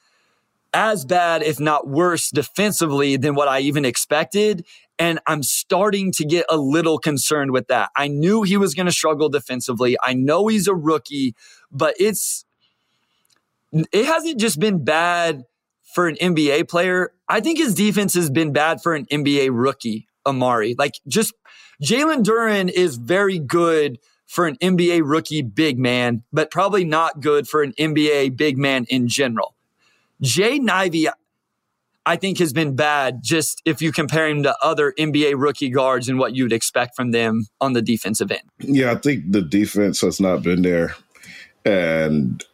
as 0.72 1.04
bad, 1.04 1.42
if 1.42 1.58
not 1.58 1.88
worse, 1.88 2.30
defensively 2.30 3.16
than 3.16 3.34
what 3.34 3.48
I 3.48 3.60
even 3.60 3.84
expected. 3.84 4.64
And 4.96 5.18
I'm 5.26 5.42
starting 5.42 6.12
to 6.12 6.24
get 6.24 6.46
a 6.48 6.56
little 6.56 6.98
concerned 6.98 7.50
with 7.50 7.66
that. 7.66 7.90
I 7.96 8.06
knew 8.06 8.42
he 8.42 8.56
was 8.56 8.74
going 8.74 8.86
to 8.86 8.92
struggle 8.92 9.28
defensively. 9.28 9.96
I 10.00 10.14
know 10.14 10.46
he's 10.46 10.68
a 10.68 10.74
rookie, 10.74 11.34
but 11.72 11.96
it's, 11.98 12.44
it 13.72 14.04
hasn't 14.04 14.38
just 14.38 14.60
been 14.60 14.84
bad 14.84 15.42
for 15.94 16.08
an 16.08 16.16
NBA 16.16 16.68
player. 16.68 17.12
I 17.28 17.40
think 17.40 17.58
his 17.58 17.74
defense 17.74 18.14
has 18.14 18.28
been 18.28 18.52
bad 18.52 18.82
for 18.82 18.94
an 18.94 19.06
NBA 19.06 19.50
rookie, 19.52 20.08
Omari. 20.26 20.74
Like 20.76 20.94
just 21.06 21.32
Jalen 21.82 22.24
Duren 22.24 22.68
is 22.68 22.96
very 22.96 23.38
good 23.38 23.98
for 24.26 24.46
an 24.46 24.56
NBA 24.56 25.02
rookie 25.04 25.42
big 25.42 25.78
man, 25.78 26.24
but 26.32 26.50
probably 26.50 26.84
not 26.84 27.20
good 27.20 27.46
for 27.46 27.62
an 27.62 27.72
NBA 27.78 28.36
big 28.36 28.58
man 28.58 28.86
in 28.88 29.06
general. 29.06 29.54
Jay 30.20 30.60
Ivey, 30.68 31.06
I 32.04 32.16
think, 32.16 32.38
has 32.38 32.52
been 32.52 32.74
bad 32.74 33.20
just 33.22 33.62
if 33.64 33.80
you 33.80 33.92
compare 33.92 34.28
him 34.28 34.42
to 34.42 34.56
other 34.62 34.92
NBA 34.98 35.34
rookie 35.36 35.70
guards 35.70 36.08
and 36.08 36.18
what 36.18 36.34
you'd 36.34 36.52
expect 36.52 36.96
from 36.96 37.12
them 37.12 37.46
on 37.60 37.72
the 37.72 37.82
defensive 37.82 38.32
end. 38.32 38.42
Yeah, 38.58 38.90
I 38.90 38.96
think 38.96 39.30
the 39.30 39.42
defense 39.42 40.00
has 40.00 40.20
not 40.20 40.42
been 40.42 40.62
there. 40.62 40.96
And 41.64 42.44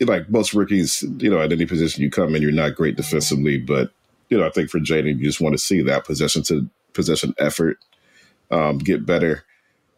like 0.00 0.28
most 0.28 0.54
rookies, 0.54 1.04
you 1.18 1.30
know, 1.30 1.40
at 1.40 1.52
any 1.52 1.66
position 1.66 2.02
you 2.02 2.10
come 2.10 2.34
in, 2.34 2.42
you're 2.42 2.52
not 2.52 2.74
great 2.74 2.96
defensively. 2.96 3.58
But, 3.58 3.90
you 4.28 4.38
know, 4.38 4.46
I 4.46 4.50
think 4.50 4.70
for 4.70 4.80
Jaden, 4.80 5.18
you 5.18 5.24
just 5.24 5.40
want 5.40 5.54
to 5.54 5.58
see 5.58 5.82
that 5.82 6.04
possession 6.04 6.42
to 6.44 6.68
possession 6.92 7.34
effort 7.38 7.78
um, 8.50 8.78
get 8.78 9.06
better. 9.06 9.44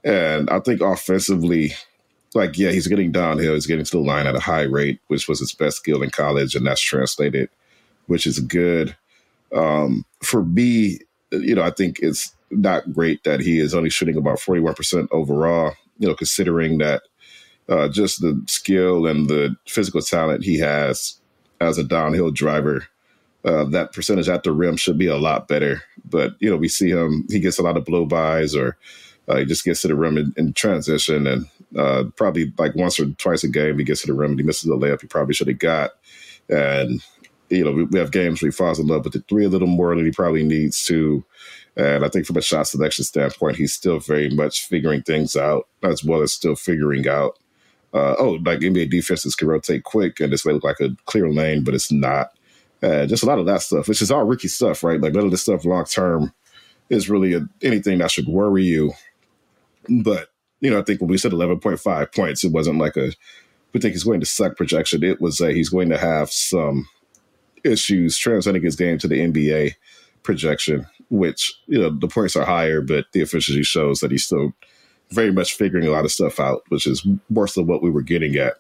And 0.04 0.48
I 0.50 0.60
think 0.60 0.80
offensively, 0.80 1.72
like, 2.34 2.58
yeah, 2.58 2.70
he's 2.70 2.86
getting 2.86 3.12
downhill. 3.12 3.54
He's 3.54 3.66
getting 3.66 3.84
to 3.84 3.90
the 3.90 3.98
line 3.98 4.26
at 4.26 4.36
a 4.36 4.40
high 4.40 4.62
rate, 4.62 5.00
which 5.08 5.28
was 5.28 5.40
his 5.40 5.52
best 5.52 5.78
skill 5.78 6.02
in 6.02 6.10
college. 6.10 6.54
And 6.54 6.66
that's 6.66 6.80
translated, 6.80 7.48
which 8.06 8.26
is 8.26 8.38
good. 8.38 8.96
Um, 9.54 10.04
for 10.22 10.44
me, 10.44 11.00
you 11.32 11.54
know, 11.54 11.62
I 11.62 11.70
think 11.70 11.98
it's 12.00 12.32
not 12.50 12.92
great 12.92 13.24
that 13.24 13.40
he 13.40 13.58
is 13.58 13.74
only 13.74 13.90
shooting 13.90 14.16
about 14.16 14.38
41% 14.38 15.08
overall, 15.10 15.72
you 15.98 16.08
know, 16.08 16.14
considering 16.14 16.78
that 16.78 17.02
uh, 17.68 17.88
just 17.88 18.20
the 18.20 18.40
skill 18.46 19.06
and 19.06 19.28
the 19.28 19.56
physical 19.66 20.00
talent 20.00 20.44
he 20.44 20.58
has 20.58 21.18
as 21.60 21.78
a 21.78 21.84
downhill 21.84 22.30
driver. 22.30 22.86
Uh, 23.44 23.64
that 23.64 23.92
percentage 23.92 24.28
at 24.28 24.42
the 24.42 24.50
rim 24.50 24.76
should 24.76 24.98
be 24.98 25.06
a 25.06 25.16
lot 25.16 25.46
better. 25.46 25.82
But, 26.04 26.34
you 26.40 26.50
know, 26.50 26.56
we 26.56 26.68
see 26.68 26.90
him, 26.90 27.26
he 27.30 27.38
gets 27.38 27.58
a 27.58 27.62
lot 27.62 27.76
of 27.76 27.84
blow 27.84 28.04
bys 28.04 28.56
or 28.56 28.76
uh, 29.28 29.36
he 29.36 29.44
just 29.44 29.64
gets 29.64 29.82
to 29.82 29.88
the 29.88 29.96
rim 29.96 30.16
in, 30.16 30.32
in 30.36 30.52
transition, 30.52 31.26
and 31.26 31.46
uh, 31.76 32.04
probably 32.16 32.52
like 32.58 32.74
once 32.76 33.00
or 33.00 33.06
twice 33.14 33.42
a 33.42 33.48
game 33.48 33.78
he 33.78 33.84
gets 33.84 34.02
to 34.02 34.06
the 34.06 34.14
rim 34.14 34.30
and 34.30 34.40
he 34.40 34.46
misses 34.46 34.70
a 34.70 34.74
layup 34.74 35.00
he 35.00 35.06
probably 35.06 35.34
should 35.34 35.48
have 35.48 35.58
got. 35.58 35.92
And 36.48 37.02
you 37.50 37.64
know, 37.64 37.72
we, 37.72 37.84
we, 37.84 37.98
have 37.98 38.10
games 38.10 38.40
where 38.40 38.50
he 38.50 38.56
falls 38.56 38.78
in 38.78 38.86
love 38.86 39.04
with 39.04 39.12
the 39.12 39.24
three 39.28 39.44
a 39.44 39.48
little 39.48 39.68
more 39.68 39.94
than 39.94 40.04
he 40.04 40.10
probably 40.10 40.44
needs 40.44 40.84
to. 40.84 41.24
And 41.76 42.04
I 42.04 42.08
think 42.08 42.26
from 42.26 42.36
a 42.36 42.42
shot 42.42 42.66
selection 42.66 43.04
standpoint, 43.04 43.56
he's 43.56 43.74
still 43.74 43.98
very 43.98 44.30
much 44.30 44.66
figuring 44.66 45.02
things 45.02 45.36
out, 45.36 45.68
as 45.82 46.02
well 46.02 46.22
as 46.22 46.32
still 46.32 46.56
figuring 46.56 47.06
out, 47.06 47.38
uh, 47.96 48.14
oh, 48.18 48.38
like 48.44 48.60
NBA 48.60 48.90
defenses 48.90 49.34
can 49.34 49.48
rotate 49.48 49.84
quick 49.84 50.20
and 50.20 50.32
this 50.32 50.44
may 50.44 50.52
look 50.52 50.64
like 50.64 50.80
a 50.80 50.90
clear 51.06 51.30
lane, 51.30 51.64
but 51.64 51.74
it's 51.74 51.90
not. 51.90 52.32
Uh, 52.82 53.06
just 53.06 53.22
a 53.22 53.26
lot 53.26 53.38
of 53.38 53.46
that 53.46 53.62
stuff, 53.62 53.88
which 53.88 54.02
is 54.02 54.10
all 54.10 54.24
Ricky 54.24 54.48
stuff, 54.48 54.84
right? 54.84 55.00
Like 55.00 55.14
none 55.14 55.24
of 55.24 55.30
this 55.30 55.42
stuff 55.42 55.64
long 55.64 55.86
term 55.86 56.32
is 56.90 57.08
really 57.08 57.32
a, 57.32 57.40
anything 57.62 57.98
that 57.98 58.10
should 58.10 58.28
worry 58.28 58.64
you. 58.64 58.92
But, 59.88 60.28
you 60.60 60.70
know, 60.70 60.78
I 60.78 60.82
think 60.82 61.00
when 61.00 61.08
we 61.08 61.16
said 61.16 61.32
11.5 61.32 62.14
points, 62.14 62.44
it 62.44 62.52
wasn't 62.52 62.78
like 62.78 62.96
a, 62.96 63.12
we 63.72 63.80
think 63.80 63.92
he's 63.92 64.04
going 64.04 64.20
to 64.20 64.26
suck 64.26 64.56
projection. 64.56 65.02
It 65.02 65.20
was 65.20 65.40
a, 65.40 65.52
he's 65.52 65.70
going 65.70 65.88
to 65.88 65.98
have 65.98 66.30
some 66.30 66.86
issues 67.64 68.18
translating 68.18 68.62
his 68.62 68.76
game 68.76 68.98
to 68.98 69.08
the 69.08 69.20
NBA 69.20 69.74
projection, 70.22 70.86
which, 71.08 71.52
you 71.66 71.80
know, 71.80 71.90
the 71.90 72.08
points 72.08 72.36
are 72.36 72.44
higher, 72.44 72.82
but 72.82 73.06
the 73.12 73.22
efficiency 73.22 73.62
shows 73.62 74.00
that 74.00 74.10
he's 74.10 74.24
still 74.24 74.52
very 75.10 75.32
much 75.32 75.54
figuring 75.54 75.86
a 75.86 75.90
lot 75.90 76.04
of 76.04 76.12
stuff 76.12 76.40
out, 76.40 76.62
which 76.68 76.86
is 76.86 77.06
worse 77.30 77.54
than 77.54 77.66
what 77.66 77.82
we 77.82 77.90
were 77.90 78.02
getting 78.02 78.36
at 78.36 78.54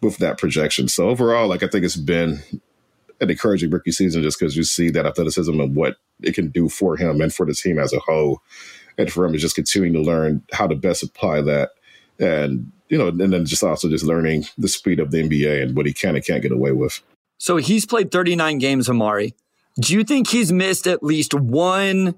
with 0.00 0.18
that 0.18 0.38
projection. 0.38 0.88
So 0.88 1.08
overall, 1.08 1.48
like 1.48 1.62
I 1.62 1.68
think 1.68 1.84
it's 1.84 1.96
been 1.96 2.40
an 3.20 3.30
encouraging 3.30 3.70
rookie 3.70 3.92
season 3.92 4.22
just 4.22 4.38
because 4.38 4.56
you 4.56 4.64
see 4.64 4.90
that 4.90 5.06
athleticism 5.06 5.60
and 5.60 5.74
what 5.74 5.96
it 6.22 6.34
can 6.34 6.48
do 6.48 6.68
for 6.68 6.96
him 6.96 7.20
and 7.20 7.32
for 7.32 7.44
the 7.44 7.54
team 7.54 7.78
as 7.78 7.92
a 7.92 8.00
whole. 8.00 8.42
And 8.96 9.12
for 9.12 9.24
him 9.24 9.34
is 9.34 9.42
just 9.42 9.54
continuing 9.54 9.92
to 9.94 10.00
learn 10.00 10.42
how 10.52 10.66
to 10.66 10.74
best 10.74 11.02
apply 11.02 11.42
that 11.42 11.70
and 12.18 12.70
you 12.88 12.98
know 12.98 13.08
and 13.08 13.32
then 13.32 13.46
just 13.46 13.64
also 13.64 13.88
just 13.88 14.04
learning 14.04 14.44
the 14.58 14.68
speed 14.68 15.00
of 15.00 15.10
the 15.10 15.22
nba 15.22 15.62
and 15.62 15.74
what 15.74 15.86
he 15.86 15.92
can 15.92 16.14
and 16.14 16.24
can't 16.24 16.42
get 16.42 16.52
away 16.52 16.72
with. 16.72 17.00
So 17.38 17.56
he's 17.56 17.86
played 17.86 18.10
39 18.10 18.58
games 18.58 18.88
Omari. 18.88 19.34
Do 19.80 19.94
you 19.94 20.04
think 20.04 20.28
he's 20.28 20.52
missed 20.52 20.86
at 20.86 21.02
least 21.02 21.32
one 21.32 22.14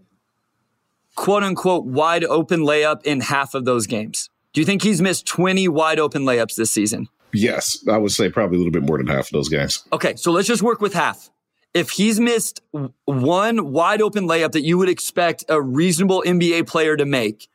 quote 1.15 1.43
unquote 1.43 1.85
wide 1.85 2.25
open 2.25 2.61
layup 2.61 3.03
in 3.05 3.21
half 3.21 3.55
of 3.55 3.65
those 3.65 3.87
games 3.87 4.29
do 4.53 4.61
you 4.61 4.65
think 4.65 4.83
he's 4.83 5.01
missed 5.01 5.27
20 5.27 5.69
wide 5.69 5.99
open 5.99 6.23
layups 6.23 6.55
this 6.55 6.71
season 6.71 7.09
yes 7.33 7.85
i 7.91 7.97
would 7.97 8.13
say 8.13 8.29
probably 8.29 8.57
a 8.57 8.59
little 8.59 8.73
bit 8.73 8.83
more 8.83 8.99
than 8.99 9.07
half 9.07 9.27
of 9.27 9.33
those 9.33 9.49
games 9.49 9.85
okay 9.93 10.15
so 10.17 10.31
let's 10.31 10.49
just 10.49 10.63
work 10.63 10.81
with 10.81 10.95
half 10.95 11.31
if 11.75 11.91
he's 11.91 12.21
missed 12.21 12.61
one 13.05 13.73
wide 13.73 14.03
open 14.03 14.27
layup 14.27 14.53
that 14.53 14.63
you 14.63 14.79
would 14.79 14.89
expect 14.89 15.45
a 15.49 15.61
reasonable 15.61 16.23
NBA 16.27 16.67
player 16.67 16.97
to 16.97 17.07
make, 17.07 17.49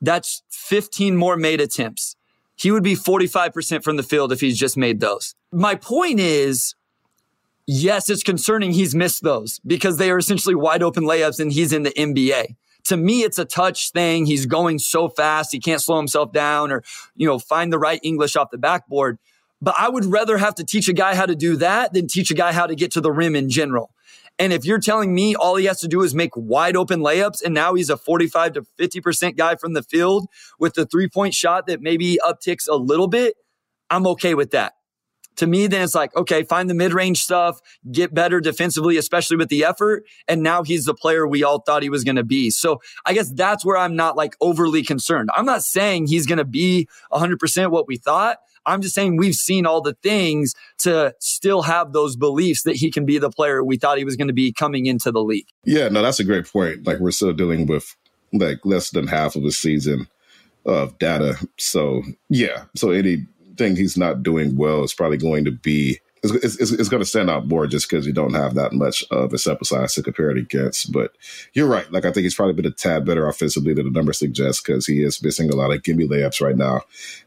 that's 0.00 0.42
15 0.50 1.16
more 1.16 1.36
made 1.36 1.60
attempts. 1.60 2.16
He 2.56 2.70
would 2.70 2.82
be 2.82 2.94
45% 2.94 3.82
from 3.82 3.96
the 3.96 4.02
field 4.02 4.32
if 4.32 4.40
he's 4.40 4.58
just 4.58 4.76
made 4.76 5.00
those. 5.00 5.34
My 5.52 5.74
point 5.74 6.20
is, 6.20 6.74
yes, 7.66 8.08
it's 8.08 8.22
concerning 8.22 8.72
he's 8.72 8.94
missed 8.94 9.22
those 9.22 9.60
because 9.66 9.98
they 9.98 10.10
are 10.10 10.18
essentially 10.18 10.54
wide 10.54 10.82
open 10.82 11.04
layups 11.04 11.40
and 11.40 11.52
he's 11.52 11.72
in 11.72 11.82
the 11.82 11.90
NBA. 11.90 12.54
To 12.84 12.96
me, 12.96 13.22
it's 13.22 13.38
a 13.38 13.44
touch 13.44 13.90
thing. 13.92 14.26
He's 14.26 14.46
going 14.46 14.78
so 14.78 15.08
fast. 15.08 15.52
He 15.52 15.60
can't 15.60 15.80
slow 15.80 15.96
himself 15.96 16.32
down 16.32 16.70
or, 16.70 16.82
you 17.14 17.26
know, 17.26 17.38
find 17.38 17.72
the 17.72 17.78
right 17.78 18.00
English 18.02 18.36
off 18.36 18.50
the 18.50 18.58
backboard. 18.58 19.18
But 19.60 19.74
I 19.78 19.88
would 19.88 20.04
rather 20.04 20.36
have 20.36 20.54
to 20.56 20.64
teach 20.64 20.88
a 20.88 20.92
guy 20.92 21.14
how 21.14 21.26
to 21.26 21.34
do 21.34 21.56
that 21.56 21.94
than 21.94 22.06
teach 22.06 22.30
a 22.30 22.34
guy 22.34 22.52
how 22.52 22.66
to 22.66 22.74
get 22.74 22.92
to 22.92 23.00
the 23.00 23.10
rim 23.10 23.34
in 23.34 23.48
general. 23.48 23.90
And 24.38 24.52
if 24.52 24.64
you're 24.64 24.80
telling 24.80 25.14
me 25.14 25.34
all 25.34 25.56
he 25.56 25.66
has 25.66 25.80
to 25.80 25.88
do 25.88 26.02
is 26.02 26.14
make 26.14 26.36
wide 26.36 26.76
open 26.76 27.00
layups 27.00 27.42
and 27.42 27.54
now 27.54 27.74
he's 27.74 27.88
a 27.88 27.96
45 27.96 28.54
to 28.54 28.66
50% 28.78 29.36
guy 29.36 29.54
from 29.54 29.74
the 29.74 29.82
field 29.82 30.26
with 30.58 30.74
the 30.74 30.84
three 30.84 31.08
point 31.08 31.34
shot 31.34 31.66
that 31.68 31.80
maybe 31.80 32.18
upticks 32.24 32.68
a 32.68 32.74
little 32.74 33.06
bit, 33.06 33.36
I'm 33.90 34.06
okay 34.08 34.34
with 34.34 34.50
that. 34.50 34.74
To 35.36 35.46
me, 35.46 35.66
then 35.66 35.82
it's 35.82 35.94
like, 35.94 36.14
okay, 36.16 36.44
find 36.44 36.70
the 36.70 36.74
mid 36.74 36.92
range 36.92 37.22
stuff, 37.22 37.60
get 37.90 38.14
better 38.14 38.40
defensively, 38.40 38.96
especially 38.96 39.36
with 39.36 39.48
the 39.48 39.64
effort. 39.64 40.04
And 40.28 40.42
now 40.42 40.62
he's 40.62 40.84
the 40.84 40.94
player 40.94 41.26
we 41.26 41.42
all 41.42 41.60
thought 41.60 41.82
he 41.82 41.90
was 41.90 42.04
going 42.04 42.16
to 42.16 42.24
be. 42.24 42.50
So 42.50 42.80
I 43.04 43.14
guess 43.14 43.30
that's 43.30 43.64
where 43.64 43.76
I'm 43.76 43.96
not 43.96 44.16
like 44.16 44.36
overly 44.40 44.82
concerned. 44.82 45.30
I'm 45.36 45.46
not 45.46 45.62
saying 45.62 46.06
he's 46.06 46.26
going 46.26 46.38
to 46.38 46.44
be 46.44 46.88
100% 47.12 47.70
what 47.70 47.88
we 47.88 47.96
thought. 47.96 48.38
I'm 48.66 48.80
just 48.80 48.94
saying 48.94 49.16
we've 49.16 49.34
seen 49.34 49.66
all 49.66 49.80
the 49.80 49.94
things 50.02 50.54
to 50.78 51.14
still 51.20 51.62
have 51.62 51.92
those 51.92 52.16
beliefs 52.16 52.62
that 52.62 52.76
he 52.76 52.90
can 52.90 53.04
be 53.04 53.18
the 53.18 53.30
player 53.30 53.62
we 53.62 53.76
thought 53.76 53.98
he 53.98 54.04
was 54.04 54.16
going 54.16 54.28
to 54.28 54.34
be 54.34 54.52
coming 54.52 54.86
into 54.86 55.12
the 55.12 55.22
league. 55.22 55.46
Yeah, 55.64 55.88
no, 55.88 56.02
that's 56.02 56.20
a 56.20 56.24
great 56.24 56.50
point. 56.50 56.86
Like 56.86 56.98
we're 56.98 57.10
still 57.10 57.32
dealing 57.32 57.66
with 57.66 57.94
like 58.32 58.58
less 58.64 58.90
than 58.90 59.06
half 59.06 59.36
of 59.36 59.42
the 59.42 59.52
season 59.52 60.08
of 60.64 60.98
data. 60.98 61.36
So 61.58 62.02
yeah, 62.28 62.64
so 62.74 62.90
anything 63.60 63.76
he's 63.76 63.96
not 63.96 64.22
doing 64.22 64.56
well 64.56 64.82
is 64.82 64.94
probably 64.94 65.18
going 65.18 65.44
to 65.44 65.52
be 65.52 66.00
it's, 66.24 66.56
it's, 66.56 66.72
it's 66.72 66.88
going 66.88 67.02
to 67.02 67.08
stand 67.08 67.28
out 67.28 67.46
more 67.46 67.66
just 67.66 67.88
because 67.88 68.06
you 68.06 68.12
don't 68.12 68.32
have 68.32 68.54
that 68.54 68.72
much 68.72 69.04
of 69.10 69.34
a 69.34 69.38
sample 69.38 69.66
size 69.66 69.92
to 69.94 70.02
compare 70.02 70.30
it 70.30 70.38
against. 70.38 70.90
But 70.90 71.14
you're 71.52 71.66
right. 71.66 71.90
Like 71.92 72.06
I 72.06 72.12
think 72.12 72.24
he's 72.24 72.34
probably 72.34 72.54
been 72.54 72.64
a 72.64 72.70
tad 72.70 73.04
better 73.04 73.28
offensively 73.28 73.74
than 73.74 73.84
the 73.84 73.90
numbers 73.90 74.20
suggest 74.20 74.64
because 74.64 74.86
he 74.86 75.02
is 75.02 75.22
missing 75.22 75.50
a 75.50 75.56
lot 75.56 75.70
of 75.70 75.82
gimme 75.82 76.08
layups 76.08 76.40
right 76.40 76.56
now. 76.56 76.80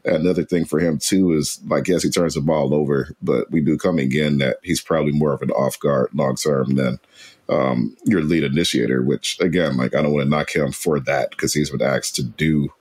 And 0.04 0.16
another 0.16 0.44
thing 0.44 0.64
for 0.64 0.80
him 0.80 0.98
too 0.98 1.32
is 1.32 1.60
like 1.68 1.86
yes, 1.86 2.02
he 2.02 2.10
turns 2.10 2.34
the 2.34 2.40
ball 2.40 2.74
over, 2.74 3.14
but 3.22 3.48
we 3.52 3.60
do 3.60 3.78
come 3.78 3.98
again 3.98 4.38
that 4.38 4.56
he's 4.64 4.80
probably 4.80 5.12
more 5.12 5.32
of 5.32 5.42
an 5.42 5.52
off 5.52 5.78
guard 5.78 6.10
long 6.12 6.34
term 6.34 6.74
than 6.74 6.98
um, 7.48 7.96
your 8.04 8.22
lead 8.22 8.42
initiator. 8.42 9.00
Which 9.02 9.38
again, 9.40 9.76
like 9.76 9.94
I 9.94 10.02
don't 10.02 10.12
want 10.12 10.24
to 10.24 10.30
knock 10.30 10.54
him 10.54 10.72
for 10.72 10.98
that 11.00 11.30
because 11.30 11.54
he's 11.54 11.70
been 11.70 11.82
asked 11.82 12.16
to 12.16 12.24
do 12.24 12.72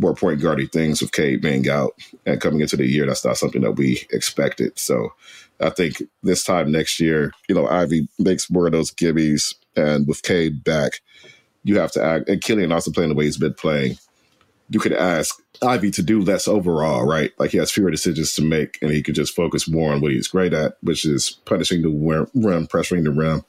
more 0.00 0.14
point 0.14 0.40
guardy 0.40 0.66
things 0.66 1.02
with 1.02 1.12
Cade 1.12 1.42
being 1.42 1.68
out 1.68 1.92
and 2.26 2.40
coming 2.40 2.60
into 2.60 2.76
the 2.76 2.86
year. 2.86 3.06
That's 3.06 3.24
not 3.24 3.36
something 3.36 3.62
that 3.62 3.72
we 3.72 4.06
expected. 4.10 4.78
So 4.78 5.12
I 5.60 5.70
think 5.70 6.02
this 6.22 6.42
time 6.42 6.72
next 6.72 6.98
year, 6.98 7.32
you 7.48 7.54
know, 7.54 7.68
Ivey 7.68 8.08
makes 8.18 8.50
more 8.50 8.66
of 8.66 8.72
those 8.72 8.90
gibbies, 8.90 9.54
and 9.76 10.08
with 10.08 10.22
Cade 10.22 10.64
back, 10.64 11.00
you 11.64 11.78
have 11.78 11.92
to 11.92 12.02
act. 12.02 12.28
And 12.28 12.40
Killian 12.42 12.72
also 12.72 12.90
playing 12.90 13.10
the 13.10 13.14
way 13.14 13.26
he's 13.26 13.36
been 13.36 13.54
playing. 13.54 13.98
You 14.70 14.80
could 14.80 14.92
ask 14.92 15.42
Ivey 15.62 15.90
to 15.90 16.02
do 16.02 16.22
less 16.22 16.48
overall, 16.48 17.04
right? 17.04 17.32
Like 17.38 17.50
he 17.50 17.58
has 17.58 17.70
fewer 17.72 17.90
decisions 17.90 18.32
to 18.34 18.42
make, 18.42 18.78
and 18.80 18.90
he 18.90 19.02
could 19.02 19.16
just 19.16 19.34
focus 19.34 19.68
more 19.68 19.92
on 19.92 20.00
what 20.00 20.12
he's 20.12 20.28
great 20.28 20.54
at, 20.54 20.76
which 20.80 21.04
is 21.04 21.40
punishing 21.44 21.82
the 21.82 21.90
rim, 22.34 22.66
pressuring 22.68 23.04
the 23.04 23.10
rim, 23.10 23.44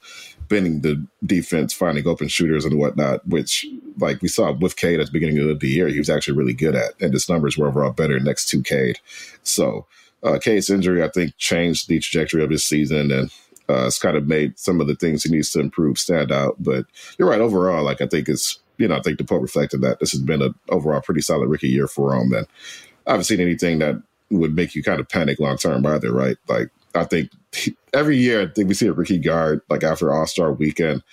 bending 0.52 0.82
the 0.82 1.04
defense, 1.26 1.74
finding 1.74 2.08
open 2.08 2.28
shooters 2.28 2.66
and 2.66 2.78
whatnot. 2.78 3.28
Which, 3.28 3.66
like 3.97 4.22
we 4.22 4.28
saw 4.28 4.52
with 4.52 4.76
Cade 4.76 4.99
at 4.99 5.08
the 5.08 5.12
beginning 5.12 5.39
of 5.49 5.60
the 5.60 5.68
year, 5.68 5.88
he 5.88 5.97
was 5.97 6.10
actually 6.10 6.38
really 6.38 6.54
good 6.54 6.76
at, 6.76 6.93
and 7.02 7.14
his 7.14 7.28
numbers 7.28 7.58
were 7.58 7.68
overall 7.68 7.91
better 7.91 8.20
next 8.20 8.49
to 8.49 8.62
Cade. 8.62 8.99
So 9.41 9.88
uh, 10.22 10.38
Cade's 10.39 10.70
injury, 10.70 11.04
I 11.04 11.10
think, 11.10 11.36
changed 11.38 11.88
the 11.88 11.99
trajectory 11.99 12.43
of 12.43 12.52
his 12.52 12.64
season 12.64 13.12
and 13.12 13.32
uh, 13.72 13.88
it's 13.88 13.99
kind 13.99 14.18
of 14.18 14.28
made 14.28 14.60
some 14.60 14.82
of 14.82 14.88
the 14.88 14.95
things 14.95 15.24
he 15.24 15.32
needs 15.32 15.52
to 15.52 15.60
improve 15.60 15.97
stand 15.97 16.32
out. 16.32 16.56
But 16.60 16.86
you're 17.18 17.30
right. 17.30 17.41
Overall, 17.41 17.84
like 17.84 18.02
I 18.02 18.08
think 18.08 18.28
it's 18.28 18.60
you 18.78 18.88
know 18.88 18.97
I 18.97 19.02
think 19.02 19.18
the 19.18 19.24
poll 19.24 19.39
reflected 19.39 19.82
that 19.82 19.99
this 19.99 20.12
has 20.12 20.22
been 20.22 20.41
an 20.41 20.56
overall 20.70 21.02
pretty 21.02 21.22
solid 21.22 21.47
rookie 21.47 21.70
year 21.70 21.88
for 21.88 22.14
him, 22.14 22.34
and 22.34 22.47
I 23.08 23.12
haven't 23.12 23.26
seen 23.26 23.39
anything 23.39 23.80
that 23.80 24.02
would 24.30 24.56
make 24.56 24.76
you 24.76 24.84
kind 24.84 24.99
of 24.99 25.08
panic 25.08 25.39
long 25.39 25.58
term 25.58 25.86
either. 25.86 26.12
Right? 26.12 26.38
Like 26.47 26.70
I 26.96 27.06
think 27.06 27.32
every 27.94 28.18
year 28.18 28.42
I 28.42 28.48
think 28.48 28.68
we 28.68 28.74
see 28.74 28.88
a 28.88 28.94
rookie 28.94 29.20
guard 29.20 29.62
like 29.70 29.84
after 29.84 30.14
All 30.14 30.28
Star 30.28 30.52
Weekend 30.52 31.04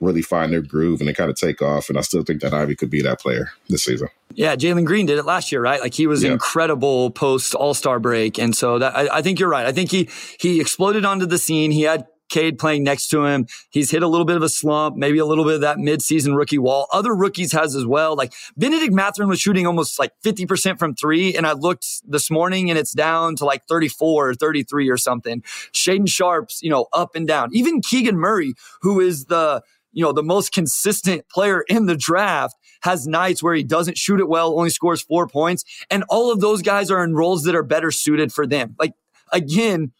really 0.00 0.22
find 0.22 0.52
their 0.52 0.62
groove 0.62 1.00
and 1.00 1.08
they 1.08 1.12
kind 1.12 1.30
of 1.30 1.36
take 1.36 1.60
off. 1.60 1.88
And 1.88 1.98
I 1.98 2.02
still 2.02 2.22
think 2.22 2.40
that 2.42 2.54
Ivey 2.54 2.76
could 2.76 2.90
be 2.90 3.02
that 3.02 3.20
player 3.20 3.50
this 3.68 3.84
season. 3.84 4.08
Yeah, 4.34 4.54
Jalen 4.54 4.84
Green 4.84 5.06
did 5.06 5.18
it 5.18 5.24
last 5.24 5.50
year, 5.50 5.60
right? 5.60 5.80
Like 5.80 5.94
he 5.94 6.06
was 6.06 6.22
yeah. 6.22 6.32
incredible 6.32 7.10
post 7.10 7.54
All 7.54 7.74
Star 7.74 7.98
break, 7.98 8.38
and 8.38 8.54
so 8.54 8.78
that 8.78 8.96
I, 8.96 9.18
I, 9.18 9.22
think 9.22 9.40
you're 9.40 9.48
right. 9.48 9.66
I 9.66 9.72
think 9.72 9.90
he 9.90 10.08
he 10.38 10.60
exploded 10.60 11.04
onto 11.04 11.26
the 11.26 11.38
scene. 11.38 11.70
He 11.70 11.82
had 11.82 12.06
Cade 12.28 12.58
playing 12.58 12.84
next 12.84 13.08
to 13.08 13.24
him. 13.24 13.46
He's 13.70 13.90
hit 13.90 14.02
a 14.02 14.08
little 14.08 14.24
bit 14.24 14.36
of 14.36 14.42
a 14.42 14.48
slump, 14.48 14.96
maybe 14.96 15.18
a 15.18 15.26
little 15.26 15.44
bit 15.44 15.54
of 15.54 15.60
that 15.62 15.78
midseason 15.78 16.36
rookie 16.36 16.58
wall. 16.58 16.86
Other 16.92 17.14
rookies 17.14 17.52
has 17.52 17.74
as 17.74 17.86
well. 17.86 18.16
Like 18.16 18.32
Bennedict 18.56 18.92
Mathurin 18.92 19.28
was 19.28 19.40
shooting 19.40 19.66
almost 19.66 19.98
like 19.98 20.12
50% 20.24 20.78
from 20.78 20.94
three. 20.94 21.34
And 21.34 21.46
I 21.46 21.52
looked 21.52 21.86
this 22.08 22.30
morning 22.30 22.70
and 22.70 22.78
it's 22.78 22.92
down 22.92 23.36
to 23.36 23.44
like 23.44 23.66
34 23.66 24.30
or 24.30 24.34
33 24.34 24.88
or 24.88 24.96
something. 24.96 25.42
Shaedon 25.72 26.08
Sharpe's, 26.08 26.62
you 26.62 26.70
know, 26.70 26.86
up 26.92 27.14
and 27.14 27.26
down. 27.26 27.50
Even 27.52 27.80
Keegan 27.80 28.16
Murray, 28.16 28.54
who 28.82 29.00
is 29.00 29.26
the, 29.26 29.62
you 29.92 30.04
know, 30.04 30.12
the 30.12 30.22
most 30.22 30.52
consistent 30.52 31.28
player 31.28 31.62
in 31.68 31.86
the 31.86 31.96
draft 31.96 32.56
has 32.82 33.06
nights 33.06 33.42
where 33.42 33.54
he 33.54 33.64
doesn't 33.64 33.98
shoot 33.98 34.20
it 34.20 34.28
well, 34.28 34.56
only 34.56 34.70
scores 34.70 35.02
four 35.02 35.26
points. 35.26 35.64
And 35.90 36.04
all 36.08 36.30
of 36.30 36.40
those 36.40 36.62
guys 36.62 36.90
are 36.90 37.02
in 37.02 37.14
roles 37.14 37.44
that 37.44 37.54
are 37.54 37.62
better 37.62 37.90
suited 37.90 38.32
for 38.32 38.46
them. 38.46 38.76
Like, 38.78 38.94
again, 39.32 39.92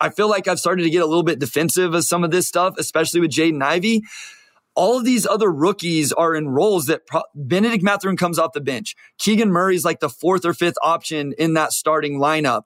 I 0.00 0.10
feel 0.10 0.28
like 0.28 0.48
I've 0.48 0.60
started 0.60 0.82
to 0.82 0.90
get 0.90 1.02
a 1.02 1.06
little 1.06 1.22
bit 1.22 1.38
defensive 1.38 1.94
of 1.94 2.04
some 2.04 2.24
of 2.24 2.30
this 2.30 2.46
stuff, 2.46 2.74
especially 2.78 3.20
with 3.20 3.30
Jaden 3.30 3.62
Ivey. 3.62 4.02
All 4.74 4.98
of 4.98 5.04
these 5.04 5.26
other 5.26 5.50
rookies 5.50 6.12
are 6.12 6.34
in 6.34 6.48
roles 6.48 6.86
that 6.86 7.06
Pro- 7.06 7.22
Bennedict 7.34 7.82
Mathurin 7.82 8.16
comes 8.16 8.38
off 8.38 8.52
the 8.52 8.60
bench. 8.60 8.94
Keegan 9.18 9.50
Murray's 9.50 9.86
like 9.86 10.00
the 10.00 10.10
fourth 10.10 10.44
or 10.44 10.52
fifth 10.52 10.76
option 10.82 11.32
in 11.38 11.54
that 11.54 11.72
starting 11.72 12.18
lineup. 12.18 12.62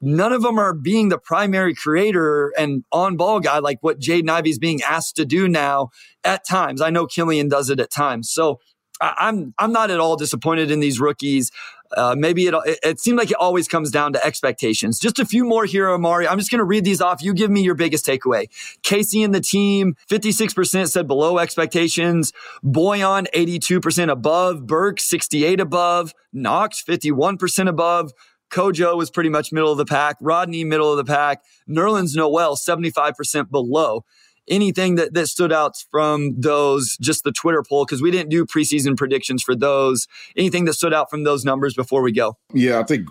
None 0.00 0.32
of 0.32 0.42
them 0.42 0.58
are 0.58 0.74
being 0.74 1.08
the 1.08 1.18
primary 1.18 1.74
creator 1.74 2.52
and 2.56 2.84
on 2.92 3.16
ball 3.16 3.40
guy 3.40 3.58
like 3.58 3.78
what 3.80 3.98
Jaden 3.98 4.30
Ivey 4.30 4.50
is 4.50 4.58
being 4.58 4.82
asked 4.82 5.16
to 5.16 5.24
do 5.24 5.48
now 5.48 5.88
at 6.22 6.46
times. 6.46 6.80
I 6.80 6.90
know 6.90 7.06
Killian 7.06 7.48
does 7.48 7.70
it 7.70 7.80
at 7.80 7.90
times. 7.90 8.30
So 8.30 8.60
I'm 9.00 9.54
I'm 9.58 9.72
not 9.72 9.90
at 9.90 10.00
all 10.00 10.16
disappointed 10.16 10.70
in 10.70 10.80
these 10.80 11.00
rookies. 11.00 11.50
Uh, 11.96 12.14
maybe 12.18 12.46
it, 12.46 12.54
it 12.82 13.00
seemed 13.00 13.18
like 13.18 13.30
it 13.30 13.36
always 13.38 13.68
comes 13.68 13.90
down 13.90 14.12
to 14.12 14.24
expectations. 14.24 14.98
Just 14.98 15.18
a 15.18 15.24
few 15.24 15.44
more 15.44 15.64
here, 15.64 15.88
Omari. 15.88 16.26
I'm 16.26 16.38
just 16.38 16.50
going 16.50 16.58
to 16.58 16.64
read 16.64 16.84
these 16.84 17.00
off. 17.00 17.22
You 17.22 17.32
give 17.32 17.50
me 17.50 17.62
your 17.62 17.74
biggest 17.74 18.04
takeaway. 18.04 18.48
Casey 18.82 19.22
and 19.22 19.34
the 19.34 19.40
team, 19.40 19.96
56% 20.10 20.88
said 20.90 21.06
below 21.06 21.38
expectations. 21.38 22.32
Bojan, 22.64 23.26
82% 23.34 24.10
above. 24.10 24.66
Burks, 24.66 25.04
68 25.04 25.60
above. 25.60 26.12
Knox, 26.32 26.82
51% 26.82 27.68
above. 27.68 28.12
CoJo 28.50 28.96
was 28.96 29.10
pretty 29.10 29.30
much 29.30 29.52
middle 29.52 29.72
of 29.72 29.78
the 29.78 29.84
pack. 29.84 30.16
Rodney, 30.20 30.64
middle 30.64 30.90
of 30.90 30.96
the 30.96 31.04
pack. 31.04 31.42
Nerlens 31.68 32.14
Noel, 32.14 32.56
75% 32.56 33.50
below 33.50 34.04
anything 34.48 34.96
that, 34.96 35.14
that 35.14 35.26
stood 35.28 35.52
out 35.52 35.76
from 35.90 36.40
those, 36.40 36.96
just 37.00 37.24
the 37.24 37.32
Twitter 37.32 37.62
poll, 37.68 37.84
because 37.84 38.02
we 38.02 38.10
didn't 38.10 38.30
do 38.30 38.44
preseason 38.44 38.96
predictions 38.96 39.42
for 39.42 39.54
those. 39.54 40.06
Anything 40.36 40.64
that 40.66 40.74
stood 40.74 40.94
out 40.94 41.10
from 41.10 41.24
those 41.24 41.44
numbers 41.44 41.74
before 41.74 42.02
we 42.02 42.12
go? 42.12 42.36
Yeah, 42.52 42.78
I 42.78 42.84
think 42.84 43.08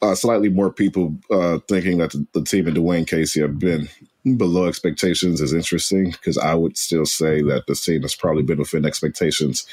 uh, 0.00 0.14
slightly 0.14 0.48
more 0.48 0.72
people 0.72 1.14
uh, 1.30 1.58
thinking 1.68 1.98
that 1.98 2.12
the, 2.12 2.26
the 2.32 2.44
team 2.44 2.66
and 2.66 2.76
Dwane 2.76 3.06
Casey 3.06 3.40
have 3.40 3.58
been 3.58 3.88
below 4.36 4.66
expectations 4.66 5.40
is 5.40 5.52
interesting 5.52 6.12
because 6.12 6.38
I 6.38 6.54
would 6.54 6.78
still 6.78 7.06
say 7.06 7.42
that 7.42 7.64
the 7.66 7.74
team 7.74 8.02
has 8.02 8.14
probably 8.14 8.44
been 8.44 8.58
within 8.58 8.86
expectations 8.86 9.66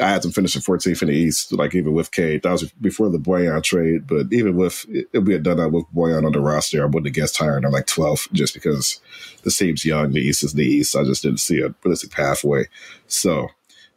I 0.00 0.08
had 0.08 0.22
them 0.22 0.32
finishing 0.32 0.62
14th 0.62 1.02
in 1.02 1.08
the 1.08 1.14
East, 1.14 1.52
like 1.52 1.74
even 1.74 1.92
with 1.92 2.10
Cade. 2.10 2.42
That 2.42 2.52
was 2.52 2.70
before 2.72 3.10
the 3.10 3.18
Bojan 3.18 3.62
trade, 3.62 4.06
but 4.06 4.26
even 4.32 4.56
with 4.56 4.84
if 4.88 5.24
we 5.24 5.32
had 5.32 5.42
done 5.42 5.58
that 5.58 5.70
with 5.70 5.84
Bojan 5.94 6.26
on 6.26 6.32
the 6.32 6.40
roster, 6.40 6.82
I 6.82 6.86
wouldn't 6.86 7.06
have 7.06 7.14
guessed 7.14 7.36
higher 7.36 7.60
than 7.60 7.70
like 7.70 7.86
12 7.86 8.28
just 8.32 8.54
because 8.54 9.00
the 9.42 9.50
team's 9.50 9.84
young. 9.84 10.12
The 10.12 10.20
East 10.20 10.42
is 10.42 10.54
the 10.54 10.64
East. 10.64 10.96
I 10.96 11.04
just 11.04 11.22
didn't 11.22 11.40
see 11.40 11.60
a 11.60 11.74
realistic 11.84 12.10
pathway. 12.10 12.66
So 13.06 13.48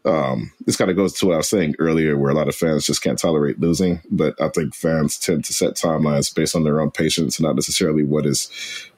um, 0.06 0.54
this 0.66 0.78
kind 0.78 0.90
of 0.90 0.96
goes 0.98 1.14
to 1.14 1.28
what 1.28 1.34
I 1.34 1.38
was 1.38 1.50
saying 1.50 1.76
earlier, 1.80 2.18
where 2.18 2.32
a 2.32 2.36
lot 2.36 2.48
of 2.48 2.56
fans 2.56 2.86
just 2.86 3.02
can't 3.02 3.20
tolerate 3.20 3.60
losing. 3.60 4.02
But 4.10 4.40
I 4.42 4.50
think 4.50 4.74
fans 4.74 5.18
tend 5.18 5.46
to 5.46 5.54
set 5.54 5.76
timelines 5.76 6.34
based 6.34 6.56
on 6.56 6.64
their 6.64 6.80
own 6.80 6.92
patience, 6.92 7.38
and 7.38 7.46
not 7.46 7.56
necessarily 7.56 8.04
what 8.04 8.26
is 8.26 8.50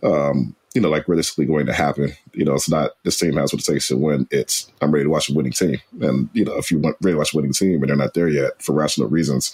um, 0.03 0.55
you 0.79 0.83
know, 0.83 0.89
like 0.89 1.09
realistically 1.09 1.45
going 1.45 1.65
to 1.65 1.73
happen. 1.73 2.13
You 2.31 2.45
know, 2.45 2.53
it's 2.53 2.69
not 2.69 2.91
the 3.03 3.11
team 3.11 3.33
has 3.33 3.51
what 3.51 3.61
it 3.61 3.65
takes 3.65 3.89
to 3.89 3.97
win. 3.97 4.29
It's 4.31 4.71
I'm 4.81 4.91
ready 4.93 5.03
to 5.03 5.09
watch 5.09 5.29
a 5.29 5.33
winning 5.33 5.51
team. 5.51 5.81
And, 5.99 6.29
you 6.31 6.45
know, 6.45 6.55
if 6.55 6.71
you 6.71 6.79
want 6.79 6.95
ready 7.01 7.15
to 7.15 7.17
watch 7.17 7.33
a 7.33 7.35
winning 7.35 7.51
team 7.51 7.81
and 7.81 7.89
they're 7.89 7.97
not 7.97 8.13
there 8.13 8.29
yet 8.29 8.61
for 8.61 8.71
rational 8.71 9.09
reasons, 9.09 9.53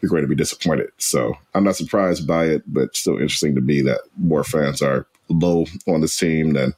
you're 0.00 0.10
going 0.10 0.22
to 0.22 0.28
be 0.28 0.34
disappointed. 0.34 0.90
So 0.98 1.38
I'm 1.54 1.62
not 1.62 1.76
surprised 1.76 2.26
by 2.26 2.46
it, 2.46 2.64
but 2.66 2.96
still 2.96 3.14
interesting 3.14 3.54
to 3.54 3.60
me 3.60 3.80
that 3.82 4.00
more 4.16 4.42
fans 4.42 4.82
are 4.82 5.06
low 5.28 5.66
on 5.86 6.00
this 6.00 6.16
team 6.16 6.54
than 6.54 6.74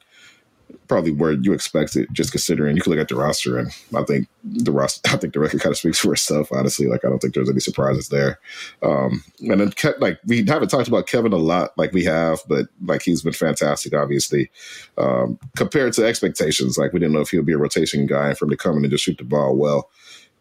probably 0.87 1.11
where 1.11 1.33
you 1.33 1.53
expect 1.53 1.95
it, 1.95 2.11
just 2.11 2.31
considering 2.31 2.75
you 2.75 2.81
can 2.81 2.91
look 2.91 2.99
at 2.99 3.07
the 3.07 3.15
roster 3.15 3.57
and 3.57 3.71
I 3.95 4.03
think 4.03 4.27
the 4.43 4.71
roster, 4.71 5.01
I 5.13 5.17
think 5.17 5.33
the 5.33 5.39
record 5.39 5.61
kind 5.61 5.71
of 5.71 5.77
speaks 5.77 5.99
for 5.99 6.13
itself, 6.13 6.49
honestly. 6.51 6.87
Like, 6.87 7.05
I 7.05 7.09
don't 7.09 7.19
think 7.19 7.33
there's 7.33 7.49
any 7.49 7.59
surprises 7.59 8.09
there. 8.09 8.39
Um, 8.81 9.23
and 9.39 9.59
then, 9.61 9.73
like, 9.99 10.19
we 10.25 10.45
haven't 10.45 10.69
talked 10.69 10.87
about 10.87 11.07
Kevin 11.07 11.33
a 11.33 11.37
lot, 11.37 11.77
like 11.77 11.93
we 11.93 12.03
have, 12.05 12.39
but 12.47 12.67
like 12.83 13.03
he's 13.03 13.21
been 13.21 13.33
fantastic, 13.33 13.93
obviously, 13.93 14.49
um, 14.97 15.39
compared 15.55 15.93
to 15.93 16.05
expectations. 16.05 16.77
Like, 16.77 16.93
we 16.93 16.99
didn't 16.99 17.13
know 17.13 17.21
if 17.21 17.29
he 17.29 17.37
would 17.37 17.45
be 17.45 17.53
a 17.53 17.57
rotation 17.57 18.05
guy 18.05 18.29
and 18.29 18.37
for 18.37 18.45
him 18.45 18.51
to 18.51 18.57
come 18.57 18.77
in 18.77 18.83
and 18.83 18.91
just 18.91 19.03
shoot 19.03 19.17
the 19.17 19.23
ball 19.23 19.55
well. 19.55 19.89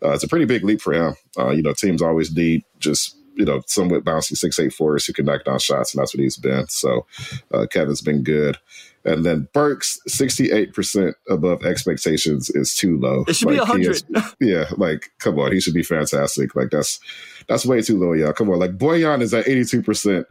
Uh, 0.02 0.12
it's 0.12 0.24
a 0.24 0.28
pretty 0.28 0.44
big 0.44 0.64
leap 0.64 0.80
for 0.80 0.92
him. 0.92 1.14
Uh, 1.36 1.50
you 1.50 1.62
know, 1.62 1.72
teams 1.72 2.02
always 2.02 2.34
need 2.34 2.64
just 2.78 3.16
you 3.38 3.44
know, 3.44 3.62
somewhat 3.66 4.04
bouncy 4.04 4.36
six 4.36 4.58
eight 4.58 4.72
fours 4.72 5.06
who 5.06 5.12
can 5.12 5.24
knock 5.24 5.44
down 5.44 5.60
shots, 5.60 5.94
and 5.94 6.00
that's 6.00 6.12
what 6.12 6.20
he's 6.20 6.36
been. 6.36 6.66
So 6.68 7.06
uh, 7.54 7.66
Kevin's 7.70 8.00
been 8.00 8.24
good. 8.24 8.58
And 9.04 9.24
then 9.24 9.48
Burks, 9.52 9.98
68% 10.08 11.14
above 11.28 11.64
expectations 11.64 12.50
is 12.50 12.74
too 12.74 12.98
low. 12.98 13.24
It 13.26 13.36
should 13.36 13.48
like, 13.48 13.54
be 13.54 13.60
100. 13.60 13.90
Is, 13.90 14.04
yeah, 14.40 14.68
like, 14.76 15.10
come 15.18 15.38
on. 15.38 15.52
He 15.52 15.60
should 15.60 15.74
be 15.74 15.82
fantastic. 15.82 16.54
Like, 16.54 16.70
that's 16.70 17.00
that's 17.48 17.64
way 17.64 17.80
too 17.80 17.98
low, 17.98 18.12
y'all. 18.12 18.32
Come 18.32 18.50
on. 18.50 18.58
Like, 18.58 18.76
Bojan 18.76 19.22
is 19.22 19.32
at 19.32 19.46
82%. 19.46 20.24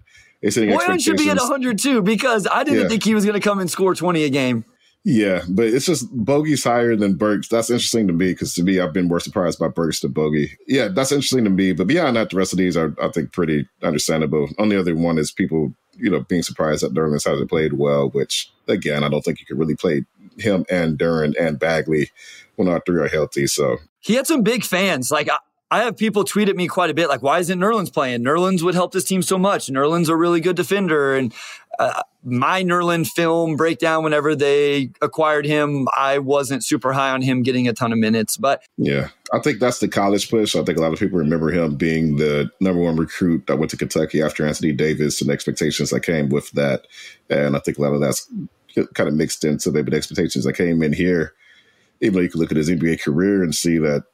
Bojan 0.43 1.03
should 1.03 1.17
be 1.17 1.29
at 1.29 1.37
100 1.37 1.79
too 1.79 2.01
because 2.01 2.47
I 2.51 2.63
didn't 2.63 2.81
yeah. 2.83 2.87
think 2.89 3.03
he 3.03 3.15
was 3.15 3.25
going 3.25 3.39
to 3.39 3.43
come 3.43 3.59
and 3.59 3.69
score 3.69 3.95
20 3.95 4.23
a 4.23 4.29
game. 4.29 4.65
Yeah, 5.09 5.43
but 5.47 5.67
it's 5.67 5.85
just 5.85 6.13
Bogey's 6.13 6.65
higher 6.65 6.95
than 6.95 7.15
Burks. 7.15 7.47
That's 7.47 7.69
interesting 7.69 8.07
to 8.07 8.13
me 8.13 8.33
because 8.33 8.53
to 8.55 8.63
me, 8.63 8.81
I've 8.81 8.91
been 8.91 9.07
more 9.07 9.21
surprised 9.21 9.57
by 9.57 9.69
Burks 9.69 10.01
than 10.01 10.11
Bogey. 10.11 10.51
Yeah, 10.67 10.89
that's 10.89 11.13
interesting 11.13 11.45
to 11.45 11.49
me. 11.49 11.71
But 11.71 11.87
beyond 11.87 12.17
that, 12.17 12.29
the 12.29 12.35
rest 12.35 12.51
of 12.51 12.57
these 12.57 12.75
are, 12.75 12.93
I 13.01 13.07
think, 13.09 13.31
pretty 13.31 13.65
understandable. 13.81 14.49
Only 14.57 14.75
other 14.75 14.95
one 14.95 15.17
is 15.17 15.31
people, 15.31 15.73
you 15.99 16.09
know, 16.09 16.21
being 16.21 16.43
surprised 16.43 16.83
that 16.83 16.93
Nerlens 16.93 17.27
hasn't 17.27 17.49
played 17.49 17.73
well, 17.73 18.09
which, 18.09 18.51
again, 18.67 19.03
I 19.03 19.09
don't 19.09 19.21
think 19.21 19.39
you 19.39 19.45
could 19.45 19.59
really 19.59 19.75
play 19.75 20.05
him 20.37 20.65
and 20.69 20.97
Duren 20.97 21.33
and 21.39 21.59
Bagley 21.59 22.11
when 22.55 22.67
all 22.67 22.79
three 22.85 23.01
are 23.01 23.07
healthy. 23.07 23.47
So 23.47 23.77
he 23.99 24.15
had 24.15 24.27
some 24.27 24.43
big 24.43 24.63
fans. 24.63 25.11
Like, 25.11 25.29
I 25.69 25.83
have 25.83 25.97
people 25.97 26.23
tweet 26.23 26.47
at 26.47 26.55
me 26.55 26.67
quite 26.67 26.89
a 26.89 26.93
bit, 26.93 27.09
like, 27.09 27.21
why 27.21 27.39
isn't 27.39 27.59
Nerlens 27.59 27.91
playing? 27.91 28.23
Nerlens 28.23 28.61
would 28.63 28.73
help 28.73 28.93
this 28.93 29.03
team 29.03 29.21
so 29.21 29.37
much. 29.37 29.67
Nerlens 29.67 30.07
a 30.07 30.15
really 30.15 30.39
good 30.39 30.55
defender. 30.55 31.15
And 31.15 31.33
uh, 31.77 32.03
my 32.23 32.63
Nerlens 32.63 33.09
film 33.09 33.57
breakdown 33.57 34.03
whenever 34.03 34.33
they 34.33 34.91
acquired 35.01 35.45
him, 35.45 35.87
I 35.95 36.19
wasn't 36.19 36.63
super 36.63 36.93
high 36.93 37.11
on 37.11 37.21
him 37.21 37.43
getting 37.43 37.67
a 37.67 37.73
ton 37.73 37.91
of 37.91 37.99
minutes. 37.99 38.37
But 38.37 38.63
yeah, 38.77 39.09
I 39.33 39.39
think 39.39 39.59
that's 39.59 39.79
the 39.79 39.89
college 39.89 40.29
push. 40.29 40.55
I 40.55 40.63
think 40.63 40.77
a 40.77 40.81
lot 40.81 40.93
of 40.93 40.99
people 40.99 41.19
remember 41.19 41.51
him 41.51 41.75
being 41.75 42.15
the 42.15 42.49
number 42.61 42.81
one 42.81 42.95
recruit 42.95 43.47
that 43.47 43.57
went 43.57 43.69
to 43.71 43.77
Kentucky 43.77 44.21
after 44.21 44.47
Anthony 44.47 44.71
Davis 44.71 45.21
and 45.21 45.29
expectations 45.29 45.89
that 45.89 46.01
came 46.01 46.29
with 46.29 46.49
that. 46.51 46.87
And 47.29 47.57
I 47.57 47.59
think 47.59 47.77
a 47.77 47.81
lot 47.81 47.93
of 47.93 47.99
that's 47.99 48.25
kind 48.93 49.09
of 49.09 49.15
mixed 49.15 49.43
into 49.43 49.69
the 49.69 49.79
expectations 49.79 50.45
that 50.45 50.53
came 50.53 50.81
in 50.81 50.93
here. 50.93 51.33
Even 51.99 52.13
though 52.13 52.21
you 52.21 52.29
could 52.29 52.39
look 52.39 52.51
at 52.51 52.57
his 52.57 52.69
NBA 52.69 53.01
career 53.01 53.43
and 53.43 53.53
see 53.53 53.79
that 53.79 54.05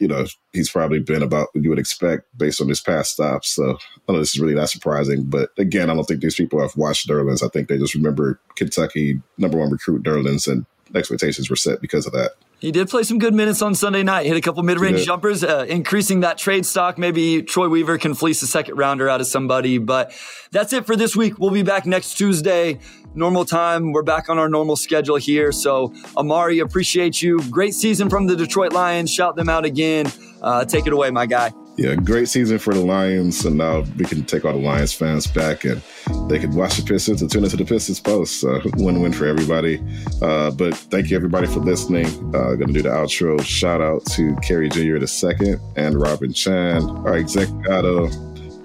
you 0.00 0.08
know, 0.08 0.26
he's 0.52 0.70
probably 0.70 1.00
been 1.00 1.22
about 1.22 1.48
what 1.52 1.62
you 1.62 1.70
would 1.70 1.78
expect 1.78 2.24
based 2.36 2.60
on 2.60 2.68
his 2.68 2.80
past 2.80 3.12
stops. 3.12 3.50
So 3.50 3.78
I 4.08 4.12
know 4.12 4.18
this 4.18 4.34
is 4.34 4.40
really 4.40 4.54
not 4.54 4.70
surprising. 4.70 5.24
But 5.24 5.50
again, 5.58 5.90
I 5.90 5.94
don't 5.94 6.04
think 6.04 6.20
these 6.20 6.34
people 6.34 6.60
have 6.60 6.76
watched 6.76 7.08
Nerlens. 7.08 7.44
I 7.44 7.48
think 7.48 7.68
they 7.68 7.78
just 7.78 7.94
remember 7.94 8.40
Kentucky 8.56 9.20
number 9.36 9.58
one 9.58 9.70
recruit 9.70 10.02
Nerlens 10.02 10.50
and 10.50 10.66
expectations 10.94 11.50
were 11.50 11.56
set 11.56 11.80
because 11.80 12.06
of 12.06 12.12
that. 12.12 12.32
He 12.60 12.72
did 12.72 12.88
play 12.88 13.04
some 13.04 13.18
good 13.18 13.34
minutes 13.34 13.62
on 13.62 13.76
Sunday 13.76 14.02
night. 14.02 14.26
Hit 14.26 14.36
a 14.36 14.40
couple 14.40 14.64
mid-range 14.64 15.04
jumpers, 15.04 15.44
uh, 15.44 15.64
increasing 15.68 16.20
that 16.20 16.38
trade 16.38 16.66
stock. 16.66 16.98
Maybe 16.98 17.40
Troy 17.42 17.68
Weaver 17.68 17.98
can 17.98 18.14
fleece 18.14 18.42
a 18.42 18.48
second 18.48 18.76
rounder 18.76 19.08
out 19.08 19.20
of 19.20 19.28
somebody. 19.28 19.78
But 19.78 20.12
that's 20.50 20.72
it 20.72 20.84
for 20.84 20.96
this 20.96 21.14
week. 21.14 21.38
We'll 21.38 21.52
be 21.52 21.62
back 21.62 21.86
next 21.86 22.14
Tuesday, 22.14 22.80
normal 23.14 23.44
time. 23.44 23.92
We're 23.92 24.02
back 24.02 24.28
on 24.28 24.38
our 24.38 24.48
normal 24.48 24.74
schedule 24.74 25.16
here. 25.16 25.52
So 25.52 25.94
Omari, 26.16 26.58
appreciate 26.58 27.22
you. 27.22 27.40
Great 27.48 27.74
season 27.74 28.10
from 28.10 28.26
the 28.26 28.34
Detroit 28.34 28.72
Lions. 28.72 29.12
Shout 29.12 29.36
them 29.36 29.48
out 29.48 29.64
again. 29.64 30.10
Uh, 30.42 30.64
take 30.64 30.88
it 30.88 30.92
away, 30.92 31.10
my 31.10 31.26
guy 31.26 31.52
yeah, 31.78 31.94
great 31.94 32.28
season 32.28 32.58
for 32.58 32.74
the 32.74 32.80
Lions, 32.80 33.44
and 33.44 33.56
now 33.56 33.84
we 33.96 34.04
can 34.04 34.24
take 34.24 34.44
all 34.44 34.52
the 34.52 34.58
Lions 34.58 34.92
fans 34.92 35.28
back, 35.28 35.64
and 35.64 35.80
they 36.28 36.40
can 36.40 36.52
watch 36.56 36.76
the 36.76 36.82
Pistons 36.82 37.22
and 37.22 37.30
tune 37.30 37.44
into 37.44 37.56
the 37.56 37.64
Pistons 37.64 38.00
Pulse. 38.00 38.42
Win-win 38.76 39.12
for 39.12 39.26
everybody. 39.26 39.80
Uh, 40.20 40.50
but 40.50 40.74
thank 40.74 41.08
you 41.08 41.16
everybody 41.16 41.46
for 41.46 41.60
listening. 41.60 42.06
Uh, 42.34 42.56
going 42.56 42.66
to 42.66 42.72
do 42.72 42.82
the 42.82 42.88
outro. 42.88 43.40
Shout 43.44 43.80
out 43.80 44.04
to 44.06 44.34
Kerry 44.42 44.68
Jr. 44.68 44.98
the 44.98 45.06
second 45.06 45.60
and 45.76 45.94
Robin 45.94 46.32
Chan, 46.32 46.82
our 46.82 47.16
executive, 47.16 48.12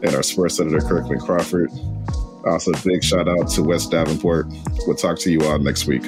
and 0.02 0.16
our 0.16 0.24
sports 0.24 0.60
editor 0.60 0.82
Kirkland 0.82 1.22
Crawford. 1.22 1.70
Also, 2.48 2.72
big 2.84 3.04
shout 3.04 3.28
out 3.28 3.48
to 3.52 3.62
Wes 3.62 3.86
Davenport. 3.86 4.48
We'll 4.88 4.96
talk 4.96 5.20
to 5.20 5.32
you 5.32 5.42
all 5.44 5.60
next 5.60 5.86
week. 5.86 6.04